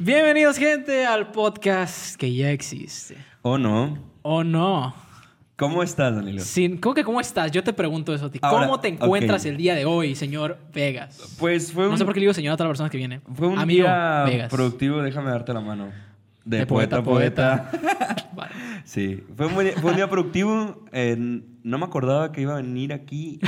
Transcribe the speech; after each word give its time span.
Bienvenidos, 0.00 0.58
gente, 0.58 1.04
al 1.06 1.32
podcast 1.32 2.16
que 2.16 2.32
ya 2.32 2.50
existe. 2.50 3.16
¿O 3.42 3.58
no? 3.58 3.98
¿O 4.22 4.44
no? 4.44 4.94
¿Cómo 5.56 5.82
estás, 5.82 6.14
Danilo? 6.14 6.40
Sin, 6.40 6.76
¿Cómo 6.78 6.94
que 6.94 7.02
cómo 7.02 7.20
estás? 7.20 7.50
Yo 7.50 7.64
te 7.64 7.72
pregunto 7.72 8.14
eso 8.14 8.26
a 8.26 8.30
ti. 8.30 8.38
Ahora, 8.42 8.66
¿Cómo 8.66 8.78
te 8.78 8.86
encuentras 8.88 9.44
el 9.44 9.56
día 9.56 9.74
de 9.74 9.84
hoy, 9.86 10.14
señor 10.14 10.58
Vegas? 10.72 11.36
Pues 11.40 11.72
fue 11.72 11.86
un, 11.86 11.90
No 11.92 11.96
sé 11.98 12.04
por 12.04 12.14
qué 12.14 12.20
le 12.20 12.24
digo 12.24 12.34
señor 12.34 12.54
a 12.54 12.56
todas 12.56 12.68
las 12.68 12.72
personas 12.74 12.92
que 12.92 12.98
vienen. 12.98 13.22
fue 13.34 13.48
un 13.48 13.58
Amigo 13.58 13.86
día 13.86 14.22
Vegas. 14.24 14.50
productivo, 14.50 15.02
déjame 15.02 15.30
darte 15.30 15.52
la 15.52 15.60
mano. 15.60 15.88
De, 16.44 16.58
De 16.58 16.66
poeta, 16.66 17.02
poeta, 17.02 17.68
poeta. 17.72 18.16
Sí, 18.84 19.22
fue 19.36 19.46
un, 19.46 19.54
buen- 19.54 19.72
fue 19.80 19.90
un 19.90 19.96
día 19.96 20.08
productivo. 20.10 20.84
eh, 20.92 21.16
no 21.62 21.78
me 21.78 21.84
acordaba 21.84 22.32
que 22.32 22.40
iba 22.40 22.54
a 22.54 22.56
venir 22.62 22.92
aquí 22.94 23.38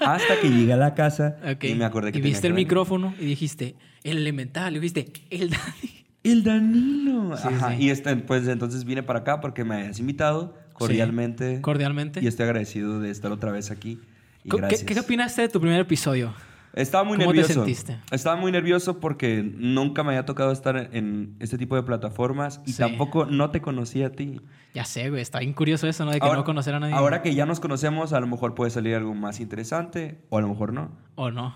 hasta 0.00 0.40
que 0.40 0.48
llegué 0.50 0.72
a 0.72 0.76
la 0.76 0.94
casa 0.94 1.36
y 1.62 1.74
me 1.74 1.84
acordé 1.84 2.12
que 2.12 2.18
Y 2.18 2.22
tenía 2.22 2.32
viste 2.34 2.42
que 2.42 2.46
el 2.48 2.52
venir. 2.52 2.66
micrófono 2.66 3.14
y 3.18 3.24
dijiste, 3.24 3.74
el 4.04 4.18
elemental. 4.18 4.76
Y 4.76 4.80
dijiste, 4.80 5.12
el 5.30 5.50
Dani. 5.50 6.06
El 6.22 6.42
Danilo. 6.44 7.36
Sí, 7.36 7.48
Ajá. 7.48 7.70
sí. 7.76 7.84
Y 7.84 7.90
este, 7.90 8.14
pues 8.16 8.46
entonces 8.48 8.84
vine 8.84 9.02
para 9.02 9.20
acá 9.20 9.40
porque 9.40 9.64
me 9.64 9.76
habías 9.76 9.98
invitado 10.00 10.56
cordialmente. 10.74 11.60
Cordialmente. 11.60 12.20
Y 12.22 12.26
estoy 12.26 12.44
agradecido 12.44 13.00
de 13.00 13.10
estar 13.10 13.30
otra 13.32 13.50
vez 13.52 13.70
aquí. 13.70 14.00
Y. 14.44 14.50
¿Qué, 14.50 14.84
¿Qué 14.84 15.00
opinaste 15.00 15.42
de 15.42 15.48
tu 15.48 15.60
primer 15.60 15.80
episodio? 15.80 16.32
Estaba 16.76 17.04
muy 17.04 17.16
¿Cómo 17.16 17.30
te 17.30 17.38
nervioso. 17.38 17.54
sentiste? 17.64 17.98
Estaba 18.10 18.36
muy 18.36 18.52
nervioso 18.52 19.00
porque 19.00 19.42
nunca 19.42 20.02
me 20.04 20.10
había 20.10 20.26
tocado 20.26 20.52
estar 20.52 20.90
en 20.92 21.34
este 21.40 21.56
tipo 21.56 21.74
de 21.74 21.82
plataformas 21.82 22.60
y 22.66 22.72
Sí. 22.72 22.78
tampoco 22.78 23.24
no 23.24 23.50
te 23.50 23.62
conocía 23.62 24.08
a 24.08 24.10
ti. 24.10 24.40
Ya 24.74 24.84
sé, 24.84 25.08
güey. 25.08 25.22
Está 25.22 25.38
bien 25.38 25.54
curioso 25.54 25.88
eso, 25.88 26.04
¿no? 26.04 26.10
De 26.12 26.20
que 26.20 26.26
no 26.30 26.44
conocer 26.44 26.74
a 26.74 26.80
nadie. 26.80 26.94
Ahora 26.94 27.22
que 27.22 27.34
ya 27.34 27.46
nos 27.46 27.60
conocemos, 27.60 28.12
a 28.12 28.20
lo 28.20 28.26
mejor 28.26 28.54
puede 28.54 28.70
salir 28.70 28.94
algo 28.94 29.14
más 29.14 29.40
interesante 29.40 30.20
o 30.28 30.36
a 30.36 30.42
lo 30.42 30.48
mejor 30.48 30.74
no. 30.74 30.90
O 31.14 31.30
no. 31.30 31.54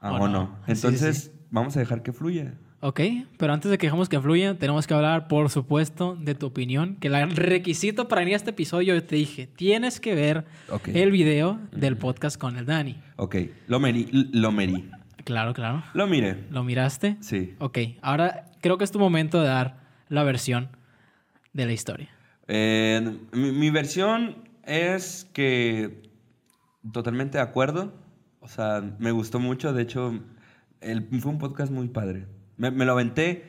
Ah, 0.00 0.12
o 0.12 0.28
no. 0.28 0.56
Sí, 0.66 0.72
Entonces, 0.72 1.24
sí. 1.34 1.40
vamos 1.50 1.76
a 1.76 1.80
dejar 1.80 2.02
que 2.04 2.12
fluya. 2.12 2.54
Ok, 2.82 3.00
pero 3.36 3.52
antes 3.52 3.70
de 3.70 3.76
que 3.76 3.86
dejemos 3.88 4.08
que 4.08 4.18
fluya, 4.20 4.56
tenemos 4.58 4.86
que 4.86 4.94
hablar, 4.94 5.28
por 5.28 5.50
supuesto, 5.50 6.16
de 6.18 6.34
tu 6.34 6.46
opinión. 6.46 6.96
Que 6.96 7.08
el 7.08 7.36
requisito 7.36 8.08
para 8.08 8.20
venir 8.20 8.34
a 8.34 8.36
este 8.38 8.50
episodio, 8.50 8.94
yo 8.94 9.04
te 9.04 9.16
dije, 9.16 9.46
tienes 9.46 10.00
que 10.00 10.14
ver 10.14 10.46
Ok. 10.70 10.88
el 10.88 11.10
video 11.10 11.58
del 11.72 11.98
podcast 11.98 12.38
con 12.40 12.56
el 12.56 12.64
Dani. 12.64 12.98
Ok, 13.16 13.36
lo 13.66 13.80
merí, 13.80 14.08
lo 14.32 14.50
merí. 14.50 14.88
Claro, 15.24 15.52
claro. 15.52 15.82
Lo 15.92 16.06
miré. 16.06 16.44
¿Lo 16.50 16.64
miraste? 16.64 17.18
Sí. 17.20 17.54
Ok, 17.58 17.78
ahora 18.00 18.46
creo 18.62 18.78
que 18.78 18.84
es 18.84 18.90
tu 18.90 18.98
momento 18.98 19.40
de 19.42 19.48
dar 19.48 19.80
la 20.08 20.22
versión 20.24 20.70
de 21.52 21.66
la 21.66 21.72
historia. 21.72 22.08
Eh, 22.48 23.18
mi, 23.32 23.52
mi 23.52 23.68
versión 23.70 24.36
es 24.64 25.28
que 25.34 26.00
totalmente 26.92 27.36
de 27.36 27.42
acuerdo. 27.44 27.92
O 28.40 28.48
sea, 28.48 28.82
me 28.98 29.10
gustó 29.10 29.38
mucho. 29.38 29.74
De 29.74 29.82
hecho, 29.82 30.18
el- 30.80 31.06
fue 31.20 31.30
un 31.30 31.38
podcast 31.38 31.70
muy 31.70 31.88
padre. 31.88 32.26
Me, 32.60 32.70
me 32.70 32.84
lo 32.84 32.92
aventé 32.92 33.44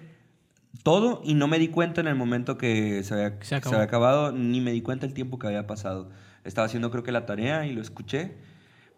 todo 0.84 1.22
y 1.24 1.34
no 1.34 1.48
me 1.48 1.60
di 1.60 1.68
cuenta 1.68 2.02
en 2.02 2.08
el 2.08 2.16
momento 2.16 2.58
que 2.58 3.04
se 3.04 3.14
había, 3.14 3.30
Se 3.42 3.46
se 3.46 3.56
acabó. 3.56 3.76
había 3.76 3.86
acabado, 3.86 4.32
ni 4.32 4.62
me 4.62 4.72
di 4.72 4.82
cuenta 4.82 5.06
el 5.06 5.14
tiempo 5.14 5.38
que 5.38 5.48
había 5.48 5.68
pasado. 5.68 6.10
Estaba 6.44 6.66
haciendo 6.66 6.90
creo 6.92 7.04
que 7.04 7.12
la 7.12 7.26
tarea 7.26 7.66
y 7.68 7.74
lo 7.74 7.82
escuché. 7.82 8.36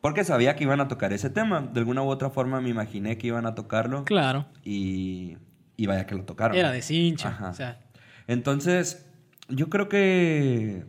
Porque 0.02 0.23
sabía 0.23 0.56
que 0.56 0.64
iban 0.66 0.81
a 0.81 0.88
tocar 0.88 1.14
ese 1.14 1.30
tema. 1.30 1.61
De 1.61 1.80
alguna 1.80 2.03
u 2.03 2.08
otra 2.09 2.30
forma 2.30 2.61
me 2.61 2.69
imaginé 2.69 3.17
que 3.17 3.28
iban 3.28 3.45
a 3.45 3.56
tocarlo. 3.56 4.03
Claro, 4.06 4.45
Y, 4.64 5.38
y 5.78 5.86
vaya 5.88 6.06
que 6.06 6.14
lo 6.16 6.23
tocaron. 6.25 6.56
era 6.58 6.72
de 6.72 6.81
cincha. 6.81 7.30
Ajá. 7.30 7.50
O 7.50 7.53
sea, 7.53 7.80
Entonces, 8.28 9.06
yo 9.50 9.69
creo 9.69 9.89
que 9.89 10.84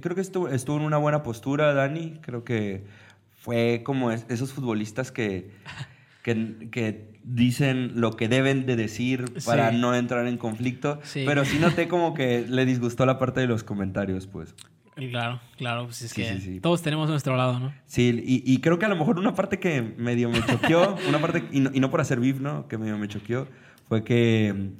creo 0.00 0.14
que 0.16 0.20
estuvo, 0.20 0.48
estuvo 0.48 0.76
en 0.78 0.82
una 0.82 0.96
buena 0.98 1.22
postura, 1.22 1.72
Dani. 1.74 2.18
Creo 2.20 2.44
que 2.44 2.84
fue 3.36 3.82
como 3.84 4.10
es- 4.10 4.26
esos 4.28 4.52
futbolistas 4.52 5.10
que, 5.12 5.50
que, 6.26 6.68
que 6.72 7.20
dicen 7.22 7.92
lo 8.00 8.16
que 8.16 8.26
deben 8.28 8.66
de 8.66 8.74
decir 8.74 9.24
para 9.44 9.70
Sí. 9.70 9.76
no 9.78 9.94
entrar 9.94 10.26
en 10.26 10.38
conflicto. 10.38 10.98
Sí. 11.04 11.22
Pero 11.24 11.44
sí 11.44 11.58
noté 11.60 11.86
como 11.86 12.14
que 12.14 12.44
le 12.48 12.66
disgustó 12.66 13.06
la 13.06 13.18
parte 13.20 13.38
de 13.40 13.46
los 13.46 13.62
comentarios, 13.62 14.26
pues. 14.26 14.56
claro, 14.96 15.40
claro, 15.56 15.84
pues 15.84 16.02
es 16.02 16.10
Sí, 16.10 16.22
que 16.22 16.60
todos 16.60 16.82
tenemos 16.82 17.08
nuestro 17.08 17.36
lado, 17.36 17.60
¿no? 17.60 17.72
Sí, 17.84 18.22
y, 18.24 18.42
y 18.44 18.58
creo 18.60 18.78
que 18.80 18.86
a 18.86 18.88
lo 18.88 18.96
mejor 18.96 19.18
una 19.20 19.34
parte 19.36 19.60
que 19.60 19.82
medio 19.82 20.28
me 20.28 20.44
choqueó, 20.44 20.96
una 21.08 21.20
parte, 21.20 21.44
y 21.52 21.60
no, 21.60 21.70
y 21.72 21.78
no 21.78 21.90
por 21.90 22.00
hacer 22.00 22.18
beef, 22.18 22.40
¿no? 22.40 22.66
Que 22.66 22.76
medio 22.76 22.98
me 22.98 23.06
choqueó, 23.06 23.46
fue 23.88 24.02
que 24.02 24.52
mm, 24.52 24.70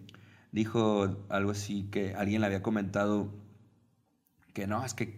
dijo 0.51 1.25
algo 1.29 1.53
así, 1.53 1.87
que 1.93 2.15
alguien 2.15 2.41
le 2.41 2.47
había 2.49 2.63
comentado 2.63 3.33
que 4.53 4.67
no, 4.67 4.85
es 4.85 4.95
que 4.95 5.15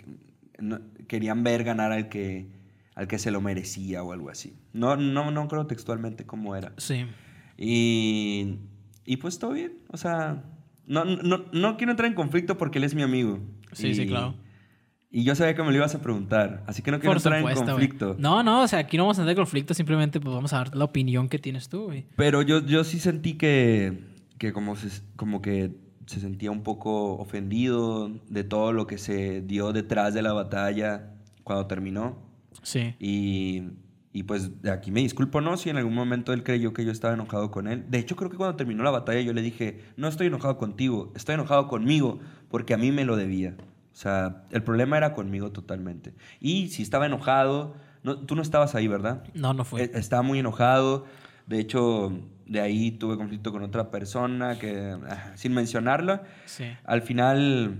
no- 0.59 0.81
querían 1.07 1.43
ver 1.45 1.65
ganar 1.65 1.93
al 1.93 2.09
que, 2.11 2.49
al 2.99 3.07
que 3.07 3.17
se 3.21 3.31
lo 3.31 3.41
merecía 3.41 4.03
o 4.03 4.13
algo 4.13 4.29
así. 4.29 4.57
No, 4.73 4.97
no, 4.97 5.31
no 5.31 5.47
creo 5.47 5.69
textualmente 5.69 6.27
cómo 6.27 6.57
era. 6.57 6.73
Sí. 6.79 7.07
Y, 7.57 8.59
y 9.05 9.19
pues 9.19 9.39
todo 9.39 9.53
bien, 9.53 9.75
o 9.93 9.97
sea, 9.97 10.43
no, 10.85 11.05
no, 11.05 11.45
no 11.53 11.77
quiero 11.77 11.93
entrar 11.93 12.09
en 12.09 12.15
conflicto 12.15 12.59
porque 12.59 12.79
él 12.79 12.85
es 12.85 12.97
mi 12.97 13.03
amigo. 13.03 13.39
Sí, 13.73 13.89
Y- 13.89 13.95
sí, 13.95 14.07
claro. 14.09 14.35
Y 15.11 15.23
yo 15.23 15.35
sabía 15.37 15.55
que 15.55 15.63
me 15.63 15.71
lo 15.71 15.77
ibas 15.77 15.95
a 15.95 16.03
preguntar, 16.03 16.65
así 16.67 16.83
que 16.83 16.91
no 16.91 16.99
quiero 16.99 17.13
Por 17.15 17.17
entrar 17.19 17.39
supuesto, 17.39 17.63
en 17.63 17.71
conflicto. 17.71 18.17
No, 18.19 18.43
no, 18.43 18.63
o 18.63 18.69
sea, 18.69 18.81
aquí 18.81 18.97
no 18.99 19.05
vamos 19.05 19.19
a 19.19 19.23
entrar 19.23 19.31
en 19.39 19.43
conflicto, 19.43 19.73
simplemente 19.75 20.21
pues 20.21 20.35
vamos 20.35 20.53
a 20.53 20.57
dar 20.59 20.77
la 20.77 20.85
opinión 20.85 21.29
que 21.29 21.39
tienes 21.39 21.69
tú, 21.71 21.85
güey. 21.85 22.05
Pero 22.17 22.43
yo, 22.43 22.67
yo 22.67 22.83
sí 22.85 22.99
sentí 22.99 23.35
que, 23.39 24.05
que 24.39 24.53
como, 24.53 24.75
se, 24.77 25.01
como 25.17 25.41
que 25.41 25.71
se 26.07 26.21
sentía 26.21 26.51
un 26.51 26.63
poco 26.63 27.15
ofendido 27.17 28.11
de 28.29 28.45
todo 28.45 28.73
lo 28.75 28.87
que 28.87 28.99
se 28.99 29.41
dio 29.41 29.73
detrás 29.73 30.13
de 30.15 30.21
la 30.23 30.33
batalla 30.35 31.15
cuando 31.45 31.67
terminó. 31.67 32.28
Sí. 32.63 32.95
Y, 32.99 33.63
y 34.13 34.23
pues 34.25 34.63
de 34.63 34.71
aquí 34.71 34.91
me 34.91 35.01
disculpo, 35.01 35.41
¿no? 35.41 35.57
Si 35.57 35.71
en 35.71 35.77
algún 35.77 35.95
momento 35.95 36.33
él 36.33 36.43
creyó 36.43 36.73
que 36.73 36.85
yo 36.85 36.91
estaba 36.93 37.15
enojado 37.15 37.51
con 37.51 37.69
él. 37.69 37.85
De 37.89 37.99
hecho, 37.99 38.17
creo 38.17 38.31
que 38.31 38.37
cuando 38.37 38.57
terminó 38.57 38.83
la 38.83 38.91
batalla 38.91 39.21
yo 39.21 39.33
le 39.33 39.43
dije, 39.43 39.81
no 39.97 40.09
estoy 40.09 40.27
enojado 40.29 40.57
contigo, 40.59 41.13
estoy 41.15 41.35
enojado 41.35 41.69
conmigo 41.69 42.19
porque 42.51 42.75
a 42.75 42.79
mí 42.79 42.91
me 42.93 43.05
lo 43.05 43.17
debía. 43.17 43.55
O 43.93 43.97
sea, 44.01 44.45
el 44.51 44.63
problema 44.63 44.97
era 44.97 45.13
conmigo 45.13 45.51
totalmente. 45.51 46.15
Y 46.41 46.69
si 46.69 46.83
estaba 46.83 47.07
enojado, 47.07 47.75
no, 48.05 48.19
tú 48.19 48.37
no 48.37 48.43
estabas 48.43 48.75
ahí, 48.75 48.87
¿verdad? 48.89 49.25
No, 49.35 49.55
no 49.55 49.65
fue. 49.65 49.83
Eh, 49.85 49.91
Estaba 49.95 50.23
muy 50.23 50.39
enojado. 50.39 51.05
De 51.49 51.59
hecho, 51.59 52.13
de 52.47 52.61
ahí 52.61 52.93
tuve 52.93 53.17
conflicto 53.17 53.51
con 53.53 53.63
otra 53.63 53.91
persona 53.91 54.59
que, 54.59 54.97
ah, 55.09 55.33
sin 55.35 55.53
mencionarla, 55.53 56.23
Sí. 56.47 56.65
al 56.85 57.03
final 57.03 57.77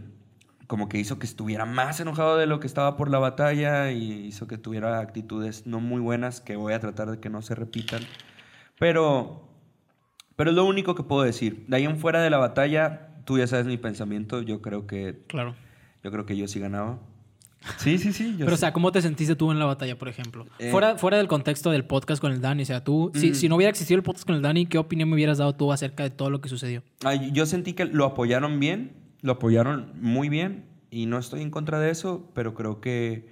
como 0.69 0.89
que 0.89 0.99
hizo 0.99 1.19
que 1.19 1.27
estuviera 1.27 1.65
más 1.65 1.99
enojado 1.99 2.37
de 2.37 2.47
lo 2.47 2.61
que 2.61 2.67
estaba 2.69 2.97
por 2.97 3.11
la 3.11 3.19
batalla 3.19 3.91
y 3.91 4.27
hizo 4.27 4.47
que 4.47 4.59
tuviera 4.59 5.01
actitudes 5.01 5.67
no 5.67 5.81
muy 5.81 6.01
buenas 6.01 6.41
que 6.41 6.55
voy 6.57 6.75
a 6.75 6.79
tratar 6.79 7.11
de 7.11 7.19
que 7.19 7.29
no 7.31 7.43
se 7.43 7.57
repitan. 7.57 8.03
Pero, 8.79 9.49
pero 10.37 10.51
es 10.51 10.57
lo 10.57 10.65
único 10.65 10.95
que 10.95 11.03
puedo 11.03 11.23
decir. 11.23 11.65
De 11.69 11.77
ahí 11.77 11.85
en 11.85 11.99
fuera 11.99 12.23
de 12.23 12.31
la 12.31 12.39
batalla, 12.39 13.09
tú 13.25 13.39
ya 13.39 13.47
sabes 13.47 13.67
mi 13.67 13.77
pensamiento. 13.77 14.43
Yo 14.43 14.63
creo 14.63 14.87
que, 14.87 15.23
Claro. 15.27 15.55
yo 16.05 16.11
creo 16.11 16.27
que 16.27 16.37
yo 16.37 16.47
sí 16.47 16.61
ganaba. 16.61 16.99
Sí, 17.79 17.99
sí, 17.99 18.13
sí. 18.13 18.37
Pero, 18.39 18.55
o 18.55 18.57
sea, 18.57 18.73
¿cómo 18.73 18.93
te 18.93 19.03
sentiste 19.03 19.35
tú 19.35 19.51
en 19.51 19.59
la 19.59 19.65
batalla, 19.65 19.99
por 19.99 20.09
ejemplo? 20.09 20.47
Eh, 20.61 20.71
fuera, 20.71 20.97
fuera 20.97 21.17
del 21.17 21.27
contexto 21.27 21.71
del 21.73 21.85
podcast 21.85 22.21
con 22.21 22.31
el 22.31 22.41
Dani, 22.41 22.63
o 22.63 22.67
sea, 22.67 22.85
tú, 22.85 23.11
si, 23.15 23.35
si 23.35 23.49
no 23.49 23.57
hubiera 23.57 23.71
existido 23.71 23.97
el 23.97 24.05
podcast 24.05 24.25
con 24.27 24.37
el 24.37 24.43
Dani, 24.43 24.67
¿qué 24.67 24.79
opinión 24.79 25.09
me 25.09 25.17
hubieras 25.17 25.39
dado 25.39 25.55
tú 25.57 25.73
acerca 25.73 26.05
de 26.05 26.11
todo 26.11 26.31
lo 26.31 26.41
que 26.41 26.49
sucedió? 26.49 26.83
Yo 27.33 27.47
sentí 27.47 27.73
que 27.73 27.85
lo 27.87 28.05
apoyaron 28.05 28.61
bien, 28.61 28.93
lo 29.29 29.35
apoyaron 29.35 29.93
muy 30.01 30.29
bien 30.29 30.65
y 30.91 31.07
no 31.07 31.19
estoy 31.19 31.43
en 31.43 31.51
contra 31.51 31.79
de 31.79 31.91
eso, 31.91 32.29
pero 32.35 32.55
creo 32.55 32.81
que 32.81 33.29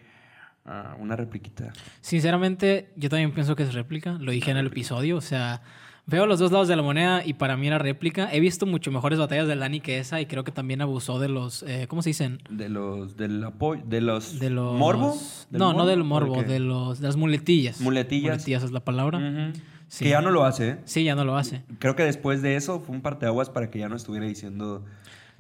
ah, 0.67 0.95
una 1.01 1.17
repliquita. 1.17 1.73
Sinceramente, 2.03 2.91
yo 2.97 3.09
también 3.09 3.33
pienso 3.33 3.57
que 3.57 3.63
es 3.65 3.75
réplica. 3.75 4.13
Lo 4.21 4.31
dije 4.31 4.51
en 4.51 4.59
el 4.59 4.67
episodio. 4.67 5.17
O 5.17 5.23
sea, 5.23 5.63
veo 6.05 6.27
los 6.27 6.39
dos 6.39 6.53
lados 6.53 6.69
de 6.69 6.77
la 6.77 6.83
moneda 6.83 7.25
y 7.25 7.33
para 7.33 7.57
mí 7.57 7.67
era 7.67 7.79
réplica. 7.79 8.29
He 8.31 8.41
visto 8.41 8.67
mucho 8.67 8.93
mejores 8.93 9.19
batallas 9.19 9.49
del 9.49 9.59
Dani 9.61 9.81
que 9.81 9.99
esa 9.99 10.21
y 10.21 10.27
creo 10.27 10.45
que 10.45 10.53
también 10.53 10.83
abusó 10.83 11.19
de 11.19 11.29
los. 11.31 11.63
eh, 11.63 11.87
¿Cómo 11.89 12.03
se 12.03 12.11
dicen? 12.11 12.43
De 12.51 12.69
los 12.69 13.17
del 13.17 13.43
apoyo, 13.43 13.83
de 13.87 14.03
los, 14.03 14.39
De 14.39 14.51
los. 14.51 14.79
morbo. 14.79 15.17
¿Del 15.51 15.59
No, 15.59 15.73
no 15.73 15.87
del 15.87 16.03
¿O 16.03 16.05
morbo, 16.05 16.43
de, 16.43 16.61
los, 16.61 17.01
de 17.01 17.07
las 17.07 17.17
muletillas. 17.17 17.81
Muletillas. 17.81 18.35
Muletillas 18.35 18.63
es 18.65 18.71
la 18.71 18.81
palabra. 18.81 19.53
Sí. 19.89 20.05
Que 20.05 20.11
ya 20.11 20.21
no 20.21 20.31
lo 20.31 20.45
hace. 20.45 20.69
¿eh? 20.69 20.79
Sí, 20.85 21.05
ya 21.05 21.15
no 21.15 21.25
lo 21.25 21.39
hace. 21.39 21.63
Creo 21.79 21.97
que 21.97 22.03
después 22.03 22.43
de 22.43 22.57
eso 22.57 22.81
fue 22.81 22.95
un 22.95 23.01
parteaguas 23.01 23.49
para 23.49 23.71
que 23.71 23.79
ya 23.79 23.89
no 23.89 23.97
estuviera 23.97 24.27
diciendo 24.27 24.85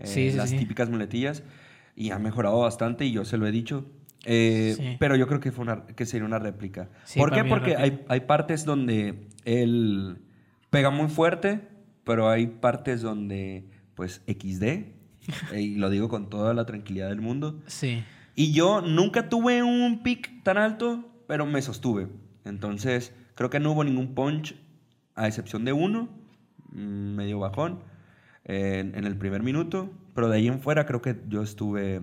Sí, 0.04 0.30
sí, 0.30 0.36
las 0.36 0.50
típicas 0.50 0.90
muletillas 0.90 1.42
y 1.94 2.10
ha 2.10 2.18
mejorado 2.18 2.60
bastante 2.60 3.06
y 3.06 3.12
yo 3.12 3.24
se 3.24 3.38
lo 3.38 3.46
he 3.46 3.50
dicho. 3.50 3.86
Eh. 4.24 4.96
Pero 4.98 5.16
yo 5.16 5.26
creo 5.26 5.40
que, 5.40 5.52
fue 5.52 5.64
una, 5.64 5.86
que 5.86 6.04
sería 6.04 6.26
una 6.26 6.38
réplica. 6.38 6.90
¿Por 7.16 7.32
qué? 7.32 7.44
Porque 7.44 7.76
hay, 7.76 8.04
hay 8.08 8.20
partes 8.20 8.64
donde 8.64 9.28
él 9.44 10.18
pega 10.70 10.90
muy 10.90 11.08
fuerte, 11.08 11.60
pero 12.04 12.28
hay 12.28 12.46
partes 12.46 13.02
donde, 13.02 13.68
pues, 13.94 14.22
XD, 14.26 14.62
eh, 14.62 14.94
y 15.60 15.76
lo 15.76 15.90
digo 15.90 16.08
con 16.08 16.28
toda 16.28 16.54
la 16.54 16.66
tranquilidad 16.66 17.08
del 17.08 17.20
mundo. 17.20 17.62
Sí. 17.66 18.04
Y 18.34 18.52
yo 18.52 18.82
nunca 18.82 19.28
tuve 19.28 19.62
un 19.62 20.02
pick 20.02 20.42
tan 20.42 20.58
alto, 20.58 21.08
pero 21.26 21.46
me 21.46 21.62
sostuve. 21.62 22.08
Entonces, 22.44 23.14
creo 23.34 23.48
que 23.48 23.60
no 23.60 23.72
hubo 23.72 23.84
ningún 23.84 24.14
punch, 24.14 24.54
a 25.14 25.26
excepción 25.26 25.64
de 25.64 25.72
uno, 25.72 26.10
medio 26.70 27.38
bajón, 27.38 27.80
en, 28.46 28.94
en 28.94 29.04
el 29.04 29.16
primer 29.16 29.42
minuto. 29.42 29.90
Pero 30.14 30.28
de 30.30 30.38
ahí 30.38 30.48
en 30.48 30.60
fuera 30.60 30.86
creo 30.86 31.02
que 31.02 31.16
yo 31.28 31.42
estuve 31.42 32.00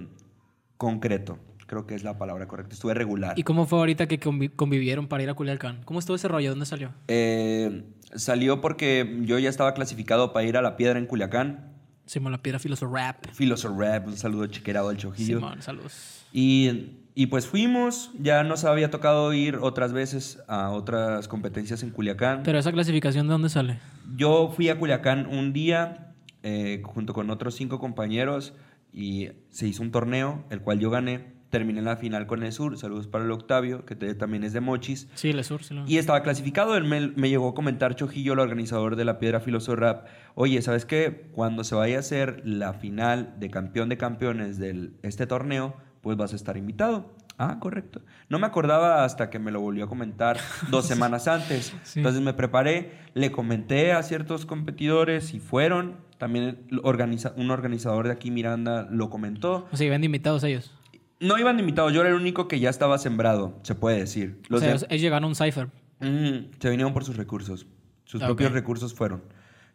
concreto. 0.77 1.39
Creo 1.65 1.87
que 1.87 1.95
es 1.95 2.03
la 2.03 2.17
palabra 2.19 2.47
correcta. 2.47 2.73
Estuve 2.75 2.93
regular. 2.93 3.39
¿Y 3.39 3.43
cómo 3.43 3.65
fue 3.65 3.79
ahorita 3.79 4.07
que 4.07 4.19
convi- 4.19 4.51
convivieron 4.55 5.07
para 5.07 5.23
ir 5.23 5.29
a 5.29 5.33
Culiacán? 5.33 5.81
¿Cómo 5.85 5.99
estuvo 5.99 6.15
ese 6.15 6.27
rollo? 6.27 6.49
¿Dónde 6.51 6.65
salió? 6.65 6.91
Eh, 7.07 7.83
salió 8.13 8.61
porque 8.61 9.21
yo 9.23 9.39
ya 9.39 9.49
estaba 9.49 9.73
clasificado 9.73 10.33
para 10.33 10.45
ir 10.45 10.57
a 10.57 10.61
La 10.61 10.77
Piedra 10.77 10.99
en 10.99 11.07
Culiacán. 11.07 11.71
Simón 12.05 12.33
La 12.33 12.43
Piedra 12.43 12.59
Filoso 12.59 12.85
Rap. 12.93 13.25
Filoso 13.31 13.73
Rap, 13.75 14.05
un 14.07 14.17
saludo 14.17 14.45
chiquerado 14.47 14.89
al 14.89 14.97
Chojillo. 14.97 15.37
Simón, 15.39 15.61
saludos. 15.61 16.25
Y, 16.33 16.97
y 17.15 17.27
pues 17.27 17.47
fuimos, 17.47 18.11
ya 18.19 18.43
nos 18.43 18.65
había 18.65 18.91
tocado 18.91 19.33
ir 19.33 19.55
otras 19.61 19.93
veces 19.93 20.43
a 20.47 20.69
otras 20.71 21.29
competencias 21.29 21.81
en 21.81 21.91
Culiacán. 21.91 22.43
Pero 22.43 22.59
esa 22.59 22.73
clasificación, 22.73 23.27
¿de 23.27 23.31
dónde 23.31 23.49
sale? 23.49 23.79
Yo 24.17 24.51
fui 24.53 24.67
a 24.69 24.77
Culiacán 24.77 25.27
un 25.27 25.53
día 25.53 26.12
eh, 26.43 26.81
junto 26.83 27.13
con 27.13 27.29
otros 27.29 27.55
cinco 27.55 27.79
compañeros 27.79 28.53
y 28.91 29.29
se 29.49 29.67
hizo 29.67 29.81
un 29.81 29.91
torneo, 29.91 30.43
el 30.49 30.61
cual 30.61 30.79
yo 30.79 30.89
gané. 30.89 31.33
Terminé 31.49 31.79
en 31.79 31.85
la 31.85 31.97
final 31.97 32.25
con 32.25 32.41
el 32.41 32.51
Sur. 32.51 32.79
Saludos 32.79 33.05
para 33.07 33.23
el 33.25 33.31
Octavio, 33.31 33.85
que 33.85 33.95
te- 33.95 34.15
también 34.15 34.43
es 34.43 34.53
de 34.53 34.59
Mochis. 34.59 35.07
Sí, 35.13 35.29
el 35.29 35.43
sur, 35.43 35.63
sí. 35.63 35.75
lo- 35.75 35.87
Y 35.87 35.97
estaba 35.99 36.23
clasificado. 36.23 36.75
Él 36.75 36.83
me, 36.83 37.09
me 37.09 37.29
llegó 37.29 37.49
a 37.49 37.53
comentar 37.53 37.93
Chojillo, 37.95 38.33
el 38.33 38.39
organizador 38.39 38.95
de 38.95 39.05
la 39.05 39.19
Piedra 39.19 39.39
Filoso 39.39 39.75
Rap. 39.75 40.07
Oye, 40.33 40.59
¿sabes 40.63 40.85
qué? 40.87 41.29
Cuando 41.31 41.63
se 41.63 41.75
vaya 41.75 41.97
a 41.97 41.99
hacer 41.99 42.41
la 42.43 42.73
final 42.73 43.35
de 43.39 43.51
campeón 43.51 43.89
de 43.89 43.97
campeones 43.97 44.57
de 44.57 44.93
este 45.03 45.27
torneo, 45.27 45.75
pues 46.01 46.17
vas 46.17 46.33
a 46.33 46.35
estar 46.35 46.57
invitado. 46.57 47.15
Ah, 47.37 47.57
correcto. 47.59 48.01
No 48.29 48.37
me 48.39 48.45
acordaba 48.47 49.03
hasta 49.03 49.29
que 49.29 49.39
me 49.39 49.51
lo 49.51 49.59
volvió 49.59 49.85
a 49.85 49.87
comentar 49.89 50.37
dos 50.69 50.85
semanas 50.85 51.27
antes. 51.27 51.73
Sí. 51.83 51.99
Entonces 51.99 52.21
me 52.21 52.33
preparé, 52.33 52.91
le 53.15 53.31
comenté 53.31 53.91
a 53.93 54.03
ciertos 54.03 54.45
competidores 54.45 55.33
y 55.33 55.39
fueron. 55.39 55.97
También 56.19 56.67
organiza- 56.83 57.33
un 57.35 57.51
organizador 57.51 58.05
de 58.07 58.13
aquí, 58.13 58.31
Miranda, 58.31 58.87
lo 58.89 59.09
comentó. 59.09 59.67
O 59.71 59.77
sea, 59.77 59.87
iban 59.87 60.01
de 60.01 60.05
invitados 60.05 60.43
ellos. 60.43 60.71
No 61.19 61.37
iban 61.37 61.57
de 61.57 61.61
invitados, 61.61 61.91
yo 61.93 62.01
era 62.01 62.09
el 62.09 62.15
único 62.15 62.47
que 62.47 62.59
ya 62.59 62.69
estaba 62.69 62.97
sembrado, 62.97 63.57
se 63.63 63.75
puede 63.75 63.97
decir. 63.99 64.39
O 64.49 64.53
Los 64.53 64.61
sea, 64.61 64.69
de- 64.69 64.75
ellos, 64.89 65.01
llegaron 65.01 65.23
a 65.25 65.27
un 65.27 65.35
cipher. 65.35 65.67
Mm, 65.99 66.51
se 66.59 66.69
vinieron 66.69 66.93
por 66.93 67.03
sus 67.03 67.17
recursos. 67.17 67.65
Sus 68.05 68.21
Ah, 68.21 68.27
propios 68.27 68.51
recursos 68.51 68.93
fueron. 68.93 69.23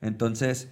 Entonces, 0.00 0.70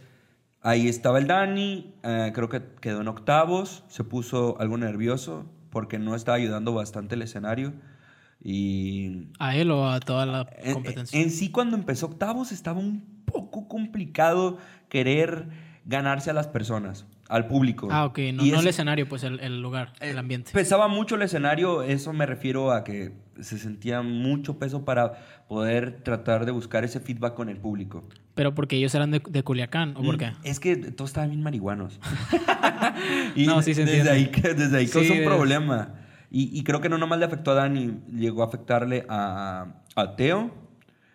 ahí 0.62 0.88
estaba 0.88 1.19
el 1.19 1.27
Dani. 1.27 1.94
eh, 2.03 2.31
creo 2.35 2.49
que 2.49 2.62
quedó 2.81 3.00
en 3.00 3.09
octavos. 3.09 3.85
Se 3.88 4.05
puso 4.05 4.56
algo 4.61 4.77
nervioso 4.79 5.47
porque 5.71 5.99
no 5.99 6.15
estaba 6.15 6.37
ayudando 6.37 6.73
bastante 6.73 7.15
el 7.15 7.23
escenario. 7.23 7.75
Y 8.43 9.29
¿A 9.39 9.57
él 9.57 9.71
o 9.71 9.89
a 9.89 10.01
toda 10.01 10.27
la 10.27 10.49
en, 10.59 10.75
competencia? 10.75 11.21
en 11.21 11.31
sí, 11.31 11.51
cuando 11.51 11.77
empezó 11.77 12.07
octavos, 12.07 12.53
estaba 12.53 12.79
un 12.81 13.23
poco 13.25 13.67
complicado 13.69 14.59
querer 14.89 15.49
ganarse 15.85 16.31
a 16.31 16.35
las 16.35 16.49
personas, 16.49 17.07
al 17.28 17.46
público. 17.49 17.88
ah, 17.90 18.05
ok. 18.05 18.19
No, 18.34 18.44
Y 18.44 18.50
no 18.50 18.56
es- 18.56 18.62
el 18.62 18.69
escenario, 18.69 19.08
pues 19.08 19.23
el, 19.25 19.40
el 19.40 19.61
lugar, 19.61 19.93
el 20.00 20.17
eh, 20.17 20.19
ambiente. 20.19 20.52
Pesaba 20.52 20.88
mucho 20.88 21.17
el 21.17 21.23
escenario, 21.23 21.82
eso 21.82 22.12
me 22.12 22.25
refiero 22.26 22.70
a 22.73 22.84
que 22.84 23.12
se 23.40 23.58
sentía 23.58 24.00
mucho 24.02 24.58
peso 24.58 24.84
para 24.84 25.12
poder 25.49 26.02
tratar 26.02 26.46
de 26.46 26.52
buscar 26.52 26.84
ese 26.84 27.00
feedback 27.00 27.34
con 27.34 27.49
el 27.49 27.58
público. 27.58 28.08
Pero 28.34 28.55
porque 28.55 28.76
ellos 28.76 28.94
eran 28.94 29.11
de, 29.11 29.20
de 29.28 29.43
Culiacán, 29.43 29.94
¿o 29.96 30.02
por 30.02 30.17
Mm, 30.17 30.19
qué? 30.19 30.32
Es 30.44 30.61
que 30.61 30.76
todos 30.76 31.11
estaban 31.11 31.31
bien 31.31 31.43
marihuanos. 31.43 32.00
y 33.34 33.46
No, 33.46 33.61
sí 33.62 33.75
se 33.75 33.84
desde 33.84 33.99
entiende. 33.99 34.11
ahí, 34.11 34.26
que- 34.31 34.55
desde 34.55 34.76
ahí 34.78 34.87
Sí, 34.87 34.93
causó 34.93 35.12
un 35.14 35.25
problema. 35.25 35.94
Y, 36.31 36.58
y 36.58 36.64
creo 36.64 36.81
que 36.81 36.88
no 36.88 36.99
nomás 36.99 37.19
le 37.19 37.25
afectó 37.25 37.52
a 37.52 37.55
Dani, 37.55 37.99
llegó 38.14 38.43
a 38.43 38.46
afectarle 38.46 39.06
a, 39.08 39.67
a 39.94 40.17
Teo 40.17 40.50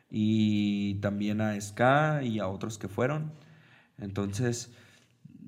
y 0.10 0.96
también 0.96 1.42
a 1.42 1.60
Ska 1.60 2.22
y 2.24 2.40
a 2.40 2.48
otros 2.48 2.78
que 2.78 2.88
fueron. 2.88 3.32
Entonces, 4.00 4.72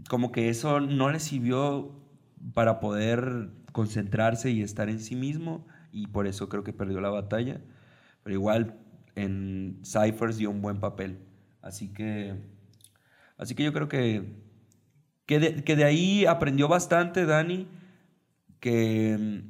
como 0.10 0.32
que 0.32 0.50
eso 0.50 0.80
no 0.80 1.10
le 1.12 1.20
sirvió 1.20 1.92
para 2.54 2.80
poder 2.80 3.50
concentrarse 3.72 4.52
y 4.52 4.62
estar 4.62 4.90
en 4.90 5.00
sí 5.00 5.16
mismo 5.16 5.66
y 5.92 6.08
por 6.08 6.28
eso 6.28 6.50
creo 6.50 6.64
que 6.64 6.74
perdió 6.74 7.02
la 7.02 7.10
batalla. 7.10 7.62
Pero 8.24 8.36
igual 8.36 8.80
en 9.16 9.80
Cyphers 9.84 10.38
dio 10.38 10.50
un 10.50 10.62
buen 10.62 10.80
papel. 10.80 11.20
Así 11.62 11.94
que, 11.94 12.36
así 13.38 13.56
que 13.56 13.64
yo 13.64 13.74
creo 13.74 13.88
que, 13.88 14.34
que, 15.26 15.40
de, 15.40 15.64
que 15.64 15.76
de 15.76 15.84
ahí 15.84 16.26
aprendió 16.26 16.68
bastante 16.68 17.26
Dani, 17.26 17.68
que 18.60 19.44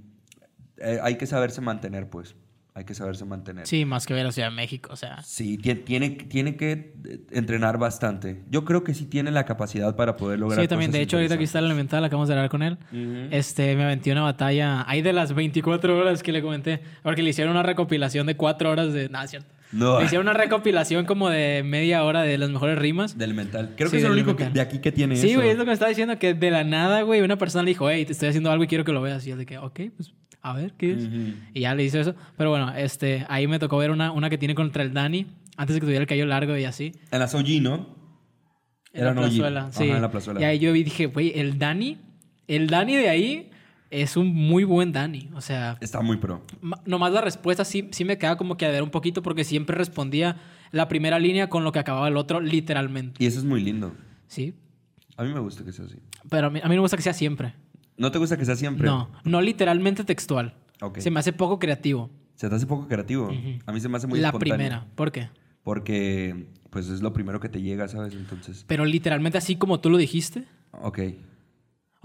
eh, 0.78 1.00
hay 1.02 1.18
que 1.18 1.26
saberse 1.26 1.62
mantener, 1.62 2.10
pues. 2.10 2.36
Hay 2.76 2.86
que 2.86 2.96
saberse 2.96 3.24
mantener. 3.24 3.68
Sí, 3.68 3.86
más 3.86 4.08
que 4.08 4.16
ver 4.16 4.26
a 4.26 4.32
Ciudad 4.32 4.50
de 4.50 4.56
México, 4.56 4.90
o 4.92 4.96
sea. 4.96 5.22
Sí, 5.22 5.60
tie- 5.60 5.84
tiene, 5.84 6.10
tiene 6.10 6.56
que 6.56 6.96
eh, 7.08 7.20
entrenar 7.32 7.78
bastante. 7.78 8.42
Yo 8.50 8.66
creo 8.66 8.84
que 8.84 8.96
sí 8.96 9.06
tiene 9.06 9.30
la 9.30 9.46
capacidad 9.46 9.96
para 9.96 10.16
poder 10.18 10.40
lograr 10.40 10.60
Sí, 10.60 10.68
también. 10.68 10.90
cosas 10.90 10.98
De 11.00 11.04
hecho, 11.04 11.18
ahorita 11.18 11.38
que 11.38 11.44
está 11.44 11.60
el 11.60 11.66
elemental, 11.66 12.04
acabamos 12.04 12.30
de 12.30 12.34
hablar 12.34 12.50
con 12.50 12.64
él. 12.64 12.78
Este, 13.30 13.76
me 13.76 13.84
aventé 13.84 14.12
una 14.12 14.24
batalla. 14.24 14.84
Hay 14.90 15.04
de 15.04 15.14
las 15.14 15.34
24 15.36 15.96
horas 15.96 16.24
que 16.24 16.32
le 16.32 16.42
comenté. 16.42 16.82
Porque 17.04 17.22
le 17.22 17.30
hicieron 17.30 17.52
una 17.52 17.62
recopilación 17.62 18.26
de 18.26 18.36
4 18.36 18.72
horas 18.72 18.92
de. 18.92 19.08
Nada, 19.08 19.28
cierto. 19.28 19.50
No. 19.72 20.00
Le 20.00 20.06
hicieron 20.06 20.28
una 20.28 20.34
recopilación 20.38 21.06
como 21.06 21.30
de 21.30 21.62
media 21.64 22.04
hora 22.04 22.24
de 22.24 22.40
las 22.40 22.50
mejores 22.50 22.80
rimas. 22.80 23.20
Del 23.20 23.36
mental. 23.36 23.74
Creo 23.76 23.90
Sí, 23.90 23.98
que 23.98 23.98
es 24.00 24.06
el 24.06 24.12
único 24.12 24.36
que- 24.36 24.50
de 24.50 24.62
aquí 24.62 24.80
que 24.80 24.92
tiene 24.92 25.16
Sí, 25.16 25.30
eso. 25.30 25.40
güey, 25.40 25.50
es 25.52 25.58
lo 25.58 25.64
que 25.64 25.68
me 25.70 25.74
estaba 25.74 25.90
diciendo, 25.90 26.18
que 26.18 26.34
de 26.34 26.50
la 26.52 26.64
nada, 26.64 27.04
güey, 27.04 27.22
una 27.22 27.38
persona 27.38 27.64
le 27.64 27.70
dijo, 27.70 27.88
hey, 27.90 28.04
te 28.06 28.14
estoy 28.14 28.30
haciendo 28.30 28.50
algo 28.52 28.64
y 28.64 28.68
quiero 28.68 28.84
que 28.84 28.92
lo 28.94 29.02
veas. 29.02 29.26
Y 29.28 29.30
yo 29.32 29.38
de 29.38 29.46
que, 29.48 29.58
ok, 29.60 29.80
pues, 29.96 30.12
a 30.44 30.54
ver, 30.54 30.74
¿qué 30.74 30.92
es? 30.92 31.06
Ujú. 31.06 31.34
Y 31.54 31.62
ya 31.62 31.74
le 31.74 31.84
hice 31.86 32.02
eso. 32.02 32.16
Pero 32.38 32.50
bueno, 32.52 32.72
este, 32.76 33.26
ahí 33.30 33.48
me 33.48 33.58
tocó 33.60 33.78
ver 33.78 33.90
una, 33.92 34.12
una 34.12 34.30
que 34.30 34.38
tiene 34.38 34.54
contra 34.54 34.84
el 34.84 34.94
Dani, 34.94 35.26
antes 35.58 35.74
de 35.74 35.80
que 35.80 35.86
tuviera 35.86 36.02
el 36.02 36.08
cabello 36.08 36.26
largo 36.28 36.56
y 36.58 36.66
así. 36.66 36.92
En 37.12 37.20
la 37.20 37.26
OG, 37.26 37.62
¿no? 37.62 37.96
En 38.94 39.04
la 39.06 39.12
Eran 39.12 39.18
OG. 39.18 39.24
plazuela, 39.24 39.60
Ajá, 39.62 39.72
sí. 39.72 39.84
en 39.90 40.02
la 40.02 40.12
plazuela. 40.12 40.42
Y 40.42 40.44
ahí 40.44 40.60
yo 40.60 40.72
vi, 40.74 40.84
dije, 40.84 41.08
güey, 41.08 41.32
el 41.40 41.58
Dani, 41.58 41.98
el 42.48 42.68
Dani 42.68 42.96
de 42.96 43.10
ahí 43.10 43.50
es 43.90 44.18
un 44.18 44.34
muy 44.36 44.64
buen 44.66 44.92
Dani. 44.92 45.30
O 45.34 45.42
sea, 45.42 45.78
Está 45.82 46.02
muy 46.02 46.18
pro. 46.18 46.44
nomás 46.86 47.12
la 47.14 47.22
respuesta 47.22 47.64
sí, 47.66 47.88
sí 47.92 48.04
me 48.06 48.18
queda 48.18 48.36
como 48.38 48.58
que 48.58 48.66
a 48.66 48.70
ver 48.70 48.84
un 48.84 48.90
poquito 48.90 49.24
porque 49.24 49.44
siempre 49.44 49.76
respondía 49.78 50.38
la 50.72 50.88
primera 50.88 51.20
línea 51.20 51.48
con 51.50 51.64
lo 51.64 51.72
que 51.72 51.80
acababa 51.80 52.08
el 52.08 52.18
otro, 52.18 52.42
literalmente. 52.42 53.24
Y 53.24 53.28
eso 53.28 53.40
es 53.40 53.46
muy 53.46 53.62
lindo. 53.64 53.94
Sí. 54.28 54.56
A 55.16 55.24
mí 55.24 55.32
me 55.34 55.40
gusta 55.40 55.64
que 55.64 55.72
sea 55.72 55.86
así. 55.86 55.98
Pero 56.30 56.48
a 56.48 56.50
mí, 56.50 56.60
a 56.64 56.68
mí 56.68 56.76
me 56.76 56.82
gusta 56.82 56.98
que 56.98 57.04
sea 57.04 57.14
siempre. 57.14 57.54
¿No 57.98 58.12
te 58.12 58.18
gusta 58.18 58.38
que 58.38 58.46
sea 58.46 58.56
siempre? 58.56 58.86
No, 58.88 59.10
no 59.24 59.42
literalmente 59.42 60.04
textual. 60.04 60.54
Ok. 60.82 61.00
Se 61.00 61.12
me 61.12 61.20
hace 61.20 61.34
poco 61.34 61.60
creativo. 61.60 62.10
Se 62.36 62.50
te 62.50 62.56
hace 62.56 62.66
poco 62.66 62.88
creativo. 62.88 63.30
A 63.66 63.72
mí 63.72 63.80
se 63.80 63.88
me 63.90 63.98
hace 63.98 64.08
muy 64.08 64.20
la 64.20 64.30
espontáneo. 64.30 64.56
primera. 64.58 64.86
¿Por 64.96 65.12
qué? 65.12 65.30
Porque, 65.64 66.48
pues, 66.70 66.90
es 66.90 67.02
lo 67.02 67.14
primero 67.14 67.40
que 67.40 67.50
te 67.50 67.62
llega, 67.62 67.88
¿sabes? 67.88 68.14
Entonces, 68.14 68.66
Pero 68.68 68.86
literalmente 68.86 69.38
así 69.38 69.56
como 69.56 69.80
tú 69.80 69.90
lo 69.90 69.98
dijiste. 69.98 70.46
ok. 70.72 71.00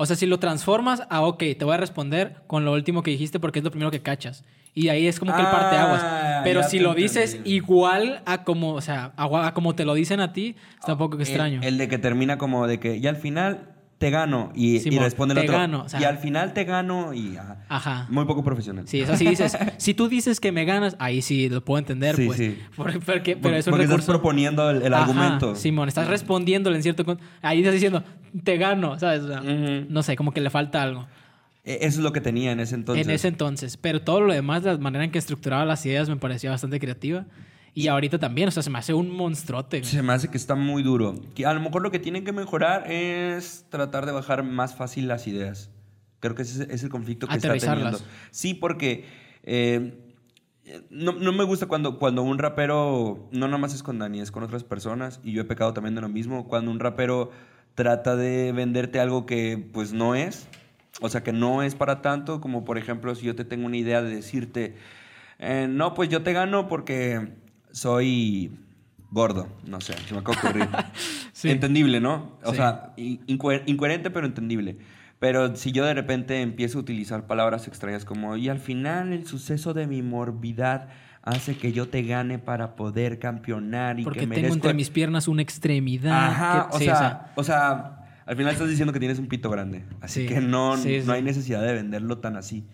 O 0.01 0.07
sea, 0.07 0.15
si 0.15 0.27
lo 0.27 0.39
transformas 0.39 1.03
a, 1.11 1.23
ok, 1.23 1.39
te 1.59 1.65
voy 1.65 1.75
a 1.75 1.77
responder 1.77 2.43
con 2.47 2.65
lo 2.65 2.73
último 2.73 3.03
que 3.03 3.11
dijiste 3.11 3.41
porque 3.41 3.59
es 3.59 3.65
lo 3.65 3.73
primero 3.73 3.91
que 3.91 4.01
cachas. 4.01 4.45
Y 4.73 4.91
ahí 4.91 5.09
es 5.09 5.19
como 5.19 5.35
que 5.35 5.41
el 5.41 5.47
Ah, 5.47 5.51
parteaguas. 5.51 6.05
Pero 6.45 6.61
ya 6.61 6.69
si 6.69 6.79
lo 6.79 6.95
dices 6.95 7.31
entendí. 7.35 7.55
igual 7.57 8.23
a 8.25 8.45
como, 8.45 8.75
o 8.75 8.81
sea, 8.81 9.13
a, 9.17 9.47
a 9.49 9.55
como 9.55 9.75
te 9.75 9.85
lo 9.85 9.95
dicen 9.95 10.21
a 10.21 10.33
ti, 10.33 10.55
está 10.79 10.93
un 10.93 10.99
poco 10.99 11.17
El- 11.17 11.23
extraño. 11.23 11.61
El, 11.65 11.79
de 11.79 11.89
que 11.89 11.99
termina 11.99 12.39
como 12.39 12.69
de 12.69 12.79
que, 12.79 12.97
y 12.99 13.07
al 13.09 13.17
final 13.17 13.75
te 13.99 14.11
gano. 14.11 14.53
Y, 14.55 14.79
responde 14.99 15.35
el 15.35 15.41
te 15.41 15.47
otro. 15.47 15.59
gano, 15.59 15.83
o 15.83 15.89
sea- 15.89 16.01
y 16.01 16.05
al 16.05 16.19
final 16.19 16.53
te 16.53 16.65
gano 16.65 17.13
y... 17.13 17.37
ajá. 17.37 17.57
Ajá. 17.69 18.07
Muy 18.09 18.25
poco 18.27 18.45
profesional. 18.45 18.87
Sí, 18.87 19.01
eso 19.01 19.17
sí 19.17 19.27
dices. 19.27 19.57
si 19.77 19.93
tú 19.95 20.09
dices 20.09 20.39
que 20.41 20.53
me 20.53 20.65
ganas, 20.65 20.95
ahí 21.01 21.21
sí 21.21 21.49
lo 21.49 21.65
puedo 21.65 21.79
entender, 21.81 22.15
Sí, 22.17 22.27
pues. 22.27 22.39
sí. 22.39 22.59
Porque- 22.77 23.01
pero 23.01 23.19
Porque- 23.41 23.59
es 23.59 23.67
un 23.67 23.71
porque 23.73 23.85
estás 23.85 24.05
proponiendo 24.07 24.71
el, 24.71 24.83
el 24.83 24.95
Ajá, 24.95 25.03
argumento. 25.05 25.55
Simón, 25.57 25.89
estás 25.89 26.07
respondiéndole 26.09 26.77
en 26.77 26.83
cierto. 26.85 27.19
Ahí 27.43 27.59
estás 27.59 27.75
diciendo, 27.75 28.05
te 28.45 28.57
gano, 28.57 28.99
¿sabes? 28.99 29.23
O 29.23 29.29
sea, 29.29 29.41
Ujú. 29.41 29.87
No 29.89 30.03
sé, 30.03 30.15
como 30.17 30.33
que 30.33 30.41
le 30.41 30.51
falta 30.51 30.83
algo. 30.83 31.07
E- 31.65 31.79
Eso 31.83 31.99
es 31.99 32.05
lo 32.05 32.13
que 32.13 32.21
tenía 32.21 32.53
en 32.53 32.61
ese 32.61 32.77
entonces. 32.77 33.05
En 33.07 33.13
ese 33.13 33.27
entonces. 33.29 33.77
Pero 33.77 34.01
todo 34.01 34.21
lo 34.21 34.33
demás, 34.33 34.63
la 34.63 34.79
manera 34.79 35.05
en 35.05 35.11
que 35.11 35.19
estructuraba 35.19 35.65
las 35.65 35.85
ideas 35.85 36.09
me 36.09 36.17
parecía 36.17 36.51
bastante 36.51 36.79
creativa. 36.79 37.27
Y 37.79 37.87
ahorita 37.87 38.19
también, 38.19 38.49
o 38.49 38.51
sea, 38.51 38.65
se 38.65 38.71
me 38.71 38.79
hace 38.81 38.93
un 38.93 39.09
monstruote. 39.09 39.79
güey. 39.79 39.89
Se 39.89 40.03
me 40.03 40.13
hace 40.13 40.27
que 40.27 40.37
está 40.37 40.57
muy 40.57 40.83
duro. 40.83 41.15
A 41.47 41.55
lo 41.55 41.61
mejor 41.61 41.81
lo 41.81 41.93
que 41.93 42.01
tienen 42.01 42.25
que 42.25 42.33
mejorar 42.33 42.91
es 42.91 43.67
tratar 43.69 44.05
de 44.05 44.11
bajar 44.11 44.43
más 44.43 44.75
fácil 44.75 45.07
las 45.07 45.29
ideas. 45.29 45.71
Creo 46.19 46.35
que 46.35 46.43
ese 46.43 46.67
es 46.75 46.83
el 46.83 46.89
conflicto 46.89 47.29
que 47.29 47.37
está 47.37 47.57
teniendo. 47.57 48.01
Sí, 48.33 48.55
porque 48.55 49.05
eh, 49.45 49.97
no, 50.91 51.13
no 51.13 51.31
me 51.31 51.45
gusta 51.45 51.67
cuando, 51.67 52.01
cuando 52.01 52.25
un 52.25 52.39
rapero, 52.39 53.29
no 53.31 53.47
nada 53.47 53.59
más 53.59 53.73
es 53.75 53.85
con 53.85 54.01
Dani, 54.01 54.23
es 54.23 54.33
con 54.33 54.43
otras 54.43 54.65
personas, 54.65 55.21
y 55.23 55.31
yo 55.31 55.43
he 55.43 55.45
pecado 55.45 55.73
también 55.73 55.95
de 55.95 56.01
lo 56.01 56.09
mismo, 56.09 56.49
cuando 56.49 56.73
un 56.73 56.81
rapero 56.81 57.31
trata 57.77 58.17
de 58.17 58.51
venderte 58.51 58.99
algo 58.99 59.25
que 59.25 59.71
pues 59.73 59.93
no 59.93 60.17
es, 60.17 60.49
o 61.01 61.09
sea, 61.09 61.23
que 61.23 61.33
no 61.33 61.63
es 61.63 61.77
para 61.77 62.03
tanto, 62.03 62.41
como 62.41 62.65
por 62.65 62.77
ejemplo 62.77 63.15
si 63.15 63.25
yo 63.25 63.37
te 63.37 63.45
tengo 63.45 63.67
una 63.67 63.77
idea 63.77 64.03
de 64.03 64.17
decirte, 64.17 64.75
eh, 65.39 65.69
no, 65.71 65.95
pues 65.95 66.09
yo 66.09 66.25
te 66.25 66.33
gano 66.33 66.67
porque 66.67 67.47
soy 67.73 68.53
gordo, 69.11 69.49
no 69.67 69.81
sé, 69.81 69.95
se 70.07 70.15
me 70.15 70.21
acaba 70.21 70.41
de 70.41 70.49
ocurrir. 70.49 70.69
Sí. 71.33 71.51
Entendible, 71.51 72.01
¿no? 72.01 72.37
O 72.43 72.51
Sí. 72.51 72.57
sea, 72.57 72.93
in- 72.97 73.25
incoher- 73.27 73.63
incoherente 73.67 74.11
pero 74.11 74.27
entendible. 74.27 74.77
Pero 75.21 75.55
si 75.57 75.73
yo 75.73 75.85
de 75.85 75.95
repente 75.95 76.43
empiezo 76.43 76.79
a 76.79 76.81
utilizar 76.81 77.27
palabras 77.27 77.67
extrañas 77.69 78.05
como, 78.05 78.37
y 78.37 78.49
al 78.49 78.59
final 78.59 79.13
el 79.13 79.27
suceso 79.27 79.73
de 79.75 79.87
mi 79.87 80.03
morbidad 80.03 80.89
hace 81.23 81.57
que 81.57 81.73
yo 81.73 81.89
te 81.89 82.03
gane 82.03 82.39
para 82.39 82.75
poder 82.77 83.19
campeonar 83.19 84.01
y 84.01 84.05
Porque 84.05 84.21
que 84.21 84.27
tengo 84.27 84.55
entre 84.55 84.75
mis 84.75 84.91
piernas 84.91 85.29
una 85.29 85.43
extremidad. 85.43 86.27
Ajá, 86.29 86.69
que- 86.71 86.77
o, 86.77 86.79
sí, 86.79 86.85
sea, 86.87 87.33
o 87.37 87.45
sea, 87.45 88.05
al 88.27 88.37
final 88.37 88.53
estás 88.53 88.69
diciendo 88.69 88.93
que 88.93 88.99
tienes 88.99 89.19
un 89.19 89.27
pito 89.29 89.49
grande. 89.51 89.85
Así 90.01 90.23
Sí, 90.23 90.27
que 90.35 90.41
no, 90.41 90.77
sí, 90.77 91.01
no 91.07 91.13
hay 91.13 91.23
necesidad 91.23 91.63
de 91.63 91.73
venderlo 91.73 92.19
tan 92.19 92.37
así. 92.37 92.65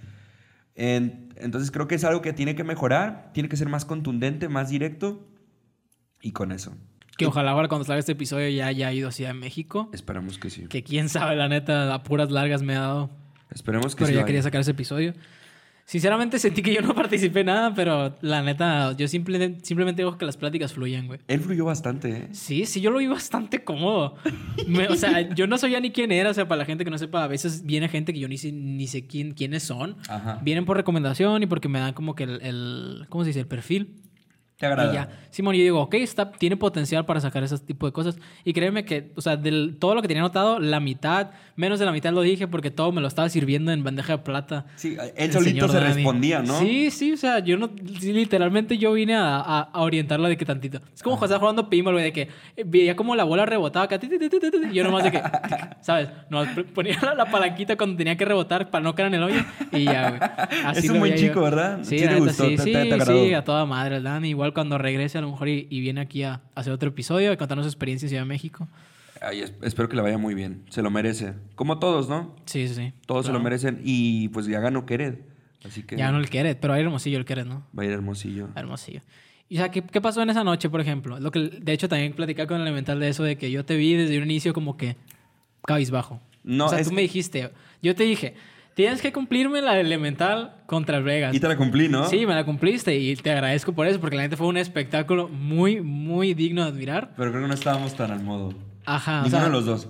En- 0.74 1.28
entonces 1.36 1.70
creo 1.70 1.86
que 1.88 1.94
es 1.94 2.04
algo 2.04 2.20
que 2.22 2.32
tiene 2.32 2.54
que 2.54 2.64
mejorar, 2.64 3.30
tiene 3.32 3.48
que 3.48 3.56
ser 3.56 3.68
más 3.68 3.84
contundente, 3.84 4.48
más 4.48 4.70
directo. 4.70 5.28
Y 6.20 6.32
con 6.32 6.52
eso. 6.52 6.74
Que 7.16 7.26
ojalá 7.26 7.52
ahora 7.52 7.68
cuando 7.68 7.84
salga 7.84 8.00
este 8.00 8.12
episodio 8.12 8.48
ya 8.48 8.66
haya 8.66 8.90
ido 8.92 9.08
a 9.08 9.12
Ciudad 9.12 9.30
de 9.30 9.38
México. 9.38 9.90
Esperamos 9.92 10.38
que 10.38 10.50
sí. 10.50 10.66
Que 10.68 10.82
quién 10.82 11.08
sabe, 11.08 11.36
la 11.36 11.48
neta, 11.48 11.92
a 11.94 12.02
puras 12.02 12.30
largas 12.30 12.62
me 12.62 12.74
ha 12.74 12.80
dado. 12.80 13.10
Esperemos 13.50 13.94
que 13.94 14.00
Pero 14.00 14.06
sí. 14.08 14.12
ya 14.14 14.18
vaya. 14.20 14.26
quería 14.26 14.42
sacar 14.42 14.60
ese 14.62 14.72
episodio. 14.72 15.12
Sinceramente 15.86 16.38
sentí 16.38 16.62
que 16.62 16.72
yo 16.74 16.80
no 16.80 16.94
participé 16.94 17.40
en 17.40 17.46
nada, 17.46 17.74
pero 17.74 18.16
la 18.22 18.42
neta, 18.42 18.92
yo 18.96 19.06
simple- 19.06 19.58
simplemente 19.62 20.00
digo 20.02 20.16
que 20.16 20.24
las 20.24 20.36
pláticas 20.36 20.72
fluyen, 20.72 21.06
güey. 21.06 21.20
Él 21.28 21.40
fluyó 21.40 21.66
bastante, 21.66 22.10
¿eh? 22.10 22.28
Sí, 22.32 22.64
sí, 22.64 22.80
yo 22.80 22.90
lo 22.90 22.98
vi 22.98 23.06
bastante 23.06 23.62
cómodo. 23.64 24.16
Me- 24.66 24.88
o 24.88 24.96
sea, 24.96 25.20
yo 25.34 25.46
no 25.46 25.58
sabía 25.58 25.80
ni 25.80 25.90
quién 25.90 26.10
era. 26.10 26.30
O 26.30 26.34
sea, 26.34 26.48
para 26.48 26.60
la 26.60 26.64
gente 26.64 26.84
que 26.84 26.90
no 26.90 26.96
sepa, 26.98 27.22
a 27.24 27.28
veces 27.28 27.64
viene 27.66 27.88
gente 27.88 28.12
que 28.14 28.20
yo 28.20 28.28
ni 28.28 28.38
sé, 28.38 28.50
ni 28.52 28.86
sé 28.86 29.06
quién, 29.06 29.32
quiénes 29.32 29.62
son. 29.62 29.96
Ajá. 30.08 30.40
Vienen 30.42 30.64
por 30.64 30.76
recomendación 30.76 31.42
y 31.42 31.46
porque 31.46 31.68
me 31.68 31.78
dan 31.80 31.92
como 31.92 32.14
que 32.14 32.24
el, 32.24 32.40
el- 32.42 33.06
¿cómo 33.10 33.24
se 33.24 33.28
dice? 33.28 33.40
El 33.40 33.46
perfil. 33.46 34.00
Te 34.64 34.72
agrada. 34.72 34.92
Y 34.92 34.94
ya. 34.94 35.08
Simón, 35.30 35.56
yo 35.56 35.62
digo, 35.62 35.80
ok, 35.80 35.94
está, 35.94 36.30
tiene 36.30 36.56
potencial 36.56 37.04
para 37.06 37.20
sacar 37.20 37.42
ese 37.42 37.58
tipo 37.58 37.86
de 37.86 37.92
cosas. 37.92 38.16
Y 38.44 38.52
créeme 38.52 38.84
que, 38.84 39.10
o 39.16 39.20
sea, 39.20 39.36
del, 39.36 39.76
todo 39.80 39.94
lo 39.96 40.02
que 40.02 40.06
tenía 40.08 40.22
anotado, 40.22 40.60
la 40.60 40.78
mitad, 40.78 41.30
menos 41.56 41.80
de 41.80 41.84
la 41.86 41.92
mitad 41.92 42.12
lo 42.12 42.20
dije 42.22 42.46
porque 42.46 42.70
todo 42.70 42.92
me 42.92 43.00
lo 43.00 43.08
estaba 43.08 43.28
sirviendo 43.28 43.72
en 43.72 43.82
bandeja 43.82 44.12
de 44.16 44.18
plata. 44.22 44.66
Sí, 44.76 44.96
él 45.16 45.32
solito 45.32 45.66
señor 45.66 45.70
se 45.70 45.76
Dani. 45.80 45.94
respondía, 45.94 46.40
¿no? 46.42 46.58
Sí, 46.60 46.90
sí, 46.92 47.12
o 47.12 47.16
sea, 47.16 47.40
yo 47.40 47.56
no, 47.56 47.68
literalmente 48.00 48.78
yo 48.78 48.92
vine 48.92 49.14
a, 49.16 49.36
a, 49.38 49.60
a 49.62 49.80
orientarlo 49.82 50.28
de 50.28 50.36
que 50.36 50.44
tantito. 50.44 50.78
Es 50.94 51.02
como 51.02 51.16
cuando 51.16 51.34
estaba 51.34 51.40
jugando 51.40 51.68
pinball, 51.68 51.94
güey, 51.94 52.04
de 52.04 52.12
que 52.12 52.28
eh, 52.56 52.64
veía 52.64 52.94
como 52.96 53.16
la 53.16 53.24
bola 53.24 53.44
rebotaba 53.46 53.86
acá, 53.86 53.98
y 54.02 54.72
yo 54.74 54.84
nomás 54.84 55.04
de 55.04 55.10
que, 55.12 55.22
¿sabes? 55.80 56.08
Nomás 56.30 56.48
p- 56.54 56.64
ponía 56.64 56.98
la, 57.02 57.14
la 57.14 57.24
palanquita 57.26 57.76
cuando 57.76 57.96
tenía 57.96 58.16
que 58.16 58.24
rebotar 58.24 58.70
para 58.70 58.82
no 58.84 58.94
caer 58.94 59.08
en 59.08 59.14
el 59.14 59.22
hoyo 59.24 59.40
y 59.72 59.84
ya, 59.84 60.10
güey. 60.10 60.20
Así 60.64 60.86
Es 60.86 60.90
un 60.92 61.00
buen 61.00 61.12
yo. 61.12 61.18
chico, 61.18 61.40
¿verdad? 61.42 61.78
Sí, 61.82 61.98
Sí 61.98 62.06
te 62.06 62.14
gustó, 62.20 62.44
sí, 62.48 62.56
te- 62.56 62.62
sí, 62.62 62.72
te- 62.72 62.84
te 62.84 62.94
agradó. 62.94 63.24
sí, 63.24 63.34
a 63.34 63.44
toda 63.44 63.66
madre, 63.66 63.96
el 63.96 64.02
Dani. 64.04 64.28
Igual 64.30 64.52
cuando 64.54 64.78
regrese 64.78 65.18
a 65.18 65.20
lo 65.20 65.30
mejor 65.30 65.48
y, 65.48 65.66
y 65.70 65.80
viene 65.80 66.00
aquí 66.00 66.22
a, 66.22 66.40
hacer 66.54 66.72
otro 66.72 66.88
episodio, 66.88 67.30
a 67.32 67.36
contarnos 67.36 67.66
su 67.66 67.70
experiencia 67.70 68.06
en 68.06 68.10
Ciudad 68.10 68.22
de 68.22 68.28
México. 68.28 68.66
Ay, 69.20 69.40
es- 69.40 69.52
espero 69.62 69.88
que 69.88 69.96
le 69.96 70.02
vaya 70.02 70.18
muy 70.18 70.34
bien. 70.34 70.62
Se 70.70 70.80
lo 70.82 70.90
merece. 70.90 71.34
Como 71.54 71.78
todos, 71.78 72.08
¿no? 72.08 72.34
Sí, 72.46 72.66
sí, 72.68 72.74
sí. 72.74 72.92
Todos 73.06 73.26
se 73.26 73.30
Claro. 73.30 73.38
lo 73.38 73.44
merecen. 73.44 73.80
Y 73.84 74.28
pues 74.28 74.46
ya 74.46 74.60
ganó 74.60 74.86
Quered. 74.86 75.16
Así 75.66 75.82
que 75.82 75.96
Ya 75.96 76.12
no 76.12 76.18
el 76.18 76.28
Queret, 76.28 76.58
pero 76.60 76.74
hay 76.74 76.82
Hermosillo 76.82 77.16
el 77.18 77.24
Queret, 77.24 77.46
¿no? 77.46 77.66
va 77.78 77.82
a 77.84 77.86
ir 77.86 77.92
hermosillo. 77.92 78.48
Hermosillo. 78.54 79.00
Y 79.48 79.56
o 79.56 79.60
sea, 79.60 79.70
¿qué, 79.70 79.82
qué 79.82 80.00
pasó 80.00 80.20
en 80.22 80.28
esa 80.30 80.44
noche, 80.44 80.68
por 80.68 80.80
ejemplo? 80.80 81.18
Lo 81.20 81.30
que, 81.30 81.38
de 81.40 81.72
hecho, 81.72 81.88
también 81.88 82.12
platicaba 82.12 82.46
con 82.46 82.56
el 82.60 82.62
elemental 82.66 83.00
de 83.00 83.08
eso, 83.08 83.22
de 83.22 83.36
que 83.36 83.50
yo 83.50 83.64
te 83.64 83.76
vi 83.76 83.94
desde 83.94 84.18
un 84.18 84.24
inicio 84.24 84.52
como 84.52 84.76
que 84.76 84.96
cabizbajo. 85.66 86.20
No, 86.42 86.66
o 86.66 86.68
sea, 86.68 86.80
es- 86.80 86.88
tú 86.88 86.94
me 86.94 87.02
dijiste, 87.02 87.50
yo 87.82 87.94
te 87.94 88.04
dije, 88.04 88.34
tienes 88.74 89.00
que 89.00 89.12
cumplirme 89.12 89.62
la 89.62 89.78
elemental 89.78 90.56
contra 90.66 91.00
Vegas. 91.00 91.34
Y 91.34 91.40
te 91.40 91.48
la 91.48 91.56
cumplí, 91.56 91.88
¿no? 91.88 92.08
Sí, 92.08 92.26
me 92.26 92.34
la 92.34 92.44
cumpliste 92.44 92.96
y 92.96 93.14
te 93.16 93.30
agradezco 93.30 93.72
por 93.72 93.86
eso, 93.86 94.00
porque 94.00 94.16
la 94.16 94.22
gente 94.22 94.36
fue 94.36 94.46
un 94.48 94.56
espectáculo 94.56 95.28
muy, 95.28 95.80
muy 95.80 96.34
digno 96.34 96.62
de 96.64 96.68
admirar. 96.70 97.12
Pero 97.16 97.30
creo 97.30 97.42
que 97.42 97.48
no 97.48 97.54
estábamos 97.54 97.94
tan 97.94 98.10
al 98.10 98.22
modo. 98.22 98.52
Ajá, 98.84 99.20
o 99.20 99.22
Ninguno 99.24 99.38
sea, 99.38 99.44
de 99.48 99.52
los 99.52 99.64
dos. 99.66 99.88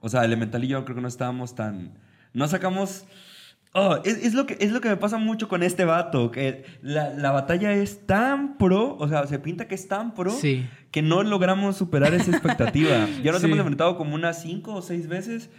O 0.00 0.08
sea, 0.08 0.24
Elemental 0.24 0.62
y 0.64 0.68
yo 0.68 0.84
creo 0.84 0.96
que 0.96 1.02
no 1.02 1.08
estábamos 1.08 1.54
tan... 1.54 1.98
No 2.32 2.48
sacamos... 2.48 3.04
Oh, 3.76 3.98
es, 4.04 4.18
es 4.24 4.34
lo 4.34 4.46
que, 4.46 4.56
es 4.60 4.70
lo 4.70 4.80
que 4.80 4.88
me 4.88 4.96
pasa 4.96 5.18
mucho 5.18 5.48
con 5.48 5.64
este 5.64 5.84
vato, 5.84 6.30
que 6.30 6.64
la, 6.80 7.10
la 7.10 7.32
batalla 7.32 7.72
es 7.72 8.06
tan 8.06 8.56
pro, 8.56 8.96
o 9.00 9.08
sea, 9.08 9.26
se 9.26 9.40
pinta 9.40 9.66
que 9.66 9.74
es 9.74 9.88
tan 9.88 10.14
pro, 10.14 10.30
Sí. 10.30 10.64
que 10.92 11.02
no 11.02 11.24
logramos 11.24 11.76
superar 11.76 12.14
esa 12.14 12.30
expectativa. 12.30 13.08
Ya 13.24 13.32
nos 13.32 13.40
Sí. 13.40 13.46
hemos 13.48 13.58
enfrentado 13.58 13.96
como 13.96 14.14
unas 14.14 14.40
cinco 14.42 14.74
o 14.74 14.82
seis 14.82 15.08
veces 15.08 15.50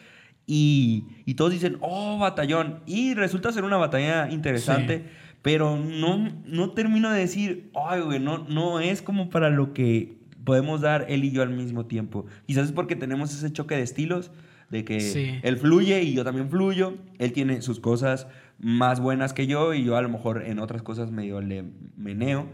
y, 0.48 1.06
y 1.26 1.34
todos 1.36 1.52
dicen, 1.52 1.78
oh, 1.82 2.18
batallón. 2.20 2.80
Y 2.86 3.14
resulta 3.14 3.52
ser 3.52 3.64
una 3.64 3.78
batalla 3.78 4.30
interesante, 4.30 5.06
pero 5.42 5.78
no, 5.78 6.30
no 6.46 6.72
termino 6.72 7.12
de 7.12 7.20
decir, 7.20 7.70
ay, 7.76 8.02
güey, 8.02 8.20
no, 8.20 8.46
no 8.48 8.80
es 8.80 9.02
como 9.02 9.30
para 9.30 9.50
lo 9.50 9.74
que 9.74 10.18
podemos 10.44 10.82
dar 10.82 11.06
él 11.10 11.24
y 11.24 11.32
yo 11.32 11.42
al 11.42 11.50
mismo 11.50 11.86
tiempo. 11.88 12.26
Quizás 12.46 12.66
es 12.66 12.72
porque 12.72 12.96
tenemos 12.96 13.34
ese 13.34 13.52
choque 13.52 13.76
de 13.76 13.82
estilos, 13.82 14.32
de 14.70 14.84
que 14.84 15.00
Sí. 15.00 15.40
él 15.44 15.58
fluye 15.58 16.02
y 16.04 16.14
yo 16.14 16.24
también 16.24 16.50
fluyo. 16.50 16.96
Él 17.20 17.32
tiene 17.34 17.62
sus 17.62 17.80
cosas 17.80 18.28
más 18.60 19.00
buenas 19.00 19.34
que 19.34 19.48
yo 19.48 19.74
y 19.74 19.84
yo 19.84 19.98
a 19.98 20.02
lo 20.02 20.10
mejor 20.10 20.44
en 20.46 20.60
otras 20.60 20.82
cosas 20.82 21.12
medio 21.12 21.42
le 21.42 21.64
meneo. 21.98 22.48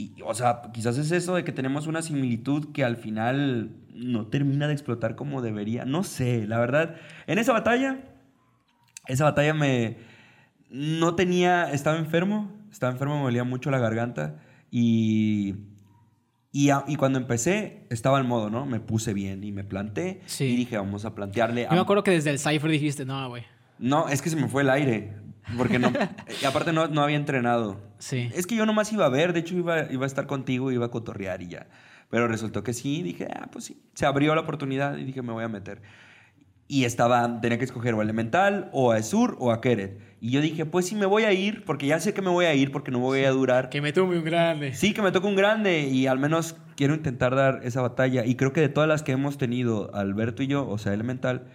Y, 0.00 0.22
o 0.24 0.34
sea, 0.34 0.62
quizás 0.72 0.96
es 0.96 1.10
eso 1.12 1.34
de 1.34 1.44
que 1.44 1.52
tenemos 1.52 1.86
una 1.86 2.00
similitud 2.00 2.72
que 2.72 2.84
al 2.84 2.96
final 2.96 3.70
no 3.92 4.28
termina 4.28 4.66
de 4.66 4.72
explotar 4.72 5.14
como 5.14 5.42
debería. 5.42 5.84
No 5.84 6.04
sé, 6.04 6.46
la 6.46 6.58
verdad. 6.58 6.96
En 7.26 7.38
esa 7.38 7.52
batalla, 7.52 8.00
esa 9.08 9.24
batalla 9.24 9.52
me... 9.52 9.98
No 10.70 11.14
tenía... 11.16 11.70
Estaba 11.72 11.98
enfermo. 11.98 12.50
Estaba 12.70 12.92
enfermo, 12.92 13.16
me 13.18 13.24
dolía 13.24 13.44
mucho 13.44 13.70
la 13.70 13.78
garganta. 13.78 14.40
Y... 14.70 15.56
Y, 16.52 16.70
a- 16.70 16.84
y 16.88 16.96
cuando 16.96 17.18
empecé, 17.18 17.86
estaba 17.90 18.16
al 18.18 18.24
modo, 18.24 18.50
¿no? 18.50 18.64
Me 18.66 18.80
puse 18.80 19.12
bien 19.14 19.44
y 19.44 19.52
me 19.52 19.64
planté. 19.64 20.20
Sí. 20.26 20.44
Y 20.46 20.56
dije, 20.56 20.78
vamos 20.78 21.04
a 21.04 21.14
plantearle... 21.14 21.64
Yo 21.64 21.74
me 21.76 21.80
acuerdo 21.80 22.02
que 22.02 22.10
desde 22.10 22.30
el 22.30 22.38
Cypher 22.38 22.70
dijiste, 22.70 23.04
no, 23.04 23.28
güey. 23.28 23.44
No, 23.78 24.08
es 24.08 24.20
que 24.22 24.30
se 24.30 24.36
me 24.36 24.48
fue 24.48 24.62
el 24.62 24.70
aire. 24.70 25.12
Porque 25.56 25.78
no... 25.78 25.92
y 26.42 26.44
aparte 26.44 26.72
no, 26.72 26.88
no 26.88 27.02
había 27.02 27.16
entrenado. 27.16 27.80
Sí. 27.98 28.30
Es 28.34 28.46
que 28.46 28.56
yo 28.56 28.66
nomás 28.66 28.92
iba 28.92 29.06
a 29.06 29.08
ver, 29.08 29.32
de 29.32 29.40
hecho 29.40 29.56
iba, 29.56 29.90
iba 29.90 30.04
a 30.04 30.06
estar 30.06 30.26
contigo, 30.26 30.72
iba 30.72 30.86
a 30.86 30.90
cotorrear 30.90 31.42
y 31.42 31.48
ya. 31.48 31.66
Pero 32.10 32.26
resultó 32.26 32.62
que 32.62 32.72
sí, 32.72 33.02
dije, 33.02 33.28
ah, 33.32 33.48
pues 33.52 33.64
sí. 33.64 33.80
Se 33.94 34.04
abrió 34.04 34.34
la 34.34 34.40
oportunidad 34.42 34.96
y 34.96 35.04
dije, 35.04 35.22
me 35.22 35.32
voy 35.32 35.44
a 35.44 35.48
meter. 35.48 35.80
Y 36.66 36.84
estaba, 36.84 37.40
tenía 37.40 37.58
que 37.58 37.64
escoger 37.64 37.94
o 37.94 38.00
a 38.00 38.02
Elemental, 38.02 38.68
o 38.72 38.92
a 38.92 38.98
Esur, 38.98 39.36
o 39.40 39.50
a 39.50 39.60
Keret. 39.60 39.98
Y 40.20 40.30
yo 40.30 40.40
dije, 40.40 40.66
pues 40.66 40.86
sí, 40.86 40.94
me 40.94 41.06
voy 41.06 41.24
a 41.24 41.32
ir, 41.32 41.64
porque 41.64 41.86
ya 41.86 41.98
sé 41.98 42.12
que 42.14 42.22
me 42.22 42.30
voy 42.30 42.44
a 42.44 42.54
ir, 42.54 42.70
porque 42.70 42.90
no 42.90 42.98
voy 42.98 43.24
a 43.24 43.30
durar. 43.30 43.70
Que 43.70 43.80
me 43.80 43.92
tuve 43.92 44.18
un 44.18 44.24
grande. 44.24 44.74
Sí, 44.74 44.92
que 44.92 45.02
me 45.02 45.12
toca 45.12 45.26
un 45.26 45.34
grande 45.34 45.88
y 45.88 46.06
al 46.06 46.18
menos 46.18 46.56
quiero 46.76 46.94
intentar 46.94 47.34
dar 47.34 47.60
esa 47.64 47.80
batalla. 47.80 48.24
Y 48.24 48.36
creo 48.36 48.52
que 48.52 48.60
de 48.60 48.68
todas 48.68 48.88
las 48.88 49.02
que 49.02 49.12
hemos 49.12 49.38
tenido, 49.38 49.94
Alberto 49.94 50.42
y 50.42 50.46
yo, 50.46 50.68
o 50.68 50.78
sea, 50.78 50.92
Elemental, 50.92 51.46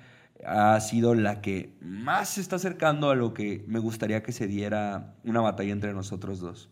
ha 0.45 0.79
sido 0.79 1.15
la 1.15 1.41
que 1.41 1.73
más 1.81 2.29
se 2.29 2.41
está 2.41 2.57
acercando 2.57 3.09
a 3.09 3.15
lo 3.15 3.33
que 3.33 3.63
me 3.67 3.79
gustaría 3.79 4.23
que 4.23 4.31
se 4.31 4.47
diera 4.47 5.15
una 5.23 5.41
batalla 5.41 5.71
entre 5.71 5.93
nosotros 5.93 6.39
dos. 6.39 6.69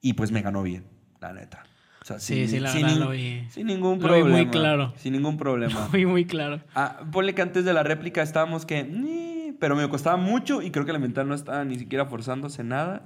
Y 0.00 0.12
pues 0.14 0.30
me 0.30 0.42
ganó 0.42 0.62
bien, 0.62 0.84
la 1.20 1.32
neta. 1.32 1.64
O 2.02 2.04
sea, 2.04 2.20
Sí, 2.20 2.34
sin, 2.46 2.48
sí, 2.48 2.60
la 2.60 2.70
sin 2.70 2.82
verdad 2.82 2.96
lo 2.98 3.10
vi. 3.10 3.44
sin 3.50 3.66
ningún 3.66 3.98
Lo 3.98 4.08
vi 4.08 4.20
problema. 4.20 4.36
muy 4.36 4.46
claro. 4.48 4.92
Sin 4.96 5.12
ningún 5.14 5.36
problema. 5.36 5.88
Muy, 5.92 6.06
muy 6.06 6.24
claro. 6.24 6.60
Ah, 6.74 7.00
ponle 7.10 7.34
que 7.34 7.42
antes 7.42 7.64
de 7.64 7.72
la 7.72 7.82
réplica 7.82 8.22
estábamos 8.22 8.64
que... 8.66 9.54
Pero 9.58 9.74
me 9.74 9.88
costaba 9.88 10.16
mucho 10.16 10.62
y 10.62 10.70
creo 10.70 10.84
que 10.84 10.90
Elemental 10.92 11.26
no 11.26 11.34
estaba 11.34 11.64
ni 11.64 11.76
siquiera 11.78 12.06
forzándose 12.06 12.62
nada. 12.62 13.02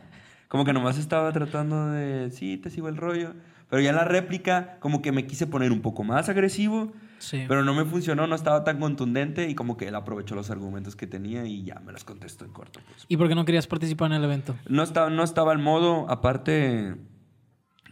Como 0.48 0.66
que 0.66 0.74
nomás 0.74 0.98
estaba 0.98 1.32
tratando 1.32 1.90
de... 1.90 2.30
Sí, 2.30 2.58
te 2.58 2.68
sigo 2.68 2.88
el 2.88 2.98
rollo. 2.98 3.32
Pero 3.70 3.80
ya 3.80 3.88
en 3.90 3.96
la 3.96 4.04
réplica 4.04 4.76
como 4.80 5.00
que 5.00 5.12
me 5.12 5.24
quise 5.26 5.46
poner 5.46 5.72
un 5.72 5.80
poco 5.80 6.04
más 6.04 6.28
agresivo. 6.28 6.92
Sí. 7.22 7.44
Pero 7.46 7.62
no 7.62 7.72
me 7.72 7.84
funcionó, 7.84 8.26
no 8.26 8.34
estaba 8.34 8.64
tan 8.64 8.80
contundente 8.80 9.48
y 9.48 9.54
como 9.54 9.76
que 9.76 9.86
él 9.86 9.94
aprovechó 9.94 10.34
los 10.34 10.50
argumentos 10.50 10.96
que 10.96 11.06
tenía 11.06 11.46
y 11.46 11.62
ya 11.62 11.76
me 11.76 11.92
los 11.92 12.02
contestó 12.02 12.44
en 12.44 12.52
corto. 12.52 12.80
Pues. 12.84 13.06
¿Y 13.06 13.16
por 13.16 13.28
qué 13.28 13.36
no 13.36 13.44
querías 13.44 13.68
participar 13.68 14.10
en 14.10 14.16
el 14.16 14.24
evento? 14.24 14.56
No 14.68 14.82
estaba, 14.82 15.08
no 15.08 15.22
estaba 15.22 15.52
al 15.52 15.60
modo, 15.60 16.10
aparte 16.10 16.96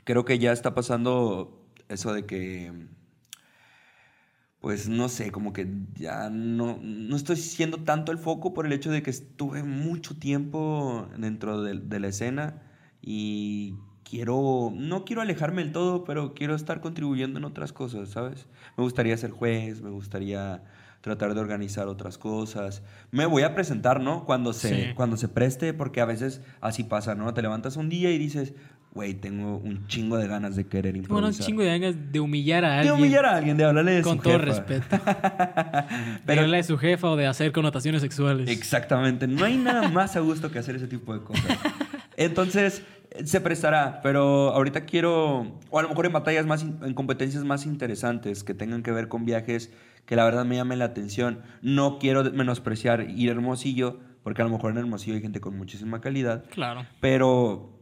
creo 0.02 0.24
que 0.24 0.40
ya 0.40 0.50
está 0.50 0.74
pasando 0.74 1.64
eso 1.88 2.12
de 2.12 2.26
que, 2.26 2.72
pues 4.58 4.88
no 4.88 5.08
sé, 5.08 5.30
como 5.30 5.52
que 5.52 5.68
ya 5.94 6.28
no, 6.28 6.80
no 6.82 7.14
estoy 7.14 7.36
siendo 7.36 7.78
tanto 7.84 8.10
el 8.10 8.18
foco 8.18 8.52
por 8.52 8.66
el 8.66 8.72
hecho 8.72 8.90
de 8.90 9.04
que 9.04 9.10
estuve 9.10 9.62
mucho 9.62 10.18
tiempo 10.18 11.08
dentro 11.16 11.62
de, 11.62 11.78
de 11.78 12.00
la 12.00 12.08
escena 12.08 12.62
y 13.00 13.76
quiero, 14.10 14.72
no 14.74 15.04
quiero 15.04 15.22
alejarme 15.22 15.62
del 15.62 15.72
todo, 15.72 16.04
pero 16.04 16.34
quiero 16.34 16.54
estar 16.56 16.80
contribuyendo 16.80 17.38
en 17.38 17.44
otras 17.44 17.72
cosas, 17.72 18.08
¿sabes? 18.08 18.46
Me 18.76 18.82
gustaría 18.82 19.16
ser 19.16 19.30
juez, 19.30 19.80
me 19.82 19.90
gustaría 19.90 20.62
tratar 21.00 21.32
de 21.34 21.40
organizar 21.40 21.86
otras 21.86 22.18
cosas. 22.18 22.82
Me 23.12 23.24
voy 23.26 23.42
a 23.44 23.54
presentar, 23.54 24.00
¿no? 24.00 24.24
Cuando 24.26 24.52
se, 24.52 24.68
Sí. 24.88 24.94
cuando 24.94 25.16
se 25.16 25.28
preste, 25.28 25.72
porque 25.72 26.00
a 26.00 26.04
veces 26.04 26.42
así 26.60 26.82
pasa, 26.84 27.14
¿no? 27.14 27.32
Te 27.32 27.40
levantas 27.40 27.76
un 27.76 27.88
día 27.88 28.10
y 28.10 28.18
dices, 28.18 28.52
güey, 28.92 29.14
tengo 29.14 29.56
un 29.58 29.86
chingo 29.86 30.18
de 30.18 30.26
ganas 30.26 30.56
de 30.56 30.66
querer 30.66 30.92
Bueno, 30.94 31.04
improvisar. 31.28 31.40
un 31.42 31.46
chingo 31.46 31.62
de 31.62 31.78
ganas 31.78 32.12
de 32.12 32.20
humillar 32.20 32.64
a 32.64 32.68
de 32.72 32.74
alguien. 32.80 32.94
humillar 32.96 33.24
a 33.24 33.36
alguien, 33.36 33.56
de 33.56 33.64
hablarle 33.64 33.92
de 33.92 34.02
con 34.02 34.16
su 34.16 34.22
todo 34.24 34.32
jefa. 34.40 34.44
respeto. 34.44 34.86
Pero- 35.04 36.18
Pero 36.26 36.50
de 36.50 36.62
su 36.64 36.76
jefa 36.76 37.08
o 37.10 37.16
de 37.16 37.26
hacer 37.28 37.52
connotaciones 37.52 38.02
sexuales. 38.02 38.50
Exactamente. 38.50 39.26
No 39.28 39.44
hay 39.44 39.56
nada 39.56 39.88
más 39.88 40.16
a 40.16 40.20
gusto 40.20 40.50
que 40.50 40.58
hacer 40.58 40.76
ese 40.76 40.88
tipo 40.88 41.14
de 41.14 41.22
cosas. 41.22 41.44
Entonces, 42.16 42.82
se 43.24 43.40
prestará, 43.40 44.00
pero 44.02 44.50
ahorita 44.50 44.82
quiero, 44.86 45.58
o 45.70 45.78
a 45.78 45.82
lo 45.82 45.88
mejor 45.88 46.06
en 46.06 46.12
batallas 46.12 46.46
más, 46.46 46.62
en 46.62 46.94
competencias 46.94 47.44
más 47.44 47.66
interesantes 47.66 48.44
que 48.44 48.54
tengan 48.54 48.82
que 48.82 48.92
ver 48.92 49.08
con 49.08 49.24
viajes 49.24 49.72
que 50.06 50.16
la 50.16 50.24
verdad 50.24 50.44
me 50.44 50.56
llamen 50.56 50.78
la 50.78 50.86
atención. 50.86 51.40
No 51.62 51.98
quiero 51.98 52.24
menospreciar 52.32 53.08
ir 53.10 53.28
a 53.28 53.32
Hermosillo, 53.32 53.98
porque 54.22 54.42
a 54.42 54.44
lo 54.44 54.50
mejor 54.50 54.72
en 54.72 54.78
Hermosillo 54.78 55.14
hay 55.16 55.22
gente 55.22 55.40
con 55.40 55.56
muchísima 55.56 56.00
calidad, 56.00 56.44
Claro. 56.50 56.84
pero, 57.00 57.78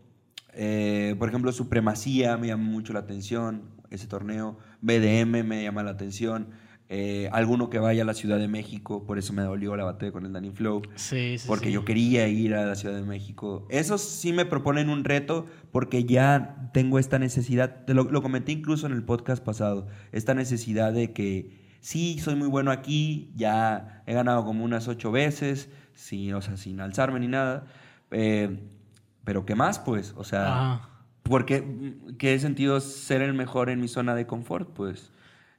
eh, 0.54 1.14
por 1.18 1.28
ejemplo, 1.28 1.52
Supremacía 1.52 2.36
me 2.36 2.48
llama 2.48 2.64
mucho 2.64 2.92
la 2.92 3.00
atención, 3.00 3.62
ese 3.90 4.06
torneo. 4.06 4.58
BDM 4.82 5.42
me 5.44 5.62
llama 5.62 5.82
la 5.82 5.90
atención. 5.92 6.48
Eh, 6.90 7.28
alguno 7.32 7.68
que 7.68 7.78
vaya 7.78 8.02
a 8.02 8.06
la 8.06 8.14
Ciudad 8.14 8.38
de 8.38 8.48
México, 8.48 9.04
por 9.04 9.18
eso 9.18 9.32
me 9.32 9.42
dolió 9.42 9.76
la 9.76 9.84
batalla 9.84 10.10
con 10.12 10.24
el 10.24 10.32
Danny 10.32 10.50
Flow. 10.50 10.82
Sí, 10.94 11.36
sí. 11.38 11.46
Porque 11.46 11.66
sí. 11.66 11.72
yo 11.72 11.84
quería 11.84 12.26
ir 12.28 12.54
a 12.54 12.64
la 12.64 12.74
Ciudad 12.74 12.94
de 12.94 13.02
México. 13.02 13.66
Esos 13.68 14.00
sí 14.00 14.32
me 14.32 14.46
proponen 14.46 14.88
un 14.88 15.04
reto 15.04 15.46
porque 15.70 16.04
ya 16.04 16.70
tengo 16.72 16.98
esta 16.98 17.18
necesidad, 17.18 17.84
te 17.84 17.92
lo, 17.92 18.04
lo 18.04 18.22
comenté 18.22 18.52
incluso 18.52 18.86
en 18.86 18.92
el 18.92 19.02
podcast 19.02 19.44
pasado, 19.44 19.86
esta 20.12 20.32
necesidad 20.34 20.92
de 20.92 21.12
que 21.12 21.58
sí, 21.80 22.18
soy 22.20 22.34
muy 22.34 22.48
bueno 22.48 22.70
aquí, 22.70 23.32
ya 23.36 24.02
he 24.06 24.14
ganado 24.14 24.44
como 24.44 24.64
unas 24.64 24.88
ocho 24.88 25.12
veces, 25.12 25.68
sin, 25.94 26.34
o 26.34 26.42
sea, 26.42 26.56
sin 26.56 26.80
alzarme 26.80 27.20
ni 27.20 27.28
nada, 27.28 27.66
eh, 28.10 28.58
pero 29.24 29.44
¿qué 29.44 29.54
más 29.54 29.78
pues? 29.78 30.14
O 30.16 30.24
sea, 30.24 30.46
Ajá. 30.46 30.88
porque 31.22 31.96
¿qué 32.18 32.38
sentido 32.38 32.80
ser 32.80 33.20
el 33.22 33.34
mejor 33.34 33.68
en 33.68 33.80
mi 33.80 33.88
zona 33.88 34.14
de 34.14 34.26
confort 34.26 34.70
pues? 34.70 35.12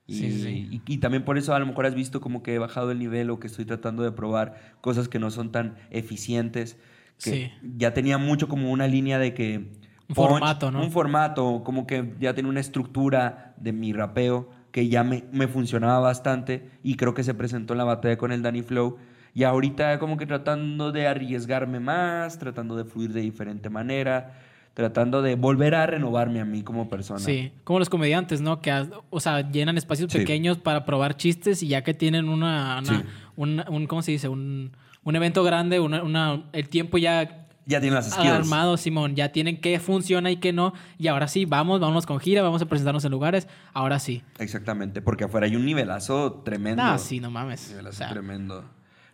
Y, 0.10 0.14
Sí, 0.14 0.32
sí. 0.42 0.68
y- 0.72 0.94
y 0.94 0.98
también 0.98 1.24
por 1.24 1.38
eso 1.38 1.54
a 1.54 1.60
lo 1.60 1.66
mejor 1.68 1.86
has 1.86 1.94
visto 1.94 2.20
como 2.20 2.42
que 2.42 2.56
he 2.56 2.58
bajado 2.60 2.90
el 2.92 2.98
nivel 3.00 3.30
o 3.30 3.40
que 3.40 3.46
estoy 3.48 3.66
tratando 3.66 4.02
de 4.04 4.12
probar 4.12 4.56
cosas 4.82 5.08
que 5.08 5.20
no 5.20 5.30
son 5.30 5.52
tan 5.52 5.76
eficientes. 5.92 6.78
Que 7.24 7.32
Sí. 7.32 7.52
ya 7.78 7.94
tenía 7.94 8.18
mucho 8.18 8.48
como 8.48 8.72
una 8.72 8.88
línea 8.88 9.20
de 9.20 9.34
que... 9.34 9.72
Un 10.08 10.16
formato, 10.16 10.72
¿no? 10.72 10.82
Un 10.84 10.92
formato, 10.92 11.62
como 11.64 11.86
que 11.86 12.16
ya 12.20 12.34
tenía 12.34 12.50
una 12.50 12.60
estructura 12.60 13.54
de 13.58 13.72
mi 13.74 13.94
rapeo 13.94 14.50
que 14.72 14.88
ya 14.88 15.04
me, 15.04 15.26
me 15.32 15.48
funcionaba 15.48 16.00
bastante 16.00 16.70
y 16.84 16.96
creo 16.96 17.14
que 17.14 17.24
se 17.24 17.34
presentó 17.36 17.74
en 17.74 17.78
la 17.80 17.84
batalla 17.84 18.18
con 18.18 18.32
el 18.32 18.42
Danny 18.42 18.64
Flow. 18.64 18.98
Y 19.36 19.44
ahorita 19.44 20.00
como 20.00 20.18
que 20.18 20.26
tratando 20.26 20.92
de 20.92 21.06
arriesgarme 21.08 21.80
más, 21.80 22.40
tratando 22.40 22.76
de 22.76 22.86
fluir 22.86 23.14
de 23.14 23.22
diferente 23.22 23.70
manera, 23.70 24.40
tratando 24.80 25.22
de 25.22 25.36
volver 25.36 25.76
a 25.76 25.86
renovarme 25.86 26.40
a 26.40 26.46
mí 26.46 26.64
como 26.64 26.90
persona. 26.90 27.20
Sí, 27.20 27.52
como 27.66 27.80
los 27.80 27.90
comediantes, 27.90 28.40
¿no? 28.40 28.62
Que, 28.62 28.88
o 29.10 29.20
sea, 29.20 29.52
llenan 29.52 29.78
espacios 29.78 30.10
Sí. 30.10 30.20
pequeños 30.20 30.58
para 30.58 30.86
probar 30.86 31.18
chistes 31.18 31.62
y 31.62 31.68
ya 31.68 31.84
que 31.84 31.94
tienen 31.94 32.30
una, 32.30 32.80
una- 32.82 33.00
Sí. 33.00 33.06
un, 33.36 33.62
un- 33.68 33.88
¿cómo 33.88 34.02
se 34.02 34.12
dice? 34.12 34.30
Un, 34.30 34.72
un 35.04 35.16
evento 35.18 35.44
grande, 35.44 35.82
una, 35.82 36.02
una- 36.02 36.44
el 36.54 36.70
tiempo 36.70 36.98
ya 36.98 37.46
Ya 37.66 37.82
tienen 37.82 37.96
las 37.96 38.10
skills. 38.12 38.32
armado, 38.32 38.78
Simón, 38.78 39.16
ya 39.18 39.34
tienen 39.34 39.60
qué 39.60 39.78
funciona 39.82 40.32
y 40.32 40.38
qué 40.38 40.54
no. 40.54 40.72
Y 40.98 41.08
ahora 41.10 41.28
sí, 41.28 41.44
vamos, 41.44 41.82
vámonos 41.82 42.06
con 42.06 42.22
gira, 42.22 42.42
vamos 42.42 42.62
a 42.62 42.66
presentarnos 42.66 43.04
en 43.04 43.12
lugares. 43.12 43.50
Ahora 43.74 44.00
sí. 44.00 44.24
Exactamente, 44.40 45.02
porque 45.02 45.26
afuera 45.26 45.46
hay 45.46 45.58
un 45.58 45.66
nivelazo 45.66 46.42
tremendo. 46.46 46.82
Ah, 46.84 46.98
sí, 46.98 47.20
no 47.20 47.30
mames. 47.30 47.68
Nivelazo 47.70 47.96
O 47.96 47.98
sea, 47.98 48.10
tremendo. 48.12 48.64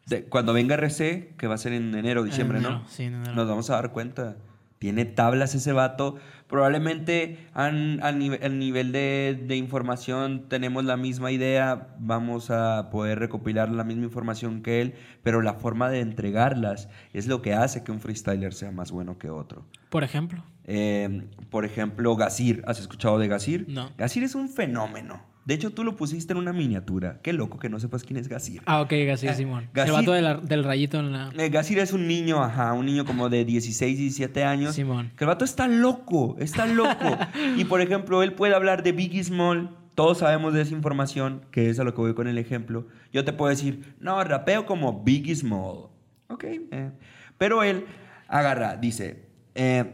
De- 0.05 0.25
cuando 0.25 0.53
venga 0.53 0.75
RC, 0.75 1.33
que 1.35 1.47
va 1.47 1.55
a 1.55 1.57
ser 1.57 1.73
en 1.73 1.95
enero, 1.95 2.23
diciembre, 2.23 2.59
enero, 2.59 2.75
¿no? 2.75 2.87
sí, 2.87 3.05
en 3.05 3.15
enero. 3.15 3.33
Nos 3.33 3.47
vamos 3.49 3.71
a 3.71 3.73
dar 3.73 3.91
cuenta. 3.91 4.35
Tiene 4.79 5.05
tablas 5.05 5.55
ese 5.55 5.71
vato. 5.71 6.15
Probablemente 6.47 7.37
nive- 7.55 8.39
al 8.43 8.59
nivel 8.59 8.91
de, 8.91 9.41
de 9.47 9.55
información 9.55 10.47
tenemos 10.47 10.83
la 10.85 10.97
misma 10.97 11.31
idea. 11.31 11.95
Vamos 11.99 12.51
a 12.51 12.89
poder 12.91 13.19
recopilar 13.19 13.69
la 13.71 13.83
misma 13.83 14.03
información 14.05 14.61
que 14.61 14.81
él. 14.81 14.93
Pero 15.23 15.41
la 15.41 15.53
forma 15.55 15.89
de 15.89 16.01
entregarlas 16.01 16.89
es 17.13 17.27
lo 17.27 17.41
que 17.41 17.53
hace 17.53 17.83
que 17.83 17.91
un 17.91 17.99
freestyler 17.99 18.53
sea 18.53 18.71
más 18.71 18.91
bueno 18.91 19.17
que 19.17 19.29
otro. 19.29 19.65
Por 19.89 20.03
ejemplo. 20.03 20.43
Eh, 20.65 21.27
por 21.49 21.65
ejemplo, 21.65 22.15
Gazir. 22.15 22.63
¿Has 22.67 22.79
escuchado 22.79 23.17
de 23.19 23.27
Gazir? 23.27 23.65
No. 23.69 23.91
Gazir 23.97 24.23
es 24.23 24.35
un 24.35 24.49
fenómeno. 24.49 25.23
De 25.45 25.53
hecho, 25.53 25.71
tú 25.71 25.83
lo 25.83 25.95
pusiste 25.95 26.33
en 26.33 26.39
una 26.39 26.53
miniatura. 26.53 27.19
Qué 27.21 27.31
loco 27.31 27.59
que 27.59 27.69
no 27.69 27.79
sepas 27.79 28.03
quién 28.03 28.17
es 28.17 28.27
Gazir. 28.27 28.63
Ah, 28.65 28.81
ok, 28.81 28.89
sí, 29.15 29.27
Eh, 29.27 29.33
Simón. 29.35 29.69
Gassi- 29.75 29.85
El 29.85 29.91
vato 29.91 30.11
de 30.13 30.21
la- 30.23 30.37
del 30.37 30.63
rayito 30.63 30.99
en 30.99 31.11
la... 31.11 31.29
Eh, 31.37 31.51
es 31.53 31.93
un 31.93 32.07
niño, 32.07 32.43
ajá, 32.43 32.73
un 32.73 32.87
niño 32.87 33.05
como 33.05 33.29
de 33.29 33.45
16, 33.45 33.97
17 33.99 34.43
años. 34.43 34.73
Simón. 34.73 35.11
Que 35.15 35.23
el 35.23 35.27
vato 35.27 35.45
está 35.45 35.67
loco, 35.67 36.35
está 36.39 36.65
loco. 36.65 37.17
y 37.57 37.65
por 37.65 37.79
ejemplo, 37.81 38.23
él 38.23 38.33
puede 38.33 38.55
hablar 38.55 38.81
de 38.81 38.91
Biggie 38.91 39.23
Small. 39.23 39.69
Todos 39.93 40.17
sabemos 40.17 40.53
de 40.53 40.61
esa 40.63 40.73
información, 40.73 41.41
que 41.51 41.69
es 41.69 41.79
a 41.79 41.83
lo 41.83 41.93
que 41.93 42.01
voy 42.01 42.15
con 42.15 42.27
el 42.27 42.39
ejemplo. 42.39 42.87
Yo 43.13 43.23
te 43.23 43.31
puedo 43.31 43.49
decir, 43.51 43.93
no, 43.99 44.21
rapeo 44.23 44.65
como 44.65 45.03
Biggie 45.03 45.35
Small. 45.35 45.89
Ok. 46.27 46.43
eh. 46.43 46.91
Pero 47.37 47.61
él 47.63 47.85
agarra, 48.27 48.77
dice, 48.77 49.27
eh, 49.53 49.93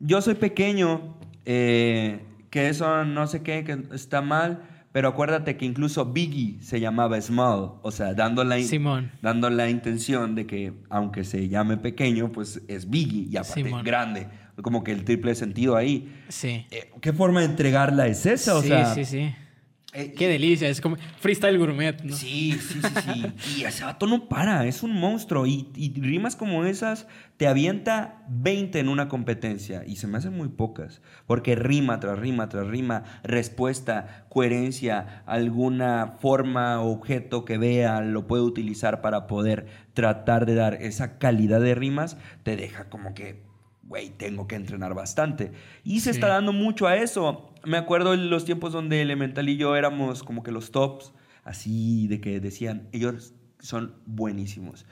yo 0.00 0.20
soy 0.20 0.34
pequeño, 0.34 1.16
eh, 1.46 2.20
que 2.50 2.68
eso 2.68 3.04
no 3.06 3.26
sé 3.26 3.42
qué, 3.42 3.64
que 3.64 3.78
está 3.94 4.20
mal. 4.20 4.64
Pero 4.92 5.08
acuérdate 5.08 5.56
que 5.56 5.64
incluso 5.64 6.04
Biggie 6.04 6.58
se 6.62 6.78
llamaba 6.78 7.18
Small, 7.20 7.72
o 7.80 7.90
sea, 7.90 8.12
dando 8.12 8.44
la, 8.44 8.58
Simón. 8.60 9.10
dando 9.22 9.48
la 9.48 9.70
intención 9.70 10.34
de 10.34 10.46
que 10.46 10.74
aunque 10.90 11.24
se 11.24 11.48
llame 11.48 11.78
pequeño, 11.78 12.30
pues 12.30 12.60
es 12.68 12.88
Biggie 12.90 13.26
y 13.30 13.36
aparte 13.36 13.62
Simón. 13.64 13.84
grande. 13.84 14.28
Como 14.60 14.84
que 14.84 14.92
el 14.92 15.04
triple 15.04 15.34
sentido 15.34 15.76
ahí. 15.76 16.12
Sí. 16.28 16.66
Eh, 16.70 16.90
¿Qué 17.00 17.14
forma 17.14 17.40
de 17.40 17.46
entregarla 17.46 18.06
es 18.06 18.26
esa? 18.26 18.54
O 18.56 18.60
sí, 18.60 18.68
sea, 18.68 18.94
sí, 18.94 19.06
sí. 19.06 19.34
Eh, 19.92 20.14
Qué 20.16 20.28
delicia. 20.28 20.68
Es 20.68 20.80
como 20.80 20.96
freestyle 21.20 21.58
gourmet, 21.58 22.02
¿no? 22.02 22.14
Sí, 22.16 22.52
sí, 22.52 22.80
sí, 22.82 23.00
sí. 23.04 23.60
Y 23.60 23.64
ese 23.64 23.84
vato 23.84 24.06
no 24.06 24.28
para, 24.28 24.66
es 24.66 24.82
un 24.82 24.92
monstruo. 24.94 25.46
Y, 25.46 25.68
y 25.76 25.92
rimas 26.00 26.34
como 26.36 26.64
esas 26.64 27.06
te 27.36 27.46
avienta 27.46 28.22
20 28.28 28.78
en 28.80 28.88
una 28.88 29.08
competencia. 29.08 29.84
Y 29.86 29.96
se 29.96 30.06
me 30.06 30.18
hacen 30.18 30.32
muy 30.34 30.48
pocas. 30.48 31.02
Porque 31.26 31.54
rima 31.56 32.00
tras 32.00 32.18
rima 32.18 32.48
tras 32.48 32.66
rima, 32.68 33.02
respuesta, 33.22 34.26
coherencia, 34.28 35.22
alguna 35.26 36.14
forma 36.20 36.80
objeto 36.80 37.44
que 37.44 37.58
vea, 37.58 38.00
lo 38.00 38.26
puede 38.26 38.42
utilizar 38.42 39.00
para 39.02 39.26
poder 39.26 39.66
tratar 39.94 40.46
de 40.46 40.54
dar 40.54 40.74
esa 40.74 41.18
calidad 41.18 41.60
de 41.60 41.74
rimas, 41.74 42.16
te 42.44 42.56
deja 42.56 42.88
como 42.88 43.12
que, 43.14 43.42
güey, 43.82 44.08
tengo 44.10 44.46
que 44.46 44.56
entrenar 44.56 44.94
bastante. 44.94 45.52
Y 45.84 46.00
se 46.00 46.12
Sí. 46.12 46.16
está 46.16 46.28
dando 46.28 46.52
mucho 46.52 46.86
a 46.86 46.96
eso. 46.96 47.51
Me 47.64 47.76
acuerdo 47.76 48.14
en 48.14 48.30
los 48.30 48.44
tiempos 48.44 48.72
donde 48.72 49.02
Elemental 49.02 49.48
y 49.48 49.56
yo 49.56 49.76
éramos 49.76 50.22
como 50.22 50.42
que 50.42 50.50
los 50.52 50.70
tops, 50.70 51.12
así 51.44 52.06
de 52.08 52.20
que 52.20 52.40
decían, 52.40 52.88
ellos 52.92 53.34
son 53.60 53.94
buenísimos. 54.06 54.86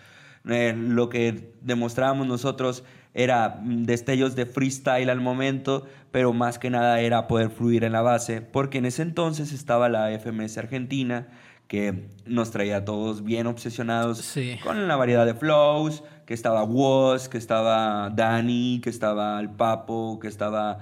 Eh, 0.48 0.74
lo 0.76 1.08
que 1.10 1.52
demostrábamos 1.60 2.26
nosotros 2.26 2.82
era 3.12 3.60
mm, 3.62 3.82
destellos 3.84 4.36
de 4.36 4.46
freestyle 4.46 5.10
al 5.10 5.20
momento, 5.20 5.84
pero 6.12 6.32
más 6.32 6.58
que 6.58 6.70
nada 6.70 7.00
era 7.00 7.26
poder 7.26 7.50
fluir 7.50 7.84
en 7.84 7.92
la 7.92 8.02
base, 8.02 8.40
porque 8.40 8.78
en 8.78 8.86
ese 8.86 9.02
entonces 9.02 9.52
estaba 9.52 9.88
la 9.88 10.10
FMS 10.18 10.56
Argentina, 10.58 11.28
que 11.68 12.08
nos 12.26 12.50
traía 12.50 12.78
a 12.78 12.84
todos 12.84 13.22
bien 13.22 13.46
obsesionados 13.46 14.18
Sí. 14.18 14.56
con 14.64 14.88
la 14.88 14.96
variedad 14.96 15.24
de 15.26 15.34
flows, 15.34 16.02
que 16.26 16.34
estaba 16.34 16.64
Woz, 16.64 17.28
que 17.28 17.38
estaba 17.38 18.10
Dani, 18.10 18.80
que 18.82 18.90
estaba 18.90 19.38
El 19.40 19.50
Papo, 19.50 20.18
que 20.20 20.26
estaba 20.28 20.78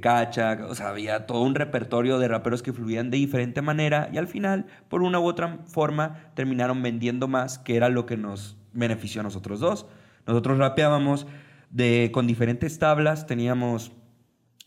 Cacha, 0.00 0.58
o 0.68 0.74
sea, 0.76 0.90
había 0.90 1.26
todo 1.26 1.42
un 1.42 1.56
repertorio 1.56 2.18
de 2.18 2.28
raperos 2.28 2.62
que 2.62 2.72
fluían 2.72 3.10
de 3.10 3.16
diferente 3.16 3.62
manera 3.62 4.08
y 4.12 4.18
al 4.18 4.28
final, 4.28 4.66
por 4.88 5.02
una 5.02 5.18
u 5.18 5.24
otra 5.24 5.58
forma, 5.66 6.30
terminaron 6.34 6.82
vendiendo 6.82 7.26
más, 7.26 7.58
que 7.58 7.76
era 7.76 7.88
lo 7.88 8.06
que 8.06 8.16
nos 8.16 8.56
benefició 8.72 9.20
a 9.20 9.24
nosotros 9.24 9.58
dos. 9.58 9.86
Nosotros 10.26 10.58
rapeábamos 10.58 11.26
de, 11.70 12.10
con 12.12 12.28
diferentes 12.28 12.78
tablas, 12.78 13.26
teníamos 13.26 13.92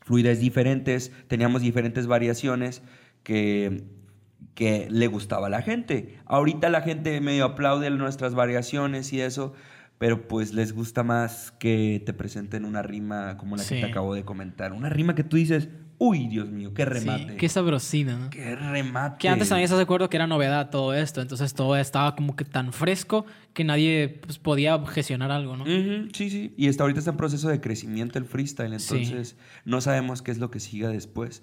fluidez 0.02 0.40
diferentes, 0.40 1.12
teníamos 1.28 1.62
diferentes 1.62 2.08
variaciones 2.08 2.82
que, 3.24 3.86
que 4.54 4.88
le 4.90 5.08
gustaba 5.08 5.48
a 5.48 5.50
la 5.50 5.62
gente. 5.62 6.20
Ahorita 6.26 6.70
la 6.70 6.82
gente 6.82 7.22
medio 7.22 7.46
aplaude 7.46 7.90
nuestras 7.90 8.36
variaciones 8.36 9.14
y 9.14 9.22
eso, 9.22 9.54
pero 9.98 10.28
pues 10.28 10.54
les 10.54 10.74
gusta 10.74 11.04
más 11.04 11.52
que 11.52 12.02
te 12.06 12.14
presenten 12.14 12.66
una 12.66 12.82
rima 12.82 13.38
como 13.38 13.56
la 13.56 13.64
que 13.64 13.80
te 13.82 13.86
acabo 13.86 14.14
de 14.14 14.24
comentar. 14.24 14.74
Una 14.74 14.90
rima 14.90 15.16
que 15.16 15.24
tú 15.24 15.38
dices, 15.38 15.70
uy, 15.98 16.28
Dios 16.28 16.50
mío, 16.50 16.74
qué 16.74 16.84
remate. 16.84 17.32
Sí, 17.32 17.38
qué 17.38 17.50
sabrosina, 17.50 18.18
¿no? 18.18 18.30
Qué 18.30 18.56
remate. 18.56 19.18
Que 19.20 19.30
antes 19.30 19.48
también 19.50 19.64
estás 19.64 19.78
de 19.80 19.84
acuerdo 19.84 20.10
que 20.10 20.18
era 20.18 20.28
novedad 20.28 20.70
todo 20.70 20.94
esto, 20.94 21.22
entonces 21.22 21.54
todo 21.54 21.78
estaba 21.78 22.16
como 22.16 22.36
que 22.36 22.44
tan 22.44 22.74
fresco 22.74 23.26
que 23.54 23.64
nadie 23.64 24.20
pues, 24.26 24.38
podía 24.38 24.78
gestionar 24.86 25.32
algo, 25.32 25.56
¿no? 25.56 25.66
Sí, 25.66 26.30
sí. 26.30 26.54
Y 26.58 26.68
está 26.68 26.84
ahorita 26.84 27.00
está 27.00 27.12
en 27.12 27.18
proceso 27.18 27.48
de 27.48 27.62
crecimiento 27.62 28.20
el 28.20 28.26
freestyle, 28.26 28.78
Sí. 28.80 28.96
entonces 28.98 29.38
no 29.64 29.80
sabemos 29.80 30.22
qué 30.22 30.32
es 30.32 30.38
lo 30.40 30.52
que 30.52 30.60
siga 30.60 30.90
después. 30.90 31.42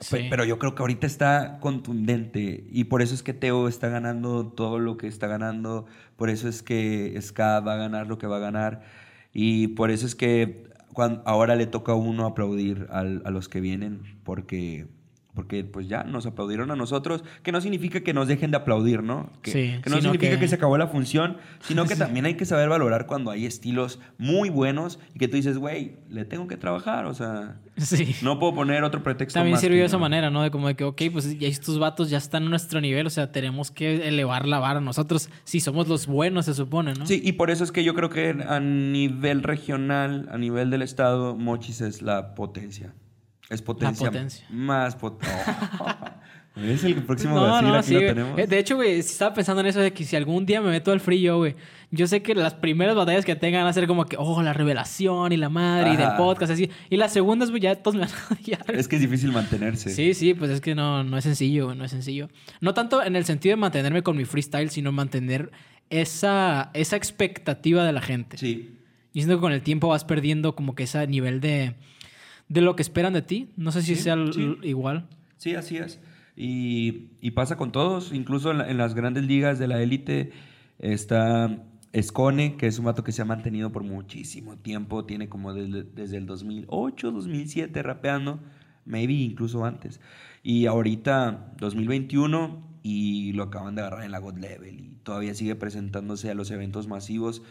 Sí. 0.00 0.26
Pero 0.30 0.44
yo 0.44 0.58
creo 0.58 0.74
que 0.74 0.82
ahorita 0.82 1.06
está 1.06 1.58
contundente 1.60 2.64
y 2.70 2.84
por 2.84 3.02
eso 3.02 3.14
es 3.14 3.22
que 3.22 3.34
Teo 3.34 3.68
está 3.68 3.88
ganando 3.88 4.46
todo 4.48 4.78
lo 4.78 4.96
que 4.96 5.06
está 5.06 5.26
ganando, 5.26 5.84
por 6.16 6.30
eso 6.30 6.48
es 6.48 6.62
que 6.62 7.16
Ska 7.20 7.60
va 7.60 7.74
a 7.74 7.76
ganar 7.76 8.06
lo 8.06 8.16
que 8.18 8.26
va 8.26 8.36
a 8.36 8.40
ganar 8.40 8.82
y 9.34 9.68
por 9.68 9.90
eso 9.90 10.06
es 10.06 10.14
que 10.14 10.64
ahora 11.24 11.56
le 11.56 11.66
toca 11.66 11.92
a 11.92 11.94
uno 11.96 12.26
aplaudir 12.26 12.86
al- 12.90 13.22
a 13.24 13.30
los 13.30 13.48
que 13.48 13.60
vienen 13.60 14.00
porque 14.24 14.86
porque 15.34 15.64
pues 15.64 15.88
ya 15.88 16.04
nos 16.04 16.26
aplaudieron 16.26 16.70
a 16.70 16.76
nosotros, 16.76 17.24
que 17.42 17.52
no 17.52 17.60
significa 17.60 18.00
que 18.00 18.12
nos 18.12 18.28
dejen 18.28 18.50
de 18.50 18.58
aplaudir, 18.58 19.02
¿no? 19.02 19.30
Que, 19.42 19.50
Sí, 19.50 19.80
que 19.82 19.88
no 19.90 19.96
significa 19.96 20.28
que- 20.30 20.38
que... 20.38 20.48
se 20.48 20.56
acabó 20.56 20.76
la 20.76 20.88
función, 20.88 21.38
sino 21.60 21.86
que 21.86 21.96
también 21.96 22.26
hay 22.26 22.34
que 22.34 22.44
saber 22.44 22.68
valorar 22.68 23.06
cuando 23.06 23.30
hay 23.30 23.46
estilos 23.46 23.98
muy 24.18 24.50
buenos 24.50 24.98
y 25.14 25.18
que 25.18 25.28
tú 25.28 25.36
dices, 25.36 25.56
güey, 25.58 25.96
le 26.10 26.24
tengo 26.26 26.46
que 26.48 26.56
trabajar, 26.56 27.06
o 27.06 27.14
sea, 27.14 27.56
Sí. 27.78 28.14
no 28.22 28.38
puedo 28.38 28.54
poner 28.54 28.84
otro 28.84 29.02
pretexto 29.02 29.38
También 29.38 29.52
más 29.52 29.62
sirvió 29.62 29.78
de 29.80 29.86
esa 29.86 29.96
no. 29.96 30.02
manera, 30.02 30.28
¿no? 30.30 30.42
De 30.42 30.50
como 30.50 30.68
de 30.68 30.74
que, 30.76 30.84
ok, 30.84 31.00
pues 31.10 31.38
ya 31.38 31.48
estos 31.48 31.78
vatos 31.78 32.10
ya 32.10 32.18
están 32.18 32.44
a 32.44 32.48
nuestro 32.50 32.82
nivel, 32.82 33.06
o 33.06 33.10
sea, 33.10 33.32
tenemos 33.32 33.70
que 33.70 34.06
elevar 34.08 34.46
la 34.46 34.58
vara 34.58 34.80
nosotros 34.82 35.30
si 35.44 35.60
somos 35.60 35.88
los 35.88 36.06
buenos, 36.06 36.44
se 36.44 36.52
supone, 36.54 36.92
¿no? 36.92 37.06
Sí, 37.06 37.22
y 37.24 37.32
por 37.32 37.50
eso 37.50 37.64
es 37.64 37.72
que 37.72 37.82
yo 37.84 37.94
creo 37.94 38.10
que 38.10 38.36
a 38.46 38.60
nivel 38.60 39.42
regional, 39.42 40.28
a 40.30 40.36
nivel 40.36 40.68
del 40.70 40.82
estado, 40.82 41.34
Mochis 41.36 41.80
es 41.80 42.02
la 42.02 42.34
potencia. 42.34 42.92
Es 43.52 43.62
potencia. 43.62 44.06
potencia. 44.10 44.46
Más 44.50 44.96
potencia. 44.96 45.56
Es 46.54 46.84
el 46.84 46.96
próximo 46.96 47.34
No, 47.34 47.46
Brasil, 47.46 47.68
no, 47.68 47.74
aquí 47.76 47.86
sí, 47.88 47.94
lo 47.94 48.00
tenemos. 48.00 48.38
Eh, 48.38 48.46
De 48.46 48.58
hecho, 48.58 48.76
güey, 48.76 48.98
estaba 48.98 49.32
pensando 49.32 49.62
en 49.62 49.68
eso 49.68 49.80
de 49.80 49.90
que 49.94 50.04
si 50.04 50.16
algún 50.16 50.44
día 50.44 50.60
me 50.60 50.68
meto 50.68 50.92
al 50.92 51.00
free 51.00 51.22
yo, 51.22 51.38
güey, 51.38 51.56
yo 51.90 52.06
sé 52.06 52.20
que 52.22 52.34
las 52.34 52.52
primeras 52.52 52.94
batallas 52.94 53.24
que 53.24 53.34
tengan 53.36 53.62
van 53.62 53.70
a 53.70 53.72
ser 53.72 53.86
como 53.86 54.04
que, 54.04 54.16
oh, 54.18 54.42
la 54.42 54.52
revelación 54.52 55.32
y 55.32 55.38
la 55.38 55.48
madre 55.48 55.94
y 55.94 55.96
del 55.96 56.08
Ajá. 56.08 56.16
podcast, 56.18 56.52
así. 56.52 56.68
Y 56.90 56.98
las 56.98 57.10
segundas, 57.12 57.48
güey, 57.48 57.62
ya 57.62 57.76
todos 57.76 57.94
me 57.94 58.02
van 58.02 58.10
a 58.10 58.34
odiar. 58.34 58.64
Es 58.68 58.86
que 58.86 58.96
es 58.96 59.02
difícil 59.02 59.32
mantenerse. 59.32 59.90
Sí, 59.90 60.12
sí, 60.12 60.34
pues 60.34 60.50
es 60.50 60.60
que 60.60 60.74
no, 60.74 61.02
no 61.04 61.16
es 61.16 61.24
sencillo, 61.24 61.66
güey, 61.66 61.78
no 61.78 61.86
es 61.86 61.90
sencillo. 61.90 62.28
No 62.60 62.74
tanto 62.74 63.02
en 63.02 63.16
el 63.16 63.24
sentido 63.24 63.54
de 63.54 63.60
mantenerme 63.60 64.02
con 64.02 64.18
mi 64.18 64.26
freestyle, 64.26 64.68
sino 64.68 64.92
mantener 64.92 65.50
esa, 65.88 66.70
esa 66.74 66.96
expectativa 66.96 67.82
de 67.84 67.92
la 67.92 68.02
gente. 68.02 68.36
Sí. 68.36 68.76
Y 69.14 69.20
siento 69.20 69.36
que 69.36 69.40
con 69.40 69.52
el 69.52 69.62
tiempo 69.62 69.88
vas 69.88 70.04
perdiendo 70.04 70.54
como 70.54 70.74
que 70.74 70.82
ese 70.82 71.06
nivel 71.06 71.40
de, 71.40 71.76
de 72.52 72.60
lo 72.60 72.76
que 72.76 72.82
esperan 72.82 73.12
de 73.12 73.22
ti. 73.22 73.50
No 73.56 73.72
sé 73.72 73.82
si 73.82 73.94
Sí, 73.96 74.02
sea 74.02 74.16
sí. 74.32 74.56
igual. 74.62 75.08
Sí, 75.36 75.54
así 75.54 75.76
es. 75.76 76.00
Y, 76.36 77.08
y 77.20 77.32
pasa 77.32 77.56
con 77.56 77.72
todos, 77.72 78.12
incluso 78.12 78.50
en, 78.50 78.58
la- 78.58 78.70
en 78.70 78.78
las 78.78 78.94
grandes 78.94 79.24
ligas 79.24 79.58
de 79.58 79.68
la 79.68 79.82
élite 79.82 80.32
está 80.78 81.62
Escone, 81.92 82.56
que 82.56 82.66
es 82.66 82.78
un 82.78 82.86
vato 82.86 83.04
que 83.04 83.12
se 83.12 83.20
ha 83.22 83.24
mantenido 83.26 83.70
por 83.70 83.84
muchísimo 83.84 84.56
tiempo, 84.56 85.04
tiene 85.04 85.28
como 85.28 85.52
desde, 85.52 85.82
desde 85.82 86.16
el 86.16 86.26
2008, 86.26 87.10
2007 87.12 87.82
rapeando, 87.82 88.40
maybe 88.86 89.12
incluso 89.12 89.64
antes. 89.64 90.00
Y 90.42 90.66
ahorita 90.66 91.52
2021 91.58 92.66
y 92.82 93.32
lo 93.34 93.44
acaban 93.44 93.74
de 93.74 93.82
agarrar 93.82 94.04
en 94.04 94.10
la 94.10 94.18
God 94.18 94.38
Level 94.38 94.80
y 94.80 94.96
todavía 95.02 95.34
sigue 95.34 95.54
presentándose 95.54 96.30
a 96.30 96.34
los 96.34 96.50
eventos 96.50 96.88
masivos. 96.88 97.42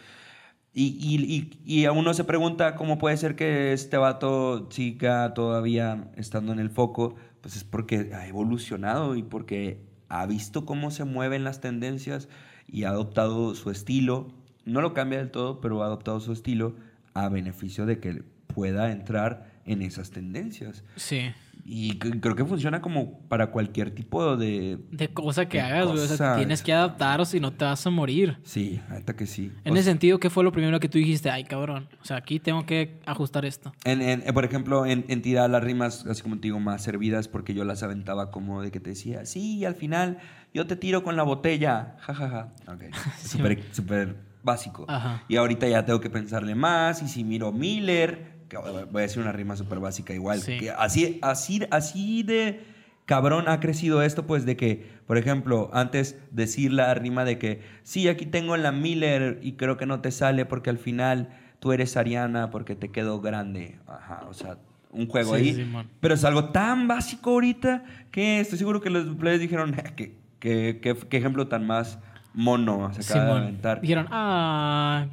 Y, 0.74 0.96
y, 0.98 1.60
y, 1.66 1.80
y 1.80 1.84
a 1.84 1.92
uno 1.92 2.14
se 2.14 2.24
pregunta 2.24 2.76
cómo 2.76 2.98
puede 2.98 3.16
ser 3.16 3.36
que 3.36 3.72
este 3.72 3.98
vato 3.98 4.68
siga 4.70 5.34
todavía 5.34 6.10
estando 6.16 6.52
en 6.52 6.58
el 6.58 6.70
foco. 6.70 7.14
Pues 7.40 7.56
es 7.56 7.64
porque 7.64 8.12
ha 8.14 8.26
evolucionado 8.26 9.16
y 9.16 9.22
porque 9.22 9.80
ha 10.08 10.24
visto 10.26 10.64
cómo 10.64 10.90
se 10.90 11.04
mueven 11.04 11.44
las 11.44 11.60
tendencias 11.60 12.28
y 12.68 12.84
ha 12.84 12.90
adoptado 12.90 13.54
su 13.54 13.70
estilo. 13.70 14.28
No 14.64 14.80
lo 14.80 14.94
cambia 14.94 15.18
del 15.18 15.30
todo, 15.30 15.60
pero 15.60 15.82
ha 15.82 15.86
adoptado 15.86 16.20
su 16.20 16.32
estilo 16.32 16.74
a 17.14 17.28
beneficio 17.28 17.84
de 17.84 17.98
que 17.98 18.22
pueda 18.46 18.92
entrar 18.92 19.50
en 19.64 19.82
esas 19.82 20.10
tendencias. 20.10 20.84
Sí. 20.96 21.32
Y 21.64 21.96
creo 21.98 22.34
que 22.34 22.44
funciona 22.44 22.80
como 22.82 23.20
para 23.28 23.52
cualquier 23.52 23.92
tipo 23.94 24.36
de... 24.36 24.78
De 24.90 25.08
cosa 25.08 25.46
que 25.48 25.58
De 25.58 25.62
hagas, 25.62 25.86
güey. 25.86 26.00
O 26.00 26.06
sea, 26.08 26.36
tienes 26.36 26.60
que 26.60 26.72
adaptar 26.72 27.20
o 27.20 27.24
si 27.24 27.38
no 27.38 27.52
te 27.52 27.64
vas 27.64 27.86
a 27.86 27.90
morir. 27.90 28.38
Sí, 28.42 28.80
ahorita 28.90 29.14
que 29.14 29.26
sí. 29.26 29.52
En 29.64 29.72
O 29.72 29.76
ese 29.76 29.84
sentido, 29.84 30.18
¿qué 30.18 30.28
fue 30.28 30.42
lo 30.42 30.50
primero 30.50 30.80
que 30.80 30.88
tú 30.88 30.98
dijiste? 30.98 31.30
Ay, 31.30 31.44
cabrón. 31.44 31.88
O 32.00 32.04
sea, 32.04 32.16
aquí 32.16 32.40
tengo 32.40 32.66
que 32.66 32.98
ajustar 33.06 33.44
esto. 33.44 33.72
En, 33.84 34.02
en- 34.02 34.22
eh, 34.26 34.32
por 34.32 34.44
ejemplo, 34.44 34.86
en, 34.86 35.04
en 35.06 35.22
tirar 35.22 35.48
las 35.50 35.62
rimas, 35.62 36.04
así 36.06 36.20
como 36.22 36.34
te 36.36 36.42
digo, 36.48 36.58
más 36.58 36.82
servidas, 36.82 37.28
porque 37.28 37.54
yo 37.54 37.62
las 37.64 37.84
aventaba 37.84 38.32
como 38.32 38.60
de 38.60 38.72
que 38.72 38.80
te 38.80 38.90
decía, 38.90 39.24
sí, 39.24 39.64
al 39.64 39.76
final 39.76 40.18
yo 40.52 40.66
te 40.66 40.74
tiro 40.74 41.04
con 41.04 41.14
la 41.16 41.22
botella, 41.22 41.94
jajaja. 42.00 42.52
Ok, 42.66 42.82
Sí, 43.18 43.28
súper 43.38 43.62
súper 43.72 44.16
básico. 44.42 44.84
Ajá. 44.88 45.22
Y 45.28 45.36
ahorita 45.36 45.68
ya 45.68 45.84
tengo 45.84 46.00
que 46.00 46.10
pensarle 46.10 46.56
más, 46.56 47.00
y 47.02 47.08
si 47.08 47.22
miro 47.22 47.52
Miller, 47.52 48.31
voy 48.60 49.00
a 49.00 49.02
decir 49.02 49.22
una 49.22 49.32
rima 49.32 49.56
súper 49.56 49.80
básica 49.80 50.12
igual, 50.14 50.40
Sí. 50.40 50.58
que 50.58 50.70
así, 50.70 51.18
así, 51.22 51.62
así 51.70 52.22
de 52.22 52.60
cabrón 53.06 53.48
ha 53.48 53.58
crecido 53.60 54.02
esto, 54.02 54.26
pues 54.26 54.44
de 54.46 54.56
que, 54.56 54.86
por 55.06 55.18
ejemplo, 55.18 55.70
antes 55.72 56.18
decir 56.30 56.72
la 56.72 56.92
rima 56.94 57.24
de 57.24 57.38
que, 57.38 57.60
sí, 57.82 58.08
aquí 58.08 58.26
tengo 58.26 58.56
la 58.56 58.72
Miller 58.72 59.38
y 59.42 59.52
creo 59.52 59.76
que 59.76 59.86
no 59.86 60.00
te 60.00 60.10
sale 60.10 60.46
porque 60.46 60.70
al 60.70 60.78
final 60.78 61.28
tú 61.58 61.72
eres 61.72 61.96
Ariana 61.96 62.50
porque 62.50 62.74
te 62.76 62.90
quedó 62.90 63.20
grande. 63.20 63.78
Ajá, 63.86 64.24
o 64.28 64.34
sea, 64.34 64.58
un 64.90 65.06
juego 65.08 65.36
Sí, 65.36 65.50
ahí. 65.50 65.86
Pero 66.00 66.14
es 66.14 66.24
algo 66.24 66.50
tan 66.50 66.86
básico 66.88 67.30
ahorita 67.30 67.84
que 68.10 68.40
estoy 68.40 68.58
seguro 68.58 68.80
que 68.80 68.90
los 68.90 69.04
players 69.16 69.40
dijeron, 69.40 69.72
que, 69.96 70.14
que, 70.38 70.80
que- 70.80 70.96
qué 71.08 71.16
ejemplo 71.16 71.48
tan 71.48 71.66
más 71.66 71.98
mono 72.34 72.92
se 72.94 73.00
acaba 73.02 73.24
de 73.24 73.30
Simón. 73.30 73.42
aventar. 73.42 73.80
Dijeron, 73.80 74.06
ah. 74.10 75.06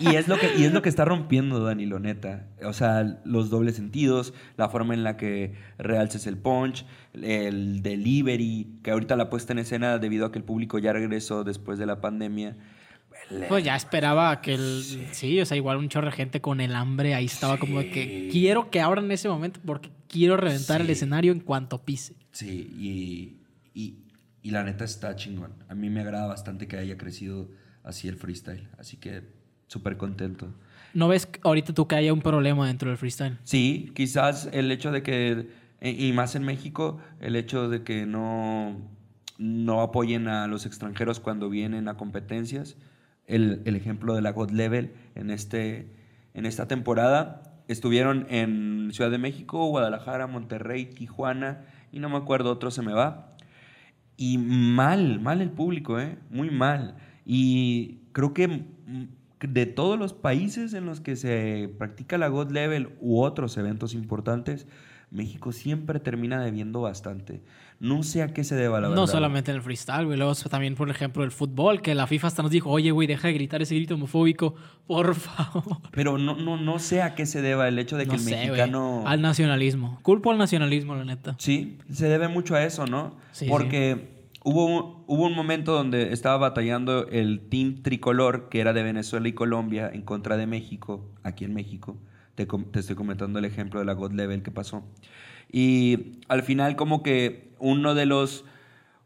Y 0.00 0.14
es 0.16 0.28
lo 0.28 0.38
que, 0.38 0.56
y 0.58 0.64
es 0.64 0.72
lo 0.72 0.82
que 0.82 0.88
está 0.88 1.04
rompiendo 1.04 1.62
Danilo, 1.64 1.98
neta. 1.98 2.46
O 2.64 2.72
sea, 2.72 3.20
los 3.24 3.50
dobles 3.50 3.76
sentidos, 3.76 4.34
la 4.56 4.68
forma 4.68 4.94
en 4.94 5.04
la 5.04 5.16
que 5.16 5.54
realces 5.78 6.26
el 6.26 6.36
punch, 6.36 6.84
el 7.14 7.82
delivery, 7.82 8.78
que 8.82 8.90
ahorita 8.90 9.16
la 9.16 9.30
puesta 9.30 9.52
en 9.52 9.60
escena 9.60 9.98
debido 9.98 10.26
a 10.26 10.32
que 10.32 10.38
el 10.38 10.44
público 10.44 10.78
ya 10.78 10.92
regresó 10.92 11.44
después 11.44 11.78
de 11.78 11.86
la 11.86 12.00
pandemia. 12.00 12.56
Pues 13.48 13.64
ya 13.64 13.74
esperaba 13.74 14.40
que 14.40 14.54
el. 14.54 14.82
Sí. 15.12 15.40
o 15.40 15.46
sea, 15.46 15.56
igual 15.56 15.78
un 15.78 15.88
chorro 15.88 16.06
de 16.06 16.12
gente 16.12 16.40
con 16.40 16.60
el 16.60 16.74
hambre 16.74 17.14
ahí 17.14 17.24
estaba 17.24 17.58
como 17.58 17.80
de 17.80 17.90
que 17.90 18.28
quiero 18.30 18.70
que 18.70 18.80
abran 18.80 19.10
ese 19.10 19.28
momento 19.28 19.58
porque 19.64 19.90
quiero 20.08 20.36
reventar 20.36 20.80
el 20.80 20.86
Sí. 20.88 20.92
escenario 20.92 21.32
en 21.32 21.40
cuanto 21.40 21.82
pise. 21.84 22.14
Sí, 22.30 22.70
y, 22.78 23.40
y, 23.74 23.96
y 24.42 24.50
la 24.50 24.62
neta 24.62 24.84
está 24.84 25.16
chingón. 25.16 25.54
A 25.68 25.74
mí 25.74 25.90
me 25.90 26.02
agrada 26.02 26.26
bastante 26.26 26.68
que 26.68 26.76
haya 26.76 26.96
crecido 26.98 27.50
así 27.82 28.06
el 28.06 28.16
freestyle. 28.16 28.68
Así 28.78 28.96
que 28.98 29.22
súper 29.66 29.96
contento. 29.96 30.48
¿No 30.94 31.08
ves 31.08 31.28
ahorita 31.42 31.74
tú 31.74 31.86
que 31.86 31.94
haya 31.96 32.12
un 32.12 32.22
problema 32.22 32.66
dentro 32.66 32.88
del 32.88 32.96
freestyle? 32.98 33.38
Sí, 33.44 33.92
quizás 33.94 34.48
el 34.52 34.70
hecho 34.72 34.92
de 34.92 35.02
que, 35.02 35.48
e- 35.80 35.90
y 35.90 36.12
más 36.12 36.34
en 36.36 36.42
México, 36.44 36.98
el 37.20 37.36
hecho 37.36 37.68
de 37.68 37.82
que 37.82 38.06
no, 38.06 38.76
no 39.38 39.80
apoyen 39.82 40.28
a 40.28 40.46
los 40.46 40.64
extranjeros 40.66 41.20
cuando 41.20 41.50
vienen 41.50 41.88
a 41.88 41.96
competencias. 41.96 42.76
El, 43.26 43.62
el 43.64 43.74
ejemplo 43.74 44.14
de 44.14 44.22
la 44.22 44.30
God 44.30 44.52
Level 44.52 44.92
en, 45.16 45.30
este, 45.30 45.90
en 46.32 46.46
esta 46.46 46.68
temporada. 46.68 47.42
Estuvieron 47.68 48.26
en 48.30 48.90
Ciudad 48.92 49.10
de 49.10 49.18
México, 49.18 49.66
Guadalajara, 49.66 50.28
Monterrey, 50.28 50.86
Tijuana 50.86 51.64
y 51.90 51.98
no 51.98 52.08
me 52.08 52.16
acuerdo, 52.16 52.52
otro 52.52 52.70
se 52.70 52.82
me 52.82 52.92
va. 52.92 53.34
Y 54.16 54.38
mal, 54.38 55.20
mal 55.20 55.42
el 55.42 55.50
público, 55.50 55.98
¿eh? 55.98 56.16
Muy 56.30 56.50
mal. 56.50 56.96
Y 57.24 57.98
creo 58.12 58.32
que 58.32 58.64
de 59.40 59.66
todos 59.66 59.98
los 59.98 60.12
países 60.12 60.72
en 60.74 60.86
los 60.86 61.00
que 61.00 61.16
se 61.16 61.70
practica 61.78 62.18
la 62.18 62.28
God 62.28 62.50
Level 62.50 62.90
u 63.00 63.20
otros 63.20 63.56
eventos 63.56 63.94
importantes, 63.94 64.66
México 65.10 65.52
siempre 65.52 66.00
termina 66.00 66.42
debiendo 66.42 66.80
bastante. 66.80 67.42
No 67.78 68.02
sé 68.02 68.22
a 68.22 68.28
qué 68.32 68.42
se 68.42 68.54
deba 68.54 68.80
la 68.80 68.88
verdad. 68.88 69.02
No 69.02 69.06
solamente 69.06 69.50
en 69.50 69.58
el 69.58 69.62
freestyle, 69.62 70.06
güey. 70.06 70.16
Luego 70.16 70.34
también, 70.34 70.74
por 70.74 70.88
ejemplo, 70.88 71.22
el 71.22 71.30
fútbol, 71.30 71.82
que 71.82 71.94
la 71.94 72.06
FIFA 72.06 72.28
hasta 72.28 72.42
nos 72.42 72.50
dijo, 72.50 72.70
oye, 72.70 72.90
güey, 72.90 73.06
deja 73.06 73.28
de 73.28 73.34
gritar 73.34 73.60
ese 73.60 73.74
grito 73.74 73.94
homofóbico, 73.94 74.54
por 74.86 75.14
favor. 75.14 75.78
Pero 75.92 76.16
no, 76.16 76.36
no, 76.36 76.56
no 76.56 76.78
sé 76.78 77.02
a 77.02 77.14
qué 77.14 77.26
se 77.26 77.42
deba 77.42 77.68
el 77.68 77.78
hecho 77.78 77.96
de 77.96 78.04
que 78.04 78.12
no 78.12 78.14
el 78.14 78.20
sé, 78.20 78.30
mexicano... 78.30 79.04
Al 79.06 79.20
nacionalismo. 79.20 79.98
Culpo 80.02 80.30
al 80.30 80.38
nacionalismo, 80.38 80.96
la 80.96 81.04
neta. 81.04 81.36
Sí, 81.38 81.78
se 81.92 82.08
debe 82.08 82.28
mucho 82.28 82.54
a 82.54 82.64
eso, 82.64 82.86
¿no? 82.86 83.14
Sí, 83.32 83.46
Porque 83.48 84.15
Hubo, 84.48 85.04
un- 85.08 85.34
momento 85.34 85.72
donde 85.72 86.12
estaba 86.12 86.36
batallando 86.36 87.08
el 87.08 87.48
team 87.48 87.82
tricolor, 87.82 88.48
que 88.48 88.60
era 88.60 88.72
de 88.72 88.84
Venezuela 88.84 89.26
y 89.26 89.32
Colombia, 89.32 89.90
en 89.92 90.02
contra 90.02 90.36
de 90.36 90.46
México, 90.46 91.04
aquí 91.24 91.44
en 91.44 91.52
México. 91.52 91.96
Te, 92.36 92.46
te 92.46 92.78
estoy 92.78 92.94
comentando 92.94 93.40
el 93.40 93.44
ejemplo 93.44 93.80
de 93.80 93.86
la 93.86 93.94
God 93.94 94.12
Level 94.12 94.44
que 94.44 94.52
pasó. 94.52 94.84
Y 95.50 96.20
al 96.28 96.44
final 96.44 96.76
como 96.76 97.02
que 97.02 97.50
uno 97.58 97.96
de 97.96 98.06
los, 98.06 98.44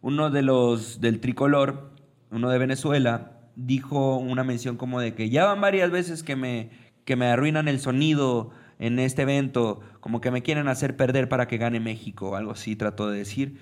uno 0.03 0.29
de 0.29 0.43
los 0.43 1.01
del 1.01 1.21
tricolor, 1.21 1.91
uno 2.31 2.51
de 2.51 2.59
Venezuela, 2.59 3.33
dijo 3.57 4.19
una 4.19 4.45
mención 4.45 4.77
como 4.77 5.01
de 5.01 5.15
que 5.15 5.31
ya 5.31 5.47
van 5.47 5.63
varias 5.63 5.91
veces 5.91 6.23
que 6.23 6.37
me, 6.37 6.69
que 7.07 7.17
me 7.17 7.25
arruinan 7.29 7.67
el 7.67 7.81
sonido 7.81 8.51
en 8.79 8.99
este 8.99 9.23
evento, 9.23 9.81
como 10.01 10.21
que 10.21 10.31
me 10.31 10.43
quieren 10.43 10.69
hacer 10.69 10.97
perder 10.99 11.31
para 11.31 11.49
que 11.49 11.57
gane 11.57 11.81
México, 11.81 12.37
algo 12.37 12.51
así 12.53 12.77
trató 12.77 13.09
de 13.09 13.17
decir. 13.17 13.57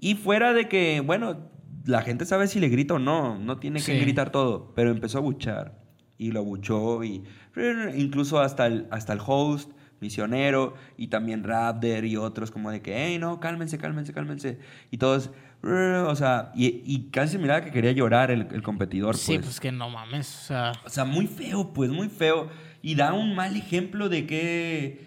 Y 0.00 0.14
fuera 0.14 0.52
de 0.52 0.68
que, 0.68 1.00
bueno, 1.00 1.50
la 1.84 2.02
gente 2.02 2.24
sabe 2.26 2.48
si 2.48 2.60
le 2.60 2.68
grita 2.68 2.94
o 2.94 2.98
no, 2.98 3.38
no 3.38 3.58
tiene 3.58 3.78
que 3.80 3.92
Sí. 3.94 3.98
gritar 3.98 4.30
todo, 4.30 4.72
pero 4.74 4.90
empezó 4.90 5.18
a 5.18 5.20
buchar 5.20 5.78
y 6.18 6.32
lo 6.32 6.42
buchó 6.44 7.04
y 7.04 7.24
incluso 7.96 8.40
hasta 8.40 8.66
el, 8.66 8.86
hasta 8.90 9.12
el 9.12 9.20
host, 9.24 9.70
misionero 10.00 10.74
y 10.98 11.06
también 11.08 11.42
Raptor 11.42 12.04
y 12.04 12.16
otros 12.18 12.50
como 12.50 12.70
de 12.70 12.82
que, 12.82 12.94
hey, 13.06 13.18
no, 13.18 13.40
cálmense, 13.40 13.78
cálmense, 13.78 14.12
cálmense. 14.12 14.58
Y 14.90 14.98
todos, 14.98 15.30
o 15.62 16.14
sea, 16.16 16.52
y, 16.54 16.82
y 16.84 17.08
casi 17.10 17.38
miraba 17.38 17.62
que 17.62 17.70
quería 17.70 17.92
llorar 17.92 18.30
el, 18.30 18.46
el 18.52 18.62
competidor. 18.62 19.16
Sí, 19.16 19.34
pues. 19.34 19.46
pues 19.46 19.60
que 19.60 19.72
no 19.72 19.88
mames. 19.88 20.42
O 20.42 20.46
sea, 20.48 20.72
O 20.84 20.88
sea, 20.90 21.04
muy 21.06 21.26
feo, 21.26 21.72
pues, 21.72 21.90
muy 21.90 22.08
feo. 22.10 22.48
Y 22.82 22.94
da 22.94 23.14
un 23.14 23.34
mal 23.34 23.56
ejemplo 23.56 24.08
de 24.10 24.26
que, 24.26 25.05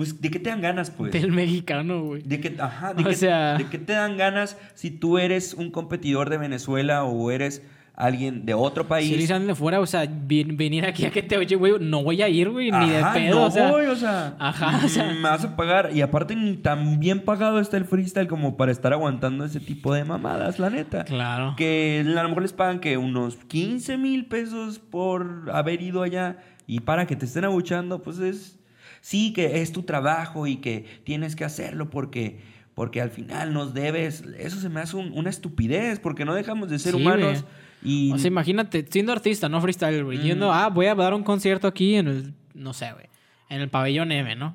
pues, 0.00 0.18
de 0.18 0.30
qué 0.30 0.38
te 0.38 0.48
dan 0.48 0.62
ganas, 0.62 0.90
pues. 0.90 1.12
del 1.12 1.30
mexicano, 1.30 2.02
güey. 2.02 2.22
De 2.22 2.40
que, 2.40 2.56
ajá, 2.58 2.94
de, 2.94 3.02
O 3.02 3.06
que, 3.08 3.14
sea- 3.14 3.58
de 3.58 3.66
que 3.66 3.76
te 3.76 3.92
dan 3.92 4.16
ganas 4.16 4.56
si 4.72 4.90
tú 4.90 5.18
eres 5.18 5.52
un 5.52 5.70
competidor 5.70 6.30
de 6.30 6.38
Venezuela 6.38 7.04
o 7.04 7.30
eres 7.30 7.62
alguien 7.96 8.46
de 8.46 8.54
otro 8.54 8.88
país. 8.88 9.08
Si 9.08 9.14
eres 9.14 9.30
alguien 9.30 9.48
de 9.48 9.54
fuera, 9.54 9.78
o 9.78 9.84
sea, 9.84 10.08
venir 10.10 10.86
aquí 10.86 11.04
a 11.04 11.10
que 11.10 11.22
te 11.22 11.36
oye, 11.36 11.54
güey, 11.54 11.74
no 11.80 12.02
voy 12.02 12.22
a 12.22 12.30
ir, 12.30 12.48
güey, 12.48 12.70
ni 12.70 12.88
de 12.88 13.04
pedo. 13.12 13.40
no 13.40 13.44
o 13.44 13.50
sea, 13.50 13.70
voy, 13.70 13.84
o 13.84 13.94
sea, 13.94 14.36
Ajá, 14.38 14.80
o 14.86 14.88
sea. 14.88 15.12
me 15.12 15.20
vas 15.20 15.44
a 15.44 15.54
pagar. 15.54 15.90
Y 15.92 16.00
aparte, 16.00 16.34
ni 16.34 16.56
tan 16.56 16.98
bien 16.98 17.20
pagado 17.20 17.60
está 17.60 17.76
el 17.76 17.84
freestyle 17.84 18.26
como 18.26 18.56
para 18.56 18.72
estar 18.72 18.94
aguantando 18.94 19.44
ese 19.44 19.60
tipo 19.60 19.92
de 19.92 20.04
mamadas, 20.04 20.58
la 20.58 20.70
neta. 20.70 21.04
Claro. 21.04 21.52
Que 21.58 22.02
a 22.06 22.22
lo 22.22 22.28
mejor 22.30 22.40
les 22.40 22.54
pagan 22.54 22.80
que 22.80 22.96
unos 22.96 23.36
15 23.36 23.98
mil 23.98 24.24
pesos 24.24 24.78
por 24.78 25.50
haber 25.52 25.82
ido 25.82 26.02
allá 26.02 26.38
y 26.66 26.80
para 26.80 27.06
que 27.06 27.16
te 27.16 27.26
estén 27.26 27.44
abuchando, 27.44 28.00
pues 28.00 28.18
es. 28.18 28.56
Sí, 29.00 29.32
que 29.32 29.60
es 29.62 29.72
tu 29.72 29.82
trabajo 29.82 30.46
y 30.46 30.56
que 30.56 30.84
tienes 31.04 31.36
que 31.36 31.44
hacerlo 31.44 31.90
porque. 31.90 32.40
porque 32.74 33.00
al 33.02 33.10
final 33.10 33.52
nos 33.52 33.74
debes. 33.74 34.22
Eso 34.38 34.58
se 34.58 34.68
me 34.70 34.80
hace 34.80 34.96
un- 34.96 35.12
una 35.12 35.28
estupidez, 35.28 35.98
porque 35.98 36.24
no 36.24 36.34
dejamos 36.34 36.70
de 36.70 36.78
ser 36.78 36.94
Sí, 36.94 37.00
humanos. 37.00 37.44
Y 37.82 38.12
O 38.12 38.18
sea, 38.18 38.28
imagínate, 38.28 38.86
siendo 38.88 39.12
artista, 39.12 39.48
no 39.50 39.60
freestyle, 39.60 40.02
güey. 40.04 40.18
Yendo, 40.18 40.50
ah, 40.52 40.68
voy 40.68 40.86
a 40.86 40.94
dar 40.94 41.12
un 41.12 41.22
concierto 41.22 41.66
aquí 41.66 41.96
en 41.96 42.08
el, 42.08 42.34
no 42.54 42.72
sé, 42.72 42.92
güey, 42.92 43.06
en 43.50 43.60
el 43.60 43.68
pabellón 43.68 44.12
M, 44.12 44.34
¿no? 44.36 44.54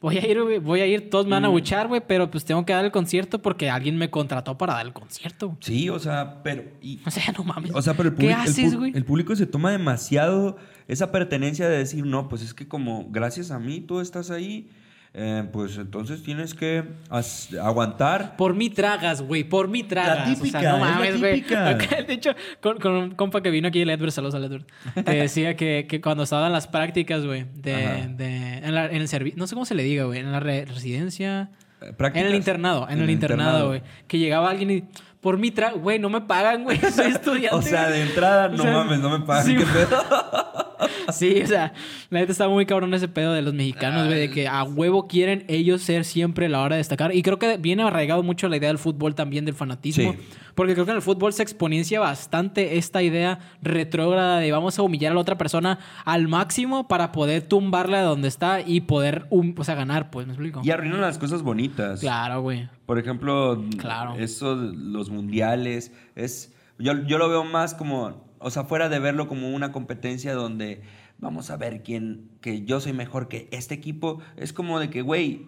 Voy 0.00 0.18
a 0.18 0.26
ir, 0.26 0.42
güey, 0.42 0.58
voy 0.58 0.80
a 0.80 0.86
ir, 0.86 1.08
todos 1.08 1.24
me 1.24 1.32
van 1.32 1.44
a 1.46 1.48
buchar, 1.48 1.88
güey, 1.88 2.02
pero 2.06 2.30
pues 2.30 2.44
tengo 2.44 2.64
que 2.66 2.72
dar 2.74 2.84
el 2.84 2.92
concierto 2.92 3.40
porque 3.40 3.70
alguien 3.70 3.96
me 3.96 4.10
contrató 4.10 4.58
para 4.58 4.74
dar 4.74 4.86
el 4.86 4.92
concierto. 4.92 5.56
sí, 5.60 5.88
o 5.88 5.98
sea, 5.98 6.42
pero. 6.42 6.64
y- 6.82 7.00
O 7.06 7.10
sea, 7.10 7.24
no 7.36 7.44
mames. 7.44 7.72
O 7.74 7.80
sea, 7.80 7.94
pero 7.94 8.10
el, 8.10 8.14
¿Qué 8.14 8.32
haces, 8.32 8.76
güey? 8.76 8.92
el 8.94 9.04
público 9.04 9.34
se 9.34 9.46
toma 9.46 9.70
demasiado 9.72 10.58
esa 10.86 11.10
pertenencia 11.10 11.68
de 11.68 11.78
decir, 11.78 12.04
no, 12.04 12.28
pues 12.28 12.42
es 12.42 12.52
que 12.54 12.68
como 12.68 13.06
gracias 13.10 13.50
a 13.50 13.58
mí 13.58 13.80
tú 13.80 14.00
estás 14.00 14.30
ahí, 14.30 14.68
eh, 15.18 15.48
pues 15.50 15.78
entonces 15.78 16.22
tienes 16.22 16.52
que 16.52 16.84
aguantar. 17.62 18.36
Por 18.36 18.54
mí 18.54 18.68
tragas, 18.70 19.22
güey, 19.22 19.44
por 19.44 19.68
mí 19.68 19.82
tragas. 19.82 20.28
típica, 20.34 20.58
o 20.58 20.60
sea, 20.60 20.70
no 20.72 20.76
es 20.76 20.82
la 20.82 20.94
mames, 20.96 21.18
güey. 21.20 21.40
De 22.06 22.12
hecho, 22.12 22.32
con, 22.60 22.78
con 22.78 22.92
un 22.92 23.10
compa 23.12 23.40
que 23.40 23.50
vino 23.50 23.68
aquí, 23.68 23.80
el 23.80 23.90
Edward, 23.90 24.12
saludos 24.12 24.34
al 24.34 24.44
Edward, 24.44 24.66
te 25.04 25.14
decía 25.14 25.56
que, 25.56 25.86
que 25.88 26.00
cuando 26.00 26.24
estaban 26.24 26.52
las 26.52 26.66
prácticas, 26.66 27.24
güey, 27.24 27.46
de, 27.54 28.08
de, 28.16 28.58
en, 28.58 28.74
la- 28.74 28.86
en 28.86 28.96
el 28.96 29.08
servicio, 29.08 29.38
no 29.38 29.46
sé 29.46 29.54
cómo 29.54 29.64
se 29.64 29.74
le 29.74 29.82
diga, 29.84 30.04
güey, 30.04 30.20
en 30.20 30.32
la 30.32 30.40
re- 30.40 30.66
residencia, 30.66 31.50
eh, 31.80 31.92
prácticas. 31.96 32.26
en 32.26 32.32
el 32.32 32.34
internado, 32.36 32.86
en, 32.88 33.00
el, 33.00 33.08
internado, 33.10 33.68
güey, 33.68 33.82
que 34.06 34.18
llegaba 34.18 34.50
alguien 34.50 34.70
y, 34.70 34.84
por 35.20 35.38
mí 35.38 35.50
tragas, 35.50 35.78
güey, 35.80 35.98
no 35.98 36.08
me 36.10 36.20
pagan, 36.20 36.62
güey, 36.64 36.78
soy 36.94 37.12
estudiante. 37.12 37.56
O 37.56 37.62
sea, 37.62 37.86
güey". 37.88 38.00
de 38.00 38.02
entrada, 38.06 38.46
O 38.46 38.50
no 38.50 38.62
sea, 38.62 38.72
mames, 38.72 39.00
no 39.00 39.18
me 39.18 39.24
pagan. 39.24 39.46
sí, 39.46 39.56
qué 39.56 39.64
pedo. 39.64 40.65
Sí, 41.12 41.40
o 41.42 41.46
sea, 41.46 41.72
la 42.10 42.20
neta 42.20 42.32
está 42.32 42.48
muy 42.48 42.66
cabrón 42.66 42.92
ese 42.94 43.08
pedo 43.08 43.32
de 43.32 43.42
los 43.42 43.54
mexicanos, 43.54 44.06
güey, 44.06 44.18
de 44.18 44.30
que 44.30 44.48
a 44.48 44.64
huevo 44.64 45.06
quieren 45.06 45.44
ellos 45.48 45.82
ser 45.82 46.04
siempre 46.04 46.48
la 46.48 46.60
hora 46.62 46.76
de 46.76 46.78
destacar. 46.78 47.14
Y 47.14 47.22
creo 47.22 47.38
que 47.38 47.56
viene 47.58 47.82
arraigado 47.84 48.22
mucho 48.22 48.48
la 48.48 48.56
idea 48.56 48.68
del 48.68 48.78
fútbol 48.78 49.14
también, 49.14 49.44
del 49.44 49.54
fanatismo. 49.54 50.12
Sí. 50.12 50.18
Porque 50.54 50.72
creo 50.72 50.84
que 50.86 50.90
en 50.92 50.96
el 50.96 51.02
fútbol 51.02 51.32
se 51.32 51.42
exponencia 51.42 52.00
bastante 52.00 52.78
esta 52.78 53.02
idea 53.02 53.38
retrógrada 53.62 54.38
de 54.38 54.50
vamos 54.52 54.78
a 54.78 54.82
humillar 54.82 55.12
a 55.12 55.14
la 55.14 55.20
otra 55.20 55.36
persona 55.36 55.78
al 56.04 56.28
máximo 56.28 56.88
para 56.88 57.12
poder 57.12 57.42
tumbarla 57.42 57.98
de 57.98 58.04
donde 58.04 58.28
está 58.28 58.60
y 58.62 58.80
poder, 58.80 59.26
o 59.30 59.64
sea, 59.64 59.74
ganar, 59.74 60.10
pues, 60.10 60.26
¿me 60.26 60.32
explico? 60.32 60.62
Y 60.64 60.70
arruinan 60.70 61.00
las 61.00 61.18
cosas 61.18 61.42
bonitas. 61.42 62.00
Claro, 62.00 62.40
güey. 62.40 62.68
Por 62.86 62.98
ejemplo, 62.98 63.62
Claro. 63.78 64.14
eso, 64.18 64.54
los 64.56 65.10
mundiales, 65.10 65.92
es, 66.14 66.54
yo, 66.78 66.92
yo 67.06 67.18
lo 67.18 67.28
veo 67.28 67.44
más 67.44 67.74
como, 67.74 68.25
o 68.38 68.50
sea, 68.50 68.64
fuera 68.64 68.88
de 68.88 68.98
verlo 68.98 69.28
como 69.28 69.50
una 69.50 69.72
competencia 69.72 70.34
donde 70.34 70.82
vamos 71.18 71.50
a 71.50 71.56
ver 71.56 71.82
quién, 71.82 72.28
que 72.40 72.64
yo 72.64 72.80
soy 72.80 72.92
mejor 72.92 73.28
que 73.28 73.48
este 73.50 73.74
equipo, 73.74 74.20
es 74.36 74.52
como 74.52 74.78
de 74.80 74.90
que, 74.90 75.02
güey, 75.02 75.46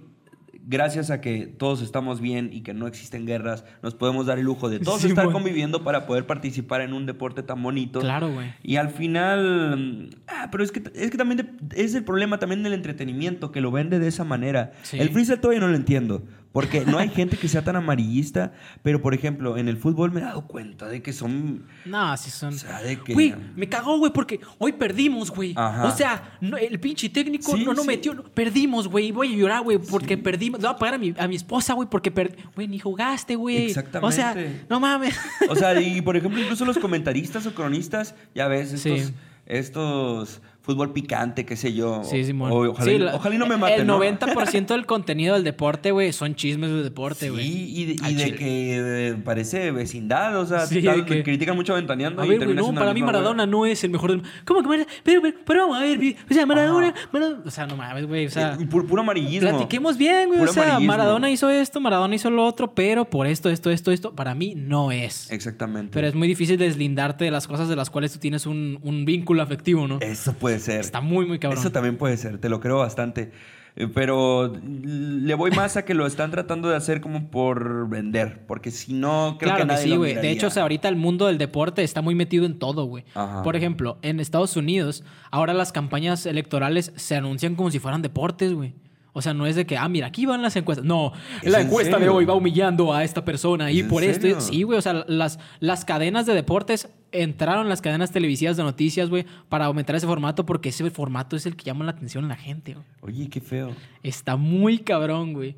gracias 0.70 1.11
a 1.11 1.20
que 1.20 1.46
todos 1.46 1.81
estamos 1.81 2.20
bien 2.20 2.51
y 2.53 2.61
que 2.62 2.74
no 2.74 2.87
existen 2.87 3.24
guerras, 3.27 3.64
nos 3.83 3.94
podemos 3.94 4.27
dar 4.27 4.38
el 4.38 4.44
lujo 4.44 4.68
de 4.68 4.81
todos 4.81 5.01
Sí, 5.01 5.09
estar 5.09 5.31
conviviendo 5.31 5.83
para 5.83 6.07
poder 6.07 6.27
participar 6.27 6.81
en 6.83 6.92
un 6.92 7.07
deporte 7.07 7.42
tan 7.42 7.62
bonito. 7.62 8.01
Claro, 8.01 8.31
güey. 8.33 8.53
Y 8.62 8.77
al 8.77 8.90
final, 8.90 10.11
ah, 10.27 10.48
pero 10.51 10.64
es 10.64 10.72
que, 10.72 10.83
es 10.94 11.11
que 11.11 11.16
también 11.16 11.38
de- 11.68 11.83
es 11.83 11.94
el 11.94 12.05
problema 12.05 12.38
también 12.38 12.62
del 12.62 12.72
entretenimiento, 12.74 13.51
que 13.51 13.61
lo 13.61 13.70
vende 13.70 13.98
de 13.98 14.09
esa 14.09 14.24
manera. 14.24 14.72
Sí. 14.83 14.98
El 14.98 15.09
freestyle 15.11 15.40
todavía 15.40 15.61
no 15.61 15.68
lo 15.68 15.77
entiendo, 15.77 16.24
porque 16.53 16.85
no 16.85 16.99
hay 16.99 17.09
gente 17.11 17.37
que 17.37 17.47
sea 17.49 17.63
tan 17.63 17.77
amarillista, 17.77 18.53
pero 18.83 19.01
por 19.03 19.15
ejemplo, 19.15 19.57
en 19.59 19.69
el 19.69 19.77
fútbol 19.77 20.11
me 20.13 20.21
he 20.21 20.25
dado 20.25 20.47
cuenta 20.47 20.87
de 20.87 21.03
que 21.03 21.13
son... 21.13 21.67
No, 21.85 22.17
sí 22.17 22.31
son. 22.31 22.55
O 22.55 22.59
sea, 22.59 22.81
de 22.83 22.99
que... 22.99 23.13
Güey, 23.15 23.35
me 23.55 23.69
cagó, 23.69 23.99
güey, 23.99 24.13
porque 24.13 24.41
hoy 24.59 24.73
perdimos, 24.73 25.31
güey. 25.31 25.55
O 25.57 25.91
sea, 25.91 26.37
no- 26.41 26.57
el 26.57 26.81
pinche 26.81 27.09
técnico 27.11 27.57
Sí, 27.57 27.65
no, 27.65 27.75
no 27.75 27.83
sí. 27.83 27.87
metió. 27.89 28.15
no- 28.15 28.23
perdimos, 28.25 28.89
güey. 28.89 29.13
Voy 29.13 29.33
a 29.35 29.37
llorar, 29.37 29.63
güey, 29.63 29.79
porque 29.79 30.17
perdimos. 30.17 30.61
Le 30.61 30.67
voy 30.69 30.75
a 30.75 30.79
pagar 30.79 30.95
a 30.95 30.99
mi, 30.99 31.15
a 31.19 31.29
mi 31.29 31.37
esposa, 31.37 31.75
güey, 31.75 31.89
porque 31.89 32.11
perdí. 32.11 32.37
Güey, 32.55 32.67
ni 32.67 32.79
jugaste, 32.79 33.37
güey. 33.37 33.57
O 33.57 33.75
sea, 33.75 33.83
Exactamente. 33.83 34.65
no 34.71 34.81
mames. 34.81 35.15
O 35.49 35.55
sea, 35.55 35.79
y 35.81 36.01
por 36.03 36.17
ejemplo, 36.17 36.41
incluso 36.41 36.65
los 36.65 36.79
comentaristas 36.79 37.47
o 37.47 37.55
cronistas, 37.55 38.15
ya 38.35 38.49
ves, 38.49 38.73
estos, 38.73 39.07
Sí. 39.09 39.15
estos 39.47 40.41
fútbol 40.69 40.93
picante, 40.93 41.47
qué 41.47 41.57
sé 41.57 41.73
yo. 41.73 42.03
Sí, 42.05 42.25
Simón. 42.25 42.53
O- 42.53 42.71
ojalá, 42.71 42.85
Sí, 42.85 42.97
y- 42.97 42.99
la- 42.99 43.15
ojalá 43.15 43.35
y 43.35 43.39
no 43.39 43.47
me 43.47 43.57
maten, 43.57 43.81
El 43.81 43.87
¿no? 43.87 43.95
90% 43.99 44.75
del 44.75 44.85
contenido 44.85 45.33
del 45.35 45.43
deporte, 45.45 45.93
güey, 45.93 46.13
son 46.13 46.35
chismes 46.35 46.69
del 46.71 46.83
deporte, 46.85 47.31
güey. 47.31 47.43
Sí, 47.43 47.73
y 47.75 47.85
de, 47.87 47.93
y 47.95 47.99
Al 48.05 48.17
de 48.19 48.35
que 48.35 49.09
eh, 49.09 49.15
parece 49.25 49.71
vecindad, 49.71 50.39
o 50.39 50.45
sea, 50.45 50.67
Sí, 50.67 50.83
tal- 50.83 51.07
de 51.07 51.07
que- 51.07 51.23
critican 51.23 51.57
mucho 51.57 51.73
a 51.73 51.77
Ventaneando 51.77 52.21
A 52.21 52.27
y 52.27 52.29
ver, 52.29 52.37
güey, 52.39 52.49
termina 52.55 52.69
no, 52.71 52.79
para 52.79 52.93
mí 52.93 53.01
Maradona 53.03 53.47
no 53.47 53.65
es 53.65 53.83
el 53.83 53.91
mejor 53.91 54.11
del 54.11 54.23
¿Cómo 54.45 54.61
que 54.61 54.69
Maradona? 54.69 54.91
Pero, 55.03 55.23
pero, 55.23 55.37
pero 55.47 55.61
vamos 55.63 55.79
a 55.79 55.81
ver, 55.85 56.17
o 56.31 56.35
sea, 56.35 56.45
Maradona, 56.45 56.95
Maradona- 57.13 57.43
o 57.47 57.51
sea, 57.51 57.67
no 57.67 57.77
mames, 57.77 58.07
güey, 58.07 58.27
o 58.27 58.31
sea, 58.31 58.53
Eh, 58.61 58.67
pu- 58.69 58.87
puro 58.87 59.01
amarillismo. 59.01 59.49
platiquemos 59.49 59.97
bien, 59.97 60.27
güey, 60.29 60.41
o 60.41 60.43
Puro 60.43 60.53
sea, 60.53 60.65
amarillismo. 60.65 60.93
Maradona 60.93 61.31
hizo 61.31 61.49
esto, 61.49 61.81
Maradona 61.81 62.15
hizo 62.15 62.29
lo 62.29 62.45
otro, 62.45 62.75
pero 62.75 63.07
por 63.07 63.27
esto, 63.27 63.49
esto, 63.49 63.71
esto, 63.71 63.91
esto, 63.91 64.15
para 64.15 64.35
mí 64.35 64.55
no 64.55 64.93
es. 64.93 65.31
Exactamente. 65.31 65.93
Pero 65.95 66.09
es 66.09 66.15
muy 66.15 66.29
difícil 66.29 66.59
deslindarte 66.59 67.25
de 67.25 67.31
las 67.31 67.47
cosas 67.47 67.69
de 67.71 67.77
las 67.77 67.89
cuales 67.89 68.13
tú 68.13 68.19
tienes 68.19 68.45
un, 68.45 68.79
un 68.83 69.07
vínculo 69.07 69.41
afectivo, 69.43 69.89
¿no? 69.89 69.99
Eso 70.01 70.33
puede 70.35 70.58
ser. 70.59 70.81
Está 70.81 71.01
muy, 71.01 71.27
muy 71.27 71.38
cabrón. 71.38 71.61
Eso 71.61 71.71
también 71.71 71.97
puede 71.97 72.16
ser, 72.16 72.38
te 72.38 72.49
lo 72.49 72.61
creo 72.61 72.79
bastante. 72.79 73.33
Eh, 73.79 73.87
Pero 73.94 74.53
le 74.62 75.35
voy 75.35 75.53
más 75.53 75.77
a 75.77 75.85
que 75.85 75.94
lo 75.94 76.07
están 76.07 76.33
tratando 76.33 76.68
de 76.68 76.77
hacer 76.77 77.01
como 77.01 77.31
por 77.31 77.88
vender. 77.88 78.44
Porque 78.47 78.71
si 78.73 78.92
no, 78.92 79.37
creo 79.38 79.51
claro 79.51 79.57
que 79.57 79.62
que, 79.62 79.75
nadie 79.75 79.85
sí, 79.85 79.97
güey. 79.97 80.14
De 80.14 80.31
hecho, 80.31 80.49
o 80.49 80.51
sea, 80.51 80.62
ahorita 80.62 80.88
el 80.88 80.97
mundo 80.97 81.27
del 81.27 81.38
deporte 81.38 81.85
está 81.85 82.03
muy 82.03 82.16
metido 82.16 82.44
en 82.44 82.59
todo, 82.59 82.85
güey. 82.85 83.05
Por 83.44 83.55
ejemplo, 83.55 83.99
en 84.03 84.18
Estados 84.18 84.57
Unidos, 84.57 85.05
ahora 85.31 85.55
las 85.55 85.71
campañas 85.71 86.27
electorales 86.27 86.92
se 86.97 87.14
anuncian 87.14 87.55
como 87.55 87.71
si 87.71 87.79
fueran 87.79 88.03
deportes, 88.03 88.53
güey. 88.53 88.75
O 89.12 89.23
sea, 89.23 89.35
no 89.35 89.47
es 89.47 89.57
de 89.57 89.66
que, 89.66 89.77
ah, 89.77 89.88
mira, 89.88 90.07
aquí 90.07 90.27
van 90.27 90.42
las 90.42 90.55
encuestas. 90.57 90.85
No, 90.85 91.12
¿Es 91.42 91.51
la 91.51 91.61
en 91.61 91.66
encuesta 91.66 91.99
de 91.99 92.09
hoy 92.09 92.25
va 92.25 92.35
humillando 92.35 92.92
a 92.92 93.03
esta 93.05 93.25
persona 93.25 93.71
y 93.71 93.79
¿Es 93.79 93.85
en 93.85 93.88
por 93.88 94.05
esto. 94.05 94.40
Sí, 94.40 94.62
güey. 94.62 94.79
O 94.79 94.83
sea, 94.83 95.05
las, 95.09 95.38
las 95.61 95.85
cadenas 95.85 96.27
de 96.27 96.35
deportes 96.35 96.88
entraron 97.12 97.68
las 97.68 97.81
cadenas 97.81 98.11
televisivas 98.12 98.57
de 98.57 98.62
noticias, 98.62 99.09
güey, 99.09 99.25
para 99.49 99.66
aumentar 99.66 99.97
ese 99.97 100.07
formato 100.07 100.44
porque 100.47 100.68
ese 100.71 100.90
formato 100.90 101.37
es 101.37 101.47
el 101.47 101.57
que 101.57 101.64
llama 101.64 101.85
la 101.85 101.92
atención 101.92 102.25
a 102.25 102.29
la 102.29 102.37
gente, 102.37 102.75
güey. 102.75 102.87
Oye, 103.01 103.29
qué 103.29 103.40
feo. 103.40 103.75
Está 104.03 104.37
muy 104.37 104.79
cabrón, 104.79 105.33
güey. 105.33 105.57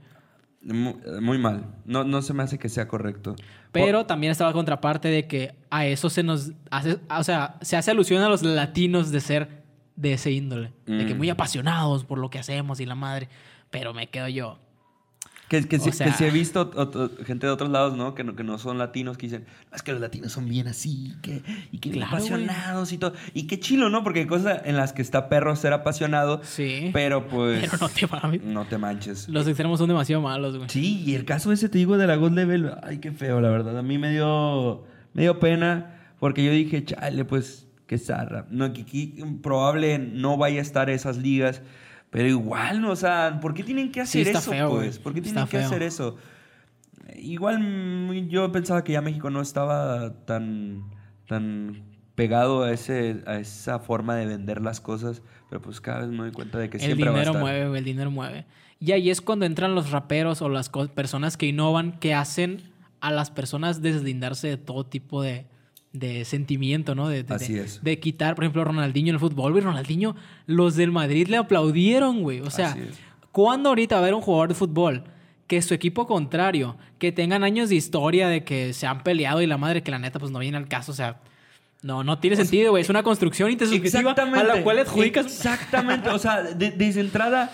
Mu- 0.62 0.96
Muy, 1.22 1.38
mal. 1.38 1.64
No, 1.86 2.04
no 2.04 2.20
se 2.20 2.34
me 2.34 2.42
hace 2.42 2.58
que 2.58 2.68
sea 2.68 2.86
correcto. 2.86 3.34
Pero 3.72 4.04
también 4.04 4.30
está 4.32 4.44
la 4.46 4.52
contraparte 4.52 5.08
de 5.08 5.26
que 5.26 5.54
a 5.70 5.86
eso 5.86 6.10
se 6.10 6.22
nos 6.22 6.52
hace, 6.70 6.98
o 7.08 7.24
sea, 7.24 7.56
se 7.62 7.76
hace 7.76 7.90
alusión 7.90 8.22
a 8.22 8.28
los 8.28 8.42
latinos 8.42 9.10
de 9.10 9.20
ser 9.20 9.62
de 9.96 10.12
ese 10.14 10.32
índole. 10.32 10.72
De 10.86 11.06
que 11.06 11.14
Mm. 11.14 11.18
muy 11.18 11.30
apasionados 11.30 12.04
por 12.04 12.18
lo 12.18 12.28
que 12.30 12.38
hacemos 12.38 12.80
y 12.80 12.86
la 12.86 12.94
madre. 12.94 13.28
Pero 13.70 13.94
me 13.94 14.08
quedo 14.08 14.28
yo. 14.28 14.58
Que, 15.50 15.66
que, 15.66 15.80
sí, 15.80 15.90
sea- 15.90 16.06
que 16.06 16.12
sí 16.12 16.24
he 16.24 16.30
visto 16.30 16.70
ot- 16.70 17.24
gente 17.24 17.44
de 17.48 17.52
otros 17.52 17.70
lados, 17.70 17.96
¿no? 17.96 18.14
Que, 18.14 18.22
no? 18.22 18.36
que 18.36 18.44
no 18.44 18.56
son 18.56 18.78
latinos, 18.78 19.18
que 19.18 19.26
dicen, 19.26 19.46
"No, 19.68 19.74
es 19.76 19.82
que 19.82 19.90
los 19.90 20.00
latinos 20.00 20.30
son 20.30 20.48
bien 20.48 20.68
así, 20.68 21.12
que, 21.22 21.42
y 21.72 21.78
que 21.78 21.90
Claro, 21.90 22.12
apasionados 22.16 22.92
y 22.92 22.98
todo. 22.98 23.14
Y 23.34 23.48
qué 23.48 23.58
chilo, 23.58 23.90
¿no? 23.90 24.04
Porque 24.04 24.20
hay 24.20 24.26
cosas 24.26 24.62
en 24.64 24.76
las 24.76 24.92
que 24.92 25.02
está 25.02 25.28
perro 25.28 25.56
ser 25.56 25.72
apasionado, 25.72 26.40
Sí. 26.44 26.90
pero 26.92 27.26
pues... 27.28 27.60
Pero 27.68 27.78
no 27.80 27.88
te 27.88 28.06
mames. 28.06 28.42
No 28.44 28.64
te 28.64 28.78
manches. 28.78 29.28
Los 29.28 29.46
extremos 29.48 29.80
son 29.80 29.88
demasiado 29.88 30.22
malos, 30.22 30.56
güey. 30.56 30.70
Sí, 30.70 31.02
y 31.04 31.16
el 31.16 31.24
caso 31.24 31.50
ese, 31.50 31.68
te 31.68 31.78
digo, 31.78 31.98
de 31.98 32.06
la 32.06 32.14
God 32.14 32.30
Level, 32.32 32.70
ay, 32.84 32.98
qué 32.98 33.10
feo, 33.10 33.40
la 33.40 33.48
verdad. 33.50 33.76
A 33.76 33.82
mí 33.82 33.98
me 33.98 34.12
dio, 34.12 34.84
me 35.14 35.22
dio 35.22 35.40
pena 35.40 35.96
porque 36.20 36.44
yo 36.44 36.52
dije, 36.52 36.84
chale, 36.84 37.24
pues, 37.24 37.66
qué 37.88 37.98
zarra. 37.98 38.46
No, 38.50 38.72
que 38.72 38.82
aquí 38.82 39.14
probable 39.42 39.98
no 39.98 40.36
vaya 40.36 40.60
a 40.60 40.62
estar 40.62 40.90
esas 40.90 41.16
ligas, 41.16 41.60
pero 42.11 42.29
igual, 42.29 42.81
¿no? 42.81 42.90
O 42.90 42.96
sea, 42.96 43.38
¿por 43.40 43.55
qué 43.55 43.62
tienen 43.62 43.92
que 43.92 44.01
hacer 44.01 44.29
eso, 44.29 44.51
feo, 44.51 44.70
pues? 44.70 44.99
¿Por 44.99 45.14
qué 45.14 45.20
Está 45.20 45.31
tienen 45.31 45.49
que 45.49 45.59
feo. 45.59 45.66
hacer 45.66 45.83
eso? 45.83 46.16
Igual 47.16 47.61
mm, 47.61 48.29
yo 48.29 48.51
pensaba 48.53 48.85
que 48.85 48.92
ya 48.92 49.01
México 49.01 49.31
no 49.31 49.40
estaba 49.40 50.12
tan, 50.25 50.90
tan 51.27 51.83
pegado 52.16 52.64
a, 52.64 52.73
ese, 52.73 53.23
a 53.27 53.37
esa 53.37 53.79
forma 53.79 54.16
de 54.16 54.27
vender 54.27 54.61
las 54.61 54.81
cosas, 54.81 55.23
pero 55.49 55.62
pues 55.62 55.81
cada 55.81 56.01
vez 56.01 56.11
me 56.11 56.18
doy 56.18 56.33
cuenta 56.33 56.59
de 56.59 56.68
que 56.68 56.79
el 56.79 56.83
siempre 56.83 57.07
va 57.07 57.11
a 57.11 57.14
dinero 57.14 57.31
estar. 57.31 57.42
mueve, 57.42 57.68
güey, 57.68 57.79
el 57.79 57.85
dinero 57.85 58.11
mueve. 58.11 58.46
Y 58.81 58.92
ahí 58.92 59.11
es 59.11 59.20
cuando 59.20 59.46
entran 59.46 59.75
los 59.75 59.90
raperos 59.90 60.42
o 60.42 60.49
las 60.49 60.68
personas 60.68 61.37
que 61.37 61.46
innovan, 61.46 61.99
que 61.99 62.14
hacen 62.14 62.62
a 63.01 63.11
las 63.11 63.31
personas 63.31 63.83
deslindarse 63.83 64.49
de 64.49 64.57
todo 64.57 64.85
tipo 64.85 65.23
de, 65.23 65.46
de 65.92 66.24
sentimiento, 66.24 66.94
¿no? 66.94 67.09
De, 67.09 67.22
de- 67.24 67.35
Así 67.35 67.59
es. 67.59 67.83
de 67.83 67.98
quitar, 67.98 68.35
por 68.35 68.44
ejemplo, 68.44 68.64
Ronaldinho 68.64 69.09
en 69.11 69.14
el 69.16 69.20
fútbol, 69.20 69.53
güey. 69.53 69.64
Ronaldinho, 69.64 70.14
los 70.46 70.76
del 70.76 70.92
Madrid 70.92 71.26
le 71.29 71.37
aplaudieron, 71.37 72.22
güey. 72.22 72.40
O 72.40 72.50
sea. 72.50 72.76
¿cuándo 73.33 73.68
ahorita 73.68 73.94
va 73.94 74.00
a 74.00 74.03
haber 74.05 74.14
un 74.14 74.22
jugador 74.22 74.48
de 74.48 74.55
fútbol 74.57 75.05
que 75.46 75.62
su 75.62 75.72
equipo 75.74 76.07
contrario, 76.07 76.76
que 76.98 77.12
tengan 77.12 77.44
años 77.44 77.68
de 77.68 77.76
historia 77.76 78.29
de 78.29 78.42
que 78.44 78.72
se 78.72 78.87
han 78.88 79.03
peleado 79.05 79.40
y 79.42 79.46
la 79.46 79.57
madre 79.57 79.83
que 79.85 79.90
la 79.92 79.98
neta 80.00 80.18
pues 80.18 80.31
no 80.33 80.38
viene 80.40 80.57
al 80.57 80.68
caso, 80.68 80.92
o 80.92 80.94
sea... 80.94 81.20
No, 81.83 82.05
no 82.05 82.18
tiene 82.18 82.37
sentido, 82.37 82.72
güey. 82.72 82.83
Es 82.83 82.90
una 82.90 83.03
construcción 83.03 83.50
intersubjetiva 83.50 84.12
a 84.12 84.42
la 84.44 84.62
cual 84.62 84.81
adjudicas... 84.81 85.24
Exactamente. 85.26 86.11
O 86.11 86.18
sea, 86.18 86.42
de- 86.42 86.72
desde 86.72 87.00
entrada, 87.00 87.50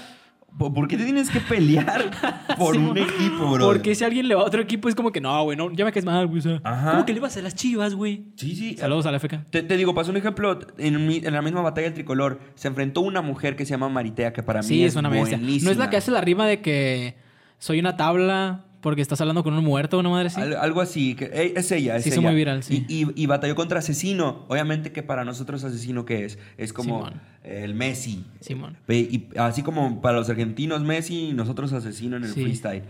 ¿por 0.58 0.88
qué 0.88 0.96
te 0.96 1.04
tienes 1.04 1.30
que 1.30 1.40
pelear 1.40 2.10
por 2.58 2.74
Sí, 2.74 2.80
un 2.82 2.96
equipo, 2.98 3.50
bro? 3.52 3.66
Porque 3.66 3.94
si 3.94 4.04
alguien 4.04 4.28
le 4.28 4.34
va 4.34 4.42
a 4.42 4.44
otro 4.44 4.60
equipo 4.62 4.88
es 4.88 4.94
como 4.94 5.12
que 5.12 5.20
no, 5.20 5.42
güey, 5.44 5.56
no, 5.56 5.70
ya 5.72 5.84
me 5.84 5.92
caes 5.92 6.04
mal, 6.04 6.26
güey. 6.26 6.38
O 6.38 6.42
sea. 6.42 6.60
¿Cómo 6.92 7.04
que 7.06 7.12
le 7.14 7.20
vas 7.20 7.36
a 7.36 7.42
las 7.42 7.54
chivas, 7.54 7.94
güey? 7.94 8.24
Sí, 8.36 8.54
sí. 8.56 8.76
Saludos 8.76 9.06
a 9.06 9.10
la 9.12 9.18
FK. 9.18 9.44
Te, 9.50 9.62
te 9.62 9.76
digo, 9.76 9.94
pasó 9.94 10.10
un 10.10 10.16
ejemplo 10.16 10.58
en, 10.78 11.06
mi- 11.06 11.22
en 11.24 11.32
la 11.32 11.42
misma 11.42 11.62
batalla 11.62 11.86
del 11.86 11.94
tricolor. 11.94 12.40
Se 12.54 12.68
enfrentó 12.68 13.00
una 13.00 13.22
mujer 13.22 13.56
que 13.56 13.64
se 13.64 13.70
llama 13.72 13.88
Maritea, 13.88 14.32
que 14.32 14.42
para 14.42 14.60
mí 14.62 14.82
es, 14.82 14.92
es 14.92 14.96
una 14.96 15.08
buenísima. 15.08 15.64
No 15.64 15.70
es 15.70 15.76
la 15.78 15.90
que 15.90 15.96
hace 15.96 16.10
la 16.10 16.20
rima 16.20 16.46
de 16.46 16.60
que 16.60 17.16
soy 17.58 17.80
una 17.80 17.96
tabla, 17.96 18.65
porque 18.80 19.02
estás 19.02 19.20
hablando 19.20 19.42
con 19.42 19.54
un 19.54 19.64
muerto, 19.64 19.98
una 19.98 20.08
madre 20.10 20.28
así. 20.28 20.40
Al- 20.40 20.56
algo 20.56 20.80
así, 20.80 21.14
que, 21.14 21.24
eh, 21.26 21.54
es 21.56 21.70
ella, 21.72 21.96
es 21.96 22.02
Se 22.04 22.10
hizo 22.10 22.20
ella. 22.20 22.28
muy 22.28 22.36
viral, 22.36 22.62
sí. 22.62 22.84
Y, 22.88 23.04
y- 23.04 23.12
y 23.14 23.26
batalló 23.26 23.54
contra 23.56 23.78
Asesino. 23.80 24.44
Obviamente 24.48 24.92
que 24.92 25.02
para 25.02 25.24
nosotros 25.24 25.64
Asesino, 25.64 26.04
¿qué 26.04 26.24
es? 26.24 26.38
Es 26.58 26.72
como 26.72 27.04
Simón. 27.06 27.20
el 27.42 27.74
Messi. 27.74 28.24
Simón. 28.40 28.76
Y 28.88 29.24
así 29.36 29.62
como 29.62 30.00
para 30.00 30.18
los 30.18 30.28
argentinos 30.30 30.82
Messi, 30.82 31.32
nosotros 31.32 31.72
Asesino 31.72 32.16
en 32.16 32.24
el 32.24 32.32
Sí. 32.32 32.42
freestyle. 32.42 32.82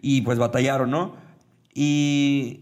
Y 0.00 0.20
pues 0.22 0.38
batallaron, 0.38 0.90
¿no? 0.90 1.16
Y, 1.74 2.60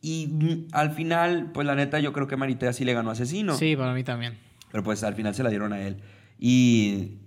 y 0.00 0.66
al 0.72 0.92
final, 0.92 1.50
pues 1.52 1.66
la 1.66 1.74
neta, 1.74 1.98
yo 2.00 2.12
creo 2.12 2.26
que 2.26 2.36
Maritea 2.36 2.72
sí 2.72 2.84
le 2.84 2.94
ganó 2.94 3.10
a 3.10 3.12
Asesino. 3.12 3.56
Sí, 3.56 3.76
para 3.76 3.92
mí 3.94 4.04
también. 4.04 4.38
Pero 4.70 4.82
pues 4.82 5.02
al 5.04 5.14
final 5.14 5.34
se 5.34 5.42
la 5.42 5.50
dieron 5.50 5.72
a 5.72 5.80
él. 5.82 5.96
Y... 6.38 7.18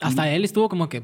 Hasta 0.00 0.28
él 0.30 0.44
estuvo 0.44 0.68
como 0.68 0.88
que, 0.88 1.02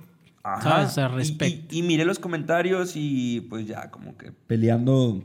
Ajá. 0.55 0.89
¿sabes? 0.89 0.89
O 0.89 1.25
sea, 1.25 1.47
Y-. 1.49 1.67
Y, 1.71 1.79
y 1.79 1.83
miré 1.83 2.05
los 2.05 2.19
comentarios 2.19 2.93
y 2.97 3.41
pues 3.51 3.67
ya 3.67 3.91
como 3.91 4.17
que 4.17 4.33
peleando 4.33 5.23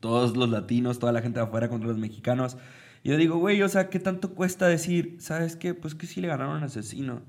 todos 0.00 0.36
los 0.36 0.48
latinos, 0.50 0.98
toda 0.98 1.12
la 1.12 1.22
gente 1.22 1.38
de 1.40 1.46
afuera 1.46 1.68
contra 1.68 1.88
los 1.88 1.98
mexicanos. 1.98 2.56
Y 3.04 3.10
yo 3.10 3.16
digo, 3.16 3.36
güey, 3.38 3.62
o 3.62 3.68
sea, 3.68 3.88
¿qué 3.88 3.98
tanto 3.98 4.34
cuesta 4.34 4.66
decir, 4.66 5.16
¿sabes 5.20 5.56
qué? 5.56 5.74
Pues 5.74 5.94
que 5.94 6.06
sí 6.06 6.20
le 6.20 6.28
ganaron 6.28 6.62
a 6.62 6.66
asesino. 6.66 7.22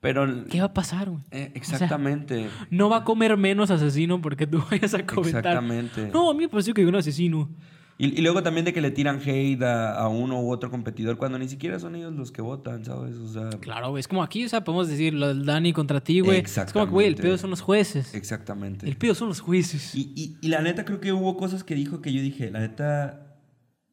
Pero... 0.00 0.44
¿Qué 0.50 0.60
va 0.60 0.66
a 0.66 0.74
pasar, 0.74 1.08
güey? 1.08 1.22
eh, 1.30 1.48
O 1.50 1.64
sea, 1.64 1.74
exactamente. 1.76 2.48
no 2.70 2.90
va 2.90 2.98
a 2.98 3.04
comer 3.04 3.36
menos 3.38 3.70
asesino 3.70 4.20
porque 4.20 4.46
tú 4.46 4.62
vayas 4.70 4.92
a 4.94 5.06
comentar. 5.06 5.38
Exactamente. 5.40 6.10
No, 6.12 6.30
a 6.30 6.34
mí 6.34 6.40
me 6.40 6.48
pareció 6.48 6.74
que 6.74 6.82
hay 6.82 6.86
un 6.86 6.96
asesino. 6.96 7.48
Y, 7.96 8.18
y 8.18 8.22
luego 8.22 8.42
también 8.42 8.64
de 8.64 8.72
que 8.72 8.80
le 8.80 8.90
tiran 8.90 9.20
hate 9.24 9.62
a, 9.62 9.94
a 9.94 10.08
uno 10.08 10.40
u 10.40 10.50
otro 10.50 10.68
competidor 10.68 11.16
cuando 11.16 11.38
ni 11.38 11.48
siquiera 11.48 11.78
son 11.78 11.94
ellos 11.94 12.12
los 12.12 12.32
que 12.32 12.42
votan, 12.42 12.84
¿sabes? 12.84 13.14
O 13.16 13.28
sea... 13.28 13.50
Claro, 13.60 13.90
güey. 13.90 14.00
Es 14.00 14.08
como 14.08 14.22
aquí, 14.24 14.44
o 14.44 14.48
sea, 14.48 14.64
podemos 14.64 14.88
decir 14.88 15.14
lo 15.14 15.28
del 15.28 15.44
Dani 15.46 15.72
contra 15.72 16.00
ti, 16.02 16.18
güey. 16.18 16.40
Es 16.40 16.58
como 16.72 16.86
que, 16.86 16.90
güey, 16.90 17.06
el 17.06 17.14
pedo 17.14 17.38
son 17.38 17.50
los 17.50 17.60
jueces. 17.60 18.12
Exactamente. 18.14 18.88
El 18.88 18.96
pedo 18.96 19.14
son 19.14 19.28
los 19.28 19.40
jueces. 19.40 19.94
Y, 19.94 20.12
y- 20.16 20.36
y 20.42 20.48
la 20.48 20.60
neta 20.60 20.84
creo 20.84 21.00
que 21.00 21.12
hubo 21.12 21.36
cosas 21.36 21.62
que 21.62 21.76
dijo 21.76 22.00
que 22.02 22.12
yo 22.12 22.20
dije, 22.20 22.50
la 22.50 22.58
neta, 22.60 23.36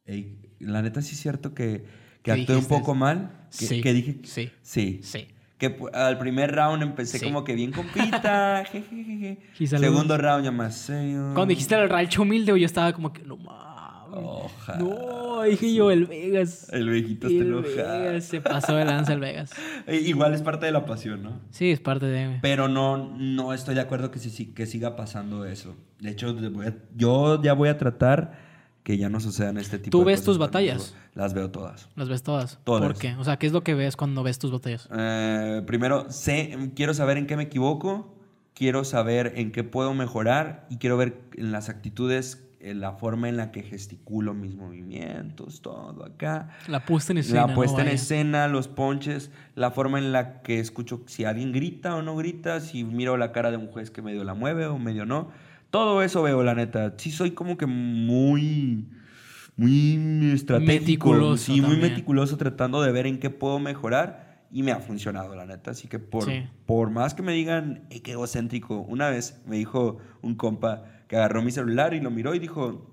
ey, 0.04 0.56
la 0.58 0.82
neta 0.82 1.00
sí 1.00 1.14
es 1.14 1.20
cierto 1.20 1.54
que, 1.54 1.84
que 2.22 2.22
¿Qué 2.22 2.32
actué 2.32 2.56
un 2.56 2.64
poco 2.66 2.94
mal. 2.96 3.46
Que, 3.56 3.66
Sí, 3.66 3.80
que 3.82 3.92
dije, 3.92 4.18
sí. 4.24 4.50
sí. 4.62 4.98
Sí. 5.04 5.28
Que 5.58 5.76
al 5.92 6.18
primer 6.18 6.52
round 6.52 6.82
empecé 6.82 7.20
Sí. 7.20 7.24
como 7.26 7.44
que 7.44 7.54
bien 7.54 7.70
compita, 7.70 8.64
jejeje. 8.72 9.38
Segundo 9.64 10.18
round 10.18 10.44
ya 10.44 10.50
más 10.50 10.74
serio. 10.76 11.30
Cuando 11.34 11.46
dijiste 11.46 11.76
el 11.76 11.88
rancho 11.88 12.22
humilde, 12.22 12.50
güey, 12.50 12.62
yo 12.62 12.66
estaba 12.66 12.92
como 12.92 13.12
que, 13.12 13.22
no 13.22 13.36
mames. 13.36 13.71
Ojalá. 14.12 14.78
No, 14.78 15.42
dije 15.42 15.74
yo, 15.74 15.90
el 15.90 16.06
Vegas. 16.06 16.68
El 16.70 16.88
viejito 16.90 17.26
está 17.28 17.42
enojado. 17.42 17.98
Vegas 18.00 18.24
se 18.24 18.40
pasó 18.40 18.76
de 18.76 18.84
lanza 18.84 19.12
el 19.14 19.20
Vegas. 19.20 19.50
Eh, 19.86 19.96
Igual 20.04 20.34
es 20.34 20.42
parte 20.42 20.66
de 20.66 20.72
la 20.72 20.84
pasión, 20.84 21.22
¿no? 21.22 21.40
Sí, 21.50 21.70
es 21.70 21.80
parte 21.80 22.06
de. 22.06 22.38
Pero 22.42 22.68
no, 22.68 23.16
no 23.16 23.52
estoy 23.54 23.74
de 23.74 23.80
acuerdo 23.80 24.10
que, 24.10 24.20
que 24.54 24.66
siga 24.66 24.96
pasando 24.96 25.44
eso. 25.46 25.74
De 26.00 26.10
hecho, 26.10 26.34
de- 26.34 26.48
voy 26.48 26.66
a- 26.66 26.76
yo 26.96 27.42
ya 27.42 27.54
voy 27.54 27.68
a 27.70 27.78
tratar 27.78 28.52
que 28.82 28.98
ya 28.98 29.08
no 29.08 29.20
sucedan 29.20 29.58
este 29.58 29.78
tipo 29.78 29.90
¿Tú 29.96 30.00
de 30.00 30.06
ves 30.06 30.20
cosas 30.20 30.24
tus 30.26 30.38
conmigo. 30.38 30.46
batallas? 30.52 30.94
Las 31.14 31.34
veo 31.34 31.50
todas. 31.50 31.88
Las 31.94 32.08
ves 32.08 32.22
todas. 32.22 32.58
Todas. 32.64 32.82
¿Por 32.82 32.98
qué? 32.98 33.14
O 33.14 33.24
sea, 33.24 33.36
¿qué 33.38 33.46
es 33.46 33.52
lo 33.52 33.62
que 33.62 33.74
ves 33.74 33.96
cuando 33.96 34.22
ves 34.24 34.38
tus 34.38 34.50
batallas? 34.50 34.88
Eh, 34.92 35.62
primero, 35.66 36.10
sé, 36.10 36.70
quiero 36.74 36.92
saber 36.92 37.16
en 37.16 37.26
qué 37.28 37.36
me 37.36 37.44
equivoco, 37.44 38.12
quiero 38.54 38.82
saber 38.84 39.34
en 39.36 39.52
qué 39.52 39.62
puedo 39.62 39.94
mejorar 39.94 40.66
y 40.68 40.78
quiero 40.78 40.96
ver 40.96 41.20
en 41.36 41.52
las 41.52 41.68
actitudes, 41.68 42.44
la 42.62 42.92
forma 42.92 43.28
en 43.28 43.36
la 43.36 43.50
que 43.50 43.62
gesticulo 43.62 44.34
mis 44.34 44.54
movimientos, 44.54 45.60
todo 45.62 46.04
acá. 46.04 46.48
La 46.68 46.84
puesta 46.84 47.12
en 47.12 47.18
escena. 47.18 47.46
La 47.48 47.54
puesta 47.54 47.78
¿no? 47.82 47.88
en 47.88 47.94
escena, 47.94 48.46
los 48.48 48.68
ponches, 48.68 49.30
la 49.54 49.70
forma 49.72 49.98
en 49.98 50.12
la 50.12 50.42
que 50.42 50.60
escucho 50.60 51.02
si 51.06 51.24
alguien 51.24 51.52
grita 51.52 51.96
o 51.96 52.02
no 52.02 52.14
grita, 52.16 52.60
si 52.60 52.84
miro 52.84 53.16
la 53.16 53.32
cara 53.32 53.50
de 53.50 53.56
un 53.56 53.66
juez 53.66 53.90
que 53.90 54.00
medio 54.02 54.22
la 54.24 54.34
mueve 54.34 54.66
o 54.66 54.78
medio 54.78 55.04
no. 55.06 55.30
Todo 55.70 56.02
eso 56.02 56.22
veo, 56.22 56.42
la 56.42 56.54
neta. 56.54 56.94
Sí 56.98 57.10
soy 57.10 57.32
como 57.32 57.56
que 57.56 57.66
muy... 57.66 58.86
Muy 59.56 60.32
estratégico. 60.32 60.80
Meticuloso 60.80 61.44
Sí, 61.44 61.60
muy 61.60 61.72
también. 61.72 61.92
meticuloso 61.92 62.36
tratando 62.36 62.80
de 62.82 62.90
ver 62.90 63.06
en 63.06 63.18
qué 63.18 63.28
puedo 63.30 63.58
mejorar 63.58 64.46
y 64.50 64.62
me 64.62 64.72
ha 64.72 64.80
funcionado, 64.80 65.34
la 65.34 65.44
neta. 65.46 65.72
Así 65.72 65.88
que 65.88 65.98
por, 65.98 66.24
Sí. 66.24 66.44
por 66.66 66.90
más 66.90 67.14
que 67.14 67.22
me 67.22 67.32
digan, 67.32 67.82
"Ey, 67.90 68.00
qué 68.00 68.12
egocéntrico, 68.12 68.80
una 68.80 69.08
vez 69.10 69.40
me 69.46 69.56
dijo 69.56 69.98
un 70.22 70.34
compa 70.36 70.84
que 71.12 71.18
agarró 71.18 71.42
mi 71.42 71.50
celular 71.50 71.92
y 71.92 72.00
lo 72.00 72.10
miró 72.10 72.34
y 72.34 72.38
dijo, 72.38 72.90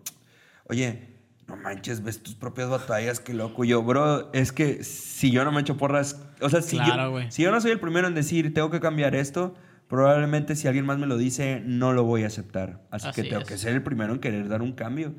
oye, 0.66 1.08
no 1.48 1.56
manches, 1.56 2.04
ves 2.04 2.22
tus 2.22 2.36
propias 2.36 2.68
batallas, 2.68 3.22
qué 3.22 3.34
loco. 3.34 3.64
Yo, 3.64 3.82
bro, 3.82 4.30
es 4.34 4.52
que 4.52 4.84
si 4.84 5.32
yo 5.32 5.46
no 5.46 5.54
me 5.54 5.62
echo 5.62 5.78
porras, 5.78 6.22
o 6.42 6.50
sea, 6.50 6.62
si, 6.62 6.76
Claro, 6.76 7.18
yo, 7.18 7.32
si 7.32 7.44
yo 7.44 7.52
no 7.52 7.62
soy 7.62 7.72
el 7.72 7.80
primero 7.80 8.10
en 8.10 8.16
decir, 8.16 8.54
tengo 8.54 8.70
que 8.72 8.82
cambiar 8.82 9.16
esto, 9.16 9.56
probablemente 9.88 10.58
si 10.58 10.68
alguien 10.68 10.86
más 10.86 10.98
me 10.98 11.08
lo 11.08 11.18
dice, 11.18 11.64
no 11.66 11.94
lo 11.94 12.04
voy 12.04 12.26
a 12.26 12.28
aceptar. 12.28 12.82
Así, 12.92 13.10
que 13.16 13.24
tengo 13.24 13.44
es. 13.44 13.48
que 13.48 13.58
ser 13.58 13.72
el 13.72 13.84
primero 13.84 14.12
en 14.12 14.20
querer 14.20 14.50
dar 14.50 14.62
un 14.64 14.74
cambio. 14.74 15.14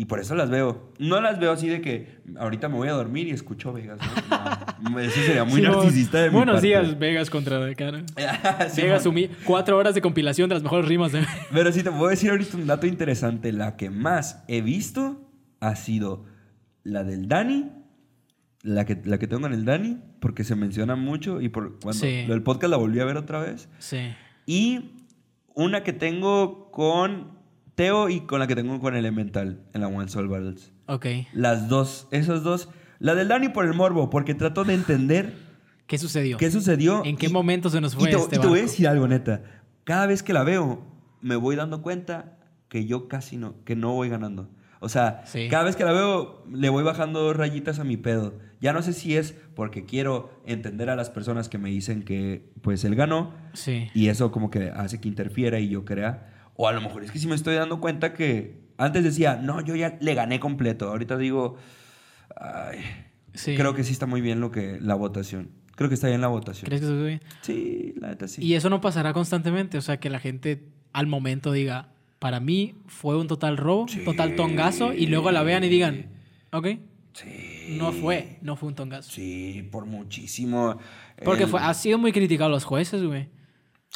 Y 0.00 0.06
por 0.06 0.18
eso 0.18 0.34
las 0.34 0.48
veo. 0.48 0.90
No 0.98 1.20
las 1.20 1.38
veo 1.38 1.52
así 1.52 1.68
de 1.68 1.82
que 1.82 2.20
ahorita 2.38 2.70
me 2.70 2.76
voy 2.76 2.88
a 2.88 2.92
dormir 2.92 3.26
y 3.26 3.32
escucho 3.32 3.70
Vegas. 3.70 3.98
¿no? 4.80 4.90
No, 4.92 4.98
eso 4.98 5.20
sería 5.20 5.44
muy 5.44 5.60
Sí, 5.60 5.66
narcisista 5.68 6.22
de 6.22 6.30
mi 6.30 6.36
Buenos 6.36 6.54
parte. 6.54 6.68
días, 6.68 6.98
Vegas 6.98 7.28
contra 7.28 7.58
de 7.58 7.76
cara. 7.76 8.02
Sí, 8.70 8.80
Vegas 8.80 9.04
sumi- 9.04 9.28
cuatro 9.44 9.76
horas 9.76 9.94
de 9.94 10.00
compilación 10.00 10.48
de 10.48 10.54
las 10.54 10.62
mejores 10.62 10.88
rimas 10.88 11.12
de. 11.12 11.22
Pero 11.52 11.70
sí 11.70 11.82
te 11.82 11.90
puedo 11.90 12.08
decir 12.08 12.30
ahorita 12.30 12.56
un 12.56 12.66
dato 12.66 12.86
interesante. 12.86 13.52
La 13.52 13.76
que 13.76 13.90
más 13.90 14.42
he 14.48 14.62
visto 14.62 15.20
ha 15.60 15.76
sido 15.76 16.24
la 16.82 17.04
del 17.04 17.28
Dani. 17.28 17.70
La 18.62 18.86
que, 18.86 18.98
la 19.04 19.18
que 19.18 19.26
tengo 19.26 19.46
en 19.48 19.52
el 19.52 19.66
Dani, 19.66 19.98
porque 20.20 20.44
se 20.44 20.54
menciona 20.56 20.96
mucho 20.96 21.42
y 21.42 21.50
por 21.50 21.78
cuando 21.78 22.00
Sí. 22.00 22.24
lo 22.26 22.32
del 22.32 22.42
podcast 22.42 22.70
la 22.70 22.78
volví 22.78 23.00
a 23.00 23.04
ver 23.04 23.18
otra 23.18 23.38
vez. 23.40 23.68
Sí. 23.80 23.98
Y 24.46 24.92
una 25.54 25.82
que 25.82 25.92
tengo 25.92 26.70
con 26.70 27.38
Teo 27.80 28.10
y 28.10 28.20
con 28.20 28.40
la 28.40 28.46
que 28.46 28.54
tengo 28.54 28.78
con 28.78 28.94
Elemental 28.94 29.62
en 29.72 29.80
la 29.80 29.88
One 29.88 30.06
Soul 30.08 30.28
Battles. 30.28 30.70
Ok. 30.86 31.06
Las 31.32 31.70
dos, 31.70 32.08
esas 32.10 32.42
dos. 32.42 32.68
La 32.98 33.14
del 33.14 33.28
Dani 33.28 33.48
por 33.48 33.64
el 33.64 33.72
morbo, 33.72 34.10
porque 34.10 34.34
trato 34.34 34.64
de 34.64 34.74
entender 34.74 35.32
¿Qué 35.86 35.96
sucedió? 35.96 36.36
qué 36.36 36.50
sucedió. 36.50 37.02
¿En 37.06 37.16
qué 37.16 37.28
y- 37.28 37.32
momento 37.32 37.70
se 37.70 37.80
nos 37.80 37.94
y 37.94 37.96
fue 37.96 38.10
te, 38.10 38.16
este 38.16 38.36
y 38.36 38.38
te 38.38 38.46
voy 38.46 38.58
a 38.58 38.62
decir 38.62 38.86
algo, 38.86 39.08
neta. 39.08 39.42
Cada 39.84 40.04
vez 40.06 40.22
que 40.22 40.34
la 40.34 40.44
veo, 40.44 40.84
me 41.22 41.36
voy 41.36 41.56
dando 41.56 41.80
cuenta 41.80 42.36
que 42.68 42.84
yo 42.84 43.08
casi 43.08 43.38
no, 43.38 43.54
que 43.64 43.76
no 43.76 43.94
voy 43.94 44.10
ganando. 44.10 44.50
O 44.80 44.90
sea, 44.90 45.22
Sí. 45.24 45.48
cada 45.48 45.64
vez 45.64 45.74
que 45.74 45.84
la 45.84 45.92
veo, 45.92 46.44
le 46.52 46.68
voy 46.68 46.82
bajando 46.84 47.32
rayitas 47.32 47.78
a 47.78 47.84
mi 47.84 47.96
pedo. 47.96 48.34
Ya 48.60 48.74
no 48.74 48.82
sé 48.82 48.92
si 48.92 49.16
es 49.16 49.34
porque 49.54 49.86
quiero 49.86 50.30
entender 50.44 50.90
a 50.90 50.96
las 50.96 51.08
personas 51.08 51.48
que 51.48 51.56
me 51.56 51.70
dicen 51.70 52.02
que, 52.02 52.52
pues, 52.60 52.84
él 52.84 52.94
ganó. 52.94 53.32
Sí. 53.54 53.88
Y 53.94 54.08
eso 54.08 54.30
como 54.32 54.50
que 54.50 54.68
hace 54.68 55.00
que 55.00 55.08
interfiera 55.08 55.60
y 55.60 55.70
yo 55.70 55.86
crea. 55.86 56.29
O 56.62 56.68
a 56.68 56.72
lo 56.72 56.82
mejor 56.82 57.02
es 57.04 57.10
que 57.10 57.18
sí 57.18 57.26
me 57.26 57.34
estoy 57.34 57.54
dando 57.54 57.80
cuenta 57.80 58.12
que 58.12 58.60
antes 58.76 59.02
decía, 59.02 59.36
no, 59.36 59.62
yo 59.64 59.74
ya 59.76 59.96
le 59.98 60.14
gané 60.14 60.38
completo. 60.40 60.88
Ahorita 60.88 61.16
digo, 61.16 61.56
ay, 62.36 62.80
Sí. 63.32 63.54
creo 63.56 63.74
que 63.74 63.82
sí 63.82 63.92
está 63.92 64.04
muy 64.04 64.20
bien 64.20 64.40
lo 64.40 64.50
que 64.50 64.78
la 64.78 64.94
votación. 64.94 65.52
Creo 65.74 65.88
que 65.88 65.94
está 65.94 66.08
bien 66.08 66.20
la 66.20 66.26
votación. 66.28 66.66
¿Crees 66.66 66.82
que 66.82 66.86
se 66.88 67.02
bien? 67.02 67.20
Sí, 67.40 67.94
la 67.98 68.08
neta 68.08 68.28
sí. 68.28 68.44
Y 68.44 68.54
eso 68.56 68.68
no 68.68 68.82
pasará 68.82 69.14
constantemente. 69.14 69.78
O 69.78 69.80
sea, 69.80 69.98
que 70.00 70.10
la 70.10 70.18
gente 70.18 70.68
al 70.92 71.06
momento 71.06 71.50
diga, 71.52 71.88
para 72.18 72.40
mí 72.40 72.74
fue 72.88 73.16
un 73.16 73.26
total 73.26 73.56
robo, 73.56 73.88
Sí. 73.88 74.04
total 74.04 74.36
tongazo, 74.36 74.92
y 74.92 75.06
luego 75.06 75.30
la 75.30 75.42
vean 75.42 75.64
y 75.64 75.68
digan, 75.70 76.08
ok, 76.52 76.66
Sí. 77.14 77.76
no 77.78 77.92
fue, 77.92 78.36
no 78.42 78.56
fue 78.56 78.68
un 78.68 78.74
tongazo. 78.74 79.10
Sí, 79.10 79.66
por 79.72 79.86
muchísimo. 79.86 80.76
Porque 81.24 81.44
El- 81.44 81.48
fue, 81.48 81.60
ha 81.60 81.72
sido 81.72 81.96
muy 81.96 82.12
criticado 82.12 82.50
los 82.50 82.64
jueces, 82.64 83.02
güey. 83.02 83.30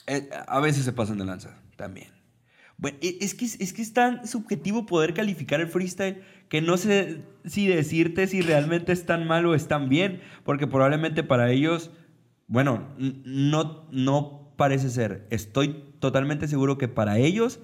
Eh, 0.07 0.31
a 0.49 0.61
veces 0.61 0.85
se 0.87 0.93
pasan 0.95 1.19
de 1.19 1.27
lanza, 1.27 1.59
también. 1.77 2.09
Bueno, 2.77 2.99
e- 3.01 3.19
es 3.21 3.35
que, 3.35 3.45
es 3.45 3.73
que 3.73 3.83
es 3.83 3.93
tan 3.93 4.27
subjetivo 4.27 4.87
poder 4.87 5.15
calificar 5.15 5.61
el 5.61 5.69
freestyle 5.69 6.23
que 6.49 6.61
no 6.61 6.77
sé 6.77 7.23
si 7.45 7.67
decirte 7.67 8.27
si 8.27 8.41
realmente 8.43 8.93
es 8.93 9.07
tan 9.07 9.27
mal 9.27 9.47
o 9.47 9.55
es 9.55 9.69
tan 9.69 9.89
bien, 9.89 10.21
porque 10.45 10.67
probablemente 10.67 11.23
para 11.23 11.51
ellos, 11.51 11.91
bueno, 12.47 12.89
no, 12.99 13.87
no 13.91 14.53
parece 14.57 14.91
ser. 14.91 15.27
Estoy 15.31 15.85
totalmente 16.01 16.49
seguro 16.49 16.79
que 16.79 16.89
para 16.89 17.19
ellos, 17.19 17.61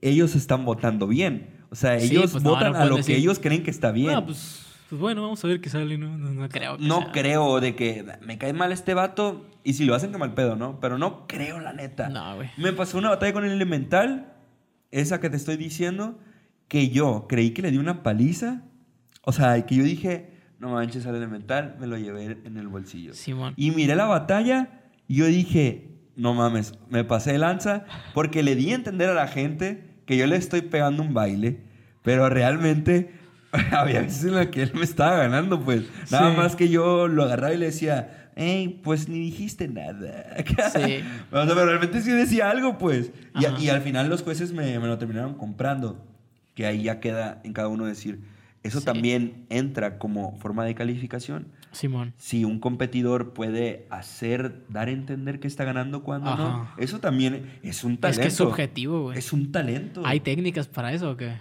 ellos 0.00 0.34
están 0.34 0.64
votando 0.64 1.06
bien. 1.06 1.64
O 1.70 1.74
sea, 1.74 1.98
Sí, 2.00 2.16
ellos 2.16 2.32
pues 2.32 2.44
votan 2.44 2.72
no 2.72 2.78
a 2.78 2.84
lo 2.86 2.96
que 3.02 3.16
ellos 3.16 3.38
creen 3.38 3.62
que 3.62 3.70
está 3.70 3.92
bien. 3.92 4.16
Ah, 4.16 4.24
pues, 4.24 4.65
pues 4.88 5.00
bueno, 5.00 5.22
vamos 5.22 5.44
a 5.44 5.48
ver 5.48 5.60
qué 5.60 5.68
sale, 5.68 5.98
¿no? 5.98 6.16
No, 6.16 6.30
no 6.32 6.48
creo. 6.48 6.76
que 6.76 6.84
No 6.86 7.02
sea- 7.02 7.12
creo 7.12 7.60
de 7.60 7.74
que 7.74 8.04
me 8.22 8.38
cae 8.38 8.52
mal 8.52 8.72
este 8.72 8.94
vato. 8.94 9.46
Y 9.64 9.72
si 9.74 9.84
lo 9.84 9.94
hacen, 9.94 10.12
que 10.12 10.18
mal 10.18 10.34
pedo, 10.34 10.54
¿no? 10.56 10.78
Pero 10.80 10.96
no 10.98 11.26
creo, 11.26 11.58
la 11.60 11.72
neta. 11.72 12.08
No, 12.08 12.36
güey. 12.36 12.50
Me 12.56 12.72
pasó 12.72 12.98
una 12.98 13.10
batalla 13.10 13.32
con 13.32 13.44
el 13.44 13.50
Elemental, 13.52 14.32
esa 14.92 15.20
que 15.20 15.28
te 15.30 15.36
estoy 15.36 15.56
diciendo, 15.56 16.18
que 16.68 16.88
yo 16.90 17.26
creí 17.28 17.50
que 17.50 17.62
le 17.62 17.70
di 17.70 17.78
una 17.78 18.02
paliza. 18.02 18.62
O 19.22 19.32
sea, 19.32 19.64
que 19.66 19.74
yo 19.74 19.82
dije, 19.82 20.30
no 20.60 20.70
manches 20.70 21.04
al 21.06 21.16
Elemental, 21.16 21.76
me 21.80 21.86
lo 21.88 21.98
llevé 21.98 22.38
en 22.44 22.56
el 22.56 22.68
bolsillo. 22.68 23.12
Simón. 23.14 23.54
Y 23.56 23.72
miré 23.72 23.96
la 23.96 24.06
batalla 24.06 24.82
y 25.08 25.16
yo 25.16 25.26
dije, 25.26 25.88
no 26.14 26.32
mames, 26.32 26.74
me 26.88 27.02
pasé 27.04 27.32
de 27.32 27.38
lanza 27.38 27.84
porque 28.14 28.42
le 28.44 28.54
di 28.54 28.70
a 28.70 28.76
entender 28.76 29.10
a 29.10 29.14
la 29.14 29.26
gente 29.26 29.96
que 30.06 30.16
yo 30.16 30.26
le 30.28 30.36
estoy 30.36 30.62
pegando 30.62 31.02
un 31.02 31.12
baile, 31.12 31.60
pero 32.02 32.28
realmente 32.28 33.10
había 33.72 34.00
veces 34.02 34.24
en 34.24 34.34
las 34.34 34.46
que 34.48 34.62
él 34.62 34.72
me 34.74 34.82
estaba 34.84 35.16
ganando, 35.16 35.60
pues. 35.60 35.84
Nada 36.10 36.30
Sí. 36.32 36.36
más 36.36 36.56
que 36.56 36.68
yo 36.68 37.08
lo 37.08 37.24
agarraba 37.24 37.54
y 37.54 37.58
le 37.58 37.66
decía, 37.66 38.30
Ey, 38.36 38.80
pues 38.84 39.08
ni 39.08 39.18
dijiste 39.18 39.66
nada. 39.66 40.26
Sí. 40.46 41.00
o 41.32 41.44
sea, 41.46 41.54
pero 41.54 41.66
realmente 41.66 42.02
sí 42.02 42.10
decía 42.10 42.50
algo, 42.50 42.76
pues. 42.78 43.10
Y, 43.34 43.64
y 43.64 43.68
al 43.70 43.80
final 43.80 44.08
los 44.10 44.22
jueces 44.22 44.52
me, 44.52 44.78
me 44.78 44.86
lo 44.86 44.98
terminaron 44.98 45.34
comprando. 45.34 46.04
Que 46.54 46.66
ahí 46.66 46.82
ya 46.84 47.00
queda 47.00 47.40
en 47.44 47.52
cada 47.52 47.68
uno 47.68 47.86
decir. 47.86 48.20
Eso 48.62 48.80
Sí. 48.80 48.84
también 48.86 49.46
entra 49.48 49.98
como 49.98 50.36
forma 50.38 50.64
de 50.64 50.74
calificación. 50.74 51.46
Simón. 51.72 52.14
Si 52.16 52.44
un 52.44 52.58
competidor 52.58 53.32
puede 53.34 53.86
hacer, 53.90 54.64
dar 54.70 54.88
a 54.88 54.90
entender 54.90 55.38
que 55.40 55.46
está 55.46 55.64
ganando 55.64 56.02
cuando 56.02 56.34
no, 56.36 56.46
Ajá. 56.62 56.74
eso 56.78 56.98
también 56.98 57.58
es 57.62 57.84
un 57.84 57.96
talento. 57.98 58.20
Es 58.20 58.24
que 58.24 58.28
es 58.28 58.34
subjetivo, 58.36 59.02
güey. 59.04 59.18
Es 59.18 59.32
un 59.32 59.52
talento. 59.52 60.02
¿Hay 60.04 60.20
técnicas 60.20 60.66
para 60.68 60.92
eso 60.92 61.10
o 61.12 61.16
qué? 61.16 61.34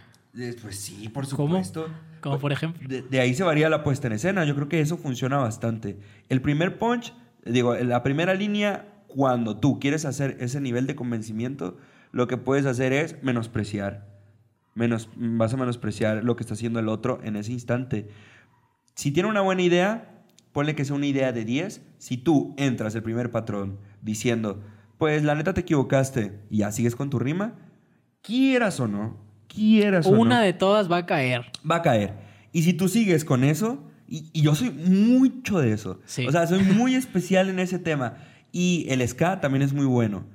Pues 0.61 0.79
sí, 0.79 1.09
por 1.09 1.27
¿Cómo? 1.29 1.47
supuesto. 1.47 1.87
Como 2.21 2.39
por 2.39 2.51
ejemplo. 2.51 2.87
De, 2.87 3.01
de 3.01 3.19
ahí 3.19 3.33
se 3.33 3.43
varía 3.43 3.69
la 3.69 3.83
puesta 3.83 4.07
en 4.07 4.13
escena. 4.13 4.43
Yo 4.45 4.55
creo 4.55 4.67
que 4.67 4.81
eso 4.81 4.97
funciona 4.97 5.37
bastante. 5.37 5.97
El 6.27 6.41
primer 6.41 6.77
punch, 6.77 7.13
digo, 7.45 7.75
la 7.75 8.03
primera 8.03 8.33
línea, 8.33 9.03
cuando 9.07 9.57
tú 9.57 9.79
quieres 9.79 10.03
hacer 10.03 10.37
ese 10.39 10.59
nivel 10.59 10.87
de 10.87 10.95
convencimiento, 10.95 11.77
lo 12.11 12.27
que 12.27 12.37
puedes 12.37 12.65
hacer 12.65 12.91
es 12.91 13.21
menospreciar. 13.23 14.07
Menos, 14.73 15.09
vas 15.15 15.53
a 15.53 15.57
menospreciar 15.57 16.23
lo 16.23 16.35
que 16.35 16.43
está 16.43 16.55
haciendo 16.55 16.79
el 16.79 16.89
otro 16.89 17.19
en 17.23 17.37
ese 17.37 17.53
instante. 17.53 18.09
Si 18.95 19.11
tiene 19.11 19.29
una 19.29 19.41
buena 19.41 19.61
idea, 19.61 20.23
ponle 20.51 20.75
que 20.75 20.83
sea 20.83 20.95
una 20.95 21.05
idea 21.05 21.31
de 21.31 21.45
10. 21.45 21.81
Si 21.97 22.17
tú 22.17 22.53
entras 22.57 22.93
el 22.95 23.03
primer 23.03 23.31
patrón 23.31 23.79
diciendo, 24.01 24.61
pues 24.97 25.23
la 25.23 25.35
neta 25.35 25.53
te 25.53 25.61
equivocaste 25.61 26.41
y 26.49 26.57
ya 26.57 26.71
sigues 26.71 26.95
con 26.95 27.09
tu 27.09 27.19
rima, 27.19 27.55
quieras 28.21 28.79
o 28.79 28.87
no, 28.87 29.24
quieras 29.55 30.05
o 30.05 30.11
no 30.11 30.21
Una 30.21 30.41
de 30.41 30.53
todas 30.53 30.91
va 30.91 30.97
a 30.97 31.05
caer. 31.05 31.45
va 31.69 31.77
a 31.77 31.81
caer. 31.81 32.13
Y 32.51 32.63
si 32.63 32.73
tú 32.73 32.87
sigues 32.87 33.25
con 33.25 33.43
eso, 33.43 33.83
y, 34.07 34.29
y 34.33 34.41
yo 34.41 34.53
soy 34.55 34.69
mucho 34.71 35.59
de 35.59 35.71
eso, 35.73 35.99
Sí. 36.05 36.25
o 36.27 36.31
sea, 36.31 36.45
soy 36.47 36.63
muy 36.63 36.95
especial 36.95 37.49
en 37.49 37.59
ese 37.59 37.79
tema. 37.79 38.15
Y 38.51 38.85
el 38.89 39.05
ska 39.07 39.41
también 39.41 39.61
es 39.63 39.73
muy 39.73 39.85
bueno. 39.85 40.25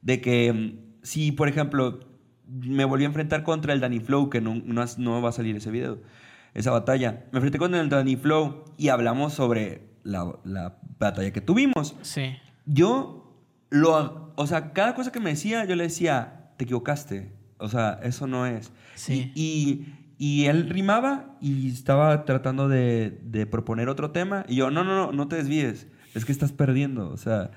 De 0.00 0.20
que 0.20 0.52
mm, 0.52 0.78
si, 1.02 1.32
por 1.32 1.48
ejemplo, 1.48 2.00
me 2.48 2.84
volví 2.84 3.04
a 3.04 3.08
enfrentar 3.08 3.42
contra 3.42 3.72
el 3.72 3.80
Danny 3.80 4.00
Flow, 4.00 4.30
que 4.30 4.40
no, 4.40 4.54
no, 4.64 5.22
va 5.22 5.28
a 5.28 5.32
salir 5.32 5.56
ese 5.56 5.70
video, 5.70 5.98
esa 6.54 6.70
batalla, 6.70 7.24
me 7.32 7.38
enfrenté 7.38 7.58
con 7.58 7.74
el 7.74 7.88
Danny 7.88 8.16
Flow 8.16 8.64
y 8.78 8.88
hablamos 8.88 9.34
sobre 9.34 9.82
la, 10.04 10.32
la 10.44 10.78
batalla 10.98 11.32
que 11.32 11.40
tuvimos. 11.40 11.96
Sí. 12.02 12.36
Yo 12.64 13.34
lo, 13.68 14.32
o 14.36 14.46
sea, 14.46 14.72
cada 14.72 14.94
cosa 14.94 15.10
que 15.12 15.20
me 15.20 15.30
decía, 15.30 15.64
yo 15.64 15.74
le 15.76 15.84
decía, 15.84 16.50
te 16.56 16.64
equivocaste. 16.64 17.32
O 17.58 17.68
sea, 17.68 17.98
eso 18.02 18.26
no 18.26 18.46
es. 18.46 18.72
Sí. 18.94 19.32
Y, 19.34 19.86
y, 20.18 20.42
y 20.42 20.44
él 20.46 20.68
rimaba 20.70 21.36
y 21.40 21.68
estaba 21.68 22.24
tratando 22.24 22.68
de, 22.68 23.18
de 23.22 23.46
proponer 23.46 23.88
otro 23.88 24.10
tema. 24.10 24.44
Y 24.48 24.56
yo, 24.56 24.70
no, 24.70 24.84
no, 24.84 24.94
no, 24.94 25.12
no 25.12 25.28
te 25.28 25.36
desvíes. 25.36 25.86
Es 26.14 26.24
que 26.24 26.32
estás 26.32 26.52
perdiendo. 26.52 27.08
O 27.10 27.16
sea, 27.16 27.50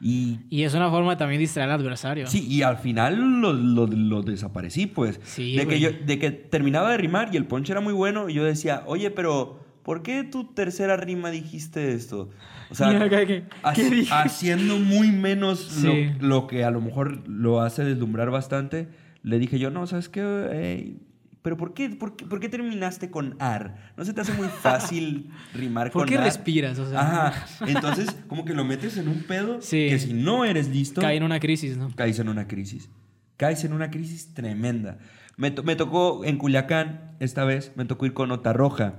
y 0.00 0.40
Y 0.50 0.62
es 0.64 0.74
una 0.74 0.90
forma 0.90 1.12
de 1.12 1.16
también 1.16 1.40
distraer 1.40 1.70
al 1.70 1.80
adversario. 1.80 2.26
sí, 2.26 2.46
y 2.46 2.62
al 2.62 2.76
final 2.78 3.40
lo, 3.40 3.52
lo- 3.52 3.86
lo 3.86 4.22
desaparecí, 4.22 4.86
pues. 4.86 5.20
Sí, 5.24 5.56
de, 5.56 5.66
que 5.66 5.80
yo, 5.80 5.90
de 6.04 6.18
que 6.18 6.30
terminaba 6.30 6.90
de 6.90 6.98
rimar 6.98 7.30
y 7.32 7.36
el 7.36 7.46
punch 7.46 7.70
era 7.70 7.80
muy 7.80 7.92
bueno. 7.94 8.28
Y 8.28 8.34
yo 8.34 8.44
decía, 8.44 8.82
oye, 8.86 9.10
pero 9.10 9.64
¿por 9.82 10.02
qué 10.02 10.22
tu 10.24 10.44
tercera 10.52 10.96
rima 10.96 11.30
dijiste 11.30 11.92
esto? 11.94 12.28
O 12.70 12.74
sea, 12.74 13.08
¿qué- 13.08 13.44
qué- 13.74 14.06
haciendo 14.10 14.78
muy 14.78 15.12
menos 15.12 15.60
Sí. 15.60 16.10
lo, 16.20 16.28
lo 16.28 16.46
que 16.46 16.64
a 16.64 16.70
lo 16.70 16.80
mejor 16.80 17.26
lo 17.28 17.60
hace 17.62 17.84
deslumbrar 17.84 18.30
bastante, 18.30 18.88
le 19.28 19.38
dije 19.38 19.58
yo, 19.58 19.70
no, 19.70 19.86
¿sabes 19.86 20.08
qué? 20.08 20.96
¿Pero 21.42 21.56
por 21.56 21.74
qué, 21.74 21.90
por, 21.90 22.16
qué, 22.16 22.24
por 22.26 22.40
qué 22.40 22.48
terminaste 22.48 23.10
con 23.10 23.36
ar? 23.38 23.92
¿No 23.96 24.04
se 24.04 24.12
te 24.12 24.20
hace 24.20 24.32
muy 24.32 24.48
fácil 24.48 25.30
rimar 25.54 25.92
¿Por 25.92 26.02
con 26.02 26.08
qué 26.08 26.16
ar? 26.18 26.24
respiras? 26.24 26.78
O 26.80 26.88
sea, 26.90 27.26
Ajá. 27.28 27.46
Entonces, 27.66 28.16
como 28.26 28.44
que 28.44 28.52
lo 28.52 28.64
metes 28.64 28.96
en 28.96 29.06
un 29.08 29.22
pedo 29.22 29.58
Sí. 29.62 29.86
que 29.88 29.98
si 30.00 30.12
no 30.12 30.44
eres 30.44 30.68
listo, 30.68 31.00
cae 31.00 31.16
en 31.16 31.22
una 31.22 31.38
crisis, 31.38 31.76
¿no? 31.76 31.90
caes 31.94 32.18
en 32.18 32.28
una 32.28 32.48
crisis. 32.48 32.88
Caes 33.36 33.62
en 33.64 33.72
una 33.74 33.90
crisis 33.90 34.32
tremenda. 34.34 34.98
Me, 35.36 35.50
to- 35.52 35.62
me 35.62 35.76
tocó 35.76 36.24
en 36.24 36.38
Culiacán, 36.38 37.12
esta 37.20 37.44
vez, 37.44 37.70
me 37.76 37.84
tocó 37.84 38.06
ir 38.06 38.12
con 38.14 38.28
Nota 38.30 38.52
Roja. 38.52 38.94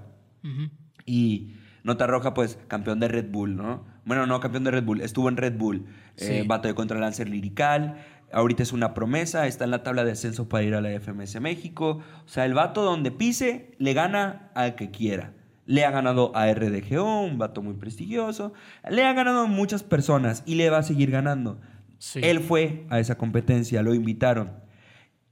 Y 1.05 1.53
Nota 1.83 2.05
Roja, 2.07 2.33
pues, 2.33 2.59
campeón 2.67 2.99
de 2.99 3.07
Red 3.07 3.29
Bull, 3.31 3.55
¿no? 3.55 3.85
Bueno, 4.05 4.25
no, 4.25 4.39
campeón 4.39 4.63
de 4.63 4.71
Red 4.71 4.83
Bull. 4.83 5.01
Estuvo 5.01 5.27
en 5.29 5.37
Red 5.37 5.57
Bull. 5.57 5.85
Eh, 6.17 6.39
Sí. 6.41 6.47
vato 6.47 6.67
de 6.67 6.75
contra 6.75 6.99
Lancer 6.99 7.27
Lirical. 7.29 7.97
Ahorita 8.31 8.63
es 8.63 8.73
una 8.73 8.93
promesa. 8.93 9.47
Está 9.47 9.65
en 9.65 9.71
la 9.71 9.83
tabla 9.83 10.03
de 10.03 10.11
ascenso 10.11 10.49
para 10.49 10.63
ir 10.63 10.75
a 10.75 10.81
la 10.81 10.89
FMS 10.99 11.39
México. 11.39 12.01
O 12.25 12.29
sea, 12.29 12.45
el 12.45 12.53
vato 12.53 12.83
donde 12.83 13.11
pise, 13.11 13.71
le 13.77 13.93
gana 13.93 14.51
al 14.53 14.75
que 14.75 14.91
quiera. 14.91 15.33
Le 15.65 15.83
ha 15.85 15.91
ganado 15.91 16.31
a 16.35 16.51
RDGO, 16.51 17.23
un 17.23 17.37
vato 17.37 17.61
muy 17.61 17.73
prestigioso. 17.73 18.53
Le 18.89 19.03
ha 19.05 19.13
ganado 19.13 19.41
a 19.41 19.47
muchas 19.47 19.83
personas 19.83 20.43
y 20.45 20.55
le 20.55 20.69
va 20.69 20.79
a 20.79 20.83
seguir 20.83 21.11
ganando. 21.11 21.59
Sí. 21.99 22.19
Él 22.23 22.39
fue 22.39 22.85
a 22.89 22.99
esa 22.99 23.17
competencia, 23.17 23.81
lo 23.81 23.93
invitaron. 23.93 24.51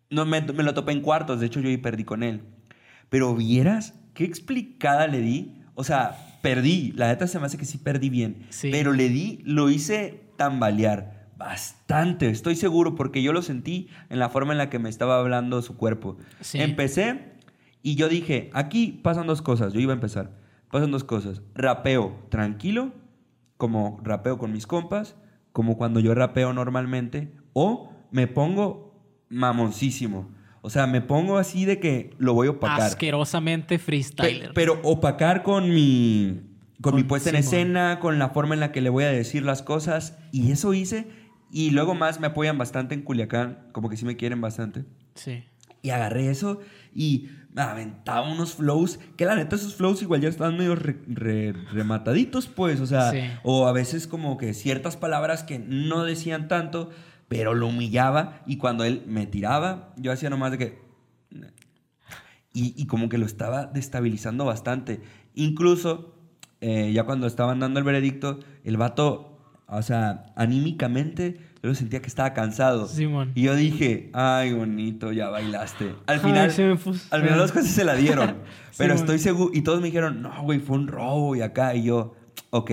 No, 0.09 0.25
me, 0.25 0.41
me 0.41 0.63
lo 0.63 0.73
topé 0.73 0.91
en 0.91 1.01
cuartos, 1.01 1.39
de 1.39 1.45
hecho 1.45 1.59
yo 1.59 1.69
ahí 1.69 1.77
perdí 1.77 2.03
con 2.03 2.23
él. 2.23 2.41
Pero 3.09 3.35
vieras 3.35 3.93
qué 4.13 4.23
explicada 4.23 5.07
le 5.07 5.21
di. 5.21 5.61
O 5.73 5.83
sea, 5.83 6.17
perdí. 6.41 6.91
La 6.95 7.07
neta 7.07 7.27
se 7.27 7.39
me 7.39 7.45
hace 7.45 7.57
que 7.57 7.65
sí 7.65 7.77
perdí 7.77 8.09
bien. 8.09 8.45
Sí. 8.49 8.69
Pero 8.71 8.93
le 8.93 9.09
di, 9.09 9.41
lo 9.45 9.69
hice 9.69 10.21
tambalear. 10.37 11.14
Bastante, 11.37 12.29
estoy 12.29 12.55
seguro, 12.55 12.95
porque 12.95 13.21
yo 13.21 13.33
lo 13.33 13.41
sentí 13.41 13.87
en 14.09 14.19
la 14.19 14.29
forma 14.29 14.53
en 14.53 14.57
la 14.57 14.69
que 14.69 14.79
me 14.79 14.89
estaba 14.89 15.19
hablando 15.19 15.61
su 15.61 15.75
cuerpo. 15.77 16.17
Sí. 16.41 16.59
Empecé 16.61 17.33
y 17.81 17.95
yo 17.95 18.07
dije, 18.09 18.49
aquí 18.53 18.99
pasan 19.03 19.27
dos 19.27 19.41
cosas. 19.41 19.73
Yo 19.73 19.79
iba 19.79 19.91
a 19.93 19.95
empezar. 19.95 20.31
Pasan 20.71 20.91
dos 20.91 21.03
cosas. 21.03 21.41
Rapeo 21.53 22.15
tranquilo, 22.29 22.93
como 23.57 23.99
rapeo 24.03 24.37
con 24.37 24.51
mis 24.51 24.65
compas, 24.67 25.15
como 25.51 25.77
cuando 25.77 25.99
yo 25.99 26.13
rapeo 26.15 26.51
normalmente, 26.53 27.31
o 27.53 27.91
me 28.11 28.27
pongo 28.27 28.93
mamoncísimo. 29.29 30.29
O 30.61 30.69
sea, 30.69 30.87
me 30.87 30.99
pongo 31.01 31.37
así 31.37 31.65
de 31.65 31.79
que 31.79 32.15
lo 32.17 32.33
voy 32.33 32.47
a 32.47 32.51
opacar. 32.51 32.81
Asquerosamente 32.81 33.77
Pe- 33.77 33.83
freestyler. 33.83 34.51
pero 34.53 34.79
opacar 34.83 35.43
con 35.43 35.69
mi 35.69 36.41
con, 36.81 36.95
mi 36.95 37.01
Con- 37.01 37.07
puesta 37.07 37.29
en 37.29 37.41
Simón. 37.43 37.53
escena, 37.53 37.99
con 37.99 38.19
la 38.19 38.29
forma 38.29 38.53
en 38.53 38.59
la 38.59 38.71
que 38.71 38.81
le 38.81 38.89
voy 38.89 39.03
a 39.05 39.09
decir 39.09 39.43
las 39.43 39.61
cosas 39.61 40.17
y 40.31 40.51
eso 40.51 40.73
hice 40.73 41.07
y 41.51 41.69
luego 41.71 41.95
más 41.95 42.19
me 42.19 42.27
apoyan 42.27 42.57
bastante 42.57 42.95
en 42.95 43.01
Culiacán, 43.03 43.67
como 43.71 43.89
que 43.89 43.97
sí 43.97 44.05
me 44.05 44.17
quieren 44.17 44.41
bastante. 44.41 44.85
Sí. 45.15 45.43
Y 45.81 45.91
agarré 45.91 46.29
eso 46.29 46.59
y 46.93 47.29
me 47.53 47.61
aventaba 47.61 48.29
unos 48.31 48.55
flows, 48.55 48.99
que 49.15 49.25
la 49.25 49.35
neta 49.35 49.55
esos 49.55 49.75
flows 49.75 50.01
igual 50.01 50.19
ya 50.21 50.29
estaban 50.29 50.57
medio 50.57 50.75
re- 50.75 50.99
re- 51.07 51.53
remataditos, 51.71 52.47
pues, 52.47 52.81
o 52.81 52.85
sea, 52.87 53.11
Sí. 53.11 53.19
o 53.43 53.67
a 53.67 53.71
veces 53.71 54.07
como 54.07 54.37
que 54.37 54.53
ciertas 54.53 54.97
palabras 54.97 55.43
que 55.43 55.59
no 55.59 56.03
decían 56.03 56.47
tanto, 56.47 56.89
pero 57.27 57.53
lo 57.53 57.67
humillaba 57.67 58.41
y 58.45 58.57
cuando 58.57 58.83
él 58.83 59.03
me 59.07 59.25
tiraba, 59.27 59.93
yo 59.97 60.11
hacía 60.11 60.29
nomás 60.29 60.51
de 60.51 60.57
que... 60.57 60.85
Y, 62.53 62.73
y 62.81 62.87
como 62.87 63.09
que 63.09 63.17
lo 63.17 63.25
estaba 63.25 63.65
destabilizando 63.65 64.45
bastante. 64.45 65.01
Incluso, 65.33 66.15
eh, 66.61 66.91
ya 66.93 67.03
cuando 67.03 67.27
estaban 67.27 67.59
dando 67.59 67.79
el 67.79 67.85
veredicto, 67.85 68.39
el 68.63 68.77
vato, 68.77 69.34
o 69.67 69.81
sea, 69.81 70.25
anímicamente, 70.35 71.37
yo 71.63 71.73
sentía 71.75 72.01
que 72.01 72.07
estaba 72.07 72.33
cansado. 72.33 72.87
Simón. 72.87 73.31
Y 73.35 73.43
yo 73.43 73.55
dije, 73.55 74.09
ay, 74.13 74.53
bonito, 74.53 75.11
ya 75.11 75.29
bailaste. 75.29 75.95
Al 76.07 76.15
Ay, 76.15 76.19
final, 76.19 76.49
puso- 76.77 77.07
al 77.11 77.21
final 77.23 77.37
los 77.39 77.51
jueces 77.53 77.71
se 77.71 77.83
la 77.83 77.95
dieron. 77.95 78.35
pero 78.77 78.93
estoy 78.93 79.19
seguro. 79.19 79.51
Y 79.53 79.61
todos 79.61 79.79
me 79.81 79.87
dijeron, 79.87 80.21
no, 80.21 80.43
güey, 80.43 80.59
fue 80.59 80.75
un 80.77 80.87
robo 80.87 81.35
y 81.35 81.41
acá. 81.41 81.73
Y 81.75 81.83
yo, 81.83 82.13
ok. 82.51 82.71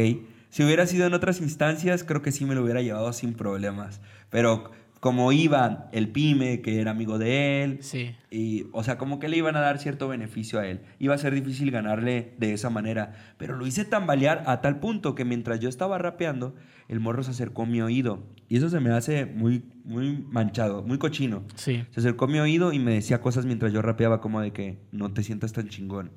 Si 0.50 0.62
hubiera 0.62 0.86
sido 0.86 1.06
en 1.06 1.14
otras 1.14 1.40
instancias, 1.40 2.04
creo 2.04 2.20
que 2.20 2.32
sí 2.32 2.44
me 2.44 2.54
lo 2.54 2.62
hubiera 2.62 2.82
llevado 2.82 3.10
sin 3.14 3.32
problemas. 3.32 4.00
Pero 4.28 4.70
como 5.00 5.32
iba 5.32 5.88
el 5.92 6.10
Pyme, 6.10 6.60
que 6.60 6.78
era 6.80 6.90
amigo 6.92 7.18
de 7.18 7.64
él, 7.64 7.78
Sí. 7.80 8.14
y, 8.30 8.66
o 8.72 8.84
sea, 8.84 8.98
como 8.98 9.18
que 9.18 9.28
le 9.28 9.38
iban 9.38 9.56
a 9.56 9.60
dar 9.60 9.78
cierto 9.78 10.06
beneficio 10.08 10.60
a 10.60 10.66
él. 10.66 10.80
Iba 11.00 11.14
a 11.14 11.18
ser 11.18 11.34
difícil 11.34 11.70
ganarle 11.70 12.34
de 12.38 12.52
esa 12.52 12.68
manera. 12.70 13.14
Pero 13.38 13.56
lo 13.56 13.66
hice 13.66 13.84
tambalear 13.86 14.44
a 14.46 14.60
tal 14.60 14.78
punto 14.78 15.14
que 15.14 15.24
mientras 15.24 15.58
yo 15.58 15.68
estaba 15.70 15.96
rapeando, 15.98 16.54
el 16.92 17.00
morro 17.00 17.22
se 17.22 17.30
acercó 17.30 17.62
a 17.62 17.66
mi 17.66 17.80
oído. 17.80 18.22
Y 18.50 18.58
eso 18.58 18.68
se 18.68 18.78
me 18.78 18.90
hace 18.90 19.24
muy, 19.24 19.64
muy 19.82 20.26
manchado, 20.30 20.82
muy 20.82 20.98
cochino. 20.98 21.42
Sí. 21.54 21.82
Se 21.90 22.00
acercó 22.00 22.26
a 22.26 22.28
mi 22.28 22.38
oído 22.38 22.74
y 22.74 22.78
me 22.78 22.92
decía 22.92 23.22
cosas 23.22 23.46
mientras 23.46 23.72
yo 23.72 23.80
rapeaba 23.80 24.20
como 24.20 24.42
de 24.42 24.52
que 24.52 24.78
no 24.92 25.10
te 25.10 25.22
sientas 25.22 25.54
tan 25.54 25.68
chingón. 25.68 26.10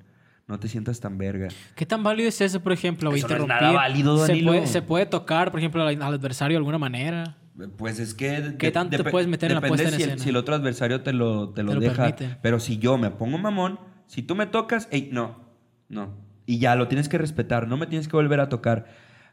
No 0.47 0.59
te 0.59 0.67
sientas 0.67 0.99
tan 0.99 1.17
verga. 1.17 1.47
¿Qué 1.75 1.85
tan 1.85 2.03
válido 2.03 2.27
es 2.27 2.41
eso, 2.41 2.61
por 2.61 2.73
ejemplo? 2.73 3.09
Eso 3.09 3.13
no 3.13 3.15
es 3.15 3.23
interrumpir? 3.23 3.61
nada 3.61 3.71
válido, 3.71 4.25
¿Se 4.25 4.35
puede, 4.43 4.67
¿Se 4.67 4.81
puede 4.81 5.05
tocar, 5.05 5.49
por 5.49 5.61
ejemplo, 5.61 5.81
al, 5.81 6.01
al 6.01 6.13
adversario 6.13 6.55
de 6.55 6.59
alguna 6.59 6.77
manera? 6.77 7.37
Pues 7.77 7.99
es 7.99 8.13
que... 8.13 8.55
¿Qué 8.59 8.69
tanto 8.69 8.97
te 9.01 9.09
puedes 9.09 9.29
meter 9.29 9.51
en 9.51 9.55
la 9.61 9.61
puesta 9.67 9.87
en 9.87 9.95
si 9.95 10.03
el, 10.03 10.09
escena? 10.09 10.23
si 10.23 10.29
el 10.29 10.35
otro 10.35 10.55
adversario 10.55 11.01
te 11.03 11.13
lo, 11.13 11.51
te 11.51 11.63
lo, 11.63 11.69
Te 11.69 11.75
lo 11.75 11.81
deja. 11.81 11.95
permite. 12.13 12.37
Pero 12.41 12.59
si 12.59 12.79
yo 12.79 12.97
me 12.97 13.11
pongo 13.11 13.37
mamón, 13.37 13.79
si 14.07 14.23
tú 14.23 14.35
me 14.35 14.45
tocas, 14.45 14.89
ey, 14.91 15.07
no, 15.09 15.39
no. 15.87 16.13
Y 16.45 16.59
ya 16.59 16.75
lo 16.75 16.89
tienes 16.89 17.07
que 17.07 17.17
respetar, 17.17 17.67
no 17.69 17.77
me 17.77 17.87
tienes 17.87 18.09
que 18.09 18.17
volver 18.17 18.41
a 18.41 18.49
tocar. 18.49 18.87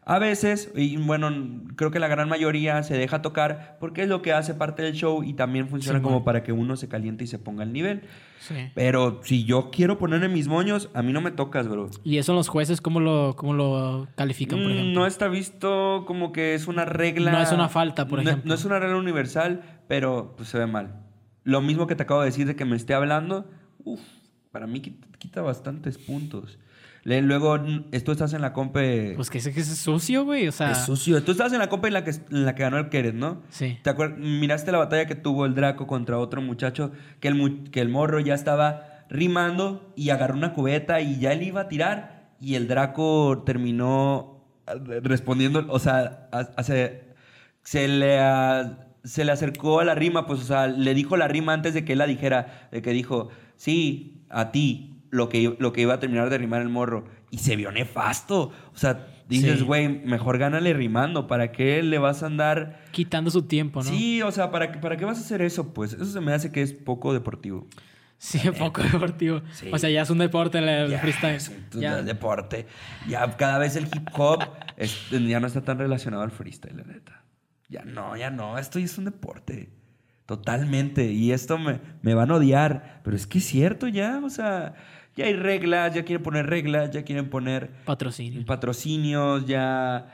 A 0.04 0.18
veces, 0.18 0.72
y 0.74 0.96
bueno, 0.96 1.30
creo 1.76 1.92
que 1.92 2.00
la 2.00 2.08
gran 2.08 2.28
mayoría 2.28 2.82
se 2.82 2.94
deja 2.98 3.22
tocar 3.22 3.76
porque 3.78 4.02
es 4.02 4.08
lo 4.08 4.20
que 4.20 4.32
hace 4.32 4.52
parte 4.52 4.82
del 4.82 4.94
show 4.94 5.22
y 5.22 5.34
también 5.34 5.68
funciona 5.68 6.00
Simón. 6.00 6.12
como 6.14 6.24
para 6.24 6.42
que 6.42 6.50
uno 6.50 6.76
se 6.76 6.88
caliente 6.88 7.22
y 7.22 7.28
se 7.28 7.38
ponga 7.38 7.62
al 7.62 7.72
nivel. 7.72 8.02
Sí. 8.40 8.54
Pero 8.74 9.20
si 9.22 9.44
yo 9.44 9.70
quiero 9.70 9.98
ponerme 9.98 10.28
mis 10.28 10.48
moños, 10.48 10.90
a 10.94 11.02
mí 11.02 11.12
no 11.12 11.20
me 11.20 11.30
tocas, 11.30 11.68
bro. 11.68 11.88
¿Y 12.02 12.18
eso 12.18 12.34
los 12.34 12.48
jueces 12.48 12.80
cómo 12.80 12.98
lo, 12.98 13.36
cómo 13.36 13.54
lo 13.54 14.08
califican, 14.16 14.58
por 14.58 14.68
Mm, 14.68 14.72
ejemplo? 14.72 14.92
No 15.00 15.06
está 15.06 15.28
visto 15.28 16.02
como 16.04 16.32
que 16.32 16.54
es 16.54 16.66
una 16.66 16.84
regla. 16.84 17.30
No 17.30 17.40
es 17.40 17.52
una 17.52 17.68
falta, 17.68 18.08
por 18.08 18.18
no, 18.20 18.28
ejemplo. 18.28 18.48
No 18.48 18.54
es 18.54 18.64
una 18.64 18.80
regla 18.80 18.96
universal, 18.96 19.62
pero 19.86 20.34
pues, 20.36 20.48
se 20.48 20.58
ve 20.58 20.66
mal. 20.66 20.96
Lo 21.44 21.60
mismo 21.60 21.86
que 21.86 21.94
te 21.94 22.02
acabo 22.02 22.22
de 22.22 22.26
decir 22.26 22.48
de 22.48 22.56
que 22.56 22.64
me 22.64 22.74
esté 22.74 22.94
hablando, 22.94 23.48
uf, 23.84 24.00
para 24.50 24.66
mí 24.66 24.80
quita, 24.80 25.06
quita 25.18 25.42
bastantes 25.42 25.96
puntos. 25.96 26.58
Luego, 27.04 27.58
tú 28.04 28.12
estás 28.12 28.32
en 28.32 28.40
la 28.42 28.52
compe. 28.52 29.14
Pues 29.16 29.28
que 29.30 29.38
ese 29.38 29.52
que 29.52 29.60
es 29.60 29.66
sucio, 29.78 30.24
güey. 30.24 30.46
O 30.48 30.52
sea, 30.52 30.70
es 30.72 30.78
sucio. 30.84 31.22
Tú 31.24 31.32
estabas 31.32 31.52
en 31.52 31.58
la 31.58 31.68
compe 31.68 31.88
en 31.88 31.94
la 31.94 32.04
que, 32.04 32.10
en 32.10 32.44
la 32.44 32.54
que 32.54 32.62
ganó 32.62 32.78
el 32.78 32.88
Keret, 32.88 33.14
¿no? 33.14 33.42
sí. 33.50 33.78
¿Te 33.82 33.90
acuerdas? 33.90 34.18
Miraste 34.18 34.70
la 34.72 34.78
batalla 34.78 35.06
que 35.06 35.14
tuvo 35.16 35.44
el 35.46 35.54
Draco 35.54 35.86
contra 35.86 36.18
otro 36.18 36.40
muchacho 36.42 36.92
que 37.20 37.28
el, 37.28 37.70
que 37.70 37.80
el 37.80 37.88
morro 37.88 38.20
ya 38.20 38.34
estaba 38.34 39.04
rimando 39.08 39.92
y 39.96 40.10
agarró 40.10 40.34
una 40.36 40.52
cubeta 40.54 41.00
y 41.00 41.18
ya 41.18 41.32
él 41.32 41.42
iba 41.42 41.62
a 41.62 41.68
tirar 41.68 42.30
y 42.40 42.54
el 42.54 42.66
Draco 42.68 43.42
terminó 43.44 44.44
eh, 44.68 45.00
respondiendo, 45.02 45.66
o 45.68 45.78
sea, 45.78 46.28
hace- 46.56 47.02
se 47.62 47.88
le, 47.88 48.18
a- 48.20 48.78
se 49.04 49.24
le 49.24 49.32
acercó 49.32 49.80
a 49.80 49.84
la 49.84 49.94
rima, 49.94 50.26
pues, 50.26 50.40
o 50.40 50.44
sea, 50.44 50.66
le 50.68 50.94
dijo 50.94 51.16
la 51.16 51.28
rima 51.28 51.52
antes 51.52 51.74
de 51.74 51.84
que 51.84 51.92
él 51.92 51.98
la 51.98 52.06
dijera, 52.06 52.68
de 52.72 52.80
que 52.80 52.90
dijo, 52.92 53.28
sí, 53.56 54.22
a 54.30 54.50
ti, 54.52 54.91
lo 55.12 55.28
que, 55.28 55.54
lo 55.60 55.72
que 55.72 55.82
iba 55.82 55.94
a 55.94 56.00
terminar 56.00 56.28
de 56.30 56.38
rimar 56.38 56.62
el 56.62 56.68
morro. 56.70 57.04
Y 57.30 57.38
se 57.38 57.54
vio 57.54 57.70
nefasto. 57.70 58.50
O 58.74 58.76
sea, 58.76 59.06
dices, 59.28 59.58
Sí. 59.60 59.64
güey, 59.64 59.88
mejor 59.88 60.38
gánale 60.38 60.72
rimando. 60.72 61.26
¿Para 61.28 61.52
qué 61.52 61.82
le 61.82 61.98
vas 61.98 62.22
a 62.22 62.26
andar 62.26 62.80
Quitando 62.92 63.30
su 63.30 63.42
tiempo, 63.42 63.82
¿no? 63.82 63.88
Sí, 63.90 64.22
o 64.22 64.32
sea, 64.32 64.50
¿para, 64.50 64.72
qué- 64.72 64.78
¿para 64.78 64.96
qué 64.96 65.04
vas 65.04 65.18
a 65.18 65.20
hacer 65.20 65.42
eso? 65.42 65.72
Pues 65.74 65.92
eso 65.92 66.06
se 66.06 66.20
me 66.20 66.32
hace 66.32 66.50
que 66.50 66.62
es 66.62 66.72
poco 66.72 67.12
deportivo. 67.12 67.68
Sí, 68.16 68.38
poco 68.58 68.82
deportivo. 68.82 69.42
Sí. 69.52 69.68
O 69.72 69.78
sea, 69.78 69.90
ya 69.90 70.00
es 70.02 70.08
un 70.10 70.18
deporte 70.18 70.58
el, 70.58 70.68
el 70.68 70.90
Ya, 70.92 70.98
freestyle. 71.00 71.34
es 71.36 71.48
un 71.74 71.80
Ya. 71.80 72.02
deporte. 72.02 72.66
Ya 73.06 73.36
cada 73.36 73.58
vez 73.58 73.76
el 73.76 73.84
hip 73.84 74.08
hop 74.14 74.40
es- 74.78 75.10
ya 75.10 75.40
no 75.40 75.46
está 75.46 75.60
tan 75.62 75.78
relacionado 75.78 76.22
al 76.22 76.30
freestyle, 76.30 76.76
la 76.78 76.84
neta. 76.84 77.22
Ya 77.68 77.84
no, 77.84 78.16
ya 78.16 78.30
no. 78.30 78.56
Esto 78.58 78.78
ya 78.78 78.86
es 78.86 78.96
un 78.96 79.04
deporte. 79.04 79.70
Totalmente. 80.26 81.10
Y 81.12 81.32
esto 81.32 81.58
me, 81.58 81.80
me 82.02 82.14
van 82.14 82.30
a 82.30 82.36
odiar. 82.36 83.00
Pero 83.04 83.16
es 83.16 83.26
que 83.26 83.38
es 83.38 83.44
cierto 83.46 83.88
ya. 83.88 84.20
O 84.24 84.30
sea, 84.30 84.74
ya 85.16 85.26
hay 85.26 85.34
reglas, 85.34 85.94
ya 85.94 86.04
quieren 86.04 86.22
poner 86.22 86.46
reglas, 86.46 86.90
ya 86.90 87.02
quieren 87.02 87.28
poner 87.30 87.70
Patrocinio. 87.84 88.44
patrocinios, 88.46 89.46
ya... 89.46 90.06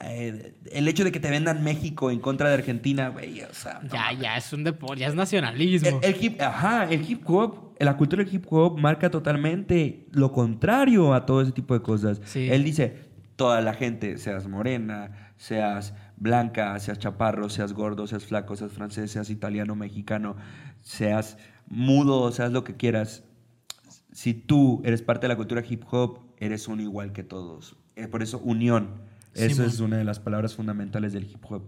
eh, 0.00 0.54
el 0.72 0.88
hecho 0.88 1.04
de 1.04 1.12
que 1.12 1.20
te 1.20 1.30
vendan 1.30 1.62
México 1.62 2.10
en 2.10 2.18
contra 2.18 2.48
de 2.48 2.54
Argentina, 2.54 3.08
güey, 3.08 3.42
o 3.42 3.54
sea... 3.54 3.80
no 3.82 3.88
Ya, 3.90 4.12
ya 4.12 4.36
es 4.36 4.52
un 4.52 4.64
deporte, 4.64 5.00
ya 5.00 5.08
es 5.08 5.14
nacionalismo. 5.14 6.00
El, 6.02 6.14
el 6.14 6.24
hip, 6.24 6.40
ajá, 6.40 6.90
el 6.90 7.08
hip 7.08 7.22
hop, 7.28 7.74
la 7.78 7.96
cultura 7.96 8.24
del 8.24 8.34
hip 8.34 8.46
hop 8.50 8.78
marca 8.78 9.10
totalmente 9.10 10.06
lo 10.10 10.32
contrario 10.32 11.14
a 11.14 11.24
todo 11.26 11.40
ese 11.42 11.52
tipo 11.52 11.74
de 11.74 11.82
cosas. 11.82 12.20
Sí. 12.24 12.48
Él 12.50 12.64
dice, 12.64 13.10
toda 13.36 13.60
la 13.60 13.74
gente, 13.74 14.18
seas 14.18 14.46
morena, 14.48 15.32
seas 15.36 15.94
blanca, 16.16 16.78
seas 16.78 16.98
chaparro, 16.98 17.48
seas 17.48 17.72
gordo, 17.72 18.06
seas 18.06 18.24
flaco, 18.24 18.56
seas 18.56 18.72
francés, 18.72 19.10
seas 19.10 19.30
italiano, 19.30 19.74
mexicano, 19.74 20.36
seas 20.80 21.38
mudo, 21.66 22.30
seas 22.32 22.52
lo 22.52 22.64
que 22.64 22.76
quieras. 22.76 23.24
Si 24.12 24.34
tú 24.34 24.80
eres 24.84 25.02
parte 25.02 25.24
de 25.26 25.28
la 25.28 25.36
cultura 25.36 25.62
hip 25.68 25.82
hop, 25.90 26.20
eres 26.38 26.68
uno 26.68 26.82
igual 26.82 27.12
que 27.12 27.22
todos. 27.24 27.76
Eh, 27.96 28.08
Por 28.08 28.22
eso, 28.22 28.38
unión. 28.38 28.88
Eso 29.34 29.54
Simón. 29.56 29.68
es 29.70 29.80
una 29.80 29.96
de 29.96 30.04
las 30.04 30.20
palabras 30.20 30.54
fundamentales 30.54 31.12
del 31.14 31.24
hip 31.24 31.44
hop. 31.50 31.62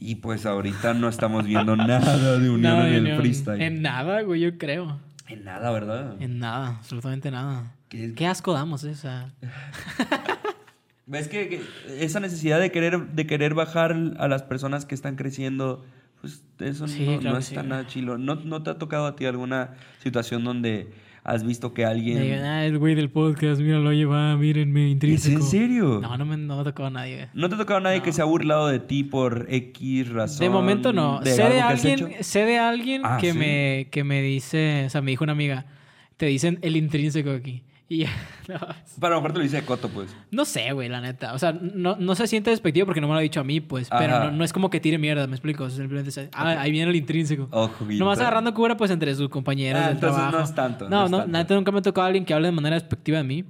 Y 0.00 0.16
pues 0.16 0.44
ahorita 0.44 0.92
no 0.94 1.08
estamos 1.08 1.46
viendo 1.46 1.76
nada 1.76 2.38
de 2.38 2.48
unión 2.50 2.62
Nada 2.62 2.86
en 2.86 2.90
de 2.90 2.96
el 2.96 3.02
unión. 3.04 3.18
freestyle. 3.18 3.62
En 3.62 3.82
nada, 3.82 4.22
güey, 4.22 4.40
yo 4.40 4.58
creo. 4.58 4.98
En 5.28 5.44
nada, 5.44 5.70
¿verdad? 5.70 6.16
En 6.20 6.38
nada, 6.40 6.76
absolutamente 6.78 7.30
nada. 7.30 7.72
¿Qué- 7.88 8.12
Qué 8.14 8.26
asco 8.26 8.52
damos, 8.52 8.82
eh, 8.84 8.90
o 8.90 8.94
sea. 8.96 9.32
¿Ves 11.06 11.28
que, 11.28 11.48
que 11.48 11.62
esa 12.02 12.18
necesidad 12.18 12.58
de 12.58 12.70
querer, 12.72 13.08
de 13.12 13.26
querer 13.26 13.54
bajar 13.54 13.94
a 14.18 14.26
las 14.26 14.42
personas 14.42 14.86
que 14.86 14.94
están 14.94 15.16
creciendo, 15.16 15.84
pues 16.20 16.42
eso 16.60 16.88
Sí, 16.88 17.04
no, 17.06 17.18
claro 17.20 17.34
no 17.34 17.38
está 17.40 17.62
sí. 17.62 17.68
nada 17.68 17.86
chilo? 17.86 18.16
¿No, 18.16 18.36
¿No 18.36 18.62
te 18.62 18.70
ha 18.70 18.78
tocado 18.78 19.06
a 19.06 19.14
ti 19.14 19.26
alguna 19.26 19.74
situación 20.02 20.44
donde 20.44 20.92
has 21.24 21.42
visto 21.42 21.72
que 21.72 21.84
alguien... 21.86 22.22
digan, 22.22 22.44
ah, 22.44 22.66
el 22.66 22.78
güey 22.78 22.94
del 22.94 23.10
podcast, 23.10 23.60
míralo, 23.60 23.92
lleva, 23.92 24.36
mírenme, 24.36 24.86
¿Es 24.86 24.92
intrínseco. 24.92 25.36
en 25.38 25.42
serio? 25.42 25.98
No, 26.02 26.16
no 26.18 26.26
me, 26.26 26.36
no 26.36 26.60
ha 26.60 26.64
tocado 26.64 26.88
a 26.88 26.90
nadie. 26.90 27.28
¿No 27.32 27.48
te 27.48 27.54
ha 27.54 27.58
tocado 27.58 27.78
a 27.78 27.82
nadie 27.82 27.98
No. 27.98 28.04
que 28.04 28.12
se 28.12 28.20
ha 28.20 28.26
burlado 28.26 28.68
de 28.68 28.78
ti 28.78 29.04
por 29.04 29.46
X 29.48 30.10
razón? 30.10 30.40
De 30.40 30.50
momento 30.50 30.92
no. 30.92 31.20
de 31.20 31.32
sé, 31.32 31.42
de 31.48 31.60
alguien, 31.62 32.10
sé 32.20 32.44
de 32.44 32.58
alguien 32.58 33.02
Ah, 33.04 33.16
que, 33.20 33.32
¿sí? 33.32 33.38
me, 33.38 33.88
que 33.90 34.04
me 34.04 34.20
dice, 34.20 34.84
o 34.86 34.90
sea, 34.90 35.00
me 35.00 35.12
dijo 35.12 35.24
una 35.24 35.32
amiga, 35.32 35.64
te 36.18 36.26
dicen 36.26 36.58
el 36.62 36.76
intrínseco 36.76 37.30
aquí. 37.30 37.62
Y 37.88 38.04
no, 38.48 38.58
Para 38.98 39.14
lo 39.14 39.20
mejor 39.20 39.32
te 39.32 39.38
lo 39.38 39.42
dice 39.44 39.56
de 39.56 39.66
Coto, 39.66 39.88
pues. 39.90 40.16
no 40.30 40.44
sé, 40.46 40.72
güey, 40.72 40.88
la 40.88 41.00
neta. 41.02 41.34
O 41.34 41.38
sea, 41.38 41.52
no, 41.52 41.96
no 41.96 42.14
se 42.14 42.26
siente 42.26 42.48
despectivo 42.50 42.86
porque 42.86 43.00
no 43.02 43.08
me 43.08 43.12
lo 43.12 43.18
ha 43.18 43.22
dicho 43.22 43.40
a 43.40 43.44
mí, 43.44 43.60
pues. 43.60 43.88
Pero 43.90 44.18
no, 44.24 44.30
no 44.32 44.42
es 44.44 44.52
como 44.54 44.70
que 44.70 44.80
tire 44.80 44.96
mierda, 44.98 45.26
me 45.26 45.34
explico. 45.34 45.68
Simplemente 45.68 46.10
se- 46.10 46.30
ah, 46.32 46.56
ahí 46.60 46.70
viene 46.70 46.90
el 46.90 46.96
intrínseco. 46.96 47.46
Ojo, 47.50 47.84
Nomás 47.84 48.18
agarrando 48.20 48.54
cura, 48.54 48.76
pues, 48.76 48.90
entre 48.90 49.14
sus 49.14 49.28
compañeros 49.28 49.82
Ah, 49.82 49.86
del 49.88 49.96
entonces 49.96 50.16
trabajo. 50.16 50.38
no 50.38 50.44
es 50.44 50.54
tanto, 50.54 50.88
No, 50.88 51.08
no 51.10 51.18
la 51.18 51.26
neta 51.26 51.54
nunca 51.54 51.72
me 51.72 51.80
ha 51.80 51.82
tocado 51.82 52.04
a 52.04 52.06
alguien 52.06 52.24
que 52.24 52.32
hable 52.32 52.48
de 52.48 52.52
manera 52.52 52.74
despectiva 52.74 53.18
de 53.18 53.24
mí. 53.24 53.44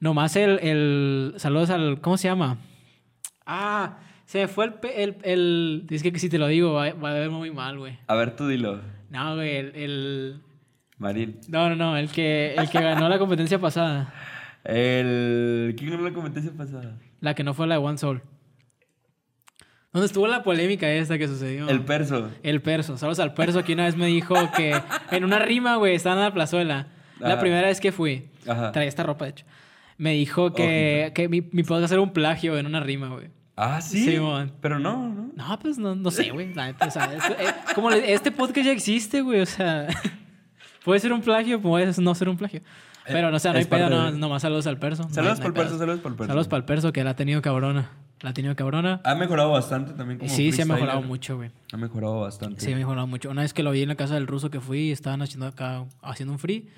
Nomás 0.00 0.36
el, 0.36 0.58
el... 0.58 1.34
Saludos 1.38 1.70
al... 1.70 2.00
¿Cómo 2.02 2.18
se 2.18 2.28
llama? 2.28 2.58
Ah, 3.46 3.98
se 4.26 4.48
fue 4.48 4.66
el... 4.66 4.74
el, 4.94 5.16
el 5.22 5.86
es 5.88 6.02
que 6.02 6.18
si 6.18 6.28
te 6.28 6.38
lo 6.38 6.46
digo 6.48 6.74
va, 6.74 6.92
va 6.92 7.10
a 7.10 7.14
ver 7.14 7.30
muy 7.30 7.50
mal, 7.50 7.78
güey. 7.78 7.96
A 8.06 8.14
ver, 8.14 8.36
tú 8.36 8.46
dilo, 8.46 8.80
No, 9.08 9.34
güey, 9.36 9.56
el... 9.56 9.72
el- 9.76 10.40
Maril. 10.98 11.38
No, 11.48 11.68
no, 11.68 11.76
no, 11.76 11.96
el 11.96 12.10
que, 12.10 12.54
el 12.54 12.68
que 12.70 12.80
ganó 12.80 13.08
la 13.08 13.18
competencia 13.18 13.58
pasada. 13.58 14.12
El... 14.64 15.74
¿Quién 15.78 15.90
ganó 15.90 16.04
la 16.04 16.12
competencia 16.12 16.52
pasada? 16.52 16.98
La 17.20 17.34
que 17.34 17.44
no 17.44 17.54
fue 17.54 17.66
la 17.66 17.76
de 17.76 17.84
One 17.84 17.98
Soul. 17.98 18.22
Donde 19.92 20.06
estuvo 20.06 20.26
la 20.26 20.42
polémica 20.42 20.90
esta 20.90 21.16
que 21.16 21.26
sucedió. 21.26 21.68
El 21.68 21.80
perso. 21.80 22.30
El 22.42 22.60
perso. 22.60 22.98
Saludos 22.98 23.18
al 23.20 23.32
perso 23.32 23.64
que 23.64 23.72
una 23.72 23.84
vez 23.84 23.96
me 23.96 24.06
dijo 24.06 24.34
que 24.54 24.78
en 25.10 25.24
una 25.24 25.38
rima, 25.38 25.76
güey, 25.76 25.94
estaba 25.94 26.16
en 26.16 26.22
la 26.22 26.34
plazuela. 26.34 26.88
La 27.18 27.40
primera 27.40 27.66
vez 27.66 27.80
que 27.80 27.92
fui. 27.92 28.28
Ajá. 28.46 28.72
Traía 28.72 28.88
esta 28.88 29.04
ropa, 29.04 29.24
de 29.24 29.30
hecho. 29.30 29.46
Me 29.96 30.12
dijo 30.12 30.52
que, 30.52 31.12
que 31.14 31.28
mi, 31.28 31.40
mi 31.40 31.62
podcast 31.62 31.92
era 31.92 32.02
un 32.02 32.12
plagio 32.12 32.58
en 32.58 32.66
una 32.66 32.80
rima, 32.80 33.08
güey. 33.08 33.30
Ah, 33.56 33.80
sí. 33.80 34.04
Sí. 34.04 34.18
Pero 34.60 34.78
no, 34.78 35.08
¿no? 35.08 35.30
No, 35.34 35.58
pues 35.58 35.78
no, 35.78 35.94
no 35.94 36.10
sé, 36.10 36.30
güey. 36.30 36.52
o 36.52 36.90
sea, 36.90 37.14
eh, 37.14 37.54
como 37.74 37.90
este 37.90 38.30
podcast 38.30 38.66
ya 38.66 38.72
existe, 38.72 39.22
güey. 39.22 39.40
O 39.40 39.46
sea, 39.46 39.88
puede 40.86 41.00
ser 41.00 41.12
un 41.12 41.20
plagio, 41.20 41.60
puede 41.60 41.92
no 42.00 42.14
ser 42.14 42.28
un 42.30 42.36
plagio. 42.38 42.62
Pero, 43.06 43.30
no 43.30 43.38
sé, 43.38 43.50
no 43.52 43.58
hay 43.58 43.64
pedo, 43.66 43.90
no, 43.90 44.10
de- 44.10 44.18
nomás 44.18 44.42
saludos 44.42 44.66
al 44.66 44.78
perso. 44.78 45.02
Saludos 45.10 45.38
no 45.38 45.44
para 45.44 45.48
el 45.48 45.52
perso, 45.54 45.78
saludos 45.78 46.00
para 46.00 46.10
el 46.12 46.16
perso. 46.16 46.28
Saludos 46.28 46.48
para 46.48 46.58
el 46.58 46.64
perso 46.64 46.92
que 46.92 47.04
la 47.04 47.10
ha 47.10 47.16
tenido 47.16 47.42
cabrona. 47.42 47.90
La 48.22 48.30
ha 48.30 48.32
tenido 48.32 48.56
cabrona. 48.56 49.00
Ha 49.04 49.14
mejorado 49.14 49.50
bastante 49.50 49.92
también 49.92 50.18
como 50.18 50.30
sí, 50.30 50.50
sí 50.50 50.62
ha 50.62 50.64
mejorado 50.64 51.02
mucho, 51.02 51.36
güey. 51.36 51.50
Ha 51.72 51.76
mejorado 51.76 52.20
bastante. 52.20 52.60
Sí, 52.64 52.72
ha 52.72 52.76
mejorado 52.76 53.06
mucho. 53.06 53.28
Una 53.30 53.42
vez 53.42 53.52
que 53.52 53.62
lo 53.62 53.70
vi 53.72 53.82
en 53.82 53.88
la 53.88 53.94
casa 53.94 54.14
del 54.14 54.26
ruso 54.26 54.50
que 54.50 54.58
fui, 54.60 54.90
estaban 54.90 55.20
haciendo 55.22 55.46
acá, 55.46 55.84
haciendo 56.02 56.32
un 56.32 56.38
free. 56.38 56.68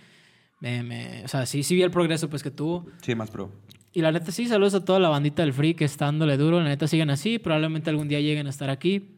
Me, 0.60 0.82
me- 0.82 1.24
o 1.24 1.28
sea, 1.28 1.46
sí, 1.46 1.62
sí 1.62 1.74
vi 1.76 1.82
el 1.82 1.90
progreso 1.92 2.28
pues 2.28 2.42
que 2.42 2.50
tuvo. 2.50 2.86
Sí, 3.02 3.14
más 3.14 3.30
pro. 3.30 3.52
Y 3.94 4.02
la 4.02 4.10
neta 4.12 4.32
sí, 4.32 4.46
saludos 4.48 4.74
a 4.74 4.84
toda 4.84 4.98
la 4.98 5.08
bandita 5.08 5.42
del 5.42 5.52
free 5.52 5.74
que 5.74 5.84
está 5.84 6.06
dándole 6.06 6.36
duro. 6.36 6.58
La 6.60 6.68
neta 6.68 6.86
siguen 6.88 7.08
así. 7.10 7.38
Probablemente 7.38 7.88
algún 7.90 8.08
día 8.08 8.20
lleguen 8.20 8.46
a 8.48 8.50
estar 8.50 8.68
aquí. 8.68 9.14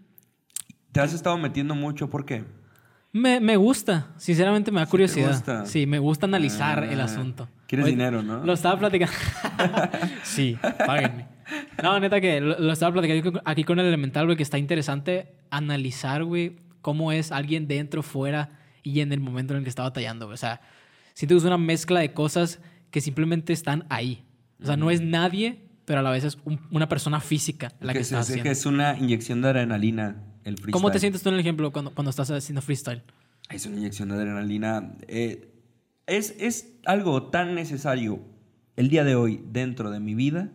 Te 0.92 1.00
has 1.00 1.12
estado 1.14 1.38
metiendo 1.38 1.74
mucho, 1.74 2.10
¿por 2.10 2.24
qué? 2.24 2.44
Me, 3.12 3.40
me 3.40 3.56
gusta, 3.56 4.08
sinceramente 4.18 4.70
me 4.70 4.80
da 4.80 4.86
curiosidad. 4.86 5.32
gusta? 5.32 5.66
Sí, 5.66 5.86
me 5.86 5.98
gusta 5.98 6.26
analizar 6.26 6.84
Ah, 6.84 6.92
el 6.92 7.00
asunto. 7.00 7.48
quieres 7.66 7.86
Hoy- 7.86 7.90
dinero, 7.92 8.22
¿no? 8.22 8.44
Lo 8.44 8.52
estaba 8.52 8.78
platicando. 8.78 9.12
sí, 10.22 10.56
páguenme. 10.86 11.26
No, 11.82 11.98
neta 11.98 12.20
que 12.20 12.40
lo, 12.40 12.56
lo 12.58 12.72
estaba 12.72 12.92
platicando 12.92 13.42
aquí 13.44 13.64
con 13.64 13.80
el 13.80 13.86
elemental, 13.86 14.26
güey, 14.26 14.36
que 14.36 14.44
está 14.44 14.58
interesante 14.58 15.34
analizar, 15.50 16.22
güey, 16.22 16.56
cómo 16.82 17.10
es 17.10 17.32
alguien 17.32 17.66
dentro, 17.66 18.04
fuera 18.04 18.50
y 18.84 19.00
en 19.00 19.12
el 19.12 19.18
momento 19.20 19.54
en 19.54 19.58
el 19.58 19.64
que 19.64 19.70
está 19.70 19.82
batallando, 19.82 20.26
güey. 20.26 20.34
O 20.34 20.38
sea, 20.38 20.60
siento 21.14 21.34
que 21.34 21.38
es 21.38 21.44
una 21.44 21.58
mezcla 21.58 21.98
de 22.00 22.12
cosas 22.12 22.60
que 22.92 23.00
simplemente 23.00 23.52
están 23.52 23.84
ahí. 23.88 24.24
O 24.62 24.66
sea, 24.66 24.76
no 24.76 24.90
es 24.90 25.00
nadie, 25.00 25.64
pero 25.90 25.98
a 25.98 26.02
la 26.04 26.10
vez 26.10 26.22
es 26.22 26.38
un- 26.44 26.60
una 26.70 26.88
persona 26.88 27.18
física 27.18 27.72
la 27.80 27.92
que, 27.92 27.98
que, 27.98 28.02
está 28.02 28.20
es, 28.20 28.20
es 28.20 28.30
haciendo. 28.30 28.42
que 28.44 28.50
es 28.50 28.64
una 28.64 28.96
inyección 28.96 29.42
de 29.42 29.48
adrenalina 29.48 30.22
el 30.44 30.54
freestyle. 30.54 30.70
¿Cómo 30.72 30.92
te 30.92 31.00
sientes 31.00 31.20
tú 31.20 31.30
en 31.30 31.34
el 31.34 31.40
ejemplo 31.40 31.72
cuando, 31.72 31.90
cuando 31.92 32.10
estás 32.10 32.30
haciendo 32.30 32.62
freestyle? 32.62 33.02
Es 33.48 33.66
una 33.66 33.76
inyección 33.78 34.08
de 34.10 34.14
adrenalina. 34.14 34.94
Eh, 35.08 35.52
es, 36.06 36.36
es 36.38 36.76
algo 36.86 37.24
tan 37.30 37.56
necesario 37.56 38.20
el 38.76 38.88
día 38.88 39.02
de 39.02 39.16
hoy 39.16 39.42
dentro 39.50 39.90
de 39.90 39.98
mi 39.98 40.14
vida 40.14 40.52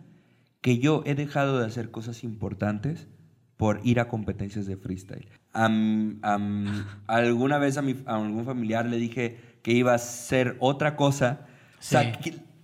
que 0.62 0.80
yo 0.80 1.04
he 1.06 1.16
dejado 1.16 1.60
de 1.60 1.66
hacer 1.66 1.92
cosas 1.92 2.24
importantes 2.24 3.10
por 3.58 3.82
ir 3.84 4.00
a 4.00 4.08
competencias 4.08 4.68
de 4.68 4.78
freestyle. 4.78 5.28
Am- 5.52 6.18
am- 6.22 6.86
alguna 7.08 7.58
vez 7.58 7.76
a, 7.76 7.82
mi, 7.82 7.98
a 8.06 8.16
algún 8.16 8.46
familiar 8.46 8.86
le 8.86 8.96
dije 8.96 9.38
que 9.64 9.74
iba 9.74 9.92
a 9.92 9.96
hacer 9.96 10.56
otra 10.62 10.96
cosa. 10.96 11.46
O 11.78 11.82
sea, 11.82 12.14
Sí. 12.24 12.32
que- 12.32 12.55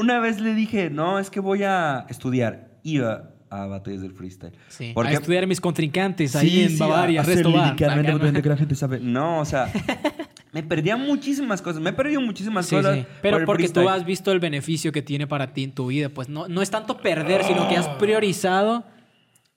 una 0.00 0.18
vez 0.18 0.40
le 0.40 0.54
dije, 0.54 0.90
no, 0.90 1.18
es 1.18 1.30
que 1.30 1.40
voy 1.40 1.62
a 1.62 2.06
estudiar. 2.08 2.70
iba 2.82 3.30
a 3.50 3.66
batallas 3.66 4.00
del 4.02 4.12
freestyle. 4.12 4.52
Sí. 4.68 4.92
¿Por 4.94 5.06
a 5.06 5.10
qué? 5.10 5.16
estudiar 5.16 5.42
a 5.44 5.46
mis 5.46 5.60
contrincantes 5.60 6.36
ahí 6.36 6.62
en 6.62 6.70
sí, 6.70 6.76
Bavaria, 6.78 7.20
a 7.20 7.24
resto 7.24 7.50
de 7.50 8.42
que 8.42 8.48
la 8.48 8.56
gente 8.56 8.74
sabe. 8.76 9.00
No, 9.00 9.40
o 9.40 9.44
sea, 9.44 9.72
me 10.52 10.62
perdía 10.62 10.96
muchísimas 10.96 11.60
cosas. 11.60 11.82
Me 11.82 11.90
he 11.90 11.92
perdido 11.92 12.20
muchísimas 12.20 12.66
Sí, 12.66 12.76
cosas. 12.76 12.98
por 12.98 13.06
Pero 13.22 13.44
porque 13.46 13.68
tú 13.68 13.88
has 13.88 14.04
visto 14.04 14.30
el 14.30 14.38
beneficio 14.38 14.92
que 14.92 15.02
tiene 15.02 15.26
para 15.26 15.52
ti 15.52 15.64
en 15.64 15.72
tu 15.72 15.88
vida. 15.88 16.08
Pues 16.10 16.28
no, 16.28 16.46
no 16.46 16.62
es 16.62 16.70
tanto 16.70 16.98
perder, 16.98 17.42
sino 17.42 17.68
que 17.68 17.76
has 17.76 17.88
priorizado 17.88 18.84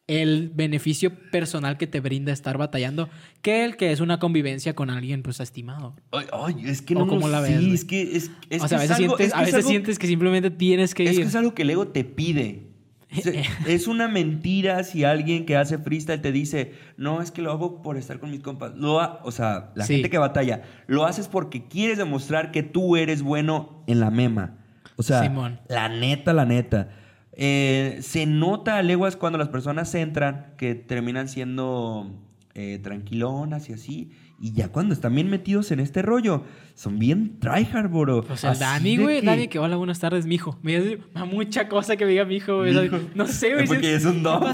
el 0.07 0.51
beneficio 0.53 1.13
personal 1.31 1.77
que 1.77 1.87
te 1.87 2.01
brinda 2.01 2.33
estar 2.33 2.57
batallando 2.57 3.07
que 3.41 3.63
el 3.63 3.77
que 3.77 3.91
es 3.93 4.01
una 4.01 4.19
convivencia 4.19 4.75
con 4.75 4.89
alguien 4.89 5.23
pues 5.23 5.39
estimado. 5.39 5.95
Ay, 6.11 6.25
ay, 6.33 6.55
es 6.65 6.81
que 6.81 6.95
¿O 6.95 6.99
no. 6.99 7.07
cómo 7.07 7.29
la 7.29 7.39
ves, 7.39 7.51
es 7.63 7.85
que 7.85 8.01
es, 8.17 8.31
es 8.49 8.61
o 8.63 8.67
sea, 8.67 8.79
a 8.79 8.83
es 8.83 8.89
veces, 8.89 9.03
algo- 9.05 9.17
sientes, 9.17 9.27
es 9.27 9.33
que 9.33 9.39
a 9.39 9.41
es 9.41 9.45
veces 9.47 9.59
algo- 9.59 9.69
sientes 9.69 9.99
que 9.99 10.07
simplemente 10.07 10.51
tienes 10.51 10.93
que 10.93 11.03
Es 11.05 11.13
ir. 11.13 11.19
que 11.21 11.27
es 11.27 11.35
algo 11.35 11.53
que 11.53 11.61
el 11.61 11.69
ego 11.69 11.87
te 11.87 12.03
pide. 12.03 12.67
Es 13.67 13.87
una 13.87 14.07
mentira 14.07 14.83
si 14.83 15.03
alguien 15.03 15.45
que 15.45 15.55
hace 15.55 15.77
freestyle 15.77 16.19
te 16.21 16.31
dice, 16.31 16.73
no, 16.97 17.21
es 17.21 17.29
que 17.31 17.41
lo 17.43 17.51
hago 17.51 17.81
por 17.83 17.95
estar 17.95 18.19
con 18.19 18.31
mis 18.31 18.39
compas. 18.41 18.73
Lo 18.75 18.99
ha- 18.99 19.19
o 19.23 19.31
sea, 19.31 19.71
la 19.75 19.85
Sí. 19.85 19.93
gente 19.93 20.09
que 20.09 20.17
batalla, 20.17 20.63
lo 20.87 21.05
haces 21.05 21.27
porque 21.27 21.67
quieres 21.67 21.97
demostrar 21.99 22.51
que 22.51 22.63
tú 22.63 22.95
eres 22.97 23.21
bueno 23.21 23.83
en 23.87 23.99
la 23.99 24.09
mema. 24.09 24.57
O 24.95 25.03
sea, 25.03 25.21
Simón. 25.23 25.59
la 25.69 25.89
neta, 25.89 26.33
la 26.33 26.45
neta. 26.45 26.89
Eh, 27.35 27.97
se 28.01 28.25
nota 28.25 28.77
a 28.77 28.83
leguas 28.83 29.15
cuando 29.15 29.37
las 29.39 29.49
personas 29.49 29.93
entran 29.95 30.53
que 30.57 30.75
terminan 30.75 31.27
siendo 31.27 32.19
eh, 32.53 32.79
tranquilonas 32.83 33.69
y 33.69 33.73
así. 33.73 34.11
Y 34.39 34.51
ya 34.53 34.67
cuando 34.69 34.93
están 34.93 35.15
bien 35.15 35.29
metidos 35.29 35.71
en 35.71 35.79
este 35.79 36.01
rollo, 36.01 36.43
son 36.75 36.99
bien 36.99 37.39
tryhard, 37.39 37.89
bro. 37.89 38.25
O 38.29 38.35
sea, 38.37 38.51
Así 38.51 38.59
Dani, 38.59 38.97
güey, 38.97 39.19
que- 39.21 39.25
Dani, 39.25 39.47
que 39.47 39.57
hola, 39.59 39.77
buenas 39.77 39.99
tardes, 39.99 40.25
mijo. 40.25 40.59
Me 40.61 40.79
dice 40.79 40.99
"Ma, 41.13 41.25
mucha 41.25 41.69
cosa 41.69 41.95
que 41.95 42.05
me 42.05 42.11
diga 42.11 42.25
mijo, 42.25 42.57
güey. 42.57 42.73
No 43.15 43.25
sé, 43.27 43.53
güey. 43.53 43.67
Porque 43.67 43.95
es 43.95 44.05
un. 44.05 44.21
No. 44.21 44.39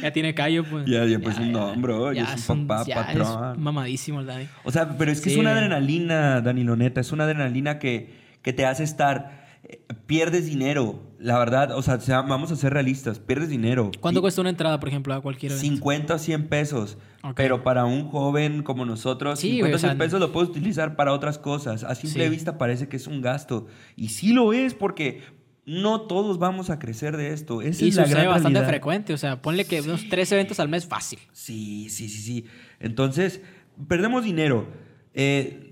Ya 0.00 0.12
tiene 0.12 0.32
callo, 0.32 0.62
pues. 0.64 0.86
Ya, 0.86 1.04
ya, 1.06 1.18
pues, 1.18 1.38
un 1.38 1.52
don, 1.52 1.82
bro, 1.82 2.12
ya 2.12 2.32
es 2.34 2.48
un 2.48 2.68
papá, 2.68 2.84
ya 2.86 2.94
patrón. 3.06 3.52
Es 3.54 3.58
mamadísimo 3.58 4.20
el 4.20 4.26
Dani. 4.26 4.46
O 4.62 4.70
sea, 4.70 4.96
pero 4.96 5.10
es 5.10 5.20
que 5.20 5.30
Sí, 5.30 5.34
es 5.34 5.40
una 5.40 5.50
adrenalina, 5.52 6.40
Dani, 6.40 6.62
lo 6.62 6.76
neta. 6.76 7.00
Es 7.00 7.10
una 7.10 7.24
adrenalina 7.24 7.80
que, 7.80 8.12
que 8.42 8.52
te 8.52 8.64
hace 8.64 8.84
estar. 8.84 9.47
Eh, 9.64 9.80
pierdes 10.06 10.46
dinero, 10.46 11.02
la 11.18 11.38
verdad. 11.38 11.72
O 11.76 11.82
sea, 11.82 12.00
sea- 12.00 12.22
vamos 12.22 12.50
a 12.52 12.56
ser 12.56 12.72
realistas. 12.72 13.18
Pierdes 13.18 13.48
dinero. 13.48 13.90
¿Cuánto 14.00 14.20
Y 14.20 14.22
cuesta 14.22 14.40
una 14.40 14.50
entrada, 14.50 14.78
por 14.80 14.88
ejemplo, 14.88 15.14
a 15.14 15.20
cualquier 15.20 15.52
evento? 15.52 15.68
50 15.68 16.14
o 16.14 16.18
100 16.18 16.48
pesos. 16.48 16.98
Ok. 17.22 17.34
Pero 17.36 17.62
para 17.62 17.84
un 17.84 18.08
joven 18.08 18.62
como 18.62 18.84
nosotros, 18.86 19.38
Sí, 19.40 19.48
50 19.56 19.62
güey, 19.62 19.72
o 19.72 19.76
o 19.76 19.78
sea, 19.78 19.90
100 19.90 19.98
pesos 19.98 20.20
lo 20.20 20.32
puedes 20.32 20.50
utilizar 20.50 20.96
para 20.96 21.12
otras 21.12 21.38
cosas. 21.38 21.84
A 21.84 21.94
simple 21.94 22.24
Sí. 22.24 22.30
vista 22.30 22.56
parece 22.58 22.88
que 22.88 22.96
es 22.96 23.06
un 23.06 23.20
gasto. 23.20 23.66
Y 23.96 24.08
sí 24.10 24.32
lo 24.32 24.52
es 24.52 24.74
porque 24.74 25.22
no 25.66 26.02
todos 26.02 26.38
vamos 26.38 26.70
a 26.70 26.78
crecer 26.78 27.16
de 27.18 27.34
esto. 27.34 27.60
Esa 27.60 27.84
Y 27.84 27.88
es 27.88 27.96
la 27.96 28.04
sucede 28.04 28.20
gran 28.22 28.32
bastante 28.32 28.58
realidad. 28.60 28.68
frecuente. 28.70 29.12
O 29.12 29.18
sea, 29.18 29.42
ponle 29.42 29.66
que 29.66 29.82
unos 29.82 30.08
tres 30.08 30.32
eventos 30.32 30.60
al 30.60 30.68
mes 30.70 30.86
fácil. 30.86 31.18
Sí, 31.32 31.90
sí, 31.90 32.08
sí, 32.08 32.22
sí. 32.22 32.44
Entonces, 32.80 33.42
perdemos 33.86 34.24
dinero. 34.24 34.66
Eh, 35.12 35.67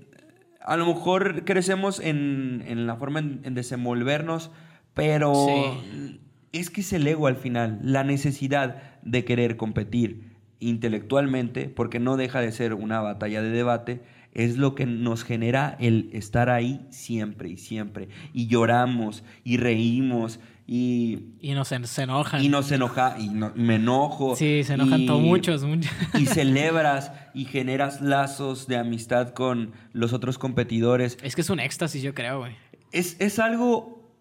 a 0.67 0.77
lo 0.77 0.85
mejor 0.85 1.43
crecemos 1.45 1.99
en, 1.99 2.63
en 2.67 2.85
la 2.87 2.95
forma 2.97 3.19
en, 3.19 3.39
en 3.43 3.55
desenvolvernos, 3.55 4.51
pero 4.93 5.33
Sí. 5.33 6.19
es 6.51 6.69
que 6.69 6.81
es 6.81 6.93
el 6.93 7.07
ego 7.07 7.27
al 7.27 7.37
final, 7.37 7.79
la 7.81 8.03
necesidad 8.03 8.81
de 9.01 9.23
querer 9.25 9.57
competir 9.57 10.35
intelectualmente, 10.59 11.69
porque 11.69 11.99
no 11.99 12.17
deja 12.17 12.41
de 12.41 12.51
ser 12.51 12.73
una 12.73 12.99
batalla 13.01 13.41
de 13.41 13.49
debate, 13.49 14.01
es 14.33 14.57
lo 14.57 14.75
que 14.75 14.85
nos 14.85 15.23
genera 15.23 15.75
el 15.79 16.09
estar 16.13 16.49
ahí 16.49 16.85
siempre 16.89 17.49
y 17.49 17.57
siempre. 17.57 18.09
Y 18.33 18.47
lloramos 18.47 19.23
y 19.43 19.57
reímos 19.57 20.39
y, 20.69 21.35
Y 21.39 21.53
nos 21.53 21.71
en- 21.71 21.87
se 21.87 22.03
enojan. 22.03 22.43
y 22.43 22.49
nos 22.49 22.71
enoja 22.71 23.15
y 23.17 23.29
no- 23.29 23.53
me 23.55 23.75
enojo. 23.75 24.35
Sí, 24.35 24.63
se 24.65 24.73
enojan 24.73 25.05
todos 25.05 25.21
muchos, 25.21 25.63
muchos. 25.63 25.89
y 26.19 26.25
celebras 26.27 27.11
y 27.33 27.45
generas 27.45 28.01
lazos 28.01 28.67
de 28.67 28.75
amistad 28.77 29.29
con 29.29 29.71
los 29.93 30.11
otros 30.13 30.37
competidores. 30.37 31.17
Es 31.23 31.35
que 31.35 31.41
es 31.41 31.49
un 31.49 31.59
éxtasis, 31.61 32.03
yo 32.03 32.13
creo, 32.13 32.39
güey. 32.39 32.55
Es, 32.91 33.15
es 33.19 33.39
algo... 33.39 34.11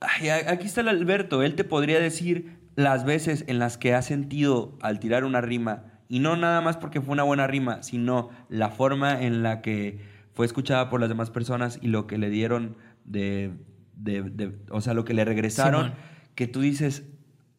Ay, 0.00 0.28
aquí 0.30 0.66
está 0.66 0.80
el 0.82 0.88
Alberto, 0.88 1.42
él 1.42 1.54
te 1.54 1.64
podría 1.64 1.98
decir 2.00 2.58
las 2.76 3.04
veces 3.04 3.44
en 3.46 3.58
las 3.58 3.78
que 3.78 3.94
ha 3.94 4.02
sentido 4.02 4.76
al 4.82 4.98
tirar 5.00 5.24
una 5.24 5.40
rima, 5.40 5.84
y 6.08 6.18
no 6.18 6.36
nada 6.36 6.60
más 6.60 6.76
porque 6.76 7.00
fue 7.00 7.12
una 7.12 7.22
buena 7.22 7.46
rima, 7.46 7.82
sino 7.82 8.28
la 8.48 8.68
forma 8.70 9.22
en 9.22 9.42
la 9.42 9.62
que 9.62 10.00
fue 10.34 10.44
escuchada 10.44 10.90
por 10.90 11.00
las 11.00 11.08
demás 11.08 11.30
personas 11.30 11.78
y 11.80 11.88
lo 11.88 12.06
que 12.06 12.18
le 12.18 12.30
dieron 12.30 12.76
de... 13.04 13.52
de- 13.96 14.22
de- 14.22 14.52
o 14.70 14.80
sea, 14.80 14.94
lo 14.94 15.04
que 15.04 15.14
le 15.14 15.24
regresaron, 15.24 15.94
que 16.34 16.46
tú 16.46 16.60
dices, 16.60 17.04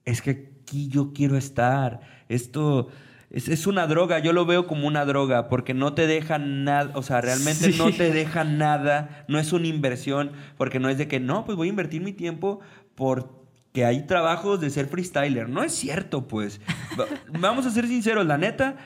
es 0.05 0.21
que 0.21 0.51
aquí 0.63 0.87
yo 0.89 1.13
quiero 1.13 1.37
estar. 1.37 2.01
Esto 2.29 2.89
es, 3.29 3.47
es 3.49 3.67
una 3.67 3.87
droga, 3.87 4.19
yo 4.19 4.33
lo 4.33 4.45
veo 4.45 4.67
como 4.67 4.87
una 4.87 5.05
droga, 5.05 5.47
porque 5.49 5.73
no 5.73 5.93
te 5.93 6.07
deja 6.07 6.37
nada, 6.37 6.91
o 6.95 7.01
sea, 7.03 7.21
realmente 7.21 7.71
Sí. 7.71 7.77
no 7.77 7.91
te 7.91 8.11
deja 8.11 8.43
nada, 8.43 9.25
no 9.27 9.39
es 9.39 9.51
una 9.53 9.67
inversión, 9.67 10.31
porque 10.57 10.79
no 10.79 10.89
es 10.89 10.97
de 10.97 11.07
que, 11.07 11.19
no, 11.19 11.45
pues 11.45 11.55
voy 11.57 11.67
a 11.67 11.71
invertir 11.71 12.01
mi 12.01 12.13
tiempo 12.13 12.59
porque 12.95 13.85
hay 13.85 14.05
trabajos 14.07 14.61
de 14.61 14.69
ser 14.69 14.87
freestyler. 14.87 15.49
No 15.49 15.63
es 15.63 15.73
cierto, 15.73 16.27
pues. 16.27 16.61
Va- 16.99 17.05
Vamos 17.39 17.65
a 17.65 17.71
ser 17.71 17.87
sinceros, 17.87 18.25
la 18.25 18.37
neta, 18.37 18.77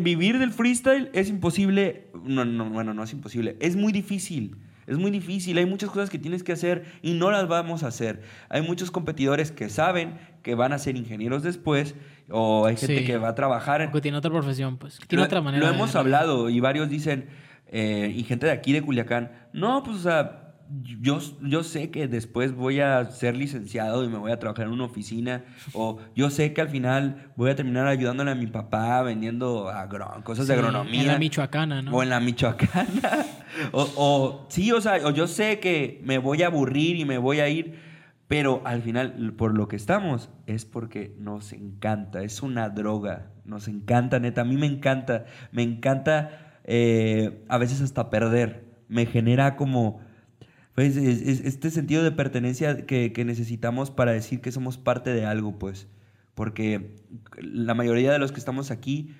vivir 0.00 0.38
del 0.38 0.50
freestyle 0.52 1.10
es 1.12 1.28
imposible. 1.28 2.08
No, 2.24 2.44
no, 2.44 2.68
bueno, 2.70 2.94
no 2.94 3.02
es 3.04 3.12
imposible. 3.12 3.56
Es 3.60 3.76
muy 3.76 3.92
difícil. 3.92 4.56
Es 4.90 4.98
muy 4.98 5.10
difícil. 5.10 5.56
Hay 5.56 5.66
muchas 5.66 5.88
cosas 5.90 6.10
que 6.10 6.18
tienes 6.18 6.42
que 6.42 6.52
hacer 6.52 6.84
y 7.00 7.14
no 7.14 7.30
las 7.30 7.46
vamos 7.48 7.82
a 7.84 7.86
hacer. 7.88 8.22
Hay 8.48 8.60
muchos 8.62 8.90
competidores 8.90 9.52
que 9.52 9.68
saben 9.70 10.18
que 10.42 10.54
van 10.54 10.72
a 10.72 10.78
ser 10.78 10.96
ingenieros 10.96 11.42
después 11.42 11.94
o 12.28 12.66
hay 12.66 12.76
gente 12.76 12.98
Sí. 12.98 13.04
que 13.06 13.16
va 13.16 13.28
a 13.28 13.34
trabajar. 13.34 13.82
Porque 13.90 14.00
tiene 14.02 14.18
otra 14.18 14.30
profesión, 14.30 14.76
pues. 14.78 14.98
que 14.98 15.06
Tiene 15.06 15.20
Lo- 15.22 15.26
otra 15.26 15.40
manera. 15.40 15.64
Lo 15.64 15.70
de- 15.70 15.76
hemos 15.76 15.94
hablado 15.94 16.50
y 16.50 16.60
varios 16.60 16.88
dicen, 16.90 17.28
eh, 17.68 18.12
y 18.14 18.24
gente 18.24 18.46
de 18.46 18.52
aquí 18.52 18.72
de 18.72 18.82
Culiacán, 18.82 19.30
no, 19.52 19.82
pues 19.84 19.96
o 19.98 20.00
sea, 20.00 20.49
yo, 21.00 21.18
yo 21.42 21.62
sé 21.64 21.90
que 21.90 22.06
después 22.08 22.54
voy 22.54 22.80
a 22.80 23.04
ser 23.10 23.36
licenciado 23.36 24.04
y 24.04 24.08
me 24.08 24.18
voy 24.18 24.30
a 24.32 24.38
trabajar 24.38 24.66
en 24.66 24.72
una 24.72 24.84
oficina, 24.84 25.44
o 25.72 25.98
yo 26.14 26.30
sé 26.30 26.52
que 26.52 26.60
al 26.60 26.68
final 26.68 27.32
voy 27.36 27.50
a 27.50 27.56
terminar 27.56 27.86
ayudándole 27.86 28.30
a 28.30 28.34
mi 28.34 28.46
papá 28.46 29.02
vendiendo 29.02 29.68
agro- 29.68 30.22
cosas 30.22 30.46
de 30.46 30.54
agronomía. 30.54 31.00
En 31.02 31.06
la 31.08 31.18
michoacana, 31.18 31.82
¿no? 31.82 31.92
O 31.96 32.02
en 32.02 32.08
la 32.10 32.20
Michoacana. 32.20 33.24
o, 33.72 33.82
o- 33.96 34.46
sí, 34.48 34.70
o 34.72 34.80
sea, 34.80 34.96
o 35.06 35.10
yo 35.10 35.26
sé 35.26 35.58
que 35.60 36.00
me 36.04 36.18
voy 36.18 36.42
a 36.42 36.46
aburrir 36.46 36.96
y 36.96 37.04
me 37.04 37.18
voy 37.18 37.40
a 37.40 37.48
ir, 37.48 37.74
pero 38.28 38.62
al 38.64 38.80
final, 38.82 39.34
por 39.36 39.56
lo 39.56 39.66
que 39.66 39.74
estamos, 39.76 40.30
es 40.46 40.64
porque 40.64 41.16
nos 41.18 41.52
encanta, 41.52 42.22
es 42.22 42.42
una 42.42 42.68
droga, 42.68 43.32
nos 43.44 43.66
encanta, 43.66 44.20
neta, 44.20 44.42
a 44.42 44.44
mí 44.44 44.56
me 44.56 44.66
encanta, 44.66 45.24
me 45.50 45.62
encanta 45.64 46.60
eh, 46.64 47.44
a 47.48 47.58
veces 47.58 47.80
hasta 47.80 48.08
perder, 48.10 48.66
me 48.88 49.06
genera 49.06 49.56
como... 49.56 50.08
Pues, 50.80 50.96
es- 50.96 51.20
es- 51.22 51.40
este 51.44 51.70
sentido 51.70 52.02
de 52.02 52.10
pertenencia 52.10 52.86
que, 52.86 53.12
que 53.12 53.24
necesitamos 53.26 53.90
para 53.90 54.12
decir 54.12 54.40
que 54.40 54.50
somos 54.50 54.78
parte 54.78 55.10
de 55.12 55.26
algo, 55.26 55.58
pues. 55.58 55.88
Porque 56.34 56.96
la 57.38 57.74
mayoría 57.74 58.12
de 58.12 58.18
los 58.18 58.32
que 58.32 58.38
estamos 58.38 58.70
aquí 58.70 59.14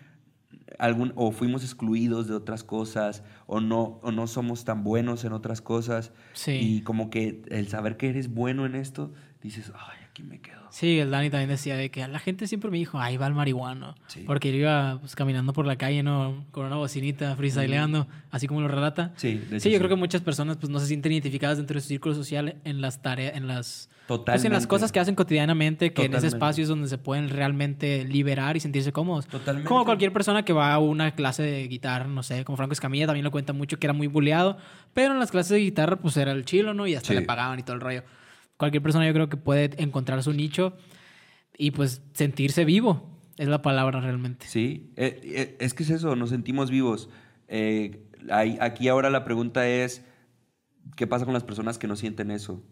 algún, 0.78 1.12
o 1.16 1.32
fuimos 1.32 1.62
excluidos 1.62 2.28
de 2.28 2.34
otras 2.34 2.64
cosas, 2.64 3.22
o 3.46 3.61
no, 3.61 3.98
o 4.02 4.11
no 4.12 4.26
somos 4.26 4.64
tan 4.64 4.84
buenos 4.84 5.24
en 5.24 5.32
otras 5.32 5.61
cosas. 5.61 6.12
Sí. 6.32 6.52
Y 6.52 6.80
como 6.82 7.11
que 7.11 7.42
el 7.50 7.68
saber 7.68 7.96
que 7.98 8.08
eres 8.08 8.32
bueno 8.32 8.64
en 8.64 8.74
esto, 8.74 9.12
dices, 9.42 9.70
ay, 9.74 9.98
aquí 10.11 10.22
me 10.22 10.40
quedo. 10.40 10.61
Sí, 10.70 10.98
el 11.00 11.11
Dani 11.11 11.30
también 11.30 11.48
decía 11.50 11.76
de 11.76 11.90
que 11.90 12.06
la 12.06 12.18
gente 12.20 12.46
siempre 12.46 12.70
me 12.70 12.78
dijo, 12.78 13.00
ahí 13.00 13.16
va 13.16 13.26
el 13.26 13.34
marihuano. 13.34 13.96
Sí. 14.06 14.22
Porque 14.26 14.52
yo 14.52 14.58
iba 14.58 14.98
pues, 15.00 15.16
caminando 15.16 15.52
por 15.52 15.66
la 15.66 15.76
calle, 15.76 16.02
¿no? 16.04 16.44
Con 16.52 16.66
una 16.66 16.76
bocinita, 16.76 17.34
freestyleando, 17.34 18.06
así 18.30 18.46
como 18.46 18.61
lo 18.61 18.68
relata. 18.68 19.12
Sí, 19.16 19.34
de 19.50 19.58
Sí, 19.58 19.70
yo 19.70 19.78
creo 19.78 19.88
que 19.88 19.96
muchas 19.96 20.20
personas 20.22 20.56
pues 20.58 20.70
no 20.70 20.78
se 20.78 20.86
sienten 20.86 21.11
identificadas 21.12 21.56
dentro 21.58 21.74
de 21.74 21.80
su 21.80 21.88
círculo 21.88 22.14
social 22.14 22.56
en 22.64 22.80
las 22.80 23.02
tareas, 23.02 23.34
en 23.36 23.48
las... 23.48 23.88
pues, 24.06 24.18
en 24.20 24.24
las 24.26 24.34
Totalmente. 24.36 24.68
cosas 24.68 24.92
que 24.92 25.00
hacen 25.00 25.16
cotidianamente, 25.16 25.92
que 25.92 26.02
en 26.02 26.12
ese 26.12 26.28
Totalmente. 26.28 26.36
espacio 26.36 26.62
es 26.62 26.68
donde 26.68 26.86
se 26.88 26.98
pueden 26.98 27.28
realmente 27.30 28.04
liberar 28.04 28.56
y 28.56 28.61
sentirse 28.61 28.92
cómodos. 28.92 29.26
Totalmente. 29.26 29.68
Como 29.68 29.84
cualquier 29.84 30.12
persona 30.12 30.44
que 30.44 30.52
va 30.52 30.72
a 30.72 30.78
una 30.78 31.11
clase 31.16 31.42
de 31.42 31.66
guitarra, 31.66 32.06
no 32.06 32.22
sé, 32.22 32.44
como 32.44 32.56
Franco 32.56 32.72
Escamilla 32.74 33.06
también 33.06 33.24
lo 33.24 33.32
cuenta 33.32 33.52
mucho 33.52 33.78
que 33.78 33.86
era 33.88 33.92
muy 33.94 34.06
bulleado, 34.06 34.56
pero 34.94 35.12
en 35.14 35.18
las 35.18 35.32
clases 35.32 35.50
de 35.50 35.58
guitarra 35.58 35.96
pues 35.96 36.16
era 36.16 36.30
el 36.30 36.44
chilo, 36.44 36.74
¿no? 36.74 36.86
Y 36.86 36.94
hasta 36.94 37.08
Sí. 37.08 37.14
le 37.14 37.22
pagaban 37.22 37.58
y 37.58 37.62
todo 37.64 37.74
el 37.74 37.80
rollo. 37.80 38.02
Cualquier 38.61 38.82
persona 38.82 39.06
yo 39.06 39.14
creo 39.14 39.30
que 39.30 39.38
puede 39.38 39.70
encontrar 39.82 40.22
su 40.22 40.34
nicho 40.34 40.74
y 41.56 41.70
pues 41.70 42.02
sentirse 42.12 42.66
vivo, 42.66 43.08
es 43.38 43.48
la 43.48 43.62
palabra 43.62 44.02
realmente. 44.02 44.44
Sí, 44.46 44.92
eh, 44.96 45.18
eh, 45.24 45.56
es 45.61 45.72
que 45.72 45.82
es 45.82 45.88
eso, 45.88 46.14
nos 46.14 46.28
sentimos 46.28 46.70
vivos. 46.70 47.08
Eh, 47.48 48.02
hay- 48.30 48.58
aquí 48.61 48.88
ahora 48.88 49.08
la 49.08 49.24
pregunta 49.24 49.66
es, 49.66 50.04
¿qué 50.94 51.06
pasa 51.06 51.24
con 51.24 51.32
las 51.32 51.42
personas 51.42 51.78
que 51.78 51.86
no 51.86 51.96
sienten 51.96 52.30
eso? 52.30 52.62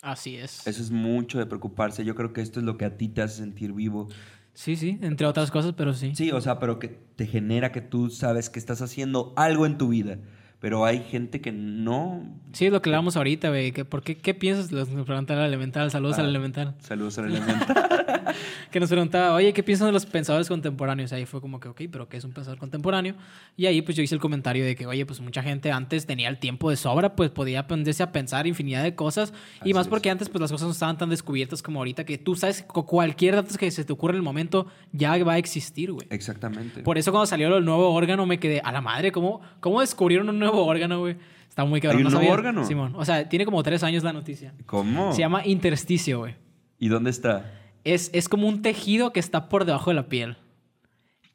Así 0.00 0.36
es. 0.36 0.66
Eso 0.66 0.80
es 0.80 0.90
mucho 0.90 1.38
de 1.38 1.44
preocuparse. 1.44 2.06
Yo 2.06 2.14
creo 2.14 2.32
que 2.32 2.40
esto 2.40 2.58
es 2.60 2.64
lo 2.64 2.78
que 2.78 2.86
a 2.86 2.96
ti 2.96 3.08
te 3.08 3.20
hace 3.20 3.36
sentir 3.36 3.74
vivo. 3.74 4.08
Sí, 4.54 4.76
sí, 4.76 4.98
entre 5.02 5.26
otras 5.26 5.50
cosas, 5.50 5.74
pero 5.76 5.92
sí. 5.92 6.14
Sí, 6.14 6.30
o 6.32 6.40
sea, 6.40 6.58
pero 6.58 6.78
que 6.78 6.88
te 6.88 7.26
genera 7.26 7.70
que 7.70 7.82
tú 7.82 8.08
sabes 8.08 8.48
que 8.48 8.58
estás 8.58 8.80
haciendo 8.80 9.34
algo 9.36 9.66
en 9.66 9.76
tu 9.76 9.88
vida. 9.88 10.18
Pero 10.60 10.84
hay 10.84 10.98
gente 11.00 11.40
que 11.40 11.52
no. 11.52 12.24
Sí, 12.52 12.66
es 12.66 12.72
lo 12.72 12.82
que 12.82 12.90
hablamos 12.90 13.16
ahorita, 13.16 13.48
güey. 13.50 13.70
que 13.70 13.84
¿Por 13.84 14.02
qué, 14.02 14.16
qué 14.16 14.34
piensas? 14.34 14.72
Nos 14.72 14.88
preguntaba 15.06 15.42
el 15.42 15.46
elemental. 15.48 15.90
Saludos 15.92 16.18
Ah. 16.18 16.22
al 16.22 16.28
elemental. 16.30 16.74
Saludos 16.80 17.16
al 17.18 17.26
elemental. 17.26 17.66
que 18.70 18.80
nos 18.80 18.88
preguntaba, 18.90 19.34
oye, 19.34 19.52
¿qué 19.52 19.62
piensan 19.62 19.86
de 19.88 19.92
los 19.92 20.06
pensadores 20.06 20.48
contemporáneos? 20.48 21.12
Ahí 21.12 21.26
fue 21.26 21.40
como 21.40 21.58
que, 21.60 21.68
ok, 21.68 21.82
pero 21.90 22.08
¿qué 22.08 22.16
es 22.16 22.24
un 22.24 22.32
pensador 22.32 22.58
contemporáneo? 22.58 23.14
Y 23.56 23.66
ahí 23.66 23.82
pues 23.82 23.96
yo 23.96 24.02
hice 24.02 24.14
el 24.14 24.20
comentario 24.20 24.64
de 24.64 24.74
que, 24.76 24.86
oye, 24.86 25.04
pues 25.06 25.20
mucha 25.20 25.42
gente 25.42 25.70
antes 25.72 26.06
tenía 26.06 26.28
el 26.28 26.38
tiempo 26.38 26.70
de 26.70 26.76
sobra, 26.76 27.14
pues 27.16 27.30
podía 27.30 27.66
ponerse 27.66 28.02
a 28.02 28.12
pensar 28.12 28.46
infinidad 28.46 28.82
de 28.82 28.94
cosas. 28.94 29.32
y 29.56 29.60
Así 29.62 29.74
más 29.74 29.86
es. 29.86 29.88
porque 29.90 30.10
antes 30.10 30.28
pues 30.28 30.40
las 30.40 30.52
cosas 30.52 30.66
no 30.66 30.72
estaban 30.72 30.96
tan 30.98 31.10
descubiertas 31.10 31.62
como 31.62 31.80
ahorita, 31.80 32.04
que 32.04 32.18
tú 32.18 32.34
sabes, 32.36 32.62
cu- 32.62 32.84
cualquier 32.86 33.34
dato 33.36 33.54
que 33.56 33.70
se 33.70 33.84
te 33.84 33.92
ocurra 33.92 34.12
en 34.12 34.16
el 34.18 34.22
momento 34.22 34.66
ya 34.92 35.22
va 35.24 35.34
a 35.34 35.38
existir, 35.38 35.92
güey. 35.92 36.06
Exactamente. 36.10 36.82
Por 36.82 36.98
eso 36.98 37.10
cuando 37.10 37.26
salió 37.26 37.56
el 37.56 37.64
nuevo 37.64 37.90
órgano 37.92 38.26
me 38.26 38.38
quedé 38.38 38.60
a 38.60 38.72
la 38.72 38.80
madre, 38.80 39.12
¿cómo, 39.12 39.40
cómo 39.60 39.80
descubrieron 39.80 40.28
un 40.28 40.38
nuevo 40.38 40.64
órgano, 40.64 41.00
güey? 41.00 41.16
Está 41.48 41.64
muy 41.64 41.80
cabrón. 41.80 41.98
¿Hay 42.02 42.06
un 42.06 42.12
no 42.12 42.18
nuevo 42.20 42.32
órgano? 42.32 42.64
Simón. 42.64 42.94
O 42.96 43.04
sea, 43.04 43.28
tiene 43.28 43.44
como 43.44 43.62
tres 43.62 43.82
años 43.82 44.04
la 44.04 44.12
noticia. 44.12 44.54
¿Cómo? 44.66 45.12
Se 45.12 45.20
llama 45.20 45.44
intersticio, 45.46 46.18
güey. 46.20 46.34
¿Y 46.78 46.86
dónde 46.88 47.10
está? 47.10 47.52
Es, 47.94 48.10
es 48.12 48.28
como 48.28 48.48
un 48.48 48.62
tejido 48.62 49.12
que 49.12 49.20
está 49.20 49.48
por 49.48 49.64
debajo 49.64 49.90
de 49.90 49.94
la 49.94 50.08
piel. 50.08 50.36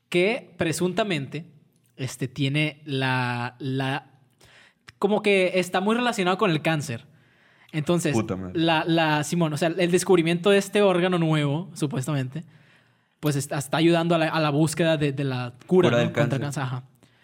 Que 0.09 0.53
presuntamente 0.57 1.45
este, 1.95 2.27
tiene 2.27 2.81
la, 2.85 3.55
la. 3.59 4.11
Como 4.99 5.21
que 5.21 5.59
está 5.59 5.81
muy 5.81 5.95
relacionado 5.95 6.37
con 6.37 6.51
el 6.51 6.61
cáncer. 6.61 7.05
Entonces, 7.71 8.15
la, 8.53 8.83
la. 8.85 9.23
Simón, 9.23 9.53
o 9.53 9.57
sea, 9.57 9.69
el 9.69 9.91
descubrimiento 9.91 10.51
de 10.51 10.59
este 10.59 10.81
órgano 10.81 11.17
nuevo, 11.17 11.71
supuestamente, 11.73 12.43
pues 13.19 13.35
está, 13.35 13.57
está 13.57 13.77
ayudando 13.77 14.13
a 14.13 14.19
la, 14.19 14.27
a 14.29 14.39
la 14.39 14.51
búsqueda 14.51 14.97
de, 14.97 15.11
de 15.11 15.23
la 15.23 15.53
cura, 15.65 15.89
Cura 15.89 15.91
¿no? 15.91 15.97
del 15.97 16.13
contra 16.13 16.35
el 16.37 16.41
cáncer. 16.41 16.41
cáncer. 16.41 16.63
Ajá. 16.63 16.83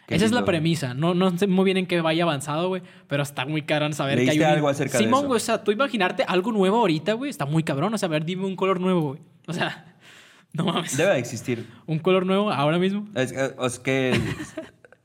Qué 0.09 0.15
Esa 0.15 0.25
es 0.25 0.31
la 0.31 0.43
premisa. 0.43 0.95
No, 0.95 1.13
no 1.13 1.37
sé 1.37 1.45
muy 1.45 1.65
bien 1.65 1.77
en 1.77 1.85
qué 1.85 2.01
vaya 2.01 2.23
avanzado, 2.23 2.67
güey. 2.67 2.81
Pero 3.07 3.21
está 3.21 3.45
muy 3.45 3.61
cabrón 3.61 3.93
saber 3.93 4.15
que 4.15 4.21
hay 4.21 4.27
¿Leíste 4.27 4.45
un... 4.45 4.51
algo 4.51 4.67
acerca 4.67 4.97
de 4.97 5.03
Simón, 5.03 5.19
eso? 5.19 5.27
güey. 5.27 5.37
O 5.37 5.39
sea, 5.39 5.63
tú 5.63 5.71
imaginarte 5.71 6.23
algo 6.27 6.51
nuevo 6.51 6.77
ahorita, 6.79 7.13
güey. 7.13 7.29
Está 7.29 7.45
muy 7.45 7.61
cabrón. 7.63 7.93
O 7.93 7.97
sea, 7.99 8.07
a 8.07 8.09
ver, 8.09 8.25
dime 8.25 8.45
un 8.45 8.55
color 8.55 8.79
nuevo, 8.81 9.01
güey. 9.01 9.19
O 9.47 9.53
sea, 9.53 9.95
no 10.53 10.65
mames. 10.65 10.97
Debe 10.97 11.13
de 11.13 11.19
existir. 11.19 11.67
Un 11.85 11.99
color 11.99 12.25
nuevo 12.25 12.51
ahora 12.51 12.79
mismo. 12.79 13.07
Es, 13.13 13.31
es 13.31 13.79
que. 13.79 14.19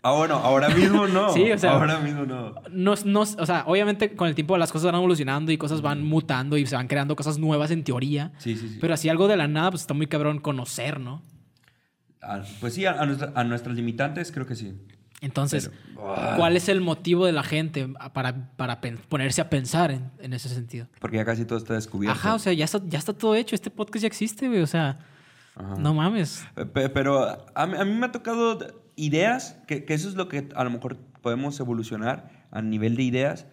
Ah, 0.02 0.12
bueno, 0.12 0.34
ahora 0.36 0.68
mismo 0.70 1.06
no. 1.06 1.30
Sí, 1.34 1.50
o 1.52 1.58
sea- 1.58 1.72
Ahora 1.72 1.98
mismo 1.98 2.24
no. 2.24 2.54
No, 2.70 2.94
no, 3.04 3.20
o 3.20 3.46
sea, 3.46 3.64
obviamente 3.66 4.14
con 4.16 4.28
el 4.28 4.34
tiempo 4.34 4.56
las 4.58 4.72
cosas 4.72 4.86
van 4.86 4.94
evolucionando 4.96 5.52
y 5.52 5.56
cosas 5.58 5.80
van 5.82 6.02
mutando 6.02 6.56
y 6.58 6.66
se 6.66 6.76
van 6.76 6.88
creando 6.88 7.14
cosas 7.16 7.38
nuevas 7.38 7.70
en 7.70 7.84
teoría. 7.84 8.32
Sí, 8.38 8.56
sí, 8.56 8.68
sí. 8.70 8.78
Pero 8.80 8.94
así 8.94 9.08
algo 9.10 9.28
de 9.28 9.36
la 9.36 9.48
nada, 9.48 9.70
pues 9.70 9.80
está 9.82 9.92
muy 9.94 10.06
cabrón 10.06 10.40
conocer, 10.40 10.98
¿no? 11.00 11.22
Ah, 12.20 12.42
pues 12.60 12.74
sí, 12.74 12.86
a, 12.86 12.92
a 13.00 13.06
nuestra- 13.06 13.32
a 13.34 13.44
nuestras 13.44 13.76
limitantes 13.76 14.32
creo 14.32 14.46
que 14.46 14.54
sí. 14.54 14.74
Entonces, 15.24 15.70
Pero- 15.94 16.14
ah. 16.14 16.34
¿cuál 16.36 16.56
es 16.56 16.68
el 16.68 16.80
motivo 16.80 17.24
de 17.26 17.32
la 17.32 17.42
gente 17.42 17.88
para, 18.12 18.50
para 18.56 18.80
ponerse 19.08 19.40
a 19.40 19.48
pensar 19.50 19.90
en, 19.90 20.10
en 20.18 20.32
ese 20.34 20.48
sentido? 20.48 20.86
Porque 21.00 21.16
ya 21.16 21.24
casi 21.24 21.44
todo 21.44 21.58
está 21.58 21.74
descubierto. 21.74 22.18
Ajá, 22.18 22.34
o 22.34 22.38
sea, 22.38 22.52
ya 22.52 22.64
está, 22.66 22.80
ya 22.86 22.98
está 22.98 23.12
todo 23.12 23.34
hecho. 23.34 23.54
Este 23.54 23.70
podcast 23.70 24.02
ya 24.02 24.06
existe, 24.06 24.48
güey. 24.48 24.60
O 24.60 24.66
sea, 24.66 24.98
Ajá. 25.56 25.76
no 25.78 25.94
mames. 25.94 26.46
Pe- 26.74 26.88
Pero 26.90 27.48
a 27.54 27.66
mí, 27.66 27.74
a 27.78 27.84
mí 27.84 27.92
me 27.94 28.06
ha 28.06 28.12
tocado 28.12 28.58
ideas, 28.96 29.56
que, 29.66 29.84
que 29.84 29.94
eso 29.94 30.08
es 30.08 30.14
lo 30.14 30.28
que 30.28 30.48
a 30.54 30.62
lo 30.64 30.70
mejor 30.70 30.96
podemos 31.22 31.58
evolucionar 31.58 32.30
a 32.50 32.60
nivel 32.62 32.96
de 32.96 33.02
ideas. 33.02 33.46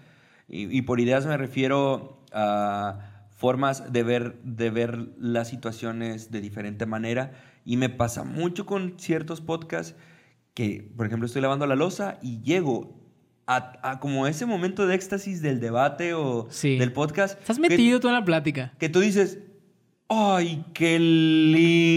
Y, 0.49 0.75
y 0.77 0.81
por 0.81 0.99
ideas 0.99 1.25
me 1.25 1.37
refiero 1.37 2.21
a 2.33 2.99
formas 3.29 3.91
de 3.93 4.03
ver, 4.03 4.39
de 4.43 4.69
ver 4.69 5.07
las 5.17 5.47
situaciones 5.47 6.31
de 6.31 6.41
diferente 6.41 6.85
manera. 6.85 7.31
Y 7.63 7.77
me 7.77 7.89
pasa 7.89 8.23
mucho 8.23 8.65
con 8.65 8.95
ciertos 8.99 9.39
podcasts 9.39 9.95
que, 10.53 10.91
por 10.95 11.05
ejemplo, 11.07 11.25
estoy 11.25 11.41
lavando 11.41 11.65
la 11.65 11.75
losa 11.75 12.17
y 12.21 12.41
llego 12.41 12.99
a, 13.47 13.73
a 13.89 13.99
como 13.99 14.27
ese 14.27 14.45
momento 14.45 14.85
de 14.87 14.95
éxtasis 14.95 15.41
del 15.41 15.59
debate 15.59 16.13
o 16.13 16.47
Sí. 16.49 16.77
del 16.77 16.91
podcast. 16.93 17.39
Estás 17.39 17.57
que- 17.57 17.69
metido 17.69 17.99
tú 17.99 18.07
en 18.07 18.13
la 18.13 18.23
plática. 18.25 18.73
que 18.77 18.89
tú 18.89 18.99
dices, 18.99 19.39
ay, 20.09 20.63
qué 20.73 20.99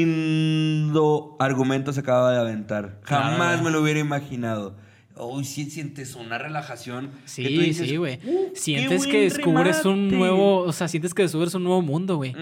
lindo 0.05 1.37
argumento 1.39 1.93
se 1.93 2.01
acaba 2.01 2.33
de 2.33 2.39
aventar. 2.39 3.01
Jamás 3.05 3.63
me 3.63 3.71
lo 3.71 3.83
hubiera 3.83 4.01
imaginado. 4.01 4.77
Uy, 5.17 5.45
sí 5.45 5.71
sientes 5.71 6.17
una 6.17 6.39
relajación. 6.39 7.11
que 7.25 7.29
Sí, 7.29 7.45
dices, 7.47 7.89
sí, 7.89 7.97
güey. 7.97 8.19
"Uh, 8.27 8.51
sientes 8.55 9.07
que 9.07 9.21
descubres 9.23 9.85
un 9.85 10.11
remate". 10.11 10.17
nuevo, 10.17 10.59
o 10.63 10.73
sea, 10.73 10.89
sientes 10.89 11.15
que 11.15 11.23
descubres 11.23 11.55
un 11.55 11.63
nuevo 11.65 11.83
mundo, 11.83 12.17
güey. 12.17 12.35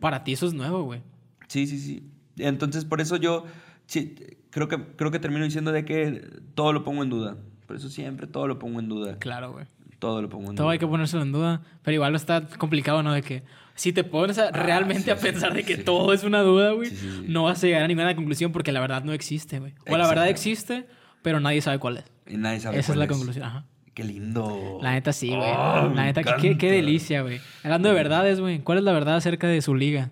Para 0.00 0.24
ti 0.24 0.32
eso 0.34 0.46
es 0.46 0.52
nuevo, 0.52 0.82
güey. 0.82 1.00
Sí, 1.46 1.66
sí, 1.66 1.78
sí. 1.78 2.02
Entonces, 2.36 2.84
por 2.84 3.00
eso 3.00 3.16
yo 3.16 3.44
sí, 3.86 4.14
creo, 4.66 4.68
que, 4.68 4.96
creo 4.96 5.10
que 5.10 5.18
termino 5.18 5.44
diciendo 5.44 5.72
de 5.72 5.84
que 5.84 6.28
todo 6.54 6.72
lo 6.72 6.84
pongo 6.84 7.02
en 7.02 7.10
duda. 7.10 7.36
Por 7.66 7.76
eso 7.76 7.88
siempre 7.88 8.26
todo 8.26 8.46
lo 8.46 8.58
pongo 8.58 8.80
en 8.80 8.88
duda. 8.88 9.18
Claro, 9.18 9.52
güey. 9.52 9.66
Todo 9.98 10.22
lo 10.22 10.28
pongo 10.28 10.50
en 10.50 10.56
Todo 10.56 10.66
duda. 10.66 10.72
hay 10.74 10.78
que 10.78 10.86
ponérselo 10.86 11.22
en 11.22 11.32
duda, 11.32 11.62
pero 11.82 11.94
igual 11.94 12.14
está 12.14 12.46
complicado, 12.56 13.02
¿no? 13.02 13.12
De 13.12 13.22
que 13.22 13.42
si 13.74 13.92
te 13.92 14.04
pones 14.04 14.38
a- 14.38 14.50
realmente 14.52 15.02
sí, 15.04 15.10
a 15.10 15.16
sí, 15.16 15.22
pensar 15.26 15.52
de 15.54 15.64
que 15.64 15.76
sí. 15.76 15.82
todo 15.82 16.12
es 16.12 16.22
una 16.24 16.40
duda, 16.42 16.72
güey, 16.72 16.90
Sí, 16.90 16.96
sí, 16.96 17.10
sí. 17.10 17.24
no 17.28 17.44
vas 17.44 17.62
a 17.62 17.66
llegar 17.66 17.82
a 17.82 17.88
ninguna 17.88 18.14
conclusión 18.14 18.52
porque 18.52 18.70
la 18.72 18.80
verdad 18.80 19.02
no 19.04 19.12
existe, 19.12 19.58
güey. 19.58 19.74
O 19.90 19.96
la 19.96 20.06
verdad 20.06 20.28
existe, 20.28 20.86
pero 21.22 21.40
nadie 21.40 21.60
sabe 21.62 21.78
cuál 21.78 21.98
es. 21.98 22.04
Y 22.28 22.36
nadie 22.36 22.60
sabe 22.60 22.76
Esa 22.78 22.80
es 22.80 22.86
cuál 22.96 22.98
la 23.00 23.06
conclusión, 23.08 23.44
ajá. 23.44 23.64
Qué 23.92 24.04
lindo. 24.04 24.78
La 24.80 24.92
neta 24.92 25.12
sí, 25.12 25.28
güey. 25.28 25.40
Oh, 25.50 25.90
la 25.92 26.04
neta, 26.04 26.22
qué, 26.22 26.56
qué 26.56 26.70
delicia, 26.70 27.22
güey. 27.22 27.40
Hablando 27.64 27.88
de 27.88 27.94
verdades, 27.96 28.38
güey. 28.40 28.60
¿Cuál 28.60 28.78
es 28.78 28.84
la 28.84 28.92
verdad 28.92 29.16
acerca 29.16 29.48
de 29.48 29.60
su 29.60 29.74
liga? 29.74 30.10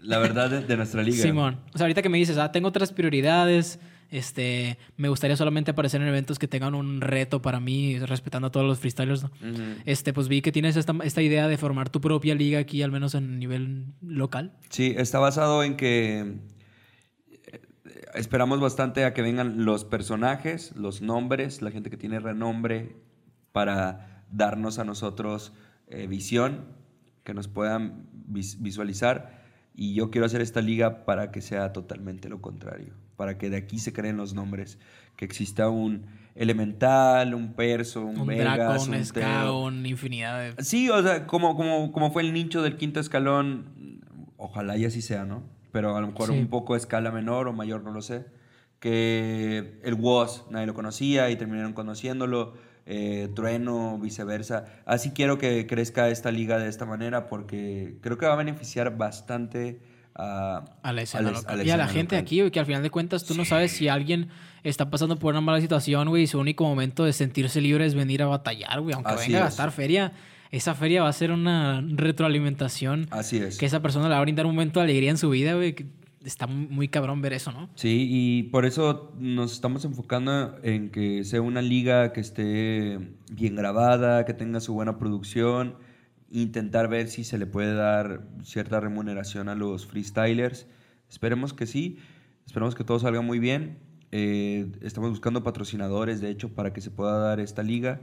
La 0.00 0.18
verdad 0.18 0.48
de, 0.50 0.60
de 0.62 0.76
nuestra 0.76 1.02
liga. 1.02 1.22
Simón. 1.22 1.58
O 1.74 1.78
sea, 1.78 1.84
ahorita 1.84 2.02
que 2.02 2.08
me 2.08 2.18
dices, 2.18 2.38
ah, 2.38 2.52
tengo 2.52 2.68
otras 2.68 2.92
prioridades. 2.92 3.80
Este, 4.10 4.78
me 4.96 5.10
gustaría 5.10 5.36
solamente 5.36 5.72
aparecer 5.72 6.00
en 6.00 6.08
eventos 6.08 6.38
que 6.38 6.48
tengan 6.48 6.74
un 6.74 7.02
reto 7.02 7.42
para 7.42 7.60
mí, 7.60 7.98
respetando 7.98 8.48
a 8.48 8.50
todos 8.50 8.64
los 8.66 8.78
freestylers, 8.78 9.24
¿no? 9.24 9.30
Ujú. 9.42 9.62
Este, 9.84 10.14
pues 10.14 10.28
vi 10.28 10.40
que 10.40 10.50
tienes 10.50 10.76
esta, 10.76 10.94
esta 11.04 11.20
idea 11.20 11.46
de 11.46 11.58
formar 11.58 11.90
tu 11.90 12.00
propia 12.00 12.34
liga 12.34 12.58
aquí, 12.58 12.80
al 12.82 12.90
menos 12.90 13.14
en 13.14 13.38
nivel 13.38 13.84
local. 14.00 14.52
Sí, 14.70 14.94
está 14.96 15.18
basado 15.18 15.62
en 15.62 15.76
que 15.76 16.20
eh, 17.44 17.60
esperamos 18.14 18.60
bastante 18.60 19.04
a 19.04 19.12
que 19.12 19.20
vengan 19.20 19.64
los 19.66 19.84
personajes, 19.84 20.74
los 20.74 21.02
nombres, 21.02 21.60
la 21.60 21.70
gente 21.70 21.90
que 21.90 21.96
tiene 21.98 22.18
renombre 22.18 22.96
para 23.52 24.24
darnos 24.30 24.78
a 24.78 24.84
nosotros 24.84 25.52
eh, 25.88 26.06
visión, 26.06 26.64
que 27.24 27.34
nos 27.34 27.46
puedan 27.48 28.06
vis- 28.12 28.62
visualizar. 28.62 29.37
Y 29.80 29.94
yo 29.94 30.10
quiero 30.10 30.26
hacer 30.26 30.40
esta 30.40 30.60
liga 30.60 31.04
para 31.04 31.30
que 31.30 31.40
sea 31.40 31.72
totalmente 31.72 32.28
lo 32.28 32.40
contrario, 32.42 32.94
para 33.16 33.38
que 33.38 33.48
de 33.48 33.58
aquí 33.58 33.78
se 33.78 33.92
creen 33.92 34.16
los 34.16 34.34
nombres, 34.34 34.76
que 35.14 35.24
exista 35.24 35.68
un 35.68 36.06
elemental, 36.34 37.32
un 37.32 37.52
perso, 37.52 38.04
un, 38.04 38.18
Un 38.18 38.26
Vegas, 38.26 38.88
Draco, 39.14 39.62
un 39.62 39.74
un 39.78 39.86
infinidad 39.86 40.56
de... 40.56 40.64
Sí, 40.64 40.90
o 40.90 41.00
sea, 41.00 41.28
como, 41.28 41.56
como, 41.56 41.92
como 41.92 42.10
fue 42.10 42.22
el 42.22 42.32
nicho 42.32 42.60
del 42.60 42.76
quinto 42.76 42.98
escalón, 42.98 44.00
ojalá 44.36 44.76
y 44.76 44.84
así 44.84 45.00
sea, 45.00 45.24
¿no? 45.24 45.44
Pero 45.70 45.96
a 45.96 46.00
lo 46.00 46.08
mejor 46.08 46.30
Sí. 46.30 46.32
un 46.32 46.48
poco 46.48 46.74
a 46.74 46.76
escala 46.76 47.12
menor 47.12 47.46
o 47.46 47.52
mayor, 47.52 47.84
no 47.84 47.92
lo 47.92 48.02
sé. 48.02 48.26
Que 48.80 49.78
el 49.84 49.94
WOS 49.94 50.46
nadie 50.50 50.66
lo 50.66 50.74
conocía 50.74 51.30
y 51.30 51.36
terminaron 51.36 51.72
conociéndolo. 51.72 52.54
Eh, 52.90 53.28
Trueno, 53.34 53.98
viceversa. 53.98 54.64
Así 54.86 55.10
quiero 55.10 55.36
que 55.36 55.66
crezca 55.66 56.08
esta 56.08 56.30
liga 56.30 56.58
de 56.58 56.68
esta 56.68 56.86
manera 56.86 57.26
porque 57.28 57.98
creo 58.00 58.16
que 58.16 58.24
va 58.26 58.32
a 58.32 58.36
beneficiar 58.36 58.96
bastante 58.96 59.78
a, 60.14 60.64
A 60.82 60.92
la 60.94 61.02
escena 61.02 61.28
a 61.28 61.32
la- 61.32 61.38
local. 61.38 61.54
a 61.54 61.56
la 61.58 61.64
y 61.64 61.70
a 61.70 61.76
la 61.76 61.86
gente 61.86 62.16
local. 62.16 62.24
aquí, 62.24 62.40
güey, 62.40 62.50
que 62.50 62.58
al 62.60 62.66
final 62.66 62.82
de 62.82 62.90
cuentas 62.90 63.24
tú 63.24 63.34
no 63.34 63.44
sabes 63.44 63.72
si 63.72 63.88
alguien 63.88 64.28
está 64.64 64.90
pasando 64.90 65.16
por 65.18 65.34
una 65.34 65.40
mala 65.42 65.60
situación, 65.60 66.08
güey, 66.08 66.22
y 66.22 66.26
su 66.26 66.38
único 66.40 66.64
momento 66.64 67.04
de 67.04 67.12
sentirse 67.12 67.60
libre 67.60 67.84
es 67.86 67.94
venir 67.94 68.22
a 68.22 68.26
batallar, 68.26 68.80
güey. 68.80 68.94
Aunque 68.94 69.12
Así 69.12 69.26
venga 69.30 69.40
a 69.42 69.44
gastar 69.44 69.70
feria, 69.70 70.12
esa 70.50 70.74
feria 70.74 71.02
va 71.02 71.08
a 71.10 71.12
ser 71.12 71.30
una 71.30 71.84
retroalimentación 71.86 73.06
Así 73.10 73.36
es. 73.36 73.58
que 73.58 73.66
esa 73.66 73.80
persona 73.80 74.08
le 74.08 74.14
va 74.14 74.18
a 74.18 74.22
brindar 74.22 74.46
un 74.46 74.54
momento 74.54 74.80
de 74.80 74.84
alegría 74.84 75.10
en 75.10 75.18
su 75.18 75.30
vida, 75.30 75.54
güey. 75.54 75.74
Está 76.24 76.46
muy- 76.46 76.66
muy 76.66 76.88
cabrón 76.88 77.22
ver 77.22 77.32
eso, 77.32 77.52
¿no? 77.52 77.70
Sí, 77.76 78.06
y 78.10 78.42
por 78.44 78.66
eso 78.66 79.12
nos 79.18 79.52
estamos 79.52 79.84
enfocando 79.84 80.58
en 80.64 80.90
que 80.90 81.22
sea 81.24 81.40
una 81.40 81.62
liga 81.62 82.12
que 82.12 82.20
esté 82.20 82.98
bien 83.32 83.54
grabada, 83.54 84.24
que 84.24 84.34
tenga 84.34 84.60
su 84.60 84.74
buena 84.74 84.98
producción, 84.98 85.76
intentar 86.30 86.88
ver 86.88 87.08
si 87.08 87.24
se 87.24 87.38
le 87.38 87.46
puede 87.46 87.72
dar 87.74 88.26
cierta 88.42 88.80
remuneración 88.80 89.48
a 89.48 89.54
los 89.54 89.86
freestylers. 89.86 90.66
Esperemos 91.08 91.54
que 91.54 91.66
sí, 91.66 91.98
esperemos 92.46 92.74
que 92.74 92.84
todo 92.84 92.98
salga 92.98 93.20
muy 93.20 93.38
bien. 93.38 93.78
Eh, 94.10 94.72
estamos 94.82 95.10
buscando 95.10 95.42
patrocinadores, 95.42 96.20
de 96.20 96.30
hecho, 96.30 96.48
para 96.54 96.72
que 96.72 96.80
se 96.80 96.90
pueda 96.90 97.18
dar 97.18 97.40
esta 97.40 97.62
liga. 97.62 98.00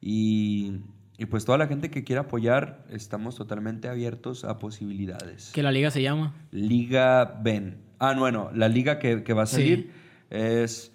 Y, 0.00 0.74
y 1.18 1.26
pues 1.26 1.44
toda 1.44 1.58
la 1.58 1.66
gente 1.66 1.90
que 1.90 2.04
quiera 2.04 2.22
apoyar, 2.22 2.84
estamos 2.90 3.34
totalmente 3.36 3.88
abiertos 3.88 4.44
a 4.44 4.58
posibilidades. 4.58 5.50
Que 5.52 5.62
la 5.62 5.72
liga 5.72 5.90
se 5.90 6.00
llama. 6.00 6.34
Liga 6.52 7.40
Ben. 7.42 7.78
Ah, 7.98 8.14
bueno, 8.16 8.50
la 8.54 8.68
liga 8.68 8.98
que, 9.00 9.24
que 9.24 9.32
va 9.32 9.42
a 9.42 9.46
Sí. 9.46 9.56
salir 9.56 9.90
es. 10.30 10.92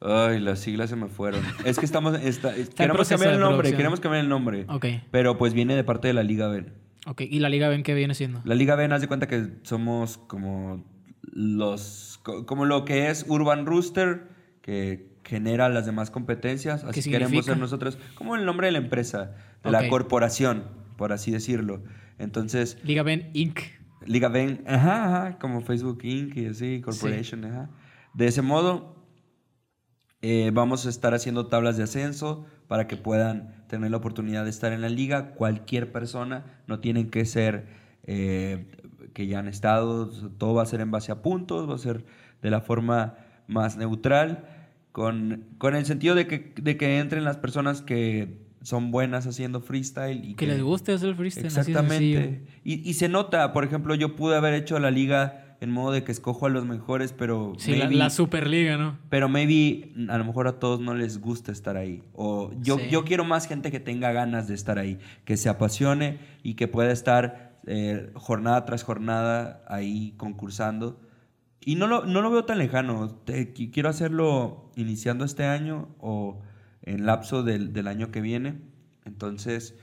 Ay, 0.00 0.38
las 0.38 0.58
siglas 0.60 0.90
se 0.90 0.96
me 0.96 1.08
fueron. 1.08 1.40
Es 1.64 1.78
que 1.78 1.86
estamos. 1.86 2.14
está- 2.20 2.52
queremos 2.76 3.08
cambiar 3.08 3.32
el 3.32 3.40
nombre, 3.40 3.54
producción. 3.56 3.76
queremos 3.78 4.00
cambiar 4.00 4.22
el 4.24 4.28
nombre. 4.28 4.66
Ok, 4.68 4.86
Pero 5.10 5.38
pues 5.38 5.54
viene 5.54 5.74
de 5.76 5.82
parte 5.84 6.08
de 6.08 6.14
la 6.14 6.22
Liga 6.22 6.48
Ben. 6.48 6.74
ok. 7.06 7.22
¿Y 7.22 7.38
la 7.38 7.48
liga 7.48 7.68
ven 7.68 7.82
qué 7.82 7.94
viene 7.94 8.14
siendo? 8.14 8.42
La 8.44 8.54
Liga 8.54 8.76
Ben, 8.76 8.92
haz 8.92 9.00
de 9.00 9.08
cuenta 9.08 9.26
que 9.28 9.48
somos 9.62 10.18
como 10.18 10.84
los. 11.22 12.20
co- 12.22 12.44
Como 12.44 12.66
lo 12.66 12.84
que 12.84 13.08
es 13.08 13.24
Urban 13.28 13.64
Rooster, 13.64 14.28
que 14.60 15.13
genera 15.24 15.68
las 15.68 15.86
demás 15.86 16.10
competencias. 16.10 16.84
¿Qué 16.84 17.00
Así 17.00 17.10
queremos 17.10 17.44
ser 17.44 17.58
nosotros, 17.58 17.98
como 18.14 18.36
el 18.36 18.44
nombre 18.44 18.66
de 18.66 18.72
la 18.72 18.78
empresa, 18.78 19.34
de 19.62 19.70
la 19.70 19.88
corporación, 19.88 20.64
por 20.96 21.12
así 21.12 21.30
decirlo. 21.30 21.82
Entonces, 22.18 22.78
Liga 22.84 23.02
Ben 23.02 23.30
Inc. 23.32 23.60
Liga 24.06 24.28
Ben, 24.28 24.62
ajá, 24.66 25.04
ajá, 25.06 25.38
como 25.38 25.62
Facebook 25.62 26.00
Inc. 26.04 26.36
y 26.36 26.46
así, 26.46 26.80
Corporation, 26.80 27.44
ajá. 27.44 27.70
De 28.12 28.26
ese 28.26 28.42
modo, 28.42 28.94
eh, 30.20 30.50
vamos 30.52 30.86
a 30.86 30.90
estar 30.90 31.14
haciendo 31.14 31.46
tablas 31.48 31.76
de 31.76 31.84
ascenso 31.84 32.46
para 32.68 32.86
que 32.86 32.96
puedan 32.96 33.66
tener 33.68 33.90
la 33.90 33.96
oportunidad 33.96 34.44
de 34.44 34.50
estar 34.50 34.72
en 34.72 34.82
la 34.82 34.88
liga. 34.88 35.32
Cualquier 35.34 35.90
persona, 35.90 36.62
no 36.66 36.80
tienen 36.80 37.10
que 37.10 37.24
ser 37.24 37.66
eh, 38.04 38.66
que 39.14 39.26
ya 39.26 39.38
han 39.38 39.48
estado, 39.48 40.08
todo 40.38 40.54
va 40.54 40.62
a 40.62 40.66
ser 40.66 40.80
en 40.80 40.90
base 40.90 41.12
a 41.12 41.22
puntos, 41.22 41.68
va 41.68 41.74
a 41.74 41.78
ser 41.78 42.04
de 42.42 42.50
la 42.50 42.60
forma 42.60 43.16
más 43.46 43.76
neutral, 43.76 44.63
con, 44.94 45.42
con 45.58 45.74
el 45.74 45.84
sentido 45.86 46.14
de 46.14 46.28
que, 46.28 46.54
de 46.54 46.76
que 46.76 47.00
entren 47.00 47.24
las 47.24 47.36
personas 47.36 47.82
que 47.82 48.38
son 48.62 48.92
buenas 48.92 49.26
haciendo 49.26 49.60
freestyle. 49.60 50.24
Y 50.24 50.34
Que 50.36 50.46
les 50.46 50.62
guste 50.62 50.92
hacer 50.92 51.16
freestyle. 51.16 51.46
Exactamente. 51.46 52.44
Y, 52.62 52.88
y 52.88 52.94
se 52.94 53.08
nota, 53.08 53.52
por 53.52 53.64
ejemplo, 53.64 53.96
yo 53.96 54.14
pude 54.14 54.36
haber 54.36 54.54
hecho 54.54 54.78
la 54.78 54.92
liga 54.92 55.56
en 55.60 55.72
modo 55.72 55.90
de 55.90 56.04
que 56.04 56.12
escojo 56.12 56.46
a 56.46 56.48
los 56.48 56.64
mejores, 56.64 57.12
pero 57.12 57.54
Sí, 57.58 57.74
la, 57.74 58.08
Superliga, 58.08 58.76
¿no? 58.76 58.96
pero 59.08 59.28
maybe 59.28 59.92
a 60.08 60.16
lo 60.16 60.24
mejor 60.24 60.46
a 60.46 60.60
todos 60.60 60.78
no 60.78 60.94
les 60.94 61.20
gusta 61.20 61.50
estar 61.50 61.76
ahí. 61.76 62.04
O 62.12 62.52
yo, 62.60 62.78
Sí. 62.78 62.84
yo 62.88 63.02
quiero 63.04 63.24
más 63.24 63.48
gente 63.48 63.72
que 63.72 63.80
tenga 63.80 64.12
ganas 64.12 64.46
de 64.46 64.54
estar 64.54 64.78
ahí, 64.78 65.00
que 65.24 65.36
se 65.36 65.48
apasione 65.48 66.18
y 66.44 66.54
que 66.54 66.68
pueda 66.68 66.92
estar 66.92 67.58
eh, 67.66 68.10
jornada 68.14 68.64
tras 68.64 68.84
jornada 68.84 69.64
ahí 69.66 70.14
concursando. 70.18 71.00
Y 71.64 71.76
no 71.76 71.86
lo, 71.86 72.04
no 72.04 72.20
lo 72.20 72.30
veo 72.30 72.44
tan 72.44 72.58
lejano. 72.58 73.10
Te- 73.24 73.54
qui- 73.54 73.70
quiero 73.72 73.88
hacerlo 73.88 74.70
iniciando 74.76 75.24
este 75.24 75.44
año 75.44 75.88
o 75.98 76.40
en 76.82 77.06
lapso 77.06 77.42
del, 77.42 77.72
del 77.72 77.86
año 77.88 78.10
que 78.10 78.20
viene. 78.20 78.54
Entonces, 79.06 79.74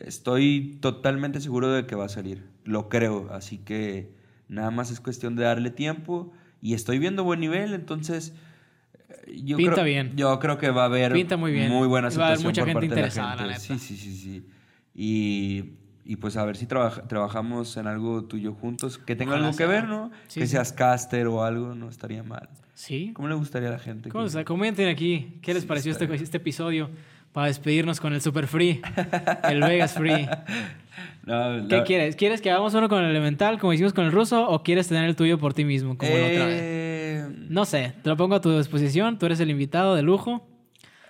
estoy 0.00 0.78
totalmente 0.80 1.40
seguro 1.40 1.70
de 1.70 1.86
que 1.86 1.94
va 1.94 2.06
a 2.06 2.08
salir. 2.08 2.44
Lo 2.64 2.88
creo. 2.88 3.28
Así 3.32 3.58
que 3.58 4.12
nada 4.48 4.70
más 4.70 4.90
es 4.90 5.00
cuestión 5.00 5.36
de 5.36 5.44
darle 5.44 5.70
tiempo. 5.70 6.32
Y 6.60 6.74
estoy 6.74 6.98
viendo 6.98 7.24
buen 7.24 7.40
nivel, 7.40 7.74
entonces... 7.74 8.34
eh, 9.26 9.40
Yo 9.44 9.56
Pinta 9.56 9.74
creo, 9.74 9.84
bien. 9.84 10.12
Yo 10.16 10.38
creo 10.40 10.58
que 10.58 10.70
va 10.70 10.82
a 10.82 10.86
haber 10.86 11.12
Pinta 11.12 11.36
muy 11.36 11.52
bien. 11.52 11.70
muy 11.70 11.86
buena 11.86 12.08
Y 12.12 12.16
va 12.16 12.24
a 12.24 12.28
haber 12.32 12.40
mucha 12.42 12.62
por 12.62 12.68
gente 12.68 12.80
la 12.80 12.86
interesada, 12.86 13.36
la 13.46 13.52
gente. 13.54 13.74
neta. 13.74 13.78
Sí, 13.78 13.78
sí, 13.78 13.96
sí, 13.96 14.16
sí. 14.16 14.46
Y, 14.94 15.64
y 16.04 16.16
pues 16.16 16.36
a 16.36 16.44
ver 16.44 16.56
si 16.56 16.66
trabaja- 16.66 17.02
trabajamos 17.08 17.76
en 17.76 17.86
algo 17.86 18.24
tuyo 18.24 18.52
juntos, 18.54 18.98
que 18.98 19.16
tenga 19.16 19.32
Ojalá 19.32 19.46
algo 19.48 19.56
que 19.58 19.66
ver, 19.66 19.84
¿no? 19.88 20.10
Sí, 20.28 20.40
que 20.40 20.46
sí. 20.46 20.52
seas 20.52 20.72
caster 20.72 21.26
o 21.26 21.42
algo, 21.44 21.74
no 21.74 21.88
estaría 21.88 22.22
mal. 22.22 22.48
Sí. 22.74 23.12
¿Cómo 23.14 23.28
le 23.28 23.34
gustaría 23.34 23.68
a 23.68 23.72
la 23.72 23.78
gente? 23.78 24.10
¿Cómo 24.10 24.26
que-? 24.28 24.44
Comenten 24.44 24.88
aquí 24.88 25.38
qué 25.42 25.54
les 25.54 25.62
Sí, 25.62 25.68
pareció 25.68 25.92
este, 25.92 26.12
este 26.14 26.36
episodio 26.38 26.90
para 27.32 27.46
despedirnos 27.48 28.00
con 28.00 28.12
el 28.12 28.20
Super 28.20 28.46
Free, 28.46 28.80
el 29.48 29.60
Vegas 29.60 29.94
Free. 29.94 30.28
No, 31.26 31.66
¿Qué 31.68 31.76
la- 31.78 31.84
quieres? 31.84 32.16
¿Quieres 32.16 32.40
que 32.40 32.50
hagamos 32.50 32.74
uno 32.74 32.88
con 32.88 33.02
el 33.02 33.10
Elemental 33.10 33.58
como 33.58 33.72
hicimos 33.72 33.92
con 33.94 34.04
el 34.04 34.12
ruso 34.12 34.48
o 34.48 34.62
quieres 34.62 34.86
tener 34.88 35.04
el 35.06 35.16
tuyo 35.16 35.38
por 35.38 35.54
ti 35.54 35.64
mismo 35.64 35.96
como 35.96 36.10
la 36.16 36.26
otra 36.26 36.46
vez? 36.46 36.60
Eh, 36.62 37.28
No 37.48 37.64
sé, 37.64 37.94
te 38.02 38.10
lo 38.10 38.16
pongo 38.16 38.34
a 38.36 38.40
tu 38.40 38.56
disposición, 38.56 39.18
tú 39.18 39.26
eres 39.26 39.40
el 39.40 39.50
invitado 39.50 39.94
de 39.96 40.02
lujo. 40.02 40.46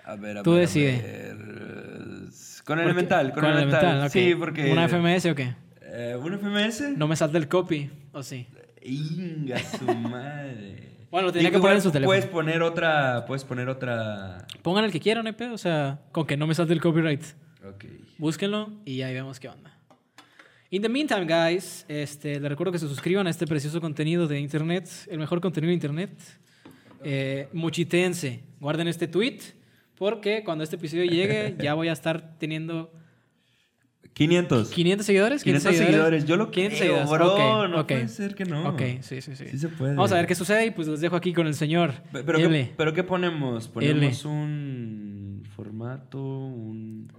A 0.06 0.16
ver, 0.16 0.38
a 0.38 0.42
Tú 0.42 0.52
ver, 0.52 0.58
a 0.58 0.60
decide. 0.62 1.02
ver. 1.02 1.53
Con 2.64 2.76
Porque- 2.78 2.82
elemental, 2.84 3.32
con, 3.32 3.44
elemental. 3.44 4.04
ok. 4.06 4.10
Sí, 4.10 4.34
porque. 4.38 4.72
¿Una 4.72 4.88
FMS 4.88 5.26
o 5.30 5.34
qué? 5.34 5.54
Eh, 5.82 6.16
¿Un 6.20 6.32
FMS? 6.38 6.96
No 6.96 7.06
me 7.06 7.14
salte 7.16 7.36
el 7.38 7.46
copy, 7.48 7.90
¿o 8.12 8.22
sí? 8.22 8.46
Inga 8.82 9.58
su 9.58 9.84
madre. 9.84 10.90
Bueno, 11.14 11.28
lo 11.28 11.32
tenía 11.32 11.52
que 11.52 11.60
poner 11.60 11.76
en 11.76 11.82
su 11.82 11.92
teléfono. 11.92 12.08
Puedes 12.08 12.26
poner 12.26 12.60
otra. 12.60 13.24
Puedes 13.26 13.44
poner 13.44 13.68
otra. 13.68 14.48
Pongan 14.62 14.84
el 14.84 14.90
que 14.90 14.98
quieran, 14.98 15.32
pedo, 15.36 15.54
o 15.54 15.58
sea, 15.58 16.00
con 16.10 16.26
que 16.26 16.36
no 16.36 16.48
me 16.48 16.56
salte 16.56 16.72
el 16.72 16.80
copyright. 16.80 17.22
Ok. 17.64 17.84
Búsquenlo 18.18 18.72
y 18.84 19.02
ahí 19.02 19.14
vemos 19.14 19.38
qué 19.38 19.48
onda. 19.48 19.78
In 20.70 20.82
the 20.82 20.88
meantime, 20.88 21.24
guys, 21.24 21.84
este, 21.86 22.40
les 22.40 22.48
recuerdo 22.48 22.72
que 22.72 22.80
se 22.80 22.88
suscriban 22.88 23.28
a 23.28 23.30
este 23.30 23.46
precioso 23.46 23.80
contenido 23.80 24.26
de 24.26 24.40
internet, 24.40 24.88
el 25.08 25.20
mejor 25.20 25.40
contenido 25.40 25.68
de 25.68 25.74
internet. 25.74 26.10
Eh, 27.04 27.48
muchitense, 27.52 28.40
guarden 28.58 28.88
este 28.88 29.06
tweet 29.06 29.38
porque 29.98 30.42
cuando 30.44 30.64
este 30.64 30.76
episodio 30.76 31.04
llegue 31.04 31.54
ya 31.58 31.74
voy 31.74 31.88
a 31.88 31.92
estar 31.92 32.36
teniendo 32.38 32.92
500. 34.12 34.70
500 34.70 35.06
seguidores. 35.06 35.42
500 35.42 35.76
seguidores. 35.76 36.24
Yo 36.24 36.36
lo 36.36 36.50
500 36.52 36.78
creo, 36.78 36.94
seguidores. 37.06 37.10
bro. 37.10 37.34
Ok, 37.64 37.70
no 37.70 37.86
puede 37.86 38.08
ser 38.08 38.34
que 38.36 38.44
no. 38.44 38.68
Ok, 38.68 38.80
sí, 39.00 39.20
sí, 39.20 39.34
sí. 39.34 39.44
Sí 39.50 39.58
se 39.58 39.68
puede. 39.68 39.94
Vamos 39.94 40.12
a 40.12 40.16
ver 40.16 40.26
qué 40.26 40.34
sucede 40.36 40.66
y 40.66 40.70
pues 40.70 40.86
los 40.86 41.00
dejo 41.00 41.16
aquí 41.16 41.32
con 41.32 41.46
el 41.48 41.54
señor 41.54 41.92
Pe- 42.12 42.22
Pero, 42.22 42.38
L. 42.38 42.66
¿qué, 42.68 42.74
pero 42.76 42.92
¿qué 42.92 43.02
ponemos? 43.02 43.66
Ponemos 43.68 44.24
un 44.24 45.42
formato, 45.56 46.18
un... 46.22 47.12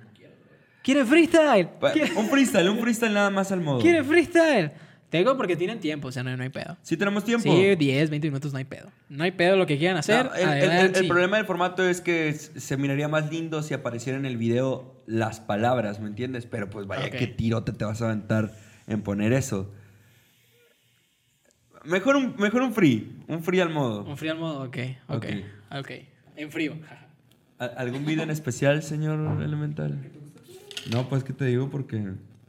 ¿Quiere 0.83 1.03
freestyle? 1.03 1.67
¿Quiere, 1.93 2.13
Un 2.13 2.27
freestyle, 2.29 2.69
un 2.69 2.77
freestyle 2.79 3.11
nada 3.13 3.31
más 3.31 3.51
al 3.51 3.59
modo. 3.59 3.81
quiere 3.81 4.03
freestyle? 4.03 4.71
Tengo 5.17 5.37
porque 5.37 5.55
tienen 5.55 5.79
tiempo, 5.79 6.09
o 6.09 6.11
sea, 6.11 6.23
no, 6.23 6.35
no 6.35 6.43
hay 6.43 6.49
pedo. 6.49 6.75
¿Sí 6.81 6.97
tenemos 6.97 7.23
tiempo? 7.23 7.43
Sí, 7.55 7.75
10, 7.75 8.09
20 8.09 8.27
minutos, 8.27 8.51
no 8.51 8.57
hay 8.57 8.65
pedo. 8.65 8.91
No 9.07 9.23
hay 9.23 9.31
pedo 9.31 9.55
lo 9.55 9.65
que 9.65 9.77
quieran 9.77 9.95
hacer. 9.95 10.25
No, 10.25 10.33
el, 10.35 10.41
el- 10.41 10.49
el- 10.63 10.69
adelante. 10.71 10.99
el 10.99 11.07
problema 11.07 11.37
del 11.37 11.45
formato 11.45 11.87
es 11.87 12.01
que 12.01 12.33
se 12.33 12.75
miraría 12.75 13.07
más 13.07 13.31
lindo 13.31 13.63
si 13.63 13.73
apareciera 13.73 14.17
en 14.19 14.25
el 14.25 14.35
video 14.35 15.01
las 15.07 15.39
palabras, 15.39 16.01
¿me 16.01 16.07
entiendes? 16.07 16.45
Pero 16.47 16.69
pues 16.69 16.85
vaya, 16.85 17.05
Ok. 17.05 17.11
qué 17.17 17.27
tirote 17.27 17.71
te 17.71 17.85
vas 17.85 18.01
a 18.01 18.07
aventar 18.07 18.51
en 18.87 19.03
poner 19.03 19.31
eso. 19.31 19.71
Mejor 21.85 22.17
un, 22.17 22.35
mejor 22.37 22.61
un 22.63 22.73
free, 22.73 23.15
un 23.27 23.41
free 23.41 23.61
al 23.61 23.69
modo. 23.69 24.03
Un 24.03 24.17
frío 24.17 24.33
al 24.33 24.39
modo, 24.39 24.63
ok, 24.63 24.77
ok, 25.07 25.15
Ok. 25.15 25.25
ok. 25.79 25.91
En 26.35 26.51
frío. 26.51 26.75
¿Al- 27.57 27.73
¿Algún 27.77 28.05
video 28.05 28.23
en 28.23 28.31
especial, 28.31 28.83
señor 28.83 29.41
Elemental? 29.41 29.97
No, 30.91 31.07
pues 31.07 31.23
que 31.23 31.31
te 31.31 31.45
digo 31.45 31.69
porque... 31.69 32.03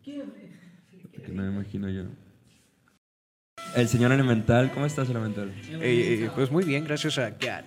Porque 0.04 1.32
no 1.32 1.42
me 1.44 1.52
imagino 1.52 1.88
yo. 1.90 2.04
El 3.74 3.88
señor 3.88 4.12
Elemental, 4.12 4.70
¿cómo 4.72 4.86
estás, 4.86 5.08
Elemental? 5.10 5.52
Eh, 5.70 6.24
eh, 6.24 6.30
pues 6.34 6.50
muy 6.50 6.64
bien, 6.64 6.84
gracias 6.84 7.18
a 7.18 7.30
God. 7.30 7.64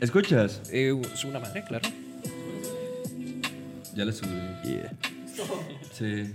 ¿Escuchas? 0.00 0.62
Eh, 0.72 0.94
es 1.12 1.24
una 1.24 1.38
madre, 1.38 1.64
claro. 1.66 1.88
Ya 3.94 4.04
le 4.04 4.12
subí. 4.12 4.30
Yeah. 4.64 4.92
Sí. 5.92 6.32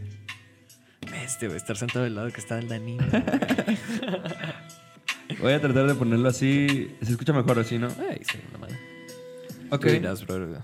Este 1.23 1.47
va 1.47 1.53
a 1.53 1.57
estar 1.57 1.77
sentado 1.77 2.03
del 2.03 2.15
lado 2.15 2.29
que 2.31 2.41
está 2.41 2.59
el 2.59 2.67
Danilo. 2.67 3.05
Voy 5.41 5.53
a 5.53 5.61
tratar 5.61 5.87
de 5.87 5.95
ponerlo 5.95 6.27
así. 6.27 6.93
Se 7.01 7.11
escucha 7.11 7.31
mejor 7.31 7.59
así, 7.59 7.77
¿no? 7.77 7.87
Ay, 8.09 8.21
sí, 8.29 8.39
una 8.49 8.57
madre. 8.57 8.77
Ok. 9.69 9.81
Tú 9.81 9.89
dirás, 9.89 10.25
bro. 10.25 10.63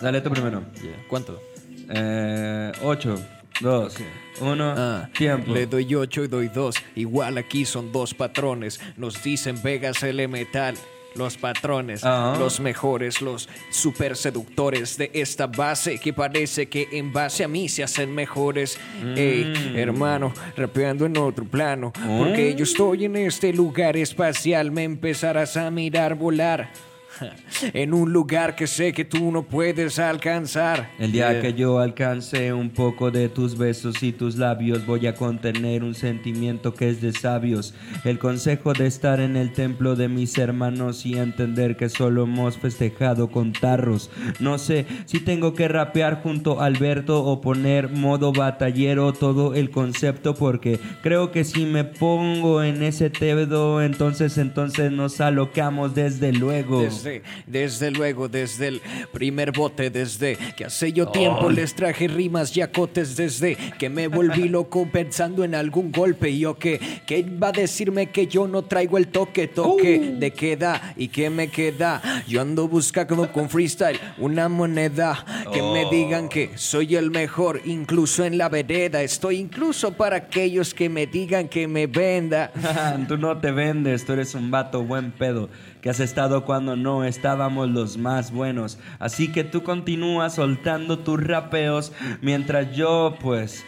Dale 0.00 0.20
tú 0.20 0.30
primero. 0.30 0.64
Yeah. 0.82 1.04
¿Cuánto? 1.08 1.40
Eh, 1.88 2.72
8, 2.82 3.20
2, 3.60 3.94
1, 4.40 4.74
Ah, 4.76 5.08
tiempo. 5.16 5.52
Le 5.52 5.66
doy 5.66 5.94
8 5.94 6.24
y 6.24 6.28
doy 6.28 6.48
2. 6.48 6.74
Igual 6.96 7.38
aquí 7.38 7.64
son 7.64 7.92
dos 7.92 8.14
patrones. 8.14 8.80
Nos 8.96 9.22
dicen 9.22 9.60
Vegas 9.62 10.02
Elemental. 10.02 10.74
Los 11.16 11.36
patrones, 11.36 12.04
Ah. 12.04 12.36
los 12.38 12.60
mejores, 12.60 13.20
los 13.20 13.48
super 13.70 14.16
seductores 14.16 14.96
de 14.96 15.10
esta 15.12 15.48
base 15.48 15.98
que 15.98 16.12
parece 16.12 16.66
que 16.68 16.86
en 16.92 17.12
base 17.12 17.42
a 17.42 17.48
mí 17.48 17.68
se 17.68 17.82
hacen 17.82 18.14
mejores. 18.14 18.78
Ey, 19.16 19.44
Mm. 19.72 19.76
hermano, 19.76 20.32
rapeando 20.56 21.06
en 21.06 21.16
otro 21.16 21.44
plano. 21.44 21.92
Porque 22.16 22.54
yo 22.54 22.62
estoy 22.62 23.06
en 23.06 23.16
este 23.16 23.52
lugar 23.52 23.96
espacial, 23.96 24.70
me 24.70 24.84
empezarás 24.84 25.56
a 25.56 25.68
mirar 25.72 26.14
volar. 26.14 26.70
En 27.72 27.92
un 27.92 28.12
lugar 28.12 28.56
que 28.56 28.66
sé 28.66 28.92
que 28.92 29.04
tú 29.04 29.30
no 29.30 29.42
puedes 29.42 29.98
alcanzar. 29.98 30.90
El 30.98 31.12
día 31.12 31.32
Yeah. 31.32 31.42
que 31.42 31.54
yo 31.54 31.78
alcance 31.78 32.52
un 32.52 32.70
poco 32.70 33.10
de 33.10 33.28
tus 33.28 33.58
besos 33.58 34.02
y 34.02 34.12
tus 34.12 34.36
labios, 34.36 34.86
voy 34.86 35.06
a 35.06 35.14
contener 35.14 35.84
un 35.84 35.94
sentimiento 35.94 36.74
que 36.74 36.88
es 36.88 37.00
de 37.02 37.12
sabios. 37.12 37.74
El 38.04 38.18
consejo 38.18 38.72
de 38.72 38.86
estar 38.86 39.20
en 39.20 39.36
el 39.36 39.52
templo 39.52 39.96
de 39.96 40.08
mis 40.08 40.38
hermanos 40.38 41.04
y 41.04 41.18
entender 41.18 41.76
que 41.76 41.88
solo 41.88 42.22
hemos 42.24 42.56
festejado 42.56 43.30
con 43.30 43.52
tarros. 43.52 44.10
No 44.38 44.58
sé 44.58 44.86
si 45.04 45.20
tengo 45.20 45.54
que 45.54 45.68
rapear 45.68 46.22
junto 46.22 46.60
a 46.60 46.66
Alberto 46.66 47.22
o 47.24 47.40
poner 47.40 47.90
modo 47.90 48.32
batallero 48.32 49.12
todo 49.12 49.54
el 49.54 49.70
concepto, 49.70 50.34
porque 50.34 50.78
creo 51.02 51.30
que 51.32 51.44
si 51.44 51.66
me 51.66 51.84
pongo 51.84 52.62
en 52.62 52.82
ese 52.82 53.10
tedo, 53.10 53.82
entonces, 53.82 54.38
entonces 54.38 54.90
nos 54.90 55.20
alocamos 55.20 55.94
desde 55.94 56.32
luego. 56.32 56.80
Desde, 56.82 56.99
desde 57.46 57.90
luego, 57.90 58.28
desde 58.28 58.68
el 58.68 58.82
primer 59.12 59.52
bote, 59.52 59.90
desde 59.90 60.36
que 60.56 60.64
hace 60.64 60.92
yo 60.92 61.08
tiempo 61.08 61.50
les 61.50 61.74
traje 61.74 62.08
rimas 62.08 62.56
y 62.56 62.60
acotes, 62.60 63.16
desde 63.16 63.56
que 63.78 63.88
me 63.88 64.08
volví 64.08 64.48
loco 64.48 64.88
pensando 64.90 65.44
en 65.44 65.54
algún 65.54 65.92
golpe. 65.92 66.30
Y 66.30 66.40
yo 66.40 66.58
que, 66.58 66.80
que 67.06 67.22
va 67.22 67.48
a 67.48 67.52
decirme 67.52 68.10
que 68.10 68.26
yo 68.26 68.46
no 68.46 68.62
traigo 68.62 68.98
el 68.98 69.08
toque, 69.08 69.48
toque 69.48 70.16
de 70.18 70.30
queda 70.32 70.94
y 70.96 71.08
que 71.08 71.30
me 71.30 71.48
queda. 71.48 72.02
Yo 72.26 72.40
ando 72.40 72.68
buscando 72.68 73.30
con 73.32 73.48
freestyle 73.48 73.98
una 74.18 74.48
moneda 74.48 75.24
que 75.52 75.62
me 75.62 75.88
digan 75.90 76.28
que 76.28 76.50
soy 76.56 76.96
el 76.96 77.10
mejor, 77.10 77.60
incluso 77.64 78.24
en 78.24 78.38
la 78.38 78.48
vereda. 78.48 79.02
Estoy 79.02 79.36
incluso 79.36 79.92
para 79.92 80.16
aquellos 80.16 80.74
que 80.74 80.88
me 80.88 81.06
digan 81.06 81.48
que 81.48 81.66
me 81.66 81.86
venda. 81.86 82.52
tú 83.08 83.16
no 83.16 83.38
te 83.38 83.50
vendes, 83.50 84.04
tú 84.04 84.12
eres 84.12 84.34
un 84.34 84.50
vato 84.50 84.82
buen 84.82 85.12
pedo 85.12 85.48
que 85.80 85.90
has 85.90 86.00
estado 86.00 86.44
cuando 86.44 86.76
no 86.76 87.04
estábamos 87.04 87.68
los 87.68 87.96
más 87.96 88.32
buenos. 88.32 88.78
Así 88.98 89.28
que 89.32 89.44
tú 89.44 89.62
continúas 89.62 90.34
soltando 90.34 90.98
tus 90.98 91.22
rapeos 91.22 91.92
mientras 92.20 92.74
yo, 92.74 93.16
pues, 93.20 93.64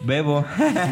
bebo. 0.00 0.44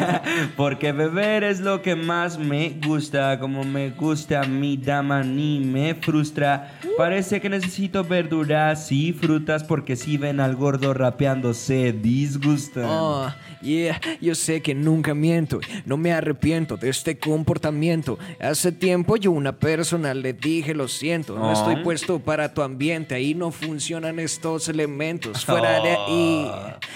Porque 0.55 0.91
beber 0.91 1.43
es 1.43 1.59
lo 1.59 1.81
que 1.81 1.95
más 1.95 2.37
me 2.37 2.79
gusta. 2.85 3.39
Como 3.39 3.63
me 3.63 3.89
gusta 3.91 4.43
mi 4.43 4.77
dama 4.77 5.23
ni 5.23 5.59
me 5.59 5.95
frustra. 5.95 6.79
Parece 6.97 7.41
que 7.41 7.49
necesito 7.49 8.03
verduras 8.03 8.91
y 8.91 9.13
frutas 9.13 9.63
porque 9.63 9.95
si 9.95 10.17
ven 10.17 10.39
al 10.39 10.55
gordo 10.55 10.93
rapeando 10.93 11.53
se 11.53 11.93
disgustan. 11.93 12.85
Oh, 12.85 13.33
yeah, 13.61 13.99
yo 14.21 14.35
sé 14.35 14.61
que 14.61 14.73
nunca 14.75 15.13
miento, 15.13 15.59
no 15.85 15.97
me 15.97 16.11
arrepiento 16.13 16.77
de 16.77 16.89
este 16.89 17.17
comportamiento. 17.17 18.17
Hace 18.39 18.71
tiempo 18.71 19.17
yo 19.17 19.31
una 19.31 19.53
persona 19.59 20.13
le 20.13 20.33
dije 20.33 20.73
lo 20.73 20.87
siento, 20.87 21.35
no 21.37 21.49
Oh. 21.49 21.53
estoy 21.53 21.77
puesto 21.83 22.19
para 22.19 22.53
tu 22.53 22.61
ambiente, 22.61 23.15
ahí 23.15 23.33
no 23.33 23.51
funcionan 23.51 24.19
estos 24.19 24.69
elementos. 24.69 25.45
Fuera 25.45 25.81
de 25.81 25.89
ahí, 25.89 26.51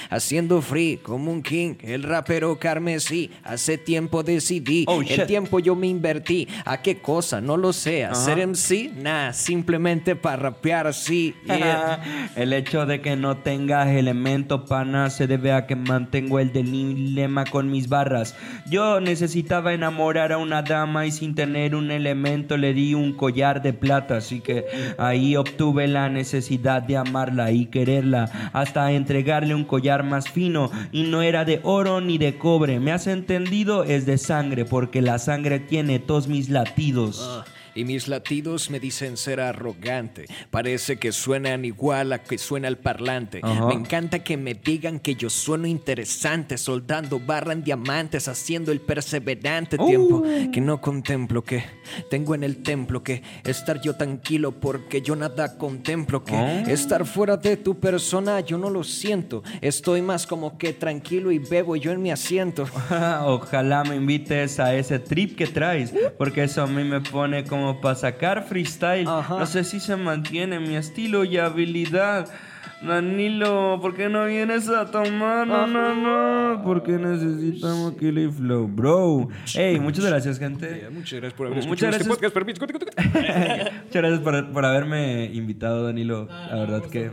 haciendo 0.09 0.61
free 0.61 0.97
como 1.01 1.31
un 1.31 1.41
king, 1.41 1.75
el 1.81 2.03
rapero 2.03 2.57
carmesí. 2.59 3.31
Hace 3.43 3.77
tiempo 3.77 4.23
decidí, 4.23 4.85
Oh, 4.87 5.01
el 5.01 5.25
tiempo 5.25 5.59
yo 5.59 5.75
me 5.75 5.87
invertí. 5.87 6.47
¿A 6.65 6.81
qué 6.81 6.97
cosa? 6.97 7.41
No 7.41 7.57
lo 7.57 7.73
sé. 7.73 8.05
¿Hacer 8.05 8.39
MC? 8.47 8.91
Nah, 8.95 9.31
simplemente 9.33 10.15
para 10.15 10.37
rapear 10.37 10.87
así. 10.87 11.35
Yeah. 11.45 12.29
El 12.35 12.53
hecho 12.53 12.85
de 12.85 13.01
que 13.01 13.15
no 13.15 13.37
tengas 13.37 13.87
elemento 13.89 14.65
pana 14.65 15.09
se 15.09 15.27
debe 15.27 15.51
a 15.51 15.65
que 15.67 15.75
mantengo 15.75 16.39
el 16.39 16.51
dilema 16.61 17.45
con 17.45 17.71
mis 17.71 17.89
barras. 17.89 18.35
Yo 18.69 18.99
necesitaba 18.99 19.73
enamorar 19.73 20.31
a 20.31 20.37
una 20.37 20.61
dama 20.61 21.07
y 21.07 21.11
sin 21.11 21.33
tener 21.33 21.73
un 21.75 21.89
elemento 21.89 22.57
le 22.57 22.73
di 22.73 22.93
un 22.93 23.13
collar 23.13 23.61
de 23.63 23.73
plata, 23.73 24.17
así 24.17 24.41
que 24.41 24.65
ahí 24.99 25.35
obtuve 25.35 25.87
la 25.87 26.09
necesidad 26.09 26.83
de 26.83 26.97
amarla 26.97 27.51
y 27.51 27.65
quererla 27.65 28.51
hasta 28.53 28.91
entregarle 28.91 29.55
un 29.55 29.63
collar 29.63 30.03
más 30.03 30.29
fino 30.29 30.69
y 30.91 31.03
no 31.03 31.21
era 31.21 31.45
de 31.45 31.59
oro 31.63 32.01
ni 32.01 32.17
de 32.17 32.37
cobre. 32.37 32.79
¿Me 32.79 32.91
has 32.91 33.07
entendido? 33.07 33.83
Es 33.83 34.05
de 34.05 34.17
sangre 34.17 34.65
porque 34.65 35.01
la 35.01 35.17
sangre 35.17 35.59
tiene 35.59 35.99
todos 35.99 36.27
mis 36.27 36.49
latidos. 36.49 37.43
Ah, 37.75 37.79
Y 37.79 37.85
mis 37.85 38.07
latidos 38.07 38.69
me 38.69 38.79
dicen 38.79 39.17
ser 39.17 39.39
arrogante. 39.39 40.25
Parece 40.51 40.97
que 40.97 41.11
suenan 41.11 41.65
igual 41.65 42.13
a 42.13 42.19
que 42.21 42.37
suena 42.37 42.67
el 42.67 42.77
parlante. 42.77 43.41
Me 43.67 43.73
encanta 43.73 44.19
que 44.19 44.37
me 44.37 44.53
digan 44.53 44.99
que 44.99 45.15
yo 45.15 45.29
sueno 45.29 45.67
interesante, 45.67 46.57
soldando 46.57 47.19
barra 47.19 47.53
en 47.53 47.63
diamantes, 47.63 48.27
haciendo 48.27 48.71
el 48.71 48.79
perseverante 48.81 49.77
tiempo 49.77 50.23
que 50.51 50.61
no 50.61 50.79
contemplo 50.81 51.43
que 51.43 51.63
tengo 52.09 52.35
en 52.35 52.43
el 52.43 52.61
templo 52.63 53.03
que 53.03 53.21
estar 53.43 53.81
yo 53.81 53.95
tranquilo 53.95 54.51
porque 54.51 55.01
yo 55.01 55.15
nada 55.15 55.57
contemplo 55.57 56.23
que 56.23 56.33
Oh. 56.33 56.69
estar 56.69 57.05
fuera 57.05 57.37
de 57.37 57.57
tu 57.57 57.79
persona 57.79 58.39
yo 58.41 58.57
no 58.57 58.69
lo 58.69 58.83
siento. 58.83 59.43
Estoy 59.61 60.01
más 60.01 60.25
como 60.27 60.57
que 60.57 60.73
tranquilo 60.73 61.31
y 61.31 61.37
bebo 61.39 61.75
yo 61.75 61.91
en 61.91 62.01
mi 62.01 62.11
asiento. 62.11 62.65
Ojalá 63.25 63.83
me 63.83 63.95
invites 63.95 64.59
a 64.59 64.75
ese 64.75 64.99
trip 64.99 65.35
que 65.37 65.47
traes, 65.47 65.93
porque 66.17 66.43
eso 66.43 66.63
a 66.63 66.67
mí 66.67 66.83
me 66.83 67.01
pone 67.01 67.43
como 67.45 67.62
para 67.81 67.95
sacar 67.95 68.43
freestyle. 68.43 69.07
Ajá. 69.07 69.39
No 69.39 69.45
sé 69.45 69.63
si 69.63 69.79
se 69.79 69.95
mantiene 69.95 70.59
mi 70.59 70.75
estilo 70.75 71.23
y 71.23 71.37
habilidad. 71.37 72.29
Danilo, 72.81 73.79
¿por 73.81 73.95
qué 73.95 74.09
no 74.09 74.25
vienes 74.25 74.67
a 74.67 74.91
tomar? 74.91 75.47
No, 75.47 75.65
no, 75.67 75.95
no, 75.95 76.63
porque 76.63 76.91
necesitamos 76.93 77.93
Kill 77.93 78.29
Flow, 78.29 78.67
bro. 78.67 79.29
Hey, 79.55 79.79
muchas 79.79 80.05
gracias, 80.05 80.37
gente. 80.37 80.89
Muchas 80.91 81.21
gracias 81.21 81.33
por 81.33 81.47
haber 81.47 81.59
escuchado 81.59 81.93
este 81.95 82.09
podcast. 82.09 82.35
Muchas 82.35 83.93
gracias 83.93 84.19
por, 84.19 84.51
por 84.51 84.65
haberme 84.65 85.25
invitado, 85.33 85.85
Danilo. 85.85 86.27
La 86.27 86.55
verdad 86.55 86.81
que 86.83 87.11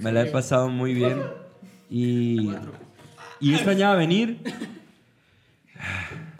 me 0.00 0.12
la 0.12 0.22
he 0.22 0.26
pasado 0.26 0.68
muy 0.68 0.94
bien. 0.94 1.22
Y, 1.90 2.50
y 3.40 3.54
extrañaba 3.54 3.96
venir. 3.96 4.38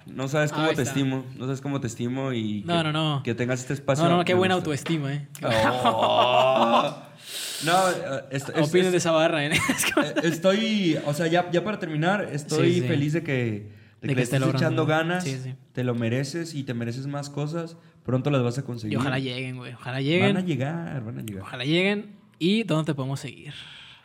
No 0.09 0.27
sabes 0.29 0.53
cómo 0.53 0.67
Ahí 0.67 0.75
te 0.75 0.83
estimo. 0.83 1.25
No 1.37 1.45
sabes 1.45 1.61
cómo 1.61 1.81
te 1.81 1.87
estimo 1.87 2.33
y 2.33 2.63
No, 2.67 2.79
que, 2.79 2.85
no, 2.85 2.93
no. 2.93 3.23
que 3.23 3.35
tengas 3.35 3.61
este 3.61 3.75
espacio. 3.75 4.05
No, 4.09 4.17
no, 4.19 4.25
qué 4.25 4.35
buena 4.35 4.55
gusta. 4.55 4.71
autoestima, 4.71 5.13
¿eh? 5.15 5.29
Oh. 5.45 6.95
No, 7.65 7.73
es- 8.31 8.45
Opinen 8.51 8.87
es- 8.87 8.93
de 8.93 8.99
esa 8.99 9.11
barra, 9.11 9.45
¿eh? 9.45 9.51
eh, 9.97 10.15
estoy, 10.23 10.97
o 11.05 11.13
sea, 11.13 11.27
ya, 11.27 11.51
ya 11.51 11.65
para 11.65 11.79
terminar, 11.81 12.29
estoy 12.33 12.75
Sí, 12.75 12.81
sí. 12.83 12.87
feliz 12.87 13.13
de 13.13 13.23
que, 13.25 13.33
de 13.33 13.41
De 13.43 13.65
que 14.01 14.09
que 14.09 14.15
le 14.15 14.23
esté 14.23 14.37
estés 14.37 14.55
echando 14.55 14.87
ganas. 14.87 15.25
Sí, 15.25 15.37
sí. 15.43 15.55
Te 15.73 15.83
lo 15.85 15.95
mereces 15.95 16.55
y 16.55 16.63
te 16.63 16.73
mereces 16.73 17.07
más 17.09 17.29
cosas. 17.29 17.77
Pronto 18.05 18.31
las 18.31 18.43
vas 18.43 18.57
a 18.59 18.61
Y 18.61 18.65
conseguir. 18.65 18.99
ojalá 18.99 19.19
lleguen, 19.19 19.57
güey. 19.57 19.73
Ojalá 19.75 19.97
Van 19.97 19.99
a 19.99 20.01
lleguen. 20.03 20.47
llegar, 20.47 21.05
van 21.05 21.19
a 21.19 21.23
llegar. 21.23 21.43
Ojalá 21.43 21.65
lleguen. 21.65 22.13
¿Y 22.39 22.63
dónde 22.63 22.85
te 22.93 22.95
podemos 22.95 23.19
seguir? 23.21 23.53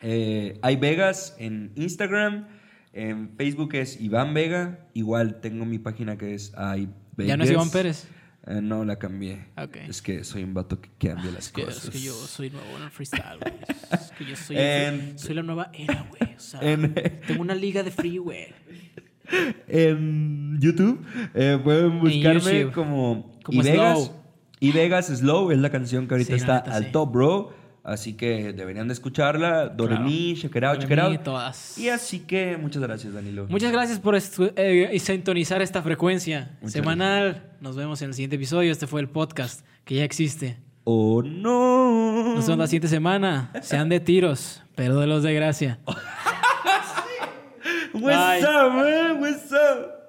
Eh, 0.01 0.57
hay 0.63 0.75
Vegas 0.75 1.35
en 1.37 1.71
Instagram. 1.75 2.47
En 2.93 3.35
Facebook 3.37 3.73
es 3.75 3.99
Iván 3.99 4.33
Vega. 4.33 4.87
Igual 4.93 5.41
tengo 5.41 5.65
mi 5.65 5.79
página 5.79 6.17
que 6.17 6.33
es 6.35 6.51
¿Ya 7.17 7.35
no 7.37 7.43
es 7.43 7.51
Iván 7.51 7.71
Pérez? 7.71 8.07
Eh, 8.45 8.59
no, 8.61 8.83
la 8.85 8.99
cambié. 8.99 9.47
Ok. 9.57 9.77
Es 9.87 10.01
que 10.01 10.23
soy 10.23 10.43
un 10.43 10.53
vato 10.53 10.79
que 10.81 10.89
cambia 10.99 11.31
las 11.31 11.49
que, 11.49 11.63
cosas. 11.63 11.85
es 11.85 11.89
que 11.89 11.99
yo 12.01 12.13
soy 12.13 12.49
nuevo 12.49 12.67
en 12.77 12.83
el 12.83 12.89
freestyle, 12.91 13.39
güey. 13.39 13.53
Es 13.93 14.11
que 14.11 14.25
yo 14.25 14.35
soy, 14.35 14.57
En- 14.59 15.17
soy 15.17 15.35
la 15.35 15.43
nueva 15.43 15.71
era, 15.73 16.05
güey. 16.09 16.35
O 16.35 16.39
sea, 16.39 16.59
En- 16.61 16.93
tengo 17.25 17.41
una 17.41 17.55
liga 17.55 17.83
de 17.83 17.91
free, 17.91 18.17
güey. 18.17 18.47
en 19.67 20.59
YouTube 20.59 21.03
eh, 21.33 21.59
pueden 21.63 21.99
buscarme 21.99 22.59
YouTube. 22.61 22.73
como, 22.73 23.39
Como. 23.43 23.63
Slow. 23.63 24.11
Ivegas 24.59 25.07
Slow 25.07 25.51
es 25.51 25.57
la 25.59 25.69
canción 25.69 26.07
que 26.07 26.13
ahorita 26.15 26.33
Sí, 26.33 26.39
está 26.39 26.55
neta, 26.59 26.75
al 26.75 26.85
sí. 26.85 26.91
top, 26.91 27.11
bro. 27.11 27.53
Así 27.83 28.13
que 28.13 28.53
deberían 28.53 28.87
de 28.87 28.93
escucharla. 28.93 29.65
It 29.65 29.71
Doremi, 29.73 30.39
out. 30.63 31.23
todas. 31.23 31.77
Y 31.77 31.89
así 31.89 32.21
que 32.21 32.55
muchas 32.55 32.81
gracias, 32.81 33.13
Danilo. 33.13 33.45
Muchas 33.49 33.73
gracias 33.73 33.99
por 33.99 34.15
eh, 34.15 34.99
sintonizar 34.99 35.61
esta 35.61 35.81
frecuencia 35.81 36.51
Muchas 36.61 36.71
semanal. 36.73 37.51
Nos 37.59 37.75
vemos 37.75 38.01
en 38.01 38.09
el 38.09 38.13
siguiente 38.13 38.37
episodio. 38.37 38.71
Este 38.71 38.87
fue 38.87 39.01
el 39.01 39.09
podcast 39.09 39.65
que 39.83 39.95
ya 39.95 40.05
existe. 40.05 40.57
¡Oh, 40.85 41.21
no! 41.23 42.35
Nos 42.35 42.45
vemos 42.45 42.59
la 42.59 42.67
siguiente 42.67 42.87
semana. 42.87 43.51
Sean 43.61 43.89
de 43.89 43.99
tiros, 43.99 44.61
pero 44.75 44.99
de 44.99 45.07
los 45.07 45.21
de 45.21 45.33
gracia. 45.33 45.79
What's 47.93 48.41
Bye. 48.41 48.43
up, 48.43 48.73
man? 48.73 49.21
What's 49.21 49.51
up? 49.51 50.02